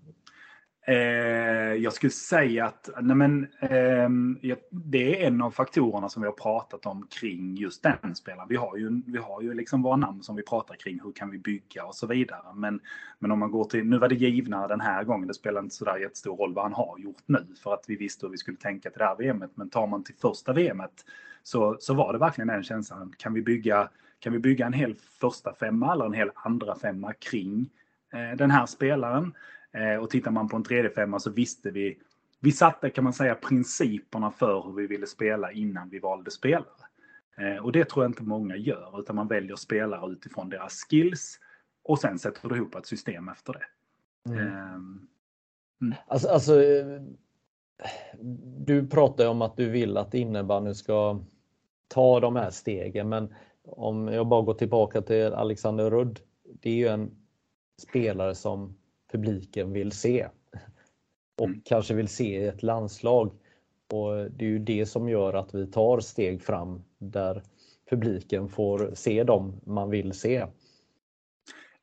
Eh, 0.86 1.74
jag 1.84 1.93
skulle 1.93 2.12
säga 2.12 2.66
att 2.66 2.89
nej 3.01 3.16
men, 3.16 3.47
eh, 3.62 4.10
det 4.70 5.24
är 5.24 5.28
en 5.28 5.41
av 5.41 5.51
faktorerna 5.51 6.10
som 6.10 6.22
vi 6.22 6.28
har 6.28 6.34
pratat 6.34 6.86
om 6.86 7.08
kring 7.20 7.56
just 7.56 7.84
den 7.84 8.16
spelaren. 8.16 8.47
Vi 8.49 8.56
har 8.56 8.78
ju, 8.78 9.01
vi 9.06 9.18
har 9.18 9.41
ju 9.41 9.54
liksom 9.54 9.82
våra 9.82 9.95
namn 9.95 10.24
som 10.24 10.36
vi 10.36 10.43
pratar 10.43 10.76
kring, 10.76 10.99
hur 11.04 11.12
kan 11.12 11.32
vi 11.32 11.38
bygga 11.38 11.86
och 11.86 11.95
så 11.95 12.08
vidare. 12.08 12.54
Men, 12.56 12.80
men 13.20 13.32
om 13.32 13.39
man 13.39 13.51
går 13.51 13.66
till, 13.66 13.86
nu 13.86 13.97
var 13.97 14.10
det 14.10 14.16
givna 14.16 14.68
den 14.68 14.82
här 14.82 15.04
gången, 15.04 15.28
det 15.28 15.34
spelar 15.34 15.62
inte 15.62 15.76
sådär 15.76 15.97
jättestor 15.97 16.38
roll 16.38 16.54
vad 16.54 16.64
han 16.64 16.74
har 16.74 16.99
gjort 16.99 17.24
nu 17.26 17.45
för 17.64 17.74
att 17.74 17.86
vi 17.88 17.95
visste 17.95 18.26
hur 18.26 18.32
vi 18.32 18.38
skulle 18.38 18.58
tänka 18.58 18.89
till 18.89 18.99
det 18.99 19.06
här 19.06 19.16
VMet. 19.16 19.51
Men 19.56 19.70
tar 19.70 19.88
man 19.88 20.04
till 20.04 20.16
första 20.16 20.54
VMet 20.54 21.06
så, 21.44 21.78
så 21.80 21.94
var 21.94 22.14
det 22.14 22.20
verkligen 22.20 22.48
den 22.48 22.64
känslan, 22.64 23.14
kan 23.18 23.34
vi 23.34 23.41
bygga, 23.41 23.89
kan 24.20 24.34
vi 24.34 24.39
bygga 24.39 24.66
en 24.66 24.74
hel 24.74 24.96
första 24.96 25.54
femma 25.54 25.94
eller 25.94 26.06
en 26.06 26.14
hel 26.14 26.32
andra 26.36 26.76
femma 26.76 27.14
kring 27.14 27.70
eh, 28.14 28.38
den 28.38 28.52
här 28.52 28.66
spelaren? 28.66 29.34
Eh, 29.72 29.96
och 29.96 30.10
tittar 30.10 30.32
man 30.32 30.50
på 30.50 30.56
en 30.56 30.64
3D-femma 30.64 31.20
så 31.20 31.32
visste 31.32 31.72
vi, 31.72 31.98
vi 32.39 32.52
satte 32.52 32.89
kan 32.89 33.04
man 33.04 33.14
säga 33.14 33.36
principerna 33.36 34.32
för 34.32 34.64
hur 34.64 34.74
vi 34.74 34.88
ville 34.88 35.08
spela 35.08 35.52
innan 35.52 35.89
vi 35.89 36.00
valde 36.00 36.32
spelare. 36.32 36.66
Eh, 37.38 37.64
och 37.64 37.72
det 37.72 37.89
tror 37.89 38.06
jag 38.06 38.10
inte 38.10 38.24
många 38.24 38.56
gör, 38.56 39.00
utan 39.00 39.16
man 39.16 39.28
väljer 39.28 39.56
spelare 39.56 40.12
utifrån 40.12 40.50
deras 40.50 40.74
skills 40.89 41.39
och 41.84 42.00
sen 42.00 42.20
sätter 42.20 42.50
du 42.50 42.56
ihop 42.56 42.76
ett 42.76 42.86
system 42.86 43.30
efter 43.30 43.54
det. 43.54 43.66
Mm. 44.30 44.48
Ehm, 44.48 45.08
mm. 45.82 45.96
Alltså, 46.08 46.28
alltså, 46.28 46.54
du 48.58 48.88
pratar 48.88 49.28
om 49.28 49.41
att 49.41 49.58
du 49.58 49.70
vill 49.70 49.98
att 49.98 50.14
innebandyn 50.14 50.76
ska 50.76 51.20
ta 51.94 52.20
de 52.20 52.36
här 52.36 52.50
stegen, 52.50 53.10
men 53.10 53.34
om 53.64 54.08
jag 54.08 54.28
bara 54.28 54.41
går 54.41 54.54
tillbaka 54.54 55.02
till 55.02 55.34
Alexander 55.34 55.89
Rudd. 55.89 56.20
Det 56.44 56.70
är 56.70 56.74
ju 56.74 56.88
en 56.88 57.12
spelare 57.82 58.36
som 58.36 58.78
publiken 59.12 59.74
vill 59.74 59.91
se. 59.91 60.28
Och 61.38 61.48
mm. 61.48 61.62
kanske 61.66 61.94
vill 61.94 62.08
se 62.08 62.41
i 62.41 62.48
ett 62.48 62.64
landslag. 62.64 63.32
Och 63.94 64.32
Det 64.32 64.46
är 64.46 64.50
ju 64.50 64.60
det 64.60 64.86
som 64.86 65.10
gör 65.10 65.34
att 65.34 65.56
vi 65.56 65.68
tar 65.68 66.00
steg 66.00 66.41
fram 66.41 66.84
där 66.98 67.44
publiken 67.89 68.50
får 68.50 68.91
se 68.96 69.24
dem 69.24 69.62
man 69.66 69.89
vill 69.89 70.14
se. 70.14 70.48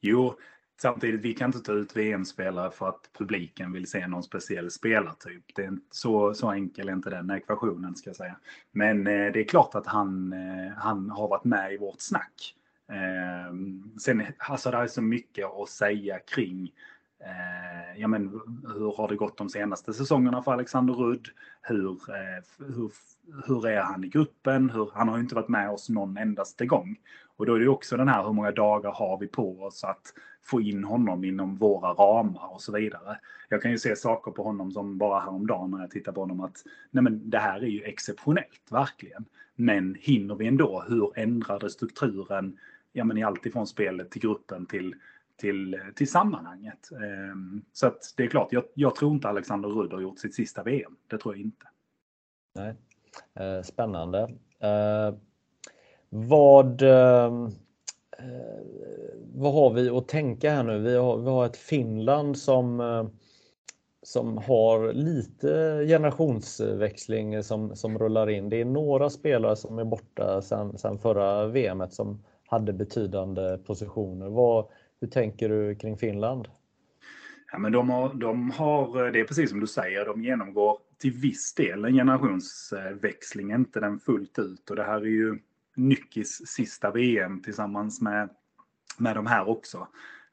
Jo, 0.00 0.34
samtidigt 0.82 1.20
vi 1.20 1.34
kan 1.34 1.48
inte 1.48 1.60
ta 1.60 1.72
ut 1.72 1.96
VM-spelare 1.96 2.70
för 2.70 2.88
att 2.88 3.10
publiken 3.18 3.72
vill 3.72 3.90
se 3.90 4.06
någon 4.06 4.22
speciell 4.22 4.70
spelartyp. 4.70 5.44
Det 5.54 5.64
är 5.64 5.78
så, 5.90 6.34
så 6.34 6.50
enkel 6.50 6.88
är 6.88 6.92
inte 6.92 7.10
den 7.10 7.30
ekvationen 7.30 7.96
ska 7.96 8.10
jag 8.10 8.16
säga. 8.16 8.36
Men 8.72 9.06
eh, 9.06 9.32
det 9.32 9.40
är 9.40 9.48
klart 9.48 9.74
att 9.74 9.86
han, 9.86 10.32
eh, 10.32 10.72
han 10.76 11.10
har 11.10 11.28
varit 11.28 11.44
med 11.44 11.72
i 11.72 11.78
vårt 11.78 12.00
snack. 12.00 12.54
Eh, 12.92 13.54
sen, 14.00 14.26
alltså 14.38 14.70
det 14.70 14.76
är 14.76 14.86
så 14.86 15.02
mycket 15.02 15.46
att 15.46 15.68
säga 15.68 16.18
kring 16.18 16.72
Eh, 17.24 18.00
ja, 18.00 18.08
men, 18.08 18.40
hur 18.74 18.96
har 18.96 19.08
det 19.08 19.16
gått 19.16 19.36
de 19.36 19.48
senaste 19.48 19.92
säsongerna 19.92 20.42
för 20.42 20.52
Alexander 20.52 20.94
Rudd? 20.94 21.28
Hur, 21.62 21.90
eh, 21.90 22.66
hur, 22.74 22.90
hur 23.46 23.66
är 23.66 23.80
han 23.80 24.04
i 24.04 24.08
gruppen? 24.08 24.70
Hur, 24.70 24.90
han 24.94 25.08
har 25.08 25.16
ju 25.16 25.22
inte 25.22 25.34
varit 25.34 25.48
med 25.48 25.70
oss 25.70 25.88
någon 25.88 26.16
endaste 26.16 26.66
gång. 26.66 26.96
Och 27.36 27.46
då 27.46 27.54
är 27.54 27.60
det 27.60 27.68
också 27.68 27.96
den 27.96 28.08
här, 28.08 28.24
hur 28.24 28.32
många 28.32 28.50
dagar 28.50 28.92
har 28.92 29.18
vi 29.18 29.26
på 29.26 29.62
oss 29.62 29.84
att 29.84 30.14
få 30.42 30.60
in 30.60 30.84
honom 30.84 31.24
inom 31.24 31.56
våra 31.56 31.92
ramar 31.92 32.54
och 32.54 32.62
så 32.62 32.72
vidare. 32.72 33.18
Jag 33.48 33.62
kan 33.62 33.70
ju 33.70 33.78
se 33.78 33.96
saker 33.96 34.30
på 34.30 34.42
honom 34.42 34.72
som 34.72 34.98
bara 34.98 35.20
häromdagen 35.20 35.70
när 35.70 35.80
jag 35.80 35.90
tittar 35.90 36.12
på 36.12 36.20
honom 36.20 36.40
att 36.40 36.64
nej 36.90 37.02
men 37.02 37.30
det 37.30 37.38
här 37.38 37.60
är 37.60 37.66
ju 37.66 37.82
exceptionellt, 37.82 38.62
verkligen. 38.70 39.24
Men 39.56 39.96
hinner 40.00 40.34
vi 40.34 40.46
ändå? 40.46 40.84
Hur 40.88 41.18
ändrade 41.18 41.70
strukturen 41.70 42.58
ja, 42.92 43.04
men 43.04 43.18
i 43.18 43.22
allt 43.22 43.46
ifrån 43.46 43.66
spelet 43.66 44.10
till 44.10 44.22
gruppen 44.22 44.66
till 44.66 44.94
till, 45.40 45.80
till 45.94 46.10
sammanhanget. 46.10 46.90
Ehm, 46.92 47.62
så 47.72 47.86
att 47.86 48.14
det 48.16 48.24
är 48.24 48.28
klart, 48.28 48.52
jag, 48.52 48.64
jag 48.74 48.94
tror 48.94 49.12
inte 49.12 49.28
Alexander 49.28 49.68
Rudd 49.68 49.92
har 49.92 50.00
gjort 50.00 50.18
sitt 50.18 50.34
sista 50.34 50.62
VM. 50.62 50.96
Det 51.06 51.18
tror 51.18 51.34
jag 51.34 51.40
inte. 51.40 51.66
Nej. 52.54 52.74
Eh, 53.34 53.62
spännande. 53.62 54.18
Eh, 54.60 55.14
vad, 56.08 56.82
eh, 56.82 57.24
eh, 58.18 58.60
vad 59.34 59.52
har 59.52 59.72
vi 59.72 59.90
att 59.90 60.08
tänka 60.08 60.50
här 60.50 60.62
nu? 60.62 60.78
Vi 60.78 60.96
har, 60.96 61.16
vi 61.16 61.30
har 61.30 61.46
ett 61.46 61.56
Finland 61.56 62.38
som, 62.38 62.80
eh, 62.80 63.06
som 64.02 64.38
har 64.38 64.92
lite 64.92 65.48
generationsväxling 65.86 67.42
som, 67.42 67.76
som 67.76 67.98
rullar 67.98 68.30
in. 68.30 68.48
Det 68.48 68.60
är 68.60 68.64
några 68.64 69.10
spelare 69.10 69.56
som 69.56 69.78
är 69.78 69.84
borta 69.84 70.42
sedan, 70.42 70.78
sen 70.78 70.98
förra 70.98 71.46
VMet 71.46 71.92
som 71.92 72.22
hade 72.46 72.72
betydande 72.72 73.58
positioner. 73.58 74.28
Vad, 74.28 74.66
hur 75.00 75.08
tänker 75.08 75.48
du 75.48 75.74
kring 75.74 75.96
Finland? 75.96 76.48
Ja, 77.52 77.58
men 77.58 77.72
de 77.72 77.90
har, 77.90 78.14
de 78.14 78.50
har, 78.50 79.10
det 79.10 79.20
är 79.20 79.24
precis 79.24 79.50
som 79.50 79.60
du 79.60 79.66
säger, 79.66 80.04
de 80.04 80.24
genomgår 80.24 80.78
till 81.00 81.12
viss 81.12 81.54
del 81.54 81.84
en 81.84 81.94
generationsväxling, 81.94 83.52
inte 83.52 83.80
den 83.80 83.98
fullt 83.98 84.38
ut. 84.38 84.70
Och 84.70 84.76
det 84.76 84.84
här 84.84 85.00
är 85.00 85.04
ju 85.04 85.38
Nyckis 85.76 86.46
sista 86.46 86.90
VM 86.90 87.42
tillsammans 87.42 88.00
med, 88.00 88.28
med 88.98 89.16
de 89.16 89.26
här 89.26 89.48
också. 89.48 89.88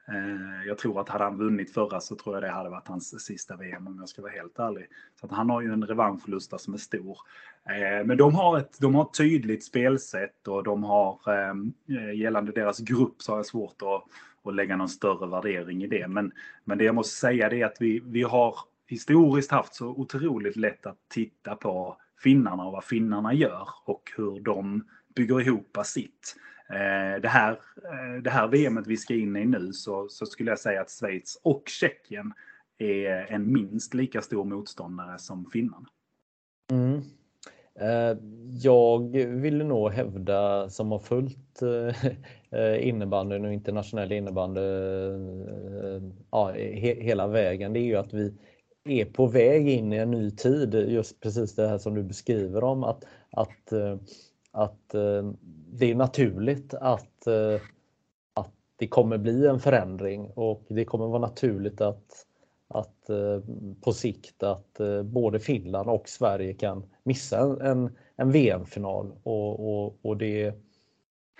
Eh, 0.08 0.66
jag 0.66 0.78
tror 0.78 1.00
att 1.00 1.08
hade 1.08 1.24
han 1.24 1.38
vunnit 1.38 1.74
förra 1.74 2.00
så 2.00 2.16
tror 2.16 2.36
jag 2.36 2.42
det 2.42 2.50
hade 2.50 2.70
varit 2.70 2.88
hans 2.88 3.24
sista 3.24 3.56
VM 3.56 3.86
om 3.86 3.96
jag 3.98 4.08
ska 4.08 4.22
vara 4.22 4.32
helt 4.32 4.58
ärlig. 4.58 4.86
Så 5.20 5.26
att 5.26 5.32
han 5.32 5.50
har 5.50 5.60
ju 5.60 5.72
en 5.72 5.86
revanschlusta 5.86 6.58
som 6.58 6.74
är 6.74 6.78
stor. 6.78 7.18
Eh, 7.68 8.06
men 8.06 8.16
de 8.16 8.34
har, 8.34 8.58
ett, 8.58 8.80
de 8.80 8.94
har 8.94 9.02
ett 9.02 9.16
tydligt 9.18 9.64
spelsätt 9.64 10.48
och 10.48 10.64
de 10.64 10.84
har 10.84 11.20
eh, 11.28 12.14
gällande 12.14 12.52
deras 12.52 12.78
grupp 12.78 13.22
så 13.22 13.32
har 13.32 13.38
jag 13.38 13.46
svårt 13.46 13.82
att 13.82 14.04
att 14.44 14.54
lägga 14.54 14.76
någon 14.76 14.88
större 14.88 15.26
värdering 15.26 15.84
i 15.84 15.86
det. 15.86 16.08
Men, 16.08 16.32
men 16.64 16.78
det 16.78 16.84
jag 16.84 16.94
måste 16.94 17.16
säga 17.16 17.50
är 17.50 17.64
att 17.64 17.76
vi, 17.80 18.00
vi 18.04 18.22
har 18.22 18.58
historiskt 18.88 19.50
haft 19.50 19.74
så 19.74 19.88
otroligt 19.88 20.56
lätt 20.56 20.86
att 20.86 20.98
titta 21.08 21.56
på 21.56 21.96
finnarna 22.22 22.66
och 22.66 22.72
vad 22.72 22.84
finnarna 22.84 23.34
gör 23.34 23.68
och 23.84 24.12
hur 24.16 24.40
de 24.40 24.84
bygger 25.14 25.40
ihop 25.40 25.78
sitt. 25.84 26.36
Eh, 26.70 27.20
det 27.22 27.28
här, 27.28 27.50
eh, 27.84 28.22
det 28.22 28.30
här 28.30 28.48
VMet 28.48 28.86
vi 28.86 28.96
ska 28.96 29.14
in 29.14 29.36
i 29.36 29.44
nu 29.44 29.72
så, 29.72 30.08
så 30.08 30.26
skulle 30.26 30.50
jag 30.50 30.58
säga 30.58 30.80
att 30.80 30.90
Schweiz 30.90 31.40
och 31.42 31.62
Tjeckien 31.66 32.32
är 32.78 33.32
en 33.32 33.52
minst 33.52 33.94
lika 33.94 34.22
stor 34.22 34.44
motståndare 34.44 35.18
som 35.18 35.50
finnarna. 35.50 35.86
Mm. 36.70 37.02
Eh, 37.80 38.18
jag 38.62 39.16
vill 39.16 39.66
nog 39.66 39.90
hävda, 39.90 40.70
som 40.70 40.92
har 40.92 40.98
följt 40.98 41.60
innebandyn 42.80 43.44
och 43.44 43.52
internationell 43.52 44.12
innebandy 44.12 44.60
ja, 46.30 46.52
hela 46.78 47.26
vägen, 47.26 47.72
det 47.72 47.80
är 47.80 47.84
ju 47.84 47.96
att 47.96 48.14
vi 48.14 48.34
är 48.88 49.04
på 49.04 49.26
väg 49.26 49.68
in 49.68 49.92
i 49.92 49.96
en 49.96 50.10
ny 50.10 50.30
tid. 50.30 50.74
Just 50.74 51.20
precis 51.20 51.54
det 51.54 51.68
här 51.68 51.78
som 51.78 51.94
du 51.94 52.02
beskriver 52.02 52.64
om 52.64 52.84
att, 52.84 53.04
att, 53.30 53.72
eh, 53.72 53.96
att 54.52 54.94
eh, 54.94 55.30
det 55.72 55.90
är 55.90 55.94
naturligt 55.94 56.74
att, 56.74 57.26
eh, 57.26 57.60
att 58.34 58.52
det 58.76 58.86
kommer 58.86 59.18
bli 59.18 59.46
en 59.46 59.60
förändring 59.60 60.30
och 60.34 60.62
det 60.68 60.84
kommer 60.84 61.06
vara 61.06 61.20
naturligt 61.20 61.80
att 61.80 62.24
att 62.70 63.10
på 63.80 63.92
sikt 63.92 64.42
att 64.42 64.80
både 65.04 65.40
Finland 65.40 65.88
och 65.88 66.08
Sverige 66.08 66.54
kan 66.54 66.82
missa 67.02 67.66
en, 67.70 67.90
en 68.16 68.32
VM-final 68.32 69.12
och, 69.22 69.84
och, 69.84 69.98
och 70.02 70.16
det, 70.16 70.54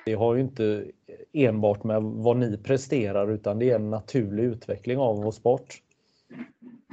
det 0.06 0.14
har 0.14 0.34
ju 0.34 0.40
inte 0.40 0.84
enbart 1.32 1.84
med 1.84 2.02
vad 2.02 2.36
ni 2.36 2.56
presterar 2.56 3.30
utan 3.30 3.58
det 3.58 3.70
är 3.70 3.74
en 3.74 3.90
naturlig 3.90 4.44
utveckling 4.44 4.98
av 4.98 5.22
vår 5.22 5.32
sport. 5.32 5.82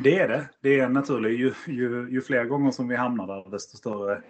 Det 0.03 0.19
är 0.19 0.27
det. 0.27 0.49
Det 0.61 0.79
är 0.79 0.89
naturligt. 0.89 1.39
Ju, 1.39 1.53
ju, 1.73 2.09
ju 2.09 2.21
fler 2.21 2.45
gånger 2.45 2.71
som 2.71 2.87
vi 2.87 2.95
hamnar 2.95 3.27
där 3.27 3.51
desto 3.51 3.77
större 3.77 4.21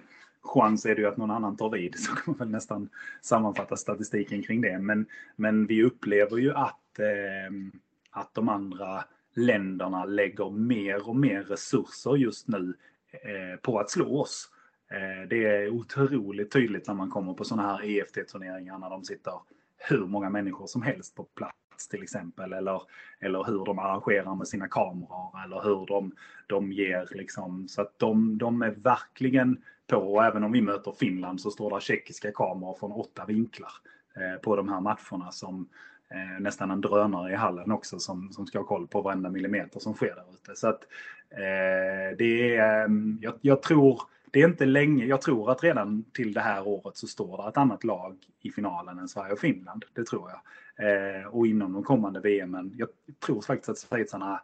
chans 0.42 0.86
är 0.86 0.96
det 0.96 1.02
ju 1.02 1.08
att 1.08 1.18
någon 1.18 1.32
annan 1.32 1.58
tar 1.58 1.70
vid. 1.70 1.96
Så 2.00 2.16
kan 2.16 2.24
man 2.26 2.36
väl 2.38 2.50
nästan 2.50 2.90
sammanfatta 3.22 3.76
statistiken 3.76 4.44
kring 4.44 4.62
det. 4.62 4.80
Men, 4.80 5.06
men 5.36 5.66
vi 5.66 5.84
upplever 5.84 6.38
ju 6.38 6.54
att, 6.54 7.00
eh, 7.00 7.72
att 8.12 8.34
de 8.34 8.50
andra 8.50 9.04
länderna 9.36 10.06
lägger 10.06 10.50
mer 10.50 11.10
och 11.10 11.16
mer 11.16 11.44
resurser 11.44 12.16
just 12.16 12.48
nu 12.48 12.74
eh, 13.12 13.60
på 13.62 13.80
att 13.80 13.90
slå 13.90 14.22
oss. 14.22 14.50
Eh, 14.92 15.30
det 15.30 15.46
är 15.46 15.70
otroligt 15.70 16.52
tydligt 16.52 16.88
när 16.88 16.94
man 16.94 17.10
kommer 17.10 17.34
på 17.34 17.44
sådana 17.44 17.68
här 17.68 17.86
EFT-turneringar 17.86 18.80
när 18.80 18.90
de 18.90 19.04
sitter 19.04 19.34
hur 19.78 20.06
många 20.06 20.30
människor 20.30 20.68
som 20.68 20.82
helst 20.82 21.16
på 21.16 21.24
plats 21.24 21.65
till 21.78 22.04
exempel. 22.04 22.54
Eller, 22.54 22.82
eller 23.20 23.44
hur 23.44 23.66
de 23.66 23.80
arrangerar 23.80 24.36
med 24.36 24.48
sina 24.48 24.68
kameror 24.68 25.44
eller 25.46 25.62
hur 25.64 25.86
de, 25.86 26.12
de 26.48 26.72
ger 26.72 27.10
liksom. 27.12 27.68
Så 27.68 27.82
att 27.82 28.00
de, 28.00 28.38
de 28.38 28.62
är 28.62 28.72
verkligen 28.72 29.58
på. 29.88 29.98
Och 29.98 30.26
även 30.26 30.44
om 30.44 30.52
vi 30.52 30.62
möter 30.62 30.92
Finland 30.92 31.42
så 31.42 31.52
står 31.52 31.76
det 31.76 31.82
tjeckiska 31.82 32.32
kameror 32.32 32.78
från 32.80 32.92
åtta 32.92 33.26
vinklar 33.26 33.72
eh, 34.16 34.42
på 34.42 34.56
de 34.56 34.70
här 34.70 34.82
matcherna 34.82 35.32
som, 35.32 35.70
eh, 36.10 36.42
nästan 36.42 36.72
en 36.72 36.82
drönare 36.82 37.32
i 37.32 37.36
hallen 37.36 37.72
också 37.72 38.00
som, 38.00 38.32
som 38.32 38.48
ska 38.48 38.60
ha 38.60 38.66
koll 38.66 38.88
på 38.88 39.02
varenda 39.02 39.30
millimeter 39.30 39.80
som 39.80 39.94
sker 39.94 40.16
där 40.16 40.34
ute. 40.34 40.56
Så 40.56 40.68
att 40.68 40.84
eh, 41.30 42.18
det 42.18 42.56
är, 42.56 42.86
mm, 42.86 43.18
jag, 43.22 43.34
jag, 43.42 43.62
tror, 43.62 44.02
det 44.36 44.42
är 44.42 44.48
inte 44.48 44.66
länge, 44.66 45.06
jag 45.06 45.22
tror 45.22 45.52
att 45.52 45.64
redan 45.64 46.04
till 46.14 46.34
det 46.34 46.42
här 46.42 46.68
året 46.68 46.98
så 46.98 47.08
står 47.08 47.44
det 47.44 47.50
ett 47.50 47.58
annat 47.58 47.84
lag 47.84 48.18
i 48.42 48.52
finalen 48.52 49.00
än 49.00 49.08
Sverige 49.08 49.34
och 49.34 49.40
Finland. 49.40 49.86
Det 49.94 50.06
tror 50.06 50.32
jag. 50.32 50.40
Eh, 50.88 51.28
och 51.28 51.48
inom 51.48 51.74
de 51.74 51.84
kommande 51.84 52.20
VM, 52.20 52.72
jag 52.76 52.90
tror 53.26 53.42
faktiskt 53.42 53.70
att 53.70 53.90
schweizarna 53.90 54.42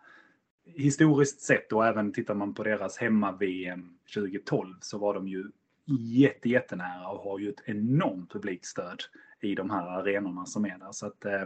historiskt 0.65 1.41
sett 1.41 1.73
och 1.73 1.85
även 1.85 2.13
tittar 2.13 2.33
man 2.33 2.53
på 2.53 2.63
deras 2.63 2.97
hemma-VM 2.97 3.97
2012 4.15 4.75
så 4.81 4.97
var 4.97 5.13
de 5.13 5.27
ju 5.27 5.51
jätte, 5.99 6.49
jättenära 6.49 7.07
och 7.07 7.23
har 7.23 7.39
ju 7.39 7.49
ett 7.49 7.63
enormt 7.65 8.31
publikstöd 8.31 8.99
i 9.41 9.55
de 9.55 9.69
här 9.69 9.87
arenorna 9.87 10.45
som 10.45 10.65
är 10.65 10.77
där. 10.77 10.91
Så 10.91 11.07
att, 11.07 11.25
eh, 11.25 11.43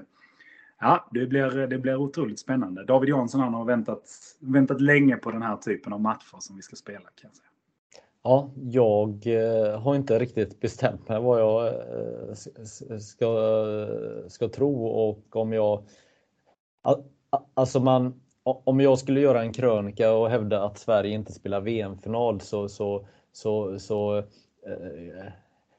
ja, 0.80 1.10
det 1.12 1.26
blir, 1.26 1.68
det 1.68 1.78
blir 1.78 1.96
otroligt 1.96 2.40
spännande. 2.40 2.86
David 2.86 3.10
Jansson 3.10 3.42
han 3.42 3.54
har 3.54 3.66
väntat, 3.66 4.10
väntat 4.40 4.82
länge 4.82 5.18
på 5.18 5.32
den 5.32 5.42
här 5.42 5.58
typen 5.58 5.94
av 5.94 6.02
matcher 6.02 6.38
som 6.40 6.56
vi 6.56 6.62
ska 6.62 6.76
spela 6.76 7.10
kan 7.16 7.30
jag 7.30 7.36
säga. 7.36 7.50
Ja, 8.28 8.52
jag 8.56 9.28
eh, 9.28 9.80
har 9.80 9.96
inte 9.96 10.20
riktigt 10.20 10.60
bestämt 10.60 11.10
mig 11.10 11.20
vad 11.20 11.42
jag 11.42 11.68
eh, 11.68 12.34
ska, 13.00 13.38
ska 14.28 14.48
tro 14.48 14.86
och 14.86 15.36
om 15.36 15.54
jag... 15.54 15.84
Alltså 17.54 17.80
man, 17.80 18.22
om 18.44 18.80
jag 18.80 19.00
skulle 19.00 19.20
göra 19.20 19.42
en 19.42 19.54
krönika 19.54 20.14
och 20.14 20.30
hävda 20.30 20.64
att 20.64 20.78
Sverige 20.78 21.16
inte 21.16 21.34
spelar 21.34 21.62
VM-final 21.62 22.42
så, 22.42 22.70
så, 22.70 23.08
så, 23.32 23.80
så 23.80 24.18
eh, 24.18 25.26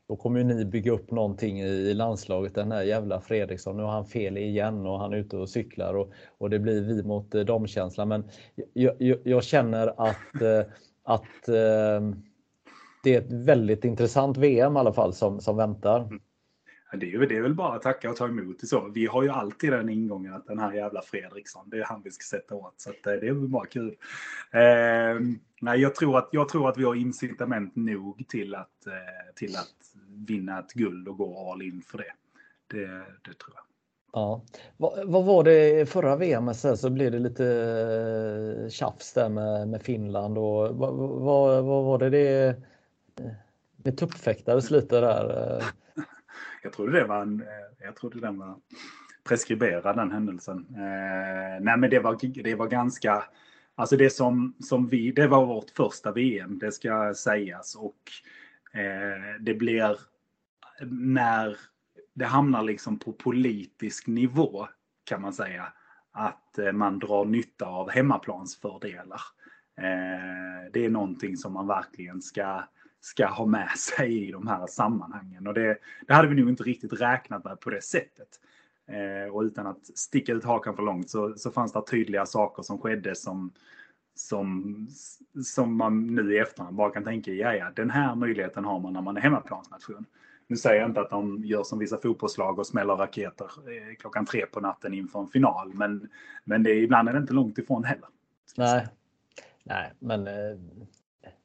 då 0.09 0.17
kommer 0.17 0.45
ni 0.45 0.65
bygga 0.65 0.93
upp 0.93 1.11
någonting 1.11 1.61
i 1.61 1.95
landslaget. 1.95 2.55
Den 2.55 2.73
här 2.73 2.83
jävla 2.83 3.21
Fredriksson, 3.21 3.77
nu 3.77 3.83
har 3.83 3.93
han 3.93 4.07
fel 4.07 4.39
igen 4.39 4.87
och 4.87 4.99
han 4.99 5.13
är 5.13 5.17
ute 5.17 5.37
och 5.37 5.49
cyklar 5.49 5.95
och, 5.95 6.11
och 6.39 6.51
det 6.51 6.59
blir 6.59 6.81
vi 6.81 7.03
mot 7.03 7.31
damkänslan. 7.31 8.09
Men 8.09 8.31
jag, 8.73 8.95
jag, 8.99 9.19
jag, 9.25 9.45
känner 9.45 9.87
att, 9.97 10.43
att 11.05 11.49
det 13.07 13.15
är 13.15 13.21
ett 13.21 13.33
väldigt 13.33 13.85
intressant 13.85 14.37
VM 14.37 14.77
i 14.77 14.79
alla 14.79 14.93
fall 14.93 15.15
som, 15.15 15.41
som 15.41 15.57
väntar. 15.57 16.01
Mm. 16.01 16.21
Ja, 16.93 16.99
det, 16.99 17.13
är, 17.13 17.19
det 17.19 17.37
är 17.37 17.43
väl 17.43 17.55
bara 17.55 17.77
att 17.77 17.83
tacka 17.83 18.11
och 18.11 18.17
ta 18.17 18.29
emot 18.29 18.61
det 18.61 18.67
så. 18.67 18.91
Vi 18.95 19.07
har 19.07 19.23
ju 19.23 19.29
alltid 19.29 19.73
den 19.73 19.89
ingången 19.89 20.35
att 20.35 20.47
den 20.47 20.59
här 20.59 20.73
jävla 20.73 21.03
Fredriksson, 21.03 21.71
det 21.71 21.77
är 21.77 21.85
han 21.85 22.03
vi 22.05 22.11
ska 22.11 22.37
sätta 22.37 22.55
åt. 22.55 22.75
Så 22.77 22.91
att, 22.91 23.07
eh, 23.07 23.13
det 23.13 23.29
är 23.29 23.33
väl 23.33 23.49
bara 23.49 23.67
kul. 23.67 23.97
Eh, 24.53 25.21
nej, 25.61 25.81
jag 25.81 25.95
tror, 25.95 26.19
att, 26.19 26.29
jag 26.33 26.49
tror 26.49 26.69
att 26.69 26.79
vi 26.79 26.85
har 26.85 26.95
incitament 26.95 27.77
nog 27.77 28.25
till 28.29 28.55
att, 28.55 28.87
eh, 28.87 29.35
till 29.35 29.57
att 29.57 29.75
vinna 30.29 30.59
ett 30.59 30.73
guld 30.73 31.09
och 31.09 31.17
gå 31.17 31.53
all 31.53 31.63
in 31.63 31.83
för 31.83 31.99
det. 31.99 32.13
Det, 32.67 32.87
det 33.23 33.39
tror 33.39 33.55
jag. 33.55 33.63
Ja. 34.13 34.43
Vad, 34.77 35.09
vad, 35.09 35.25
var 35.25 35.45
det 35.45 35.89
förra 35.89 36.17
VM 36.17 36.55
så, 36.55 36.77
så 36.77 36.91
blev 36.91 37.13
det 37.13 37.19
lite 37.19 37.47
eh, 38.65 38.69
tjafs 38.69 39.13
där 39.13 39.29
med, 39.29 39.69
med 39.69 39.83
Finland 39.83 40.39
och 40.39 40.77
vad, 40.77 40.95
vad, 40.95 41.65
vad 41.65 41.85
var 41.85 41.99
det 41.99 42.11
det 42.11 42.57
med 43.77 43.97
tuppfäktades 43.97 44.71
lite 44.71 45.01
där. 45.01 45.57
Eh. 45.59 45.67
Jag 46.63 46.73
trodde 46.73 46.93
det 46.93 47.05
var 47.05 47.23
en, 47.23 47.41
eh, 47.41 47.47
jag 47.79 47.97
trodde 47.97 48.21
den 48.21 48.39
var 48.39 48.57
preskriberad 49.29 49.97
den 49.97 50.13
händelsen. 50.13 50.67
Eh, 50.71 51.61
nej 51.61 51.77
men 51.77 51.91
det 51.91 51.99
var, 51.99 52.43
det 52.43 52.55
var 52.55 52.67
ganska, 52.67 53.25
alltså 53.75 53.97
det 53.97 54.11
som, 54.11 54.55
som 54.61 54.89
vi, 54.89 55.13
det 55.13 55.27
var 55.27 55.47
vårt 55.47 55.71
första 55.71 56.13
VM, 56.13 56.59
det 56.59 56.73
ska 56.73 57.15
sägas 57.15 57.75
och 57.75 58.01
eh, 58.81 59.41
det 59.41 59.55
blir 59.55 59.97
när 60.91 61.57
det 62.15 62.25
hamnar 62.25 62.63
liksom 62.63 62.99
på 62.99 63.13
politisk 63.13 64.07
nivå 64.07 64.69
kan 65.05 65.23
man 65.23 65.33
säga 65.33 65.73
att 66.13 66.59
eh, 66.59 66.73
man 66.73 66.99
drar 66.99 67.25
nytta 67.25 67.67
av 67.67 67.91
hemmaplansfördelar. 67.91 69.21
Eh, 69.79 70.71
det 70.73 70.85
är 70.85 70.91
någonting 70.91 71.37
som 71.37 71.53
man 71.53 71.67
verkligen 71.67 72.23
ska 72.23 72.63
ska 73.07 73.27
ha 73.27 73.47
med 73.47 73.71
sig 73.71 74.29
i 74.29 74.33
de 74.33 74.47
här 74.47 74.67
sammanhangen. 74.67 75.47
Och 75.47 75.55
det, 75.55 75.79
det 76.07 76.15
hade 76.15 76.29
vi 76.29 76.35
nog 76.35 76.49
inte 76.49 76.63
riktigt 76.63 77.01
räknat 77.01 77.45
med 77.45 77.61
på 77.61 77.71
det 77.71 77.83
sättet. 77.83 78.29
Eh, 78.89 79.35
och 79.35 79.43
utan 79.43 79.67
att 79.67 79.87
sticka 79.87 80.33
ut 80.33 80.45
hakan 80.45 80.77
för 80.77 80.83
långt 80.83 81.11
så, 81.11 81.35
så 81.37 81.51
fanns 81.51 81.73
det 81.73 81.83
tydliga 81.91 82.27
saker 82.27 82.63
som 82.63 82.79
skedde 82.79 83.15
som, 83.15 83.53
som, 84.15 84.89
som 85.45 85.77
man 85.77 86.15
nu 86.15 86.35
i 86.35 86.39
efterhand 86.39 86.77
bara 86.77 86.91
kan 86.91 87.05
tänka, 87.05 87.31
ja 87.31 87.55
ja, 87.55 87.71
den 87.77 87.91
här 87.91 88.15
möjligheten 88.15 88.65
har 88.65 88.81
man 88.81 88.93
när 88.93 89.03
man 89.03 89.17
är 89.17 89.21
hemmaplansnation. 89.21 90.07
Nu 90.47 90.57
säger 90.57 90.81
jag 90.81 90.91
inte 90.91 91.01
att 91.01 91.11
de 91.11 91.45
gör 91.45 91.63
som 91.63 91.79
vissa 91.79 91.99
fotbollslag 91.99 92.59
och 92.59 92.67
smäller 92.67 92.97
raketer 92.97 93.45
eh, 93.45 93.97
klockan 93.97 94.27
tre 94.27 94.47
på 94.47 94.61
natten 94.61 94.95
inför 94.95 95.21
en 95.21 95.29
final, 95.29 95.75
men, 95.75 96.09
men 96.45 96.63
det, 96.63 96.75
ibland 96.75 97.09
är 97.09 97.13
det 97.13 97.19
inte 97.19 97.33
långt 97.33 97.59
ifrån 97.59 97.85
heller. 97.85 98.09
Nej, 98.57 98.89
Nej, 99.65 99.93
men 99.99 100.27
eh, 100.27 100.59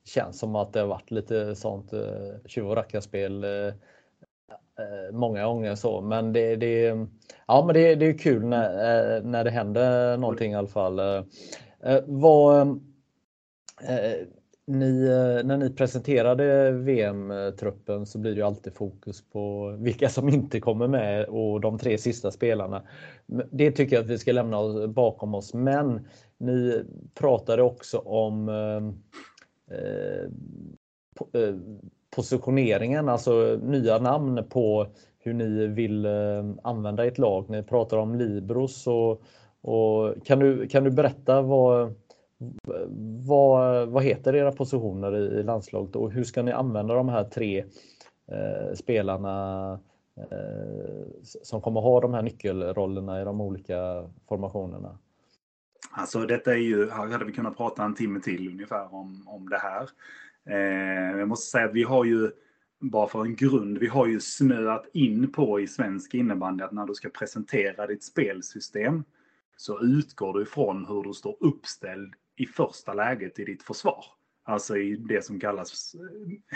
känns 0.05 0.39
som 0.39 0.55
att 0.55 0.73
det 0.73 0.79
har 0.79 0.87
varit 0.87 1.11
lite 1.11 1.55
sånt 1.55 1.93
eh, 1.93 2.01
tjuv 2.45 2.69
och 2.69 2.75
rackarspel 2.75 3.43
eh, 3.43 3.49
eh, 3.49 5.11
många 5.11 5.45
gånger 5.45 5.75
så. 5.75 6.01
Men 6.01 6.33
det, 6.33 6.55
det, 6.55 7.07
ja, 7.47 7.63
men 7.65 7.73
det, 7.73 7.95
det 7.95 8.05
är 8.05 8.17
kul 8.17 8.45
när, 8.45 8.69
eh, 9.17 9.23
när 9.23 9.43
det 9.43 9.51
händer 9.51 10.17
någonting 10.17 10.51
i 10.51 10.55
alla 10.55 10.67
fall. 10.67 10.99
Eh, 10.99 11.23
vad, 12.05 12.81
ni, 14.67 15.07
när 15.43 15.57
ni 15.57 15.69
presenterade 15.69 16.71
VM-truppen 16.71 18.05
så 18.05 18.19
blir 18.19 18.35
det 18.35 18.41
alltid 18.41 18.73
fokus 18.73 19.29
på 19.29 19.75
vilka 19.79 20.09
som 20.09 20.29
inte 20.29 20.59
kommer 20.59 20.87
med 20.87 21.25
och 21.25 21.61
de 21.61 21.77
tre 21.77 21.97
sista 21.97 22.31
spelarna. 22.31 22.81
Det 23.51 23.71
tycker 23.71 23.95
jag 23.95 24.03
att 24.03 24.09
vi 24.09 24.17
ska 24.17 24.31
lämna 24.31 24.87
bakom 24.87 25.35
oss. 25.35 25.53
Men 25.53 26.07
ni 26.37 26.83
pratade 27.15 27.63
också 27.63 27.97
om 27.97 28.49
eh, 28.49 28.81
Eh, 29.71 30.23
eh, 31.41 31.55
positioneringen, 32.15 33.09
alltså 33.09 33.59
nya 33.63 33.97
namn 33.97 34.43
på 34.49 34.87
hur 35.19 35.33
ni 35.33 35.67
vill 35.67 36.05
eh, 36.05 36.45
använda 36.63 37.05
ett 37.05 37.17
lag. 37.17 37.49
Ni 37.49 37.63
pratar 37.63 37.97
om 37.97 38.15
Libros 38.15 38.87
och, 38.87 39.21
och 39.61 40.25
kan, 40.25 40.39
du, 40.39 40.67
kan 40.67 40.83
du 40.83 40.91
berätta 40.91 41.41
vad, 41.41 41.93
vad, 43.27 43.87
vad 43.87 44.03
heter 44.03 44.35
era 44.35 44.51
positioner 44.51 45.39
i 45.39 45.43
landslaget 45.43 45.95
och 45.95 46.11
hur 46.11 46.23
ska 46.23 46.41
ni 46.41 46.51
använda 46.51 46.93
de 46.93 47.09
här 47.09 47.23
tre 47.23 47.63
eh, 48.31 48.73
spelarna 48.75 49.79
eh, 50.17 51.07
som 51.43 51.61
kommer 51.61 51.81
ha 51.81 52.01
de 52.01 52.13
här 52.13 52.21
nyckelrollerna 52.21 53.21
i 53.21 53.23
de 53.23 53.41
olika 53.41 54.09
formationerna? 54.27 54.97
Alltså 55.89 56.25
detta 56.25 56.51
är 56.51 56.57
ju, 56.57 56.89
här 56.89 57.07
hade 57.07 57.25
vi 57.25 57.31
kunnat 57.31 57.57
prata 57.57 57.83
en 57.83 57.95
timme 57.95 58.19
till 58.19 58.47
ungefär 58.47 58.93
om, 58.93 59.27
om 59.27 59.49
det 59.49 59.57
här. 59.57 59.89
Eh, 60.49 61.19
jag 61.19 61.27
måste 61.27 61.51
säga 61.51 61.65
att 61.65 61.75
vi 61.75 61.83
har 61.83 62.05
ju, 62.05 62.31
bara 62.79 63.07
för 63.07 63.21
en 63.21 63.35
grund, 63.35 63.77
vi 63.77 63.87
har 63.87 64.07
ju 64.07 64.19
snöat 64.19 64.85
in 64.93 65.31
på 65.31 65.59
i 65.59 65.67
svensk 65.67 66.13
innebandy 66.13 66.63
att 66.63 66.71
när 66.71 66.85
du 66.85 66.93
ska 66.93 67.09
presentera 67.09 67.87
ditt 67.87 68.03
spelsystem 68.03 69.03
så 69.57 69.81
utgår 69.81 70.33
du 70.33 70.41
ifrån 70.41 70.85
hur 70.85 71.03
du 71.03 71.13
står 71.13 71.37
uppställd 71.39 72.13
i 72.35 72.45
första 72.45 72.93
läget 72.93 73.39
i 73.39 73.45
ditt 73.45 73.63
försvar. 73.63 74.05
Alltså 74.43 74.77
i 74.77 74.95
det 74.95 75.25
som 75.25 75.39
kallas 75.39 75.95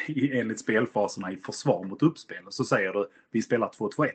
eh, 0.07 0.39
enligt 0.39 0.60
spelfaserna 0.60 1.31
i 1.31 1.38
försvar 1.38 1.84
mot 1.84 2.03
uppspel. 2.03 2.43
Så 2.49 2.64
säger 2.64 2.93
du 2.93 3.10
vi 3.31 3.41
spelar 3.41 3.68
2-2-1 3.68 4.11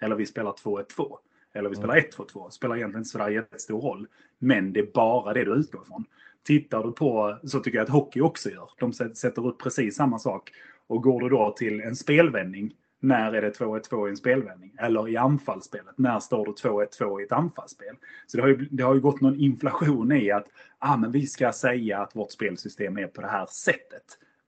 eller 0.00 0.16
vi 0.16 0.26
spelar 0.26 0.52
2-1-2. 0.52 1.18
Eller 1.54 1.70
vi 1.70 1.76
spelar 1.76 1.94
1-2-2. 1.94 2.46
Det 2.46 2.52
spelar 2.52 2.76
egentligen 2.76 3.00
inte 3.00 3.10
sådär 3.10 3.28
jättestor 3.28 3.80
roll. 3.80 4.06
Men 4.38 4.72
det 4.72 4.80
är 4.80 4.90
bara 4.94 5.32
det 5.32 5.44
du 5.44 5.54
utgår 5.54 5.82
ifrån. 5.82 6.04
Tittar 6.44 6.82
du 6.82 6.92
på, 6.92 7.38
så 7.44 7.60
tycker 7.60 7.78
jag 7.78 7.84
att 7.84 7.90
hockey 7.90 8.20
också 8.20 8.50
gör. 8.50 8.70
De 8.78 8.92
sätter 8.92 9.46
upp 9.46 9.62
precis 9.62 9.96
samma 9.96 10.18
sak. 10.18 10.50
Och 10.86 11.02
går 11.02 11.20
du 11.20 11.28
då 11.28 11.54
till 11.58 11.80
en 11.80 11.96
spelvändning, 11.96 12.74
när 13.00 13.32
är 13.32 13.42
det 13.42 13.58
2-1-2 13.58 14.06
i 14.06 14.10
en 14.10 14.16
spelvändning? 14.16 14.74
Eller 14.78 15.08
i 15.08 15.16
anfallsspelet, 15.16 15.98
när 15.98 16.20
står 16.20 16.46
du 16.46 16.52
2-1-2 16.52 17.20
i 17.20 17.24
ett 17.24 17.32
anfallsspel? 17.32 17.96
Så 18.26 18.36
det 18.36 18.42
har, 18.42 18.48
ju, 18.48 18.68
det 18.70 18.82
har 18.82 18.94
ju 18.94 19.00
gått 19.00 19.20
någon 19.20 19.40
inflation 19.40 20.12
i 20.12 20.30
att 20.30 20.46
ah, 20.78 20.96
men 20.96 21.12
vi 21.12 21.26
ska 21.26 21.52
säga 21.52 21.98
att 21.98 22.16
vårt 22.16 22.32
spelsystem 22.32 22.98
är 22.98 23.06
på 23.06 23.20
det 23.20 23.28
här 23.28 23.46
sättet. 23.46 24.04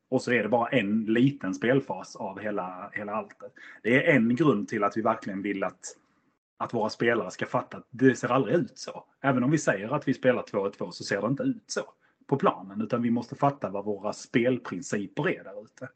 Och 0.09 0.23
så 0.23 0.33
är 0.33 0.43
det 0.43 0.49
bara 0.49 0.69
en 0.69 1.05
liten 1.05 1.55
spelfas 1.55 2.17
av 2.17 2.41
hela, 2.41 2.91
hela 2.93 3.13
alltet. 3.13 3.53
Det 3.83 4.07
är 4.07 4.15
en 4.17 4.37
grund 4.37 4.69
till 4.69 4.85
att 4.85 4.97
vi 4.97 5.03
verkligen 5.03 5.43
vill 5.43 5.65
att 5.65 5.97
att 6.63 6.75
våra 6.75 6.91
spelare 6.91 7.31
ska 7.31 7.47
fatta 7.47 7.77
att 7.77 7.87
det 7.91 8.15
ser 8.15 8.29
aldrig 8.29 8.57
ut 8.57 8.79
så. 8.79 9.05
Även 9.21 9.45
om 9.45 9.51
vi 9.51 9.59
säger 9.59 9.95
att 9.95 10.09
vi 10.09 10.15
spelar 10.15 10.43
2-2 10.43 10.91
så 10.91 11.05
ser 11.05 11.21
det 11.21 11.27
inte 11.27 11.43
ut 11.43 11.65
så 11.67 11.83
på 12.27 12.37
planen. 12.37 12.81
Utan 12.81 13.03
vi 13.03 13.11
måste 13.11 13.37
fatta 13.37 13.71
vad 13.71 13.85
våra 13.85 14.13
spelprinciper 14.13 15.29
är 15.29 15.45
där 15.45 15.65
ute. 15.65 15.89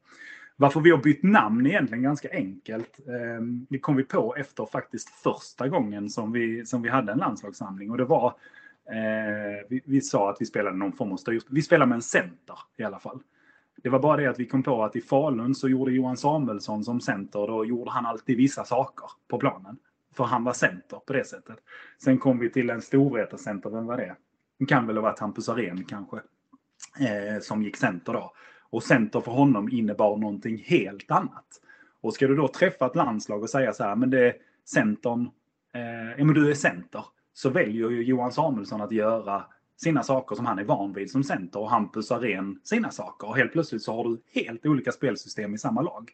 Varför 0.55 0.79
vi 0.79 0.91
har 0.91 0.97
bytt 0.97 1.23
namn 1.23 1.65
är 1.65 1.69
egentligen 1.69 2.03
ganska 2.03 2.29
enkelt. 2.31 2.99
Ehm, 3.07 3.65
det 3.69 3.79
kom 3.79 3.95
vi 3.95 4.03
på 4.03 4.35
efter 4.35 4.65
faktiskt 4.65 5.09
första 5.09 5.67
gången 5.67 6.09
som 6.09 6.31
vi, 6.31 6.65
som 6.65 6.81
vi 6.81 6.89
hade 6.89 7.11
en 7.11 7.17
landslagssamling. 7.17 7.91
Och 7.91 7.97
det 7.97 8.05
var, 8.05 8.27
eh, 8.89 9.65
vi, 9.69 9.81
vi, 9.85 10.01
sa 10.01 10.29
att 10.29 10.37
vi 10.39 10.45
spelade 10.45 10.77
någon 10.77 10.93
form 10.93 11.11
av 11.11 11.17
styrspel. 11.17 11.55
Vi 11.55 11.61
spelade 11.61 11.89
med 11.89 11.95
en 11.95 12.01
center 12.01 12.57
i 12.77 12.83
alla 12.83 12.99
fall. 12.99 13.19
Det 13.83 13.89
var 13.89 13.99
bara 13.99 14.17
det 14.17 14.27
att 14.27 14.39
vi 14.39 14.45
kom 14.45 14.63
på 14.63 14.83
att 14.83 14.95
i 14.95 15.01
Falun 15.01 15.55
så 15.55 15.69
gjorde 15.69 15.91
Johan 15.91 16.17
Samuelsson 16.17 16.83
som 16.83 17.01
center, 17.01 17.47
då 17.47 17.65
gjorde 17.65 17.91
han 17.91 18.05
alltid 18.05 18.37
vissa 18.37 18.63
saker 18.63 19.05
på 19.27 19.37
planen. 19.37 19.77
För 20.17 20.23
han 20.23 20.43
var 20.43 20.53
center 20.53 20.99
på 21.07 21.13
det 21.13 21.23
sättet. 21.23 21.57
Sen 22.03 22.17
kom 22.17 22.39
vi 22.39 22.49
till 22.49 22.69
en 22.69 22.81
storvetarcenter, 22.81 23.69
vem 23.69 23.85
var 23.85 23.97
det? 23.97 24.15
Det 24.59 24.65
kan 24.65 24.87
väl 24.87 24.97
ha 24.97 25.03
varit 25.03 25.19
Hampus 25.19 25.49
Arén 25.49 25.83
kanske. 25.83 26.17
Eh, 26.99 27.41
som 27.41 27.63
gick 27.63 27.77
center 27.77 28.13
då. 28.13 28.33
Och 28.69 28.83
center 28.83 29.21
för 29.21 29.31
honom 29.31 29.69
innebar 29.69 30.17
någonting 30.17 30.57
helt 30.57 31.11
annat. 31.11 31.45
Och 32.01 32.13
ska 32.13 32.27
du 32.27 32.35
då 32.35 32.47
träffa 32.47 32.85
ett 32.85 32.95
landslag 32.95 33.43
och 33.43 33.49
säga 33.49 33.73
så 33.73 33.83
här, 33.83 33.95
men 33.95 34.09
det 34.09 34.27
är 34.27 34.35
centern, 34.65 35.29
eh, 35.73 36.11
ja 36.17 36.25
men 36.25 36.33
du 36.33 36.49
är 36.49 36.53
center. 36.53 37.05
Så 37.33 37.49
väljer 37.49 37.89
ju 37.89 38.03
Johan 38.03 38.31
Samuelsson 38.31 38.81
att 38.81 38.91
göra 38.91 39.45
sina 39.77 40.03
saker 40.03 40.35
som 40.35 40.45
han 40.45 40.59
är 40.59 40.63
van 40.63 40.93
vid 40.93 41.11
som 41.11 41.23
center 41.23 41.59
och 41.59 41.69
Hampus 41.69 42.11
Arén 42.11 42.59
sina 42.63 42.91
saker. 42.91 43.27
Och 43.27 43.37
helt 43.37 43.51
plötsligt 43.51 43.81
så 43.81 43.95
har 43.95 44.03
du 44.03 44.41
helt 44.41 44.65
olika 44.65 44.91
spelsystem 44.91 45.53
i 45.53 45.57
samma 45.57 45.81
lag. 45.81 46.11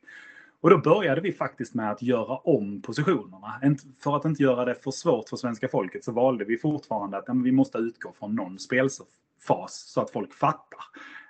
Och 0.64 0.70
då 0.70 0.78
började 0.78 1.22
vi 1.22 1.32
faktiskt 1.32 1.74
med 1.74 1.92
att 1.92 2.02
göra 2.02 2.38
om 2.38 2.82
positionerna. 2.82 3.78
För 4.04 4.16
att 4.16 4.26
inte 4.26 4.44
göra 4.44 4.66
det 4.66 4.76
för 4.76 4.92
svårt 4.92 5.30
för 5.30 5.38
svenska 5.38 5.68
folket 5.68 6.04
så 6.04 6.12
valde 6.12 6.46
vi 6.46 6.58
fortfarande 6.58 7.18
att 7.18 7.26
vi 7.44 7.52
måste 7.52 7.78
utgå 7.78 8.14
från 8.20 8.36
någon 8.36 8.60
spelfas 8.60 9.08
så 9.70 10.02
att 10.02 10.12
folk 10.12 10.34
fattar. 10.34 10.80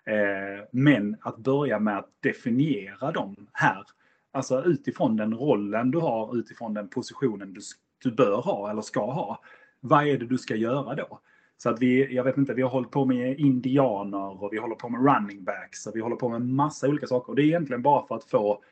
Eh, 0.05 0.65
men 0.71 1.17
att 1.21 1.37
börja 1.37 1.79
med 1.79 1.97
att 1.97 2.09
definiera 2.19 3.11
dem 3.11 3.35
här, 3.53 3.83
alltså 4.31 4.63
utifrån 4.63 5.17
den 5.17 5.33
rollen 5.33 5.91
du 5.91 5.97
har, 5.97 6.37
utifrån 6.37 6.73
den 6.73 6.89
positionen 6.89 7.53
du, 7.53 7.61
du 8.03 8.11
bör 8.11 8.41
ha 8.41 8.71
eller 8.71 8.81
ska 8.81 9.11
ha. 9.11 9.41
Vad 9.79 10.07
är 10.07 10.17
det 10.17 10.25
du 10.25 10.37
ska 10.37 10.55
göra 10.55 10.95
då? 10.95 11.19
Så 11.57 11.69
att 11.69 11.79
vi, 11.79 12.15
jag 12.15 12.23
vet 12.23 12.37
inte, 12.37 12.53
vi 12.53 12.61
har 12.61 12.69
hållit 12.69 12.91
på 12.91 13.05
med 13.05 13.39
indianer 13.39 14.43
och 14.43 14.53
vi 14.53 14.57
håller 14.57 14.75
på 14.75 14.89
med 14.89 15.15
running 15.15 15.43
backs 15.43 15.87
och 15.87 15.95
vi 15.95 16.01
håller 16.01 16.15
på 16.15 16.29
med 16.29 16.41
massa 16.41 16.87
olika 16.87 17.07
saker. 17.07 17.29
Och 17.29 17.35
det 17.35 17.41
är 17.41 17.45
egentligen 17.45 17.81
bara 17.81 18.07
för 18.07 18.15
att 18.15 18.23
få 18.23 18.63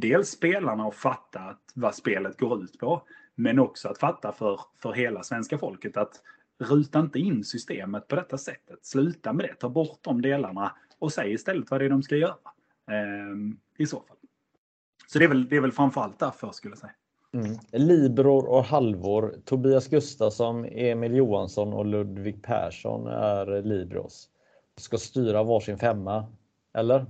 dels 0.00 0.30
spelarna 0.30 0.84
att 0.84 0.94
fatta 0.94 1.40
att 1.40 1.72
vad 1.74 1.94
spelet 1.94 2.38
går 2.38 2.62
ut 2.62 2.78
på, 2.78 3.02
men 3.34 3.58
också 3.58 3.88
att 3.88 3.98
fatta 3.98 4.32
för, 4.32 4.60
för 4.82 4.92
hela 4.92 5.22
svenska 5.22 5.58
folket 5.58 5.96
att 5.96 6.22
ruta 6.58 7.00
inte 7.00 7.18
in 7.18 7.44
systemet 7.44 8.08
på 8.08 8.16
detta 8.16 8.38
sättet. 8.38 8.78
Sluta 8.86 9.32
med 9.32 9.44
det, 9.44 9.54
ta 9.54 9.68
bort 9.68 9.98
de 10.02 10.22
delarna 10.22 10.72
och 10.98 11.12
säg 11.12 11.32
istället 11.32 11.70
vad 11.70 11.80
det 11.80 11.84
är 11.84 11.90
de 11.90 12.02
ska 12.02 12.16
göra. 12.16 12.34
Eh, 12.90 13.54
I 13.78 13.86
så 13.86 13.96
fall. 13.96 14.16
Så 15.06 15.18
det 15.18 15.24
är 15.24 15.28
väl, 15.28 15.48
det 15.48 15.56
är 15.56 15.60
väl 15.60 15.72
framförallt 15.72 16.18
därför 16.18 16.50
skulle 16.52 16.72
jag 16.72 16.78
säga. 16.78 16.92
Mm. 17.32 17.58
Libror 17.72 18.48
och 18.48 18.64
halvor. 18.64 19.34
Tobias 19.44 19.88
Gustafsson, 19.88 20.64
Emil 20.64 21.14
Johansson 21.14 21.72
och 21.72 21.86
Ludvig 21.86 22.42
Persson 22.42 23.06
är 23.06 23.62
Libros. 23.62 24.28
Ska 24.76 24.98
styra 24.98 25.42
varsin 25.42 25.78
femma, 25.78 26.26
eller? 26.74 27.06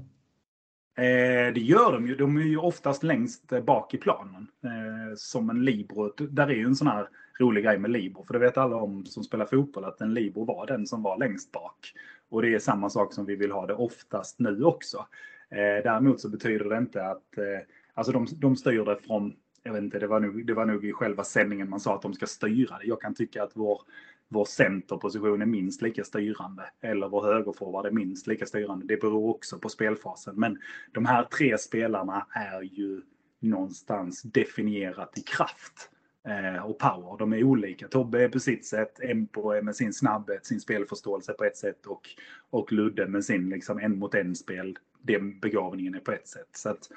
Eh, 0.99 1.53
det 1.55 1.61
gör 1.61 1.93
de 1.93 2.07
ju. 2.07 2.15
De 2.15 2.37
är 2.37 2.43
ju 2.43 2.57
oftast 2.57 3.03
längst 3.03 3.53
bak 3.66 3.95
i 3.95 3.99
planen. 3.99 4.47
Eh, 4.65 5.15
som 5.16 5.51
en 5.51 5.65
libero. 5.65 6.12
Där 6.16 6.47
är 6.47 6.55
ju 6.55 6.65
en 6.65 6.77
sån 6.77 6.89
här 6.89 7.09
rolig 7.41 7.65
grej 7.65 7.79
med 7.79 7.91
libero. 7.91 8.25
För 8.25 8.33
det 8.33 8.39
vet 8.39 8.59
alla 8.59 8.77
om 8.77 9.07
som 9.07 9.25
spelar 9.25 9.47
fotboll 9.47 9.85
att 9.85 10.01
en 10.01 10.15
libero 10.15 10.45
var 10.45 10.66
den 10.66 10.87
som 10.87 11.03
var 11.03 11.19
längst 11.19 11.53
bak. 11.53 11.93
Och 12.31 12.43
det 12.43 12.55
är 12.55 12.59
samma 12.59 12.91
sak 12.91 13.12
som 13.12 13.27
vi 13.27 13.37
vill 13.37 13.53
ha 13.53 13.66
det 13.66 13.75
oftast 13.75 14.39
nu 14.39 14.62
också. 14.65 15.07
Eh, 15.51 15.83
däremot 15.85 16.20
så 16.20 16.29
betyder 16.29 16.65
det 16.65 16.79
inte 16.79 17.05
att 17.05 17.39
eh, 17.39 17.66
alltså 17.95 18.12
de, 18.12 18.27
de 18.37 18.57
styr 18.57 18.85
det 18.85 18.97
från 19.07 19.33
jag 19.62 19.72
vet 19.72 19.82
inte, 19.82 19.98
det 19.98 20.06
var, 20.06 20.20
nog, 20.20 20.47
det 20.47 20.55
var 20.55 20.66
nog 20.66 20.85
i 20.85 20.93
själva 20.93 21.24
sändningen 21.24 21.70
man 21.70 21.80
sa 21.80 21.94
att 21.94 22.02
de 22.02 22.14
ska 22.14 22.26
styra 22.26 22.78
det. 22.78 22.86
Jag 22.86 23.01
kan 23.01 23.14
tycka 23.14 23.43
att 23.43 23.52
vår, 23.55 23.82
vår 24.28 24.44
centerposition 24.44 25.43
är 25.43 25.47
minst 25.47 25.82
lika 25.82 26.05
styrande. 26.05 26.62
Eller 26.80 27.09
vår 27.09 27.22
högerforward 27.22 27.86
är 27.86 27.90
minst 27.90 28.26
lika 28.26 28.47
styrande. 28.47 28.86
Det 28.86 29.01
beror 29.01 29.30
också 29.30 29.59
på 29.59 29.68
spelfasen. 29.68 30.35
Men 30.36 30.59
de 30.93 31.06
här 31.06 31.24
tre 31.24 31.59
spelarna 31.59 32.26
är 32.30 32.62
ju 32.62 33.02
någonstans 33.40 34.22
definierat 34.22 35.18
i 35.18 35.20
kraft 35.20 35.90
eh, 36.28 36.64
och 36.64 36.78
power. 36.78 37.18
De 37.18 37.32
är 37.32 37.43
olika. 37.43 37.89
Tobbe 37.89 38.24
är 38.24 38.28
på 38.28 38.40
sitt 38.40 38.66
sätt, 38.66 39.01
Empo 39.01 39.51
är 39.51 39.62
med 39.62 39.76
sin 39.76 39.93
snabbhet, 39.93 40.47
sin 40.47 40.60
spelförståelse 40.60 41.32
på 41.32 41.44
ett 41.44 41.56
sätt 41.56 41.86
och, 41.86 42.09
och 42.51 42.72
Ludde 42.72 43.06
med 43.06 43.24
sin 43.24 43.48
liksom 43.48 43.78
en 43.78 43.98
mot 43.98 44.14
en 44.14 44.35
spel. 44.35 44.78
Den 45.02 45.40
begravningen 45.40 45.94
är 45.94 46.01
på 46.01 46.12
ett 46.12 46.28
sätt. 46.28 46.48
Så 46.52 46.68
att, 46.68 46.90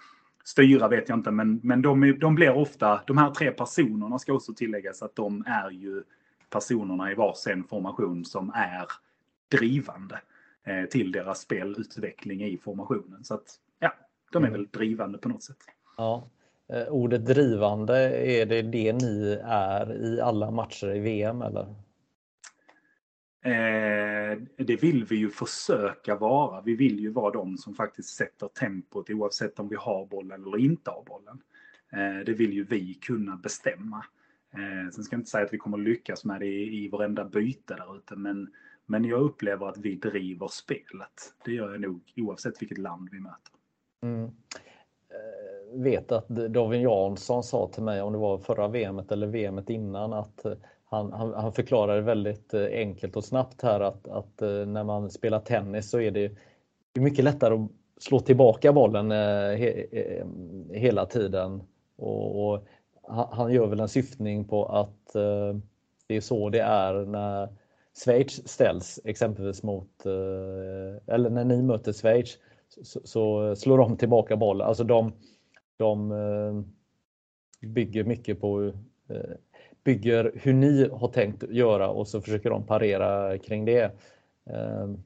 styra 0.43 0.87
vet 0.87 1.09
jag 1.09 1.17
inte, 1.17 1.31
men, 1.31 1.59
men 1.63 1.81
de, 1.81 2.19
de 2.19 2.35
blir 2.35 2.51
ofta, 2.51 3.01
de 3.07 3.17
här 3.17 3.31
tre 3.31 3.51
personerna 3.51 4.19
ska 4.19 4.33
också 4.33 4.53
tilläggas 4.53 5.01
att 5.01 5.15
de 5.15 5.43
är 5.47 5.71
ju 5.71 6.03
personerna 6.49 7.11
i 7.11 7.15
varsin 7.15 7.63
formation 7.63 8.25
som 8.25 8.51
är 8.55 8.85
drivande 9.51 10.19
eh, 10.63 10.89
till 10.89 11.11
deras 11.11 11.39
spelutveckling 11.39 12.43
i 12.43 12.57
formationen. 12.57 13.23
Så 13.23 13.33
att 13.33 13.55
ja, 13.79 13.93
de 14.31 14.43
är 14.43 14.47
mm. 14.47 14.59
väl 14.59 14.69
drivande 14.71 15.17
på 15.17 15.29
något 15.29 15.43
sätt. 15.43 15.57
Ja. 15.97 16.27
Eh, 16.73 16.87
ordet 16.87 17.25
drivande, 17.25 17.97
är 18.27 18.45
det 18.45 18.61
det 18.61 18.93
ni 18.93 19.41
är 19.45 19.93
i 20.05 20.21
alla 20.21 20.51
matcher 20.51 20.95
i 20.95 20.99
VM 20.99 21.41
eller? 21.41 21.75
Eh, 23.43 24.37
det 24.55 24.83
vill 24.83 25.05
vi 25.05 25.15
ju 25.15 25.29
försöka 25.29 26.15
vara. 26.15 26.61
Vi 26.61 26.75
vill 26.75 26.99
ju 26.99 27.11
vara 27.11 27.31
de 27.31 27.57
som 27.57 27.73
faktiskt 27.73 28.09
sätter 28.09 28.47
tempot 28.47 29.09
oavsett 29.09 29.59
om 29.59 29.67
vi 29.69 29.75
har 29.75 30.05
bollen 30.05 30.43
eller 30.43 30.57
inte 30.57 30.91
har 30.91 31.03
bollen. 31.03 31.41
Eh, 31.91 32.25
det 32.25 32.33
vill 32.33 32.53
ju 32.53 32.63
vi 32.63 32.93
kunna 32.93 33.35
bestämma. 33.35 34.05
Eh, 34.53 34.91
sen 34.91 35.03
ska 35.03 35.13
jag 35.13 35.19
inte 35.19 35.31
säga 35.31 35.45
att 35.45 35.53
vi 35.53 35.57
kommer 35.57 35.77
lyckas 35.77 36.25
med 36.25 36.39
det 36.39 36.45
i, 36.45 36.85
i 36.85 36.89
varenda 36.89 37.25
byte 37.25 37.75
där 37.75 37.97
ute, 37.97 38.15
men, 38.15 38.49
men 38.85 39.05
jag 39.05 39.21
upplever 39.21 39.67
att 39.67 39.77
vi 39.77 39.95
driver 39.95 40.47
spelet. 40.47 41.35
Det 41.45 41.51
gör 41.51 41.71
jag 41.71 41.81
nog 41.81 42.13
oavsett 42.15 42.61
vilket 42.61 42.77
land 42.77 43.09
vi 43.11 43.19
möter. 43.19 43.53
Mm. 44.01 44.23
Eh, 44.23 45.81
vet 45.81 46.11
att 46.11 46.27
David 46.27 46.81
Jansson 46.81 47.43
sa 47.43 47.67
till 47.73 47.83
mig, 47.83 48.01
om 48.01 48.13
det 48.13 48.19
var 48.19 48.37
förra 48.37 48.67
VMet 48.67 49.11
eller 49.11 49.27
VMet 49.27 49.69
innan, 49.69 50.13
att 50.13 50.45
eh, 50.45 50.53
han, 50.91 51.13
han, 51.13 51.33
han 51.33 51.53
förklarade 51.53 52.01
väldigt 52.01 52.53
eh, 52.53 52.65
enkelt 52.65 53.15
och 53.15 53.23
snabbt 53.23 53.61
här 53.61 53.79
att, 53.79 54.07
att 54.07 54.41
eh, 54.41 54.65
när 54.65 54.83
man 54.83 55.09
spelar 55.09 55.39
tennis 55.39 55.89
så 55.89 55.99
är 55.99 56.11
det 56.11 56.31
mycket 56.99 57.25
lättare 57.25 57.53
att 57.53 57.69
slå 57.97 58.19
tillbaka 58.19 58.73
bollen 58.73 59.11
eh, 59.11 59.57
he, 59.57 59.87
hela 60.69 61.05
tiden. 61.05 61.63
Och, 61.95 62.53
och, 62.53 62.67
han 63.31 63.51
gör 63.53 63.67
väl 63.67 63.79
en 63.79 63.89
syftning 63.89 64.45
på 64.45 64.65
att 64.65 65.13
det 66.07 66.15
är 66.15 66.21
så 66.21 66.49
det 66.49 66.59
är 66.59 67.05
när 67.05 67.49
Schweiz 68.03 68.47
ställs 68.47 68.99
exempelvis 69.03 69.63
mot, 69.63 70.05
eller 71.07 71.29
när 71.29 71.45
ni 71.45 71.61
möter 71.61 71.93
Schweiz 71.93 72.37
så, 72.83 72.99
så 73.03 73.55
slår 73.55 73.77
de 73.77 73.97
tillbaka 73.97 74.35
bollen. 74.35 74.67
Alltså 74.67 74.83
de, 74.83 75.13
de 75.77 76.13
bygger 77.61 78.03
mycket 78.03 78.41
på 78.41 78.73
bygger 79.83 80.31
hur 80.35 80.53
ni 80.53 80.89
har 80.89 81.07
tänkt 81.07 81.43
göra 81.43 81.89
och 81.89 82.07
så 82.07 82.21
försöker 82.21 82.49
de 82.49 82.65
parera 82.65 83.37
kring 83.37 83.65
det. 83.65 83.91
Ehm, 84.49 85.03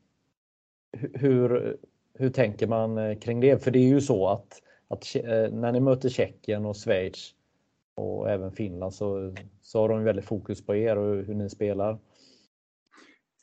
hur, 1.13 1.77
hur 2.13 2.29
tänker 2.29 2.67
man 2.67 2.97
eh, 2.97 3.19
kring 3.19 3.39
det? 3.39 3.63
För 3.63 3.71
det 3.71 3.79
är 3.79 3.87
ju 3.87 4.01
så 4.01 4.27
att, 4.27 4.61
att 4.87 5.15
eh, 5.15 5.53
när 5.53 5.71
ni 5.71 5.79
möter 5.79 6.09
Tjeckien 6.09 6.65
och 6.65 6.75
Schweiz 6.75 7.33
och 7.95 8.29
även 8.29 8.51
Finland 8.51 8.93
så, 8.93 9.35
så 9.61 9.81
har 9.81 9.89
de 9.89 10.03
väldigt 10.03 10.25
fokus 10.25 10.65
på 10.65 10.75
er 10.75 10.97
och 10.97 11.23
hur 11.23 11.33
ni 11.33 11.49
spelar. 11.49 11.99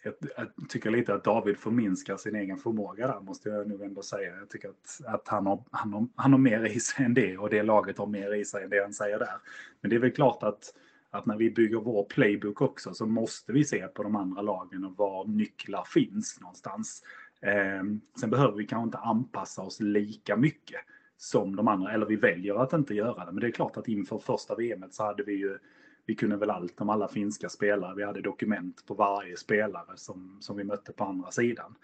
Jag, 0.05 0.15
jag 0.37 0.69
tycker 0.69 0.91
lite 0.91 1.15
att 1.15 1.25
David 1.25 1.59
förminskar 1.59 2.17
sin 2.17 2.37
egen 2.37 2.59
förmåga 2.59 3.07
där 3.07 3.21
måste 3.21 3.49
jag 3.49 3.69
nog 3.69 3.83
ändå 3.83 4.03
säga. 4.03 4.37
Jag 4.37 4.51
tycker 4.51 4.69
att, 4.69 5.01
att 5.07 5.29
han, 5.29 5.47
har, 5.47 5.65
han, 5.71 5.93
har, 5.93 6.07
han 6.15 6.33
har 6.33 6.39
mer 6.39 6.65
i 6.65 6.81
sig 6.81 7.05
än 7.05 7.15
det 7.15 7.39
och 7.39 7.51
det 7.51 7.63
laget 7.63 7.99
har 7.99 8.07
mer 8.07 8.35
i 8.35 8.45
sig 8.45 8.65
än 8.65 8.71
det 8.71 8.83
han 8.83 8.93
säger 8.93 9.19
där. 9.19 9.35
Men 9.81 9.91
det 9.91 9.97
är 9.97 10.01
väl 10.01 10.13
klart 10.13 10.43
att 10.43 10.75
att 11.12 11.26
när 11.26 11.36
vi 11.36 11.51
bygger 11.51 11.76
vår 11.76 12.05
playbook 12.05 12.60
också 12.60 12.94
så 12.94 13.06
måste 13.06 13.52
vi 13.52 13.64
se 13.64 13.89
på 13.89 14.02
de 14.02 14.16
andra 14.16 14.43
lagen 14.43 14.84
och 14.84 14.97
var 14.97 15.24
nycklar 15.24 15.84
finns 15.84 16.40
någonstans. 16.40 17.02
Eh, 17.40 17.82
sen 18.20 18.30
behöver 18.30 18.56
vi 18.56 18.66
kanske 18.66 18.84
inte 18.84 18.98
anpassa 18.98 19.62
oss 19.62 19.80
lika 19.80 20.36
mycket 20.36 20.80
som 21.16 21.56
de 21.56 21.68
andra, 21.68 21.93
eller 21.93 22.06
vi 22.06 22.16
väljer 22.16 22.55
att 22.55 22.72
inte 22.72 22.94
göra 22.94 23.24
det. 23.24 23.32
Men 23.32 23.40
det 23.40 23.47
är 23.47 23.51
klart 23.51 23.76
att 23.76 23.89
inför 23.89 24.18
första 24.18 24.55
VMet 24.55 24.94
så 24.94 25.05
hade 25.05 25.22
vi 25.22 25.32
ju, 25.32 25.59
vi 26.06 26.14
kunde 26.14 26.36
väl 26.36 26.51
allt 26.51 26.80
om 26.80 26.90
alla 26.90 27.09
finska 27.09 27.48
spelare. 27.48 27.94
Vi 27.97 28.05
hade 28.05 28.20
dokument 28.20 28.84
på 28.86 28.94
varje 28.94 29.36
spelare 29.36 29.97
som, 29.97 30.36
som 30.40 30.56
vi 30.56 30.64
mötte 30.64 30.93
på 30.93 31.05
andra 31.05 31.30
sidan. 31.30 31.74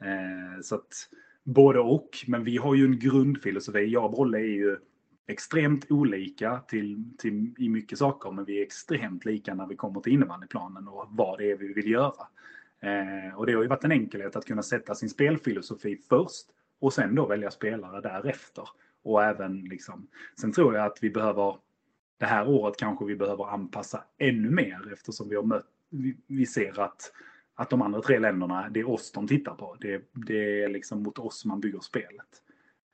Eh, 0.00 0.60
så 0.62 0.74
att 0.74 1.08
både 1.44 1.80
och, 1.80 2.08
men 2.26 2.44
vi 2.44 2.56
har 2.56 2.74
ju 2.74 2.84
en 2.84 2.98
grundfilosofi. 2.98 3.86
Jag 3.86 4.04
och 4.04 4.10
Brolle 4.10 4.38
är 4.38 4.42
ju 4.42 4.78
extremt 5.28 5.90
olika 5.90 6.60
till, 6.68 7.16
till, 7.18 7.54
i 7.58 7.68
mycket 7.68 7.98
saker, 7.98 8.30
men 8.30 8.44
vi 8.44 8.58
är 8.58 8.62
extremt 8.62 9.24
lika 9.24 9.54
när 9.54 9.66
vi 9.66 9.76
kommer 9.76 10.00
till 10.00 10.12
innebandyplanen 10.12 10.88
och 10.88 11.06
vad 11.10 11.38
det 11.38 11.50
är 11.50 11.56
vi 11.56 11.72
vill 11.72 11.90
göra. 11.90 12.26
Eh, 12.80 13.34
och 13.38 13.46
det 13.46 13.52
har 13.52 13.62
ju 13.62 13.68
varit 13.68 13.84
en 13.84 13.92
enkelhet 13.92 14.36
att 14.36 14.44
kunna 14.44 14.62
sätta 14.62 14.94
sin 14.94 15.08
spelfilosofi 15.08 15.96
först 16.08 16.46
och 16.80 16.92
sen 16.92 17.14
då 17.14 17.26
välja 17.26 17.50
spelare 17.50 18.00
därefter. 18.00 18.68
Och 19.02 19.24
även 19.24 19.60
liksom, 19.60 20.08
sen 20.40 20.52
tror 20.52 20.74
jag 20.74 20.86
att 20.86 20.98
vi 21.02 21.10
behöver, 21.10 21.56
det 22.18 22.26
här 22.26 22.48
året 22.48 22.76
kanske 22.76 23.04
vi 23.04 23.16
behöver 23.16 23.48
anpassa 23.48 24.04
ännu 24.18 24.50
mer 24.50 24.92
eftersom 24.92 25.28
vi 25.28 25.36
har 25.36 25.42
mött, 25.42 25.66
vi, 25.90 26.16
vi 26.26 26.46
ser 26.46 26.80
att 26.80 27.12
att 27.54 27.70
de 27.70 27.82
andra 27.82 28.00
tre 28.00 28.18
länderna, 28.18 28.68
det 28.68 28.80
är 28.80 28.90
oss 28.90 29.12
de 29.12 29.28
tittar 29.28 29.54
på. 29.54 29.76
Det, 29.80 30.02
det 30.12 30.62
är 30.62 30.68
liksom 30.68 31.02
mot 31.02 31.18
oss 31.18 31.44
man 31.44 31.60
bygger 31.60 31.80
spelet. 31.80 32.42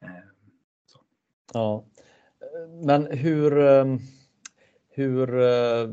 Eh, 0.02 0.10
ja, 1.52 1.84
men 2.82 3.06
hur, 3.06 3.58
ehm, 3.58 3.98
hur, 4.88 5.40
eh, 5.40 5.88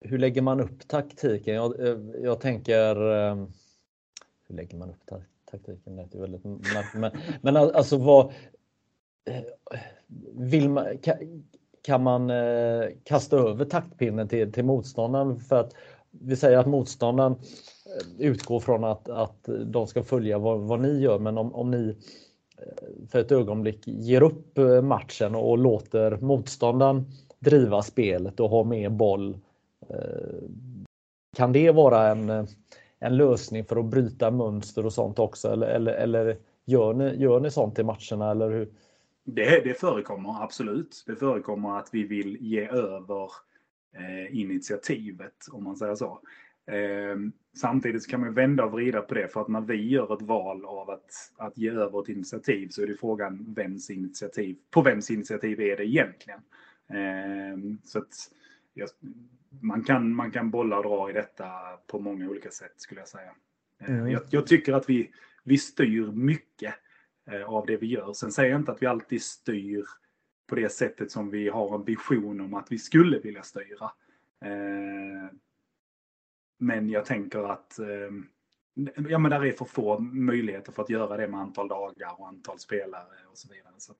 hur 0.00 0.18
lägger 0.18 0.42
man 0.42 0.60
upp 0.60 0.88
taktiken? 0.88 1.54
Jag, 1.54 1.80
eh, 1.88 1.98
jag 2.22 2.40
tänker, 2.40 3.12
ehm, 3.12 3.52
hur 4.48 4.54
lägger 4.54 4.76
man 4.76 4.90
upp 4.90 5.20
taktiken? 5.50 5.96
Det 5.96 6.14
är 6.14 6.20
väldigt 6.20 6.44
men, 6.94 7.10
men 7.42 7.56
alltså 7.56 7.96
vad, 7.96 8.26
eh, 9.24 9.42
vill 10.34 10.68
man, 10.68 10.86
kan 11.82 12.02
man 12.02 12.32
kasta 13.04 13.36
över 13.36 13.64
taktpinnen 13.64 14.28
till, 14.28 14.52
till 14.52 14.64
motståndaren 14.64 15.40
för 15.40 15.60
att 15.60 15.74
vi 16.10 16.36
säger 16.36 16.58
att 16.58 16.66
motståndaren 16.66 17.36
utgår 18.18 18.60
från 18.60 18.84
att, 18.84 19.08
att 19.08 19.48
de 19.66 19.86
ska 19.86 20.02
följa 20.02 20.38
vad, 20.38 20.60
vad 20.60 20.80
ni 20.80 21.00
gör, 21.00 21.18
men 21.18 21.38
om, 21.38 21.54
om 21.54 21.70
ni 21.70 21.96
för 23.10 23.18
ett 23.18 23.32
ögonblick 23.32 23.86
ger 23.86 24.22
upp 24.22 24.58
eh, 24.58 24.82
matchen 24.82 25.34
och 25.34 25.58
låter 25.58 26.16
motståndaren 26.16 27.04
driva 27.38 27.82
spelet 27.82 28.40
och 28.40 28.50
ha 28.50 28.64
mer 28.64 28.88
boll. 28.88 29.38
Eh, 29.88 30.48
kan 31.36 31.52
det 31.52 31.70
vara 31.70 32.08
en, 32.08 32.30
eh, 32.30 32.44
en 32.98 33.16
lösning 33.16 33.64
för 33.64 33.76
att 33.76 33.84
bryta 33.84 34.30
mönster 34.30 34.86
och 34.86 34.92
sånt 34.92 35.18
också? 35.18 35.52
Eller, 35.52 35.66
eller, 35.66 35.92
eller 35.92 36.36
gör, 36.64 36.94
ni, 36.94 37.16
gör 37.16 37.40
ni 37.40 37.50
sånt 37.50 37.78
i 37.78 37.84
matcherna? 37.84 38.30
Eller 38.30 38.50
hur? 38.50 38.68
Det, 39.24 39.64
det 39.64 39.74
förekommer 39.74 40.42
absolut. 40.42 41.04
Det 41.06 41.16
förekommer 41.16 41.78
att 41.78 41.88
vi 41.92 42.02
vill 42.02 42.36
ge 42.40 42.68
över 42.68 43.30
eh, 43.96 44.40
initiativet, 44.40 45.46
om 45.52 45.64
man 45.64 45.76
säger 45.76 45.94
så. 45.94 46.20
Eh, 46.66 47.16
samtidigt 47.56 48.06
kan 48.06 48.20
man 48.20 48.34
vända 48.34 48.64
och 48.64 48.72
vrida 48.72 49.02
på 49.02 49.14
det, 49.14 49.28
för 49.28 49.40
att 49.40 49.48
när 49.48 49.60
vi 49.60 49.88
gör 49.88 50.14
ett 50.14 50.22
val 50.22 50.64
av 50.64 50.90
att, 50.90 51.32
att 51.36 51.58
ge 51.58 51.70
över 51.70 52.02
ett 52.02 52.08
initiativ 52.08 52.68
så 52.68 52.82
är 52.82 52.86
det 52.86 52.96
frågan 52.96 53.54
vems 53.54 53.90
initiativ, 53.90 54.56
på 54.70 54.82
vems 54.82 55.10
initiativ 55.10 55.60
är 55.60 55.76
det 55.76 55.84
egentligen? 55.84 56.40
Eh, 56.88 57.78
så 57.84 57.98
att, 57.98 58.14
ja, 58.74 58.86
man, 59.60 59.84
kan, 59.84 60.14
man 60.14 60.30
kan 60.30 60.50
bolla 60.50 60.76
och 60.76 60.82
dra 60.82 61.10
i 61.10 61.12
detta 61.12 61.48
på 61.86 62.00
många 62.00 62.28
olika 62.28 62.50
sätt 62.50 62.72
skulle 62.76 63.00
jag 63.00 63.08
säga. 63.08 63.32
Mm. 63.80 64.10
Jag, 64.10 64.22
jag, 64.30 64.46
tycker 64.46 64.72
att 64.72 64.90
vi, 64.90 65.10
vi 65.44 65.58
styr 65.58 66.06
mycket 66.06 66.74
eh, 67.30 67.42
av 67.42 67.66
det 67.66 67.76
vi 67.76 67.86
gör. 67.86 68.12
Sen 68.12 68.32
säger 68.32 68.50
jag 68.50 68.60
inte 68.60 68.72
att 68.72 68.82
vi 68.82 68.86
alltid 68.86 69.22
styr 69.22 69.84
på 70.46 70.54
det 70.54 70.68
sättet 70.68 71.10
som 71.10 71.30
vi 71.30 71.48
har 71.48 71.74
en 71.74 71.84
vision 71.84 72.40
om 72.40 72.54
att 72.54 72.72
vi 72.72 72.78
skulle 72.78 73.18
vilja 73.18 73.42
styra. 73.42 73.90
Eh, 76.60 76.66
men 76.66 76.88
jag 76.88 77.04
tänker 77.04 77.52
att 77.52 77.78
ja, 79.08 79.18
men 79.18 79.30
där 79.30 79.44
är 79.44 79.52
för 79.52 79.64
få 79.64 79.98
möjligheter 79.98 80.72
för 80.72 80.82
att 80.82 80.90
göra 80.90 81.16
det 81.16 81.28
med 81.28 81.40
antal 81.40 81.68
dagar 81.68 82.20
och 82.20 82.28
antal 82.28 82.58
spelare 82.58 83.04
och 83.30 83.38
så 83.38 83.48
vidare. 83.48 83.74
Så 83.78 83.92
att, 83.92 83.98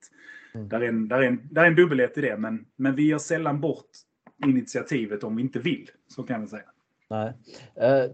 mm. 0.55 0.69
där, 0.69 0.81
är 0.81 0.87
en, 0.87 1.07
där, 1.07 1.17
är 1.17 1.27
en, 1.27 1.47
där 1.51 1.63
är 1.63 1.67
en 1.67 1.75
dubbelhet 1.75 2.17
i 2.17 2.21
det, 2.21 2.37
men, 2.37 2.65
men 2.75 2.95
vi 2.95 3.07
gör 3.07 3.17
sällan 3.17 3.61
bort 3.61 3.89
initiativet 4.45 5.23
om 5.23 5.35
vi 5.35 5.41
inte 5.41 5.59
vill. 5.59 5.89
Så 6.07 6.23
kan 6.23 6.41
vi 6.41 6.47
säga. 6.47 6.69
Nej. 7.09 7.33
Eh, 7.75 8.11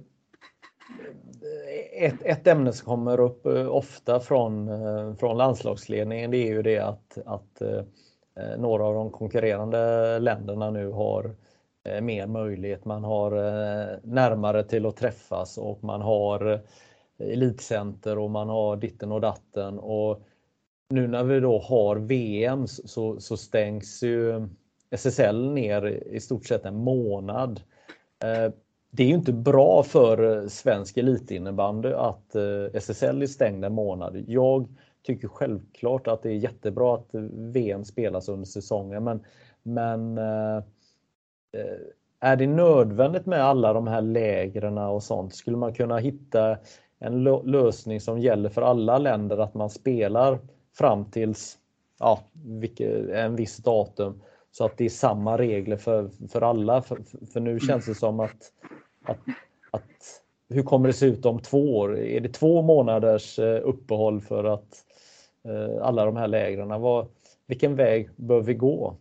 ett, 1.91 2.21
ett 2.21 2.47
ämne 2.47 2.73
som 2.73 2.85
kommer 2.85 3.19
upp 3.19 3.45
eh, 3.45 3.67
ofta 3.67 4.19
från, 4.19 4.67
eh, 4.67 5.15
från 5.15 5.37
landslagsledningen 5.37 6.31
det 6.31 6.37
är 6.37 6.53
ju 6.53 6.61
det 6.61 6.79
att, 6.79 7.17
att 7.25 7.61
några 8.57 8.83
av 8.83 8.93
de 8.93 9.11
konkurrerande 9.11 10.19
länderna 10.19 10.71
nu 10.71 10.89
har 10.89 11.35
Eh, 11.85 12.01
mer 12.01 12.27
möjlighet. 12.27 12.85
Man 12.85 13.03
har 13.03 13.31
eh, 13.31 13.97
närmare 14.03 14.63
till 14.63 14.85
att 14.85 14.97
träffas 14.97 15.57
och 15.57 15.83
man 15.83 16.01
har 16.01 16.51
eh, 16.51 16.59
elitcenter 17.31 18.17
och 18.17 18.29
man 18.31 18.49
har 18.49 18.75
ditten 18.77 19.11
och 19.11 19.21
datten. 19.21 19.79
Och 19.79 20.21
nu 20.89 21.07
när 21.07 21.23
vi 21.23 21.39
då 21.39 21.59
har 21.59 21.95
VM 21.95 22.67
så, 22.67 23.19
så 23.19 23.37
stängs 23.37 24.03
ju 24.03 24.47
SSL 24.91 25.51
ner 25.51 25.85
i 25.87 26.19
stort 26.19 26.45
sett 26.45 26.65
en 26.65 26.75
månad. 26.75 27.61
Det 28.91 29.03
är 29.03 29.07
ju 29.07 29.13
inte 29.13 29.33
bra 29.33 29.83
för 29.83 30.47
svensk 30.47 30.97
elitinnebandy 30.97 31.89
att 31.93 32.35
SSL 32.73 33.21
är 33.21 33.27
stängd 33.27 33.65
en 33.65 33.73
månad. 33.73 34.23
Jag 34.27 34.67
tycker 35.03 35.27
självklart 35.27 36.07
att 36.07 36.23
det 36.23 36.29
är 36.29 36.35
jättebra 36.35 36.95
att 36.95 37.09
VM 37.33 37.85
spelas 37.85 38.29
under 38.29 38.45
säsongen 38.45 39.03
men, 39.03 39.23
men 39.63 40.17
eh, 40.17 40.63
Eh, 41.53 41.77
är 42.19 42.35
det 42.35 42.47
nödvändigt 42.47 43.25
med 43.25 43.43
alla 43.43 43.73
de 43.73 43.87
här 43.87 44.01
lägren 44.01 44.77
och 44.77 45.03
sånt? 45.03 45.35
Skulle 45.35 45.57
man 45.57 45.73
kunna 45.73 45.97
hitta 45.97 46.57
en 46.99 47.23
lösning 47.23 48.01
som 48.01 48.19
gäller 48.19 48.49
för 48.49 48.61
alla 48.61 48.97
länder 48.97 49.37
att 49.37 49.53
man 49.53 49.69
spelar 49.69 50.39
fram 50.77 51.05
tills 51.11 51.57
ja, 51.99 52.19
en 53.13 53.35
viss 53.35 53.57
datum 53.57 54.21
så 54.51 54.65
att 54.65 54.77
det 54.77 54.85
är 54.85 54.89
samma 54.89 55.37
regler 55.37 55.77
för, 55.77 56.09
för 56.31 56.41
alla. 56.41 56.81
För, 56.81 56.99
för 57.33 57.39
nu 57.39 57.59
känns 57.59 57.85
det 57.85 57.95
som 57.95 58.19
att, 58.19 58.51
att, 59.03 59.19
att 59.71 60.21
hur 60.49 60.63
kommer 60.63 60.87
det 60.87 60.93
se 60.93 61.05
ut 61.05 61.25
om 61.25 61.39
två 61.39 61.77
år? 61.77 61.97
Är 61.97 62.19
det 62.19 62.29
två 62.29 62.61
månaders 62.61 63.39
eh, 63.39 63.61
uppehåll 63.63 64.21
för 64.21 64.43
att 64.43 64.85
eh, 65.47 65.85
alla 65.85 66.05
de 66.05 66.15
här 66.15 66.27
lägren? 66.27 66.81
Vad, 66.81 67.07
vilken 67.47 67.75
väg 67.75 68.09
bör 68.15 68.41
vi 68.41 68.53
gå? 68.53 68.95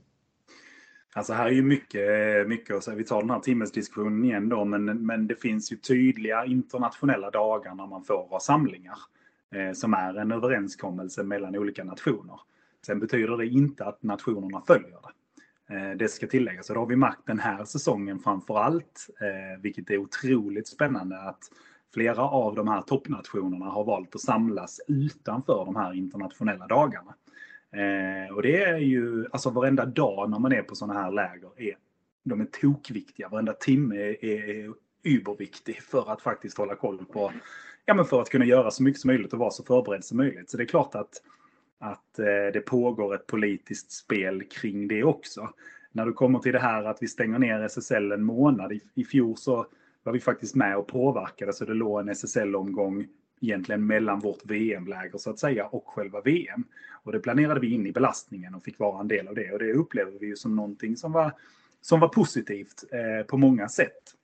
Alltså 1.14 1.32
här 1.32 1.46
är 1.46 1.50
ju 1.50 1.62
mycket, 1.62 2.48
mycket 2.48 2.76
och 2.76 2.84
så 2.84 2.94
Vi 2.94 3.04
tar 3.04 3.20
den 3.20 3.30
här 3.30 3.40
timmesdiskussionen 3.40 4.24
igen 4.24 4.48
då, 4.48 4.64
men, 4.64 4.84
men 5.06 5.26
det 5.26 5.36
finns 5.36 5.72
ju 5.72 5.76
tydliga 5.76 6.44
internationella 6.44 7.30
dagar 7.30 7.74
när 7.74 7.86
man 7.86 8.04
får 8.04 8.28
ha 8.28 8.40
samlingar. 8.40 8.98
Eh, 9.54 9.72
som 9.72 9.94
är 9.94 10.14
en 10.14 10.32
överenskommelse 10.32 11.22
mellan 11.22 11.56
olika 11.56 11.84
nationer. 11.84 12.40
Sen 12.86 13.00
betyder 13.00 13.36
det 13.36 13.46
inte 13.46 13.84
att 13.84 14.02
nationerna 14.02 14.62
följer 14.66 14.98
det. 15.02 15.74
Eh, 15.74 15.96
det 15.96 16.08
ska 16.08 16.26
tilläggas. 16.26 16.70
Och 16.70 16.74
då 16.74 16.80
har 16.80 16.86
vi 16.86 16.96
märkt 16.96 17.26
den 17.26 17.38
här 17.38 17.64
säsongen 17.64 18.18
framför 18.18 18.58
allt, 18.58 19.06
eh, 19.20 19.60
vilket 19.60 19.90
är 19.90 19.98
otroligt 19.98 20.68
spännande, 20.68 21.20
att 21.20 21.42
flera 21.94 22.22
av 22.22 22.54
de 22.54 22.68
här 22.68 22.82
toppnationerna 22.82 23.66
har 23.66 23.84
valt 23.84 24.14
att 24.14 24.20
samlas 24.20 24.80
utanför 24.88 25.64
de 25.64 25.76
här 25.76 25.92
internationella 25.92 26.66
dagarna. 26.66 27.14
Eh, 27.72 28.34
och 28.34 28.42
det 28.42 28.62
är 28.62 28.78
ju, 28.78 29.26
alltså 29.32 29.50
varenda 29.50 29.84
dag 29.84 30.30
när 30.30 30.38
man 30.38 30.52
är 30.52 30.62
på 30.62 30.74
sådana 30.74 31.00
här 31.00 31.10
läger, 31.10 31.50
är, 31.56 31.76
de 32.24 32.40
är 32.40 32.44
tokviktiga. 32.44 33.28
Varenda 33.28 33.52
timme 33.52 33.96
är, 33.96 34.24
är 34.24 34.72
überviktig 35.02 35.82
för 35.82 36.12
att 36.12 36.22
faktiskt 36.22 36.58
hålla 36.58 36.74
koll 36.74 37.04
på, 37.04 37.32
ja 37.84 37.94
men 37.94 38.04
för 38.04 38.20
att 38.20 38.30
kunna 38.30 38.44
göra 38.44 38.70
så 38.70 38.82
mycket 38.82 39.00
som 39.00 39.08
möjligt 39.08 39.32
och 39.32 39.38
vara 39.38 39.50
så 39.50 39.64
förberedd 39.64 40.04
som 40.04 40.16
möjligt. 40.16 40.50
Så 40.50 40.56
det 40.56 40.62
är 40.62 40.66
klart 40.66 40.94
att 40.94 41.22
att 41.82 42.18
eh, 42.18 42.52
det 42.52 42.60
pågår 42.66 43.14
ett 43.14 43.26
politiskt 43.26 43.92
spel 43.92 44.42
kring 44.42 44.88
det 44.88 45.04
också. 45.04 45.50
När 45.92 46.06
du 46.06 46.12
kommer 46.12 46.38
till 46.38 46.52
det 46.52 46.58
här 46.58 46.84
att 46.84 47.02
vi 47.02 47.08
stänger 47.08 47.38
ner 47.38 47.60
SSL 47.62 48.12
en 48.12 48.24
månad. 48.24 48.72
I, 48.72 48.80
i 48.94 49.04
fjol 49.04 49.36
så 49.36 49.66
var 50.02 50.12
vi 50.12 50.20
faktiskt 50.20 50.54
med 50.54 50.76
och 50.76 50.86
påverkade 50.86 51.52
så 51.52 51.64
det 51.64 51.74
låg 51.74 52.00
en 52.00 52.08
SSL-omgång 52.08 53.06
egentligen 53.42 53.86
mellan 53.86 54.20
vårt 54.20 54.44
VM-läger 54.44 55.18
så 55.18 55.30
att 55.30 55.38
säga 55.38 55.66
och 55.66 55.86
själva 55.86 56.20
VM. 56.20 56.64
Och 57.02 57.12
det 57.12 57.20
planerade 57.20 57.60
vi 57.60 57.74
in 57.74 57.86
i 57.86 57.92
belastningen 57.92 58.54
och 58.54 58.62
fick 58.62 58.78
vara 58.78 59.00
en 59.00 59.08
del 59.08 59.28
av 59.28 59.34
det. 59.34 59.52
Och 59.52 59.58
det 59.58 59.72
upplever 59.72 60.12
vi 60.20 60.26
ju 60.26 60.36
som 60.36 60.56
någonting 60.56 60.96
som 60.96 61.12
var, 61.12 61.32
som 61.80 62.00
var 62.00 62.08
positivt 62.08 62.84
eh, 62.92 63.26
på 63.26 63.36
många 63.36 63.68
sätt. 63.68 64.14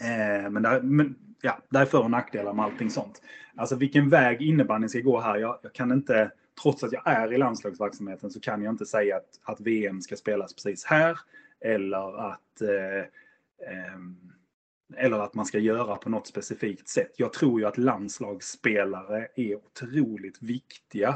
Eh, 0.00 0.50
men, 0.50 0.62
där, 0.62 0.82
men 0.82 1.14
ja, 1.42 1.58
där 1.68 1.80
är 1.80 1.86
för 1.86 2.02
och 2.02 2.10
nackdelar 2.10 2.52
med 2.52 2.64
allting 2.64 2.90
sånt. 2.90 3.22
Alltså 3.56 3.76
vilken 3.76 4.08
väg 4.08 4.42
innebandyn 4.42 4.88
ska 4.88 5.00
gå 5.00 5.20
här, 5.20 5.36
jag, 5.36 5.58
jag 5.62 5.72
kan 5.72 5.92
inte 5.92 6.30
trots 6.62 6.84
att 6.84 6.92
jag 6.92 7.02
är 7.06 7.32
i 7.32 7.38
landslagsverksamheten 7.38 8.30
så 8.30 8.40
kan 8.40 8.62
jag 8.62 8.72
inte 8.72 8.86
säga 8.86 9.16
att, 9.16 9.40
att 9.42 9.60
VM 9.60 10.00
ska 10.00 10.16
spelas 10.16 10.54
precis 10.54 10.84
här 10.84 11.18
eller 11.60 12.30
att, 12.30 12.60
eh, 12.60 13.00
eh, 13.70 13.98
eller 14.94 15.18
att 15.18 15.34
man 15.34 15.46
ska 15.46 15.58
göra 15.58 15.96
på 15.96 16.10
något 16.10 16.26
specifikt 16.26 16.88
sätt. 16.88 17.12
Jag 17.16 17.32
tror 17.32 17.60
ju 17.60 17.66
att 17.66 17.78
landslagsspelare 17.78 19.28
är 19.36 19.54
otroligt 19.54 20.42
viktiga 20.42 21.08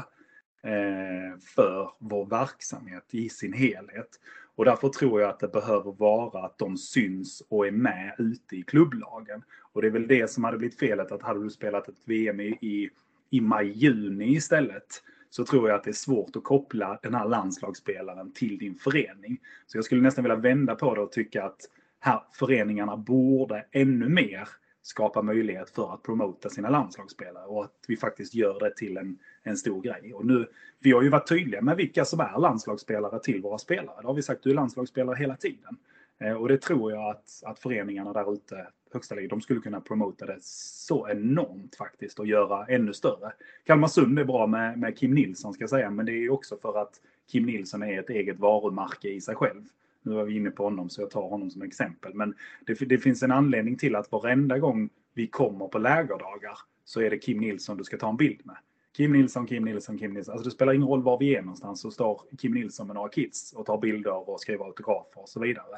eh, 0.63 1.39
för 1.55 1.91
vår 1.99 2.25
verksamhet 2.25 3.03
i 3.11 3.29
sin 3.29 3.53
helhet. 3.53 4.19
Och 4.55 4.65
därför 4.65 4.89
tror 4.89 5.21
jag 5.21 5.29
att 5.29 5.39
det 5.39 5.47
behöver 5.47 5.91
vara 5.91 6.45
att 6.45 6.57
de 6.57 6.77
syns 6.77 7.43
och 7.49 7.67
är 7.67 7.71
med 7.71 8.15
ute 8.17 8.55
i 8.55 8.63
klubblagen. 8.63 9.43
Och 9.73 9.81
det 9.81 9.87
är 9.87 9.91
väl 9.91 10.07
det 10.07 10.31
som 10.31 10.43
hade 10.43 10.57
blivit 10.57 10.79
felet 10.79 11.11
att 11.11 11.21
hade 11.21 11.43
du 11.43 11.49
spelat 11.49 11.89
ett 11.89 12.01
VM 12.05 12.39
i, 12.39 12.57
i, 12.61 12.89
i 13.29 13.41
maj-juni 13.41 14.35
istället 14.35 15.03
så 15.29 15.45
tror 15.45 15.69
jag 15.69 15.77
att 15.77 15.83
det 15.83 15.91
är 15.91 15.93
svårt 15.93 16.35
att 16.35 16.43
koppla 16.43 16.99
den 17.01 17.13
här 17.13 17.27
landslagsspelaren 17.27 18.33
till 18.33 18.57
din 18.57 18.75
förening. 18.75 19.37
Så 19.67 19.77
jag 19.77 19.85
skulle 19.85 20.01
nästan 20.01 20.23
vilja 20.23 20.37
vända 20.37 20.75
på 20.75 20.95
det 20.95 21.01
och 21.01 21.11
tycka 21.11 21.43
att 21.43 21.59
här, 22.03 22.21
föreningarna 22.33 22.97
borde 22.97 23.65
ännu 23.71 24.09
mer 24.09 24.49
skapa 24.81 25.21
möjlighet 25.21 25.69
för 25.69 25.93
att 25.93 26.03
promota 26.03 26.49
sina 26.49 26.69
landslagsspelare 26.69 27.45
och 27.45 27.63
att 27.63 27.85
vi 27.87 27.97
faktiskt 27.97 28.35
gör 28.35 28.59
det 28.59 28.75
till 28.75 28.97
en, 28.97 29.17
en 29.43 29.57
stor 29.57 29.81
grej. 29.81 30.13
Och 30.13 30.25
nu, 30.25 30.47
vi 30.79 30.91
har 30.91 31.01
ju 31.01 31.09
varit 31.09 31.29
tydliga 31.29 31.61
med 31.61 31.77
vilka 31.77 32.05
som 32.05 32.19
är 32.19 32.39
landslagsspelare 32.39 33.19
till 33.19 33.41
våra 33.41 33.57
spelare. 33.57 34.01
Det 34.01 34.07
har 34.07 34.13
vi 34.13 34.21
sagt, 34.21 34.43
du 34.43 34.49
är 34.49 34.55
landslagsspelare 34.55 35.15
hela 35.15 35.35
tiden. 35.35 35.77
Eh, 36.19 36.33
och 36.33 36.47
det 36.47 36.57
tror 36.57 36.91
jag 36.91 37.09
att, 37.09 37.43
att 37.45 37.59
föreningarna 37.59 38.13
där 38.13 38.33
ute, 38.33 38.67
högsta 38.93 39.15
ligan, 39.15 39.29
de 39.29 39.41
skulle 39.41 39.59
kunna 39.59 39.81
promota 39.81 40.25
det 40.25 40.37
så 40.41 41.09
enormt 41.09 41.75
faktiskt 41.75 42.19
och 42.19 42.27
göra 42.27 42.65
ännu 42.65 42.93
större. 42.93 43.31
Kalmarsund 43.65 44.19
är 44.19 44.23
bra 44.23 44.47
med, 44.47 44.79
med 44.79 44.97
Kim 44.97 45.11
Nilsson 45.11 45.53
ska 45.53 45.63
jag 45.63 45.69
säga, 45.69 45.91
men 45.91 46.05
det 46.05 46.11
är 46.11 46.21
ju 46.21 46.29
också 46.29 46.57
för 46.57 46.81
att 46.81 47.01
Kim 47.31 47.45
Nilsson 47.45 47.83
är 47.83 47.99
ett 47.99 48.09
eget 48.09 48.39
varumärke 48.39 49.09
i 49.09 49.21
sig 49.21 49.35
själv. 49.35 49.61
Nu 50.03 50.15
var 50.15 50.23
vi 50.23 50.35
inne 50.35 50.51
på 50.51 50.63
honom 50.63 50.89
så 50.89 51.01
jag 51.01 51.09
tar 51.09 51.29
honom 51.29 51.49
som 51.49 51.61
exempel. 51.61 52.13
Men 52.13 52.35
det, 52.65 52.73
det 52.73 52.97
finns 52.97 53.23
en 53.23 53.31
anledning 53.31 53.77
till 53.77 53.95
att 53.95 54.11
varenda 54.11 54.59
gång 54.59 54.89
vi 55.13 55.27
kommer 55.27 55.67
på 55.67 55.79
lägerdagar 55.79 56.57
så 56.85 57.01
är 57.01 57.09
det 57.09 57.17
Kim 57.17 57.37
Nilsson 57.37 57.77
du 57.77 57.83
ska 57.83 57.97
ta 57.97 58.09
en 58.09 58.17
bild 58.17 58.45
med. 58.45 58.57
Kim 58.97 59.13
Nilsson, 59.13 59.47
Kim 59.47 59.65
Nilsson, 59.65 59.97
Kim 59.97 60.13
Nilsson. 60.13 60.33
Alltså 60.33 60.49
det 60.49 60.55
spelar 60.55 60.73
ingen 60.73 60.87
roll 60.87 61.03
var 61.03 61.19
vi 61.19 61.35
är 61.35 61.41
någonstans 61.41 61.81
så 61.81 61.91
står 61.91 62.21
Kim 62.37 62.51
Nilsson 62.51 62.87
med 62.87 62.95
några 62.95 63.09
kids 63.09 63.53
och 63.53 63.65
tar 63.65 63.77
bilder 63.77 64.29
och 64.29 64.39
skriver 64.39 64.65
autografer 64.65 65.21
och 65.21 65.29
så 65.29 65.39
vidare. 65.39 65.75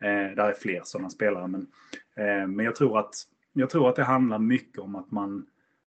Eh, 0.00 0.36
där 0.36 0.48
är 0.48 0.54
fler 0.54 0.80
sådana 0.84 1.10
spelare. 1.10 1.46
Men, 1.46 1.66
eh, 2.16 2.46
men 2.46 2.64
jag 2.64 2.76
tror 2.76 2.98
att 2.98 3.14
jag 3.52 3.70
tror 3.70 3.88
att 3.88 3.96
det 3.96 4.04
handlar 4.04 4.38
mycket 4.38 4.78
om 4.78 4.96
att 4.96 5.10
man, 5.10 5.46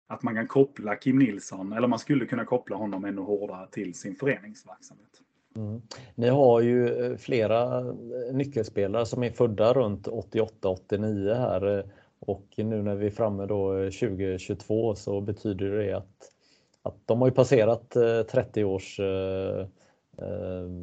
att 0.07 0.23
man 0.23 0.35
kan 0.35 0.47
koppla 0.47 0.95
Kim 0.95 1.19
Nilsson, 1.19 1.73
eller 1.73 1.87
man 1.87 1.99
skulle 1.99 2.25
kunna 2.25 2.45
koppla 2.45 2.75
honom 2.75 3.05
ännu 3.05 3.21
hårdare 3.21 3.67
till 3.71 3.93
sin 3.93 4.15
föreningsverksamhet. 4.15 5.21
Mm. 5.57 5.81
Ni 6.15 6.29
har 6.29 6.61
ju 6.61 7.05
eh, 7.05 7.17
flera 7.17 7.79
eh, 7.79 8.33
nyckelspelare 8.33 9.05
som 9.05 9.23
är 9.23 9.29
födda 9.29 9.73
runt 9.73 10.07
88-89 10.07 11.33
här 11.33 11.77
eh, 11.77 11.85
och 12.19 12.45
nu 12.57 12.81
när 12.81 12.95
vi 12.95 13.05
är 13.05 13.11
framme 13.11 13.45
då 13.45 13.73
2022 13.73 14.95
så 14.95 15.21
betyder 15.21 15.69
det 15.69 15.93
att, 15.93 16.31
att 16.81 16.95
de 17.05 17.21
har 17.21 17.27
ju 17.27 17.33
passerat 17.33 17.89
30 18.31 18.63
års 18.63 18.99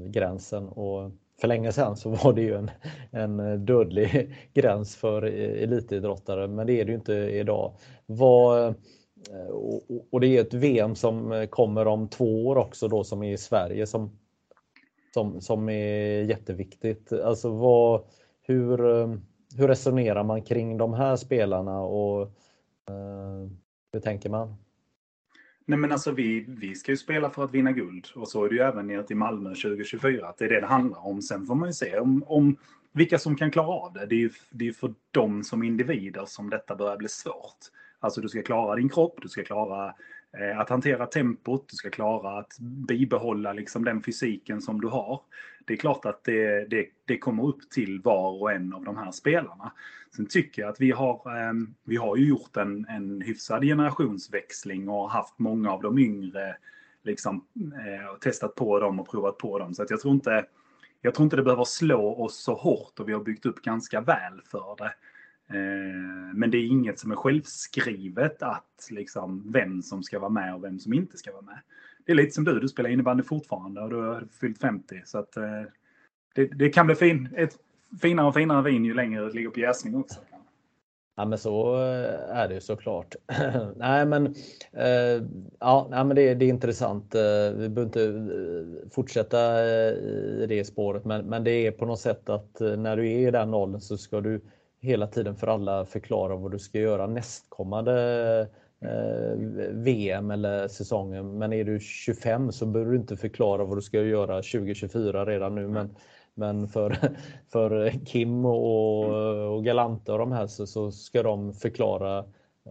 gränsen 0.06 0.68
och 0.68 1.10
för 1.40 1.48
länge 1.48 1.72
sedan 1.72 1.96
så 1.96 2.10
var 2.24 2.32
det 2.32 2.42
ju 2.42 2.54
en, 2.54 2.70
en 3.10 3.66
dödlig 3.66 4.34
gräns 4.54 4.96
för 4.96 5.22
elitidrottare, 5.22 6.48
men 6.48 6.66
det 6.66 6.80
är 6.80 6.84
det 6.84 6.90
ju 6.90 6.98
inte 6.98 7.14
idag. 7.14 7.72
Vad, 8.06 8.74
och 10.12 10.20
det 10.20 10.26
är 10.26 10.40
ett 10.40 10.54
VM 10.54 10.94
som 10.94 11.46
kommer 11.50 11.86
om 11.86 12.08
två 12.08 12.46
år 12.46 12.56
också 12.56 12.88
då 12.88 13.04
som 13.04 13.22
är 13.22 13.32
i 13.32 13.38
Sverige 13.38 13.86
som, 13.86 14.10
som, 15.14 15.40
som 15.40 15.68
är 15.68 16.22
jätteviktigt. 16.22 17.12
Alltså 17.12 17.50
vad, 17.50 18.04
hur, 18.42 19.00
eh, 19.00 19.14
hur 19.56 19.68
resonerar 19.68 20.24
man 20.24 20.42
kring 20.42 20.78
de 20.78 20.94
här 20.94 21.16
spelarna 21.16 21.80
och 21.80 22.22
eh, 22.88 23.50
hur 23.92 24.00
tänker 24.00 24.30
man? 24.30 24.54
Nej 25.66 25.78
men 25.78 25.92
alltså 25.92 26.12
vi, 26.12 26.44
vi 26.48 26.74
ska 26.74 26.92
ju 26.92 26.96
spela 26.96 27.30
för 27.30 27.44
att 27.44 27.54
vinna 27.54 27.72
guld 27.72 28.06
och 28.14 28.28
så 28.28 28.44
är 28.44 28.48
det 28.48 28.54
ju 28.54 28.60
även 28.60 28.86
nere 28.86 29.02
till 29.02 29.16
Malmö 29.16 29.48
2024 29.48 30.28
att 30.28 30.38
det 30.38 30.44
är 30.44 30.48
det 30.48 30.60
det 30.60 30.66
handlar 30.66 31.06
om. 31.06 31.22
Sen 31.22 31.46
får 31.46 31.54
man 31.54 31.68
ju 31.68 31.72
se 31.72 31.98
om, 31.98 32.24
om 32.26 32.56
vilka 32.92 33.18
som 33.18 33.36
kan 33.36 33.50
klara 33.50 33.68
av 33.68 33.92
det. 33.92 34.06
Det 34.06 34.14
är 34.14 34.18
ju 34.18 34.30
det 34.50 34.68
är 34.68 34.72
för 34.72 34.94
dem 35.10 35.44
som 35.44 35.62
individer 35.62 36.24
som 36.26 36.50
detta 36.50 36.76
börjar 36.76 36.96
bli 36.96 37.08
svårt. 37.08 37.58
Alltså 38.00 38.20
du 38.20 38.28
ska 38.28 38.42
klara 38.42 38.76
din 38.76 38.88
kropp, 38.88 39.18
du 39.22 39.28
ska 39.28 39.44
klara 39.44 39.94
Eh, 40.40 40.58
att 40.58 40.68
hantera 40.68 41.06
tempot, 41.06 41.68
du 41.68 41.76
ska 41.76 41.90
klara 41.90 42.38
att 42.38 42.58
bibehålla 42.60 43.52
liksom 43.52 43.84
den 43.84 44.02
fysiken 44.02 44.60
som 44.60 44.80
du 44.80 44.88
har. 44.88 45.20
Det 45.64 45.72
är 45.72 45.76
klart 45.76 46.04
att 46.04 46.24
det, 46.24 46.70
det, 46.70 46.86
det 47.04 47.18
kommer 47.18 47.46
upp 47.46 47.70
till 47.70 48.00
var 48.00 48.42
och 48.42 48.52
en 48.52 48.72
av 48.72 48.84
de 48.84 48.96
här 48.96 49.10
spelarna. 49.10 49.72
Sen 50.16 50.26
tycker 50.26 50.62
jag 50.62 50.68
att 50.68 50.80
vi 50.80 50.90
har, 50.90 51.38
ehm, 51.38 51.74
vi 51.84 51.96
har 51.96 52.16
ju 52.16 52.28
gjort 52.28 52.56
en, 52.56 52.86
en 52.88 53.20
hyfsad 53.20 53.62
generationsväxling 53.62 54.88
och 54.88 55.10
haft 55.10 55.38
många 55.38 55.70
av 55.70 55.82
de 55.82 55.98
yngre 55.98 56.56
liksom, 57.02 57.44
eh, 57.56 58.18
testat 58.20 58.54
på 58.54 58.80
dem 58.80 59.00
och 59.00 59.10
provat 59.10 59.38
på 59.38 59.58
dem. 59.58 59.74
Så 59.74 59.82
att 59.82 59.90
jag 59.90 60.00
tror 60.00 60.14
inte 60.14 60.46
jag 61.04 61.14
tror 61.14 61.24
inte 61.24 61.36
det 61.36 61.42
behöver 61.42 61.64
slå 61.64 62.24
oss 62.24 62.42
så 62.42 62.54
hårt 62.54 63.00
och 63.00 63.08
vi 63.08 63.12
har 63.12 63.24
byggt 63.24 63.46
upp 63.46 63.62
ganska 63.62 64.00
väl 64.00 64.40
för 64.50 64.76
det. 64.78 64.94
Eh, 65.50 66.34
men 66.34 66.50
det 66.50 66.58
är 66.58 66.66
inget 66.66 66.98
som 66.98 67.10
är 67.10 67.16
självskrivet 67.16 68.42
att 68.42 68.88
liksom 68.90 69.52
vem 69.52 69.82
som 69.82 70.02
ska 70.02 70.18
vara 70.18 70.30
med 70.30 70.54
och 70.54 70.64
vem 70.64 70.78
som 70.78 70.92
inte 70.92 71.16
ska 71.16 71.32
vara 71.32 71.42
med. 71.42 71.58
Det 72.06 72.12
är 72.12 72.16
lite 72.16 72.30
som 72.30 72.44
du, 72.44 72.60
du 72.60 72.68
spelar 72.68 72.90
innebandy 72.90 73.22
fortfarande 73.22 73.80
och 73.80 73.90
du 73.90 73.96
har 73.96 74.26
fyllt 74.40 74.58
50. 74.58 75.02
Så 75.04 75.18
att 75.18 75.36
eh, 75.36 75.62
det, 76.34 76.44
det 76.44 76.68
kan 76.68 76.86
bli 76.86 76.94
fin, 76.94 77.28
ett 77.36 77.58
finare 78.02 78.26
och 78.26 78.34
finare 78.34 78.62
vin 78.62 78.84
ju 78.84 78.94
längre 78.94 79.24
det 79.24 79.34
ligger 79.34 79.50
på 79.50 79.60
jäsning 79.60 79.96
också. 79.96 80.20
Ja 81.16 81.24
men 81.24 81.38
så 81.38 81.76
eh, 81.76 82.36
är 82.36 82.48
det 82.48 82.54
ju 82.54 82.60
såklart. 82.60 83.14
nej 83.76 84.06
men, 84.06 84.26
eh, 84.72 85.22
ja, 85.60 85.86
nej, 85.90 86.04
men 86.04 86.16
det, 86.16 86.34
det 86.34 86.44
är 86.44 86.48
intressant. 86.48 87.14
Vi 87.56 87.68
behöver 87.68 87.82
inte 87.82 88.90
fortsätta 88.94 89.64
i 89.64 90.46
det 90.48 90.64
spåret 90.64 91.04
men, 91.04 91.26
men 91.26 91.44
det 91.44 91.50
är 91.50 91.70
på 91.70 91.86
något 91.86 92.00
sätt 92.00 92.28
att 92.28 92.60
när 92.60 92.96
du 92.96 93.12
är 93.12 93.28
i 93.28 93.30
den 93.30 93.54
åldern 93.54 93.80
så 93.80 93.96
ska 93.96 94.20
du 94.20 94.40
hela 94.84 95.06
tiden 95.06 95.36
för 95.36 95.46
alla 95.46 95.84
förklara 95.84 96.36
vad 96.36 96.52
du 96.52 96.58
ska 96.58 96.78
göra 96.78 97.06
nästkommande 97.06 98.48
eh, 98.80 99.38
VM 99.70 100.30
eller 100.30 100.68
säsongen. 100.68 101.38
Men 101.38 101.52
är 101.52 101.64
du 101.64 101.80
25 101.80 102.52
så 102.52 102.66
behöver 102.66 102.92
du 102.92 102.98
inte 102.98 103.16
förklara 103.16 103.64
vad 103.64 103.78
du 103.78 103.82
ska 103.82 104.00
göra 104.00 104.36
2024 104.36 105.26
redan 105.26 105.54
nu. 105.54 105.68
Men, 105.68 105.96
men 106.34 106.68
för, 106.68 106.96
för 107.52 107.90
Kim 108.06 108.44
och, 108.44 109.04
och 109.54 109.64
Galante 109.64 110.12
och 110.12 110.18
de 110.18 110.32
här 110.32 110.46
så, 110.46 110.66
så 110.66 110.92
ska 110.92 111.22
de 111.22 111.52
förklara 111.52 112.18
eh, 112.18 112.24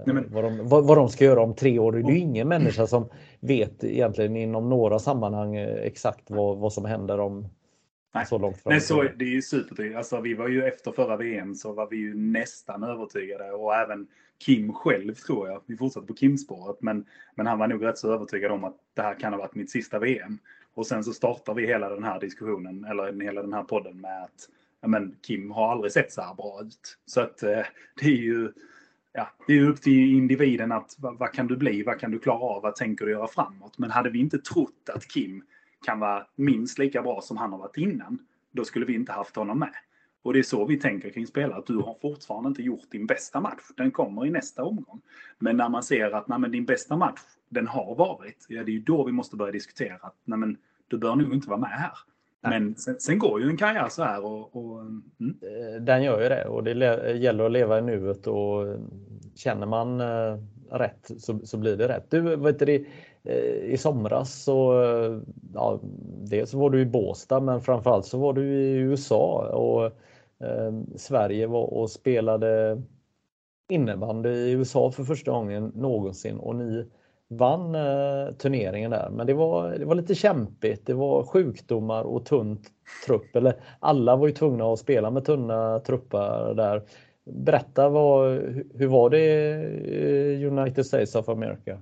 Nej, 0.06 0.16
men... 0.16 0.26
vad, 0.32 0.44
de, 0.44 0.68
vad, 0.68 0.88
vad, 0.88 0.98
de 0.98 1.10
ska 1.10 1.26
göra 1.26 1.44
om 1.44 1.56
tre 1.56 1.80
år. 1.80 1.92
Det 1.92 2.00
är 2.00 2.12
ju 2.12 2.20
ingen 2.20 2.48
människa 2.48 2.88
som 2.88 3.10
vet 3.40 3.84
egentligen 3.84 4.38
inom 4.38 4.70
några 4.70 5.00
sammanhang 5.00 5.56
eh, 5.56 5.76
exakt 5.76 6.32
vad, 6.32 6.58
vad 6.58 6.74
som 6.74 6.86
händer 6.86 7.20
om 7.20 7.50
Nej. 8.14 8.26
så 8.26 8.38
långt. 8.38 8.62
Nej, 8.66 8.82
så, 8.82 9.04
det 9.04 9.26
är 9.26 9.30
ju 9.30 9.42
supertydligt. 9.42 9.98
Alltså, 9.98 10.22
vi 10.22 10.34
var 10.34 10.48
ju 10.48 10.64
efter 10.64 10.92
förra 10.92 11.18
VM 11.18 11.56
så 11.56 11.74
var 11.74 11.90
vi 11.90 11.98
ju 11.98 12.14
nästan 12.16 12.84
övertygade 12.84 13.52
och 13.52 13.76
även 13.76 14.08
Kim 14.38 14.74
själv 14.74 15.14
tror 15.16 15.50
jag. 15.50 15.62
Vi 15.66 15.78
fortsatte 15.78 16.08
på 16.08 16.14
Kim-spåret 16.14 16.78
men, 16.82 17.06
men 17.36 17.48
han 17.48 17.60
var 17.60 17.68
nog 17.68 17.86
rätt 17.86 17.98
så 17.98 18.14
övertygad 18.14 18.52
om 18.52 18.64
att 18.64 18.76
det 18.94 19.02
här 19.02 19.20
kan 19.20 19.34
ha 19.34 19.40
varit 19.40 19.56
mitt 19.56 19.72
sista 19.72 20.00
VM. 20.00 20.38
Och 20.74 20.88
sen 20.88 21.04
så 21.04 21.14
startar 21.14 21.54
vi 21.54 21.68
hela 21.68 21.90
den 21.90 22.04
här 22.04 22.20
diskussionen 22.20 22.86
eller 22.86 23.24
hela 23.24 23.42
den 23.42 23.54
här 23.54 23.64
podden 23.64 24.02
med 24.02 24.24
att 24.24 24.50
men 24.88 25.16
Kim 25.22 25.52
har 25.52 25.72
aldrig 25.72 25.92
sett 25.92 26.12
så 26.14 26.22
här 26.22 26.34
bra 26.34 26.62
ut. 26.62 26.98
Så 27.06 27.22
att 27.22 27.44
eh, 27.44 27.62
det 28.02 28.06
är 28.06 28.22
ju 28.22 28.52
ja, 29.14 29.30
det 29.48 29.54
är 29.54 29.70
upp 29.70 29.82
till 29.82 30.16
individen 30.16 30.72
att 30.72 30.96
vad, 30.98 31.18
vad, 31.18 31.34
kan 31.34 31.48
du 31.48 31.58
bli, 31.58 31.84
vad 31.84 32.00
kan 32.00 32.12
du 32.12 32.20
klara 32.20 32.40
av, 32.40 32.62
vad 32.62 32.76
tänker 32.76 33.06
du 33.06 33.12
göra 33.12 33.28
framåt? 33.28 33.78
Men 33.78 33.92
hade 33.92 34.10
vi 34.10 34.20
inte 34.20 34.38
trott 34.38 34.90
att 34.96 35.08
Kim 35.08 35.44
kan 35.84 36.00
vara 36.00 36.26
minst 36.36 36.80
lika 36.80 37.02
bra 37.02 37.22
som 37.22 37.38
han 37.38 37.52
har 37.52 37.60
varit 37.60 37.78
innan, 37.78 38.20
då 38.52 38.66
skulle 38.66 38.86
vi 38.86 38.94
inte 38.94 39.12
haft 39.12 39.36
honom 39.36 39.60
med. 39.60 39.74
Och 40.24 40.34
det 40.34 40.40
är 40.40 40.44
så 40.44 40.66
vi 40.66 40.80
tänker 40.80 41.10
kring 41.10 41.28
spelare, 41.28 41.58
att 41.58 41.66
du 41.66 41.78
har 41.78 41.98
fortfarande 42.02 42.48
inte 42.48 42.62
gjort 42.62 42.92
din 42.92 43.06
bästa 43.06 43.40
match. 43.40 43.64
Den 43.78 43.92
kommer 43.92 44.26
i 44.26 44.30
nästa 44.30 44.64
omgång. 44.64 45.02
Men 45.40 45.58
när 45.58 45.70
man 45.70 45.84
ser 45.84 46.12
att 46.12 46.28
nej, 46.28 46.50
din 46.50 46.66
bästa 46.66 46.98
match, 46.98 47.22
den 47.50 47.68
har 47.68 47.96
varit, 47.96 48.46
ja, 48.50 48.64
det 48.64 48.72
är 48.72 48.74
ju 48.74 48.80
då 48.80 49.04
vi 49.04 49.12
måste 49.12 49.36
börja 49.36 49.52
diskutera 49.52 49.96
att 50.02 50.16
nej, 50.26 50.40
men, 50.40 50.58
du 50.88 50.98
bör 50.98 51.16
nog 51.16 51.34
inte 51.34 51.50
vara 51.50 51.60
med 51.60 51.70
här. 51.70 51.92
Men 52.42 52.76
sen, 52.76 53.00
sen, 53.00 53.20
går 53.20 53.42
ju 53.42 53.50
en 53.50 53.58
karriär 53.58 53.88
så 53.90 54.04
här. 54.04 54.26
Och, 54.26 54.56
och 54.56 54.80
mm. 54.82 55.04
Eh, 55.20 55.82
den 55.82 56.04
gör 56.04 56.22
ju 56.22 56.30
det 56.30 56.46
och 56.46 56.64
det 56.64 56.72
gäller 57.18 57.46
att 57.46 57.52
leva 57.52 57.80
i 57.80 57.82
nuet 57.82 58.28
och 58.28 58.78
känner 59.36 59.66
man 59.66 60.02
eh, 60.02 60.38
rätt 60.72 61.12
så, 61.18 61.40
så 61.44 61.58
blir 61.58 61.78
det 61.78 61.88
rätt. 61.88 62.12
Du, 62.12 62.36
vet 62.36 62.60
du, 62.60 62.86
Eh, 63.26 63.74
i 63.74 63.78
somras 63.78 64.44
så, 64.44 64.84
eh, 64.84 65.20
ja, 65.54 65.80
dels 66.24 66.54
var 66.54 66.70
du 66.70 66.82
i 66.82 66.86
Båstad 66.86 67.40
men 67.40 67.62
framförallt 67.62 68.06
så 68.06 68.18
var 68.18 68.34
du 68.34 68.54
i 68.54 68.72
USA 68.74 69.50
och 69.54 69.86
eh, 70.48 70.74
Sverige 70.96 71.48
var 71.48 71.74
och 71.74 71.90
spelade 71.90 72.82
innebandy 73.70 74.30
i 74.30 74.52
USA 74.52 74.92
för 74.92 75.04
första 75.04 75.32
gången 75.32 75.72
någonsin 75.76 76.38
och 76.38 76.56
ni 76.56 76.86
vann 77.28 77.76
eh, 77.76 78.34
turneringen 78.38 78.92
där. 78.92 79.10
Men 79.10 79.28
det 79.28 79.34
var, 79.34 79.70
det 79.70 79.86
var 79.86 79.96
lite 79.96 80.16
kämpigt. 80.16 80.86
Det 80.86 80.94
var 80.94 81.24
sjukdomar 81.24 82.04
och 82.04 82.26
tunt 82.26 82.68
trupp. 83.06 83.36
Eller 83.36 83.56
alla 83.80 84.16
var 84.16 84.28
ju 84.28 84.34
tvungna 84.34 84.74
att 84.74 84.80
spela 84.80 85.12
med 85.12 85.26
tunna 85.26 85.80
trupper 85.80 86.54
där. 86.54 86.84
Berätta, 87.26 87.90
vad, 87.90 88.32
hur 88.74 88.88
var 88.88 89.10
det 89.10 89.20
i 89.20 90.46
United 90.46 90.86
States 90.86 91.16
of 91.16 91.30
America? 91.30 91.78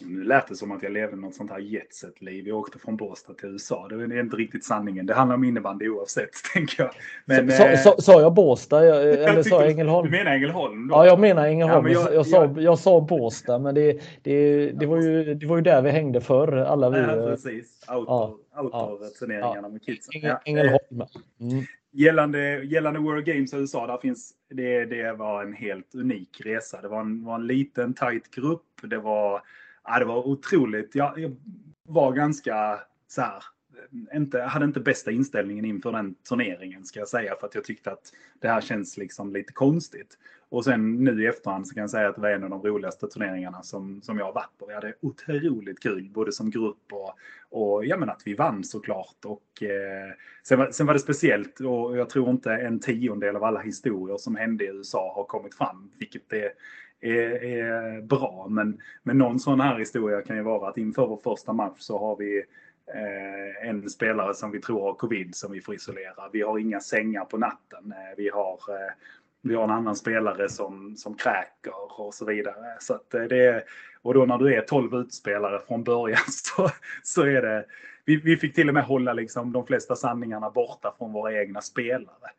Nu 0.00 0.24
lät 0.24 0.48
det 0.48 0.56
som 0.56 0.72
att 0.72 0.82
jag 0.82 0.92
levde 0.92 1.16
något 1.16 1.34
sånt 1.34 1.50
här 1.50 1.58
jetset-liv. 1.58 2.48
Jag 2.48 2.58
åkte 2.58 2.78
från 2.78 2.96
Båstad 2.96 3.34
till 3.34 3.48
USA. 3.48 3.88
Det 3.88 3.94
är 3.94 4.20
inte 4.20 4.36
riktigt 4.36 4.64
sanningen. 4.64 5.06
Det 5.06 5.14
handlar 5.14 5.36
om 5.36 5.44
innebandy 5.44 5.88
oavsett, 5.88 6.30
tänker 6.54 6.82
jag. 6.82 6.92
Men, 7.24 7.50
sa, 7.50 7.64
eh, 7.64 7.78
sa, 7.78 7.94
sa 7.98 8.20
jag 8.20 8.34
Båstad 8.34 8.84
eller 9.28 9.42
sa 9.42 9.60
jag 9.60 9.70
Ängelholm? 9.70 10.10
Du 10.10 10.18
menar 10.18 10.30
Ängelholm? 10.30 10.88
Då? 10.88 10.94
Ja, 10.94 11.06
jag 11.06 11.20
menar 11.20 11.46
Ängelholm. 11.46 11.86
Ja, 11.86 11.92
jag, 11.92 12.14
jag, 12.14 12.26
sa, 12.26 12.54
jag 12.58 12.78
sa 12.78 13.00
Båstad, 13.00 13.58
men 13.58 13.74
det, 13.74 14.00
det, 14.22 14.70
det, 14.70 14.86
var 14.86 15.02
ju, 15.02 15.34
det 15.34 15.46
var 15.46 15.56
ju 15.56 15.62
där 15.62 15.82
vi 15.82 15.90
hängde 15.90 16.20
förr, 16.20 16.52
alla 16.56 16.90
vi. 16.90 16.98
Ja, 16.98 17.06
precis. 17.06 17.84
Outdoor-turneringarna 17.88 19.62
ja, 19.62 19.68
med 19.68 19.82
kidsen. 19.82 20.36
Ängelholm. 20.44 21.02
Mm. 21.40 21.64
Gällande, 21.90 22.64
gällande 22.64 23.00
World 23.00 23.24
Games 23.24 23.54
i 23.54 23.56
USA, 23.56 23.86
där 23.86 23.98
finns, 23.98 24.32
det, 24.50 24.84
det 24.84 25.12
var 25.12 25.42
en 25.42 25.52
helt 25.52 25.94
unik 25.94 26.40
resa. 26.44 26.80
Det 26.82 26.88
var 26.88 27.00
en, 27.00 27.24
var 27.24 27.34
en 27.34 27.46
liten, 27.46 27.94
tight 27.94 28.30
grupp. 28.30 28.64
Det 28.82 28.98
var 28.98 29.42
ja, 29.88 29.98
det 29.98 30.04
var 30.04 30.28
otroligt. 30.28 30.94
Jag, 30.94 31.18
jag 31.18 31.36
var 31.82 32.12
ganska 32.12 32.80
så 33.08 33.20
här, 33.20 33.42
inte, 34.14 34.40
hade 34.40 34.64
inte 34.64 34.80
bästa 34.80 35.10
inställningen 35.10 35.64
inför 35.64 35.92
den 35.92 36.14
turneringen 36.14 36.84
ska 36.84 36.98
jag 36.98 37.08
säga 37.08 37.34
för 37.40 37.46
att 37.46 37.54
jag 37.54 37.64
tyckte 37.64 37.90
att 37.90 38.12
det 38.40 38.48
här 38.48 38.60
känns 38.60 38.96
liksom 38.96 39.32
lite 39.32 39.52
konstigt. 39.52 40.18
Och 40.50 40.64
sen 40.64 41.04
nu 41.04 41.22
i 41.22 41.26
efterhand 41.26 41.68
så 41.68 41.74
kan 41.74 41.80
jag 41.80 41.90
säga 41.90 42.08
att 42.08 42.14
det 42.14 42.20
var 42.20 42.30
en 42.30 42.44
av 42.44 42.50
de 42.50 42.62
roligaste 42.62 43.08
turneringarna 43.08 43.62
som, 43.62 44.02
som 44.02 44.18
jag 44.18 44.24
har 44.24 44.32
varit 44.32 44.58
på. 44.58 44.66
Vi 44.66 44.74
hade 44.74 44.94
otroligt 45.00 45.80
kul 45.80 46.10
både 46.14 46.32
som 46.32 46.50
grupp 46.50 46.92
och, 46.92 47.14
och 47.50 47.84
ja, 47.84 47.96
men 47.96 48.10
att 48.10 48.22
vi 48.24 48.34
vann 48.34 48.64
såklart. 48.64 49.24
Och, 49.24 49.62
eh, 49.62 50.12
sen, 50.42 50.58
var, 50.58 50.70
sen 50.70 50.86
var 50.86 50.94
det 50.94 51.00
speciellt 51.00 51.60
och 51.60 51.96
jag 51.96 52.10
tror 52.10 52.30
inte 52.30 52.52
en 52.52 52.80
tiondel 52.80 53.36
av 53.36 53.44
alla 53.44 53.60
historier 53.60 54.16
som 54.16 54.36
hände 54.36 54.64
i 54.64 54.68
USA 54.68 55.12
har 55.14 55.24
kommit 55.24 55.54
fram, 55.54 55.90
vilket 55.98 56.28
det 56.28 56.52
är, 57.00 57.44
är 57.44 58.00
bra. 58.00 58.46
Men, 58.50 58.80
men 59.02 59.18
någon 59.18 59.38
sån 59.40 59.60
här 59.60 59.78
historia 59.78 60.22
kan 60.22 60.36
ju 60.36 60.42
vara 60.42 60.68
att 60.68 60.78
inför 60.78 61.06
vår 61.06 61.20
första 61.24 61.52
match 61.52 61.78
så 61.78 61.98
har 61.98 62.16
vi 62.16 62.44
eh, 62.94 63.68
en 63.68 63.90
spelare 63.90 64.34
som 64.34 64.50
vi 64.50 64.60
tror 64.60 64.82
har 64.82 64.94
covid 64.94 65.34
som 65.34 65.52
vi 65.52 65.60
får 65.60 65.74
isolera. 65.74 66.28
Vi 66.32 66.42
har 66.42 66.58
inga 66.58 66.80
sängar 66.80 67.24
på 67.24 67.38
natten. 67.38 67.92
Eh, 67.92 68.16
vi 68.16 68.28
har 68.28 68.52
eh, 68.68 68.92
vi 69.42 69.54
har 69.54 69.64
en 69.64 69.70
annan 69.70 69.96
spelare 69.96 70.48
som, 70.48 70.96
som 70.96 71.14
kräker 71.14 72.00
och 72.00 72.14
så 72.14 72.24
vidare. 72.24 72.76
Så 72.80 72.94
att 72.94 73.14
eh, 73.14 73.22
det, 73.22 73.64
och 74.02 74.14
då 74.14 74.24
när 74.24 74.38
du 74.38 74.54
är 74.54 74.60
12 74.60 74.94
utspelare 74.94 75.60
från 75.68 75.84
början 75.84 76.18
så, 76.28 76.70
så 77.02 77.22
är 77.22 77.42
det... 77.42 77.64
Vi, 78.04 78.16
vi 78.16 78.36
fick 78.36 78.54
till 78.54 78.68
och 78.68 78.74
med 78.74 78.84
hålla 78.84 79.12
liksom 79.12 79.52
de 79.52 79.66
flesta 79.66 79.96
sanningarna 79.96 80.50
borta 80.50 80.94
från 80.98 81.12
våra 81.12 81.40
egna 81.40 81.60
spelare 81.60 82.30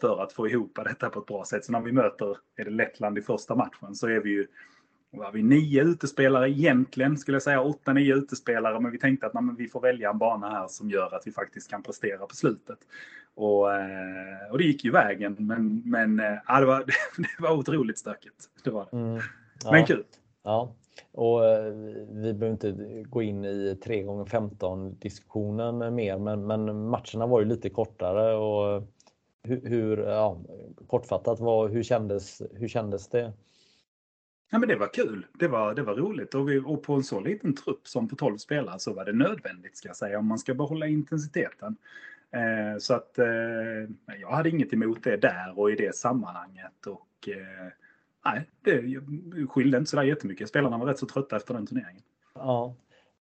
för 0.00 0.22
att 0.22 0.32
få 0.32 0.48
ihop 0.48 0.78
detta 0.84 1.10
på 1.10 1.20
ett 1.20 1.26
bra 1.26 1.44
sätt. 1.44 1.64
Så 1.64 1.72
när 1.72 1.80
vi 1.80 1.92
möter 1.92 2.36
är 2.56 2.64
det 2.64 2.70
Lettland 2.70 3.18
i 3.18 3.22
första 3.22 3.54
matchen 3.54 3.94
så 3.94 4.08
är 4.08 4.20
vi 4.20 4.30
ju 4.30 4.46
var 5.10 5.32
vi 5.32 5.42
nio 5.42 5.82
utespelare 5.82 6.50
egentligen, 6.50 7.16
skulle 7.16 7.34
jag 7.34 7.42
säga 7.42 7.62
åtta, 7.62 7.92
nio 7.92 8.14
utespelare. 8.14 8.80
Men 8.80 8.92
vi 8.92 8.98
tänkte 8.98 9.26
att 9.26 9.34
nej, 9.34 9.44
vi 9.58 9.68
får 9.68 9.80
välja 9.80 10.10
en 10.10 10.18
bana 10.18 10.50
här 10.50 10.68
som 10.68 10.90
gör 10.90 11.14
att 11.14 11.26
vi 11.26 11.32
faktiskt 11.32 11.70
kan 11.70 11.82
prestera 11.82 12.26
på 12.26 12.34
slutet. 12.34 12.78
Och, 13.34 13.74
eh, 13.74 14.50
och 14.50 14.58
det 14.58 14.64
gick 14.64 14.84
ju 14.84 14.90
vägen, 14.90 15.36
men, 15.38 15.82
men 15.84 16.20
äh, 16.20 16.60
det, 16.60 16.66
var, 16.66 16.84
det 17.16 17.28
var 17.38 17.52
otroligt 17.52 17.98
stökigt. 17.98 18.50
Det 18.64 18.70
var 18.70 18.88
det. 18.90 18.96
Mm, 18.96 19.20
ja, 19.64 19.72
men 19.72 19.86
kul. 19.86 20.04
Ja, 20.44 20.74
och 21.12 21.46
eh, 21.46 21.72
vi 22.10 22.34
behöver 22.34 22.50
inte 22.50 22.72
gå 23.08 23.22
in 23.22 23.44
i 23.44 23.78
3 23.84 24.02
gånger 24.02 24.24
15 24.24 24.98
diskussionen 24.98 25.94
mer, 25.94 26.18
men, 26.18 26.46
men 26.46 26.88
matcherna 26.88 27.26
var 27.26 27.40
ju 27.40 27.46
lite 27.46 27.70
kortare 27.70 28.34
och 28.34 28.82
hur, 29.48 29.68
hur 29.68 29.98
ja, 29.98 30.40
kortfattat, 30.86 31.40
vad, 31.40 31.70
hur, 31.70 31.82
kändes, 31.82 32.42
hur 32.52 32.68
kändes 32.68 33.08
det? 33.08 33.32
Ja, 34.50 34.58
men 34.58 34.68
det 34.68 34.76
var 34.76 34.92
kul. 34.92 35.26
Det 35.38 35.48
var, 35.48 35.74
det 35.74 35.82
var 35.82 35.94
roligt. 35.94 36.34
Och, 36.34 36.48
vi, 36.48 36.58
och 36.58 36.82
på 36.82 36.94
en 36.94 37.02
så 37.02 37.20
liten 37.20 37.54
trupp 37.54 37.88
som 37.88 38.08
på 38.08 38.16
12 38.16 38.36
spelare 38.36 38.78
så 38.78 38.92
var 38.92 39.04
det 39.04 39.12
nödvändigt 39.12 39.76
ska 39.76 39.88
jag 39.88 39.96
säga 39.96 40.18
om 40.18 40.26
man 40.26 40.38
ska 40.38 40.54
behålla 40.54 40.86
intensiteten. 40.86 41.76
Eh, 42.30 42.78
så 42.78 42.94
att 42.94 43.18
eh, 43.18 43.26
jag 44.20 44.30
hade 44.30 44.48
inget 44.48 44.72
emot 44.72 45.04
det 45.04 45.16
där 45.16 45.58
och 45.58 45.70
i 45.70 45.74
det 45.74 45.94
sammanhanget. 45.94 46.86
Och 46.86 47.28
eh, 47.28 47.72
nej, 48.24 48.50
det 48.62 49.00
skilde 49.48 49.78
inte 49.78 49.90
sådär 49.90 50.02
jättemycket. 50.02 50.48
Spelarna 50.48 50.78
var 50.78 50.86
rätt 50.86 50.98
så 50.98 51.06
trötta 51.06 51.36
efter 51.36 51.54
den 51.54 51.66
turneringen. 51.66 52.02
Ja. 52.34 52.74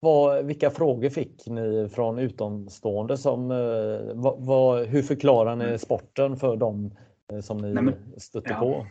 Vad, 0.05 0.45
vilka 0.45 0.71
frågor 0.71 1.09
fick 1.09 1.47
ni 1.47 1.89
från 1.95 2.19
utomstående? 2.19 3.17
Som, 3.17 3.51
eh, 3.51 4.15
vad, 4.15 4.45
vad, 4.45 4.87
hur 4.87 5.03
förklarar 5.03 5.57
ni 5.57 5.65
mm. 5.65 5.79
sporten 5.79 6.37
för 6.37 6.57
dem 6.57 6.95
eh, 7.33 7.41
som 7.41 7.59
ni 7.59 7.75
nej, 7.75 7.83
men, 7.83 7.95
stötte 8.17 8.51
ja. 8.51 8.61
på? 8.61 8.87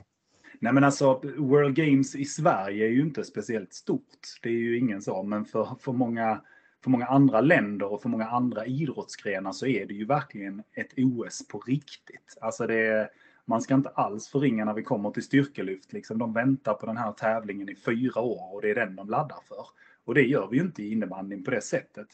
Nej 0.60 0.74
men 0.74 0.84
alltså 0.84 1.22
World 1.38 1.76
Games 1.76 2.16
i 2.16 2.26
Sverige 2.26 2.86
är 2.86 2.90
ju 2.90 3.02
inte 3.02 3.24
speciellt 3.24 3.74
stort. 3.74 4.18
Det 4.44 4.50
är 4.50 4.54
ju 4.54 4.78
ingen 4.78 5.02
så, 5.02 5.24
men 5.24 5.46
för, 5.46 5.68
för, 5.80 5.92
många, 5.92 6.42
för 6.84 6.90
många 6.90 7.06
andra 7.06 7.42
länder 7.42 7.94
och 7.94 8.02
för 8.02 8.10
många 8.10 8.26
andra 8.26 8.66
idrottsgrenar 8.66 9.52
så 9.52 9.66
är 9.66 9.86
det 9.86 9.94
ju 9.94 10.06
verkligen 10.06 10.60
ett 10.60 10.94
OS 10.98 11.48
på 11.48 11.60
riktigt. 11.60 12.38
Alltså 12.42 12.68
det 12.68 13.10
man 13.46 13.62
ska 13.62 13.74
inte 13.74 13.90
alls 13.90 14.28
förringa 14.28 14.66
när 14.66 14.74
vi 14.74 14.84
kommer 14.84 15.12
till 15.12 15.24
styrkelyft. 15.24 15.94
Liksom, 15.94 16.18
de 16.18 16.34
väntar 16.34 16.74
på 16.74 16.86
den 16.86 16.98
här 16.98 17.12
tävlingen 17.12 17.70
i 17.70 17.76
fyra 17.76 18.22
år 18.22 18.54
och 18.54 18.62
det 18.62 18.70
är 18.70 18.76
den 18.76 18.96
de 18.96 19.10
laddar 19.10 19.40
för. 19.48 19.66
Och 20.06 20.16
det 20.16 20.22
gör 20.22 20.48
vi 20.48 20.58
ju 20.58 20.64
inte 20.64 20.84
i 20.84 20.92
innebandyn 20.92 21.44
på 21.44 21.52
det 21.52 21.62
sättet. 21.62 22.08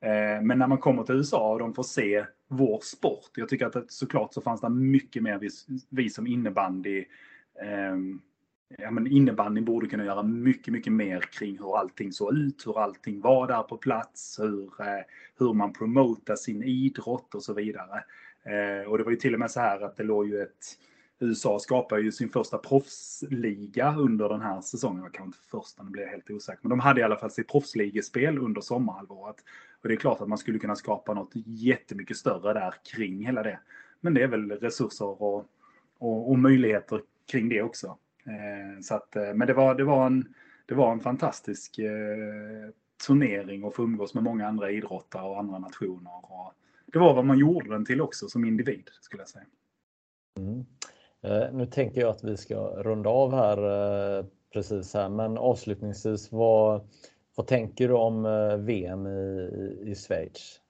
Eh, 0.00 0.42
men 0.42 0.58
när 0.58 0.66
man 0.66 0.78
kommer 0.78 1.02
till 1.02 1.14
USA 1.14 1.52
och 1.52 1.58
de 1.58 1.74
får 1.74 1.82
se 1.82 2.24
vår 2.48 2.80
sport. 2.82 3.30
Jag 3.34 3.48
tycker 3.48 3.66
att 3.66 3.92
såklart 3.92 4.34
så 4.34 4.40
fanns 4.40 4.60
det 4.60 4.68
mycket 4.68 5.22
mer 5.22 5.38
vi, 5.38 5.48
vi 5.88 6.10
som 6.10 6.26
innebandy 6.26 7.04
ehm, 7.62 8.20
ja, 8.78 8.90
men 8.90 9.06
innebandyn 9.06 9.64
borde 9.64 9.86
kunna 9.86 10.04
göra 10.04 10.22
mycket, 10.22 10.72
mycket 10.72 10.92
mer 10.92 11.20
kring 11.20 11.58
hur 11.58 11.78
allting 11.78 12.12
såg 12.12 12.34
ut, 12.34 12.66
hur 12.66 12.80
allting 12.82 13.20
var 13.20 13.46
där 13.46 13.62
på 13.62 13.76
plats, 13.76 14.38
hur, 14.40 14.80
eh, 14.80 15.04
hur 15.38 15.52
man 15.52 15.72
promotar 15.72 16.36
sin 16.36 16.62
idrott 16.62 17.34
och 17.34 17.42
så 17.42 17.54
vidare. 17.54 18.04
Eh, 18.42 18.90
och 18.90 18.98
det 18.98 19.04
var 19.04 19.10
ju 19.10 19.16
till 19.16 19.34
och 19.34 19.40
med 19.40 19.50
så 19.50 19.60
här 19.60 19.80
att 19.80 19.96
det 19.96 20.04
låg 20.04 20.28
ju 20.28 20.42
ett 20.42 20.78
USA 21.20 21.58
skapar 21.58 21.98
ju 21.98 22.12
sin 22.12 22.28
första 22.28 22.58
proffsliga 22.58 23.94
under 23.98 24.28
den 24.28 24.40
här 24.40 24.60
säsongen. 24.60 25.02
Jag 25.02 25.14
kan 25.14 25.26
inte 25.26 25.38
första, 25.50 25.82
nu 25.82 25.90
blir 25.90 26.02
jag 26.02 26.10
helt 26.10 26.30
osäker. 26.30 26.60
Men 26.62 26.70
de 26.70 26.80
hade 26.80 27.00
i 27.00 27.04
alla 27.04 27.16
fall 27.16 27.30
sitt 27.30 27.48
proffsligespel 27.48 28.38
under 28.38 28.60
sommarhalvåret. 28.60 29.36
Och 29.82 29.88
det 29.88 29.94
är 29.94 29.96
klart 29.96 30.20
att 30.20 30.28
man 30.28 30.38
skulle 30.38 30.58
kunna 30.58 30.76
skapa 30.76 31.14
något 31.14 31.32
jättemycket 31.44 32.16
större 32.16 32.52
där 32.52 32.74
kring 32.94 33.26
hela 33.26 33.42
det. 33.42 33.58
Men 34.00 34.14
det 34.14 34.22
är 34.22 34.28
väl 34.28 34.50
resurser 34.50 35.22
och, 35.22 35.46
och, 35.98 36.30
och 36.30 36.38
möjligheter 36.38 37.00
kring 37.30 37.48
det 37.48 37.62
också. 37.62 37.98
Eh, 38.26 38.80
så 38.80 38.94
att, 38.94 39.16
eh, 39.16 39.34
men 39.34 39.46
det 39.46 39.54
var, 39.54 39.74
det, 39.74 39.84
var 39.84 40.06
en, 40.06 40.34
det 40.66 40.74
var 40.74 40.92
en 40.92 41.00
fantastisk 41.00 41.78
eh, 41.78 42.70
turnering 43.06 43.64
och 43.64 43.74
få 43.74 43.82
umgås 43.82 44.14
med 44.14 44.22
många 44.24 44.48
andra 44.48 44.70
idrottare 44.70 45.28
och 45.28 45.38
andra 45.38 45.58
nationer. 45.58 46.32
Och 46.32 46.52
det 46.86 46.98
var 46.98 47.14
vad 47.14 47.24
man 47.24 47.38
gjorde 47.38 47.70
den 47.70 47.84
till 47.84 48.00
också 48.00 48.28
som 48.28 48.44
individ 48.44 48.90
skulle 49.00 49.22
jag 49.22 49.28
säga. 49.28 49.46
Mm. 50.38 50.64
Eh, 51.22 51.52
nu 51.52 51.66
tänker 51.66 52.00
jag 52.00 52.10
att 52.10 52.24
vi 52.24 52.36
ska 52.36 52.56
runda 52.56 53.10
av 53.10 53.34
här 53.34 53.58
eh, 54.18 54.24
precis 54.52 54.94
här, 54.94 55.08
men 55.08 55.38
avslutningsvis 55.38 56.32
vad, 56.32 56.88
vad 57.36 57.46
tänker 57.46 57.88
du 57.88 57.94
om 57.94 58.26
eh, 58.26 58.56
VM 58.56 59.06
i, 59.06 59.82
i 59.86 59.94
Schweiz? 59.94 60.60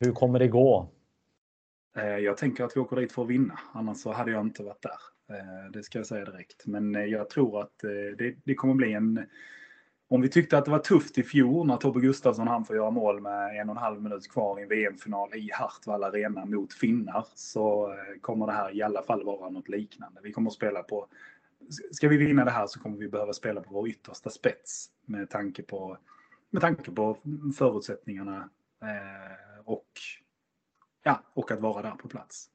Hur 0.00 0.12
kommer 0.12 0.38
det 0.38 0.48
gå? 0.48 0.90
Jag 1.94 2.36
tänker 2.36 2.64
att 2.64 2.76
vi 2.76 2.80
åker 2.80 2.96
dit 2.96 3.12
för 3.12 3.22
att 3.22 3.28
vinna, 3.28 3.58
annars 3.72 3.98
så 3.98 4.12
hade 4.12 4.30
jag 4.30 4.40
inte 4.40 4.62
varit 4.62 4.82
där. 4.82 5.70
Det 5.72 5.82
ska 5.82 5.98
jag 5.98 6.06
säga 6.06 6.24
direkt. 6.24 6.66
Men 6.66 7.10
jag 7.10 7.30
tror 7.30 7.60
att 7.60 7.78
det, 8.18 8.34
det 8.44 8.54
kommer 8.54 8.74
bli 8.74 8.92
en... 8.92 9.26
Om 10.12 10.20
vi 10.20 10.28
tyckte 10.28 10.58
att 10.58 10.64
det 10.64 10.70
var 10.70 10.78
tufft 10.78 11.18
i 11.18 11.22
fjol 11.22 11.66
när 11.66 11.76
Tobbe 11.76 12.00
Gustafsson 12.00 12.48
han 12.48 12.64
får 12.64 12.76
göra 12.76 12.90
mål 12.90 13.20
med 13.20 13.60
en 13.60 13.68
och 13.68 13.76
en 13.76 13.82
halv 13.82 14.02
minut 14.02 14.30
kvar 14.30 14.58
i 14.58 14.62
en 14.62 14.68
VM-final 14.68 15.34
i 15.34 15.50
Hartwall 15.52 16.04
Arena 16.04 16.44
mot 16.44 16.72
finnar 16.72 17.26
så 17.34 17.94
kommer 18.20 18.46
det 18.46 18.52
här 18.52 18.76
i 18.76 18.82
alla 18.82 19.02
fall 19.02 19.24
vara 19.24 19.50
något 19.50 19.68
liknande. 19.68 20.20
Vi 20.22 20.32
kommer 20.32 20.50
att 20.50 20.54
spela 20.54 20.82
på... 20.82 21.06
Ska 21.92 22.08
vi 22.08 22.16
vinna 22.16 22.44
det 22.44 22.50
här 22.50 22.66
så 22.66 22.80
kommer 22.80 22.96
vi 22.96 23.08
behöva 23.08 23.32
spela 23.32 23.60
på 23.60 23.74
vår 23.74 23.88
yttersta 23.88 24.30
spets 24.30 24.90
med 25.04 25.30
tanke 25.30 25.62
på, 25.62 25.98
med 26.50 26.62
tanke 26.62 26.90
på 26.90 27.16
förutsättningarna 27.58 28.50
och, 29.64 29.88
ja, 31.02 31.22
och 31.34 31.50
att 31.50 31.60
vara 31.60 31.82
där 31.82 31.96
på 31.96 32.08
plats. 32.08 32.50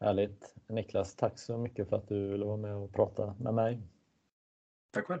Härligt. 0.00 0.54
Niklas, 0.68 1.14
tack 1.14 1.38
så 1.38 1.58
mycket 1.58 1.88
för 1.88 1.96
att 1.96 2.08
du 2.08 2.28
ville 2.28 2.44
vara 2.44 2.56
med 2.56 2.74
och 2.74 2.92
prata 2.92 3.34
med 3.40 3.54
mig. 3.54 3.80
Tack 4.90 5.06
själv. 5.06 5.20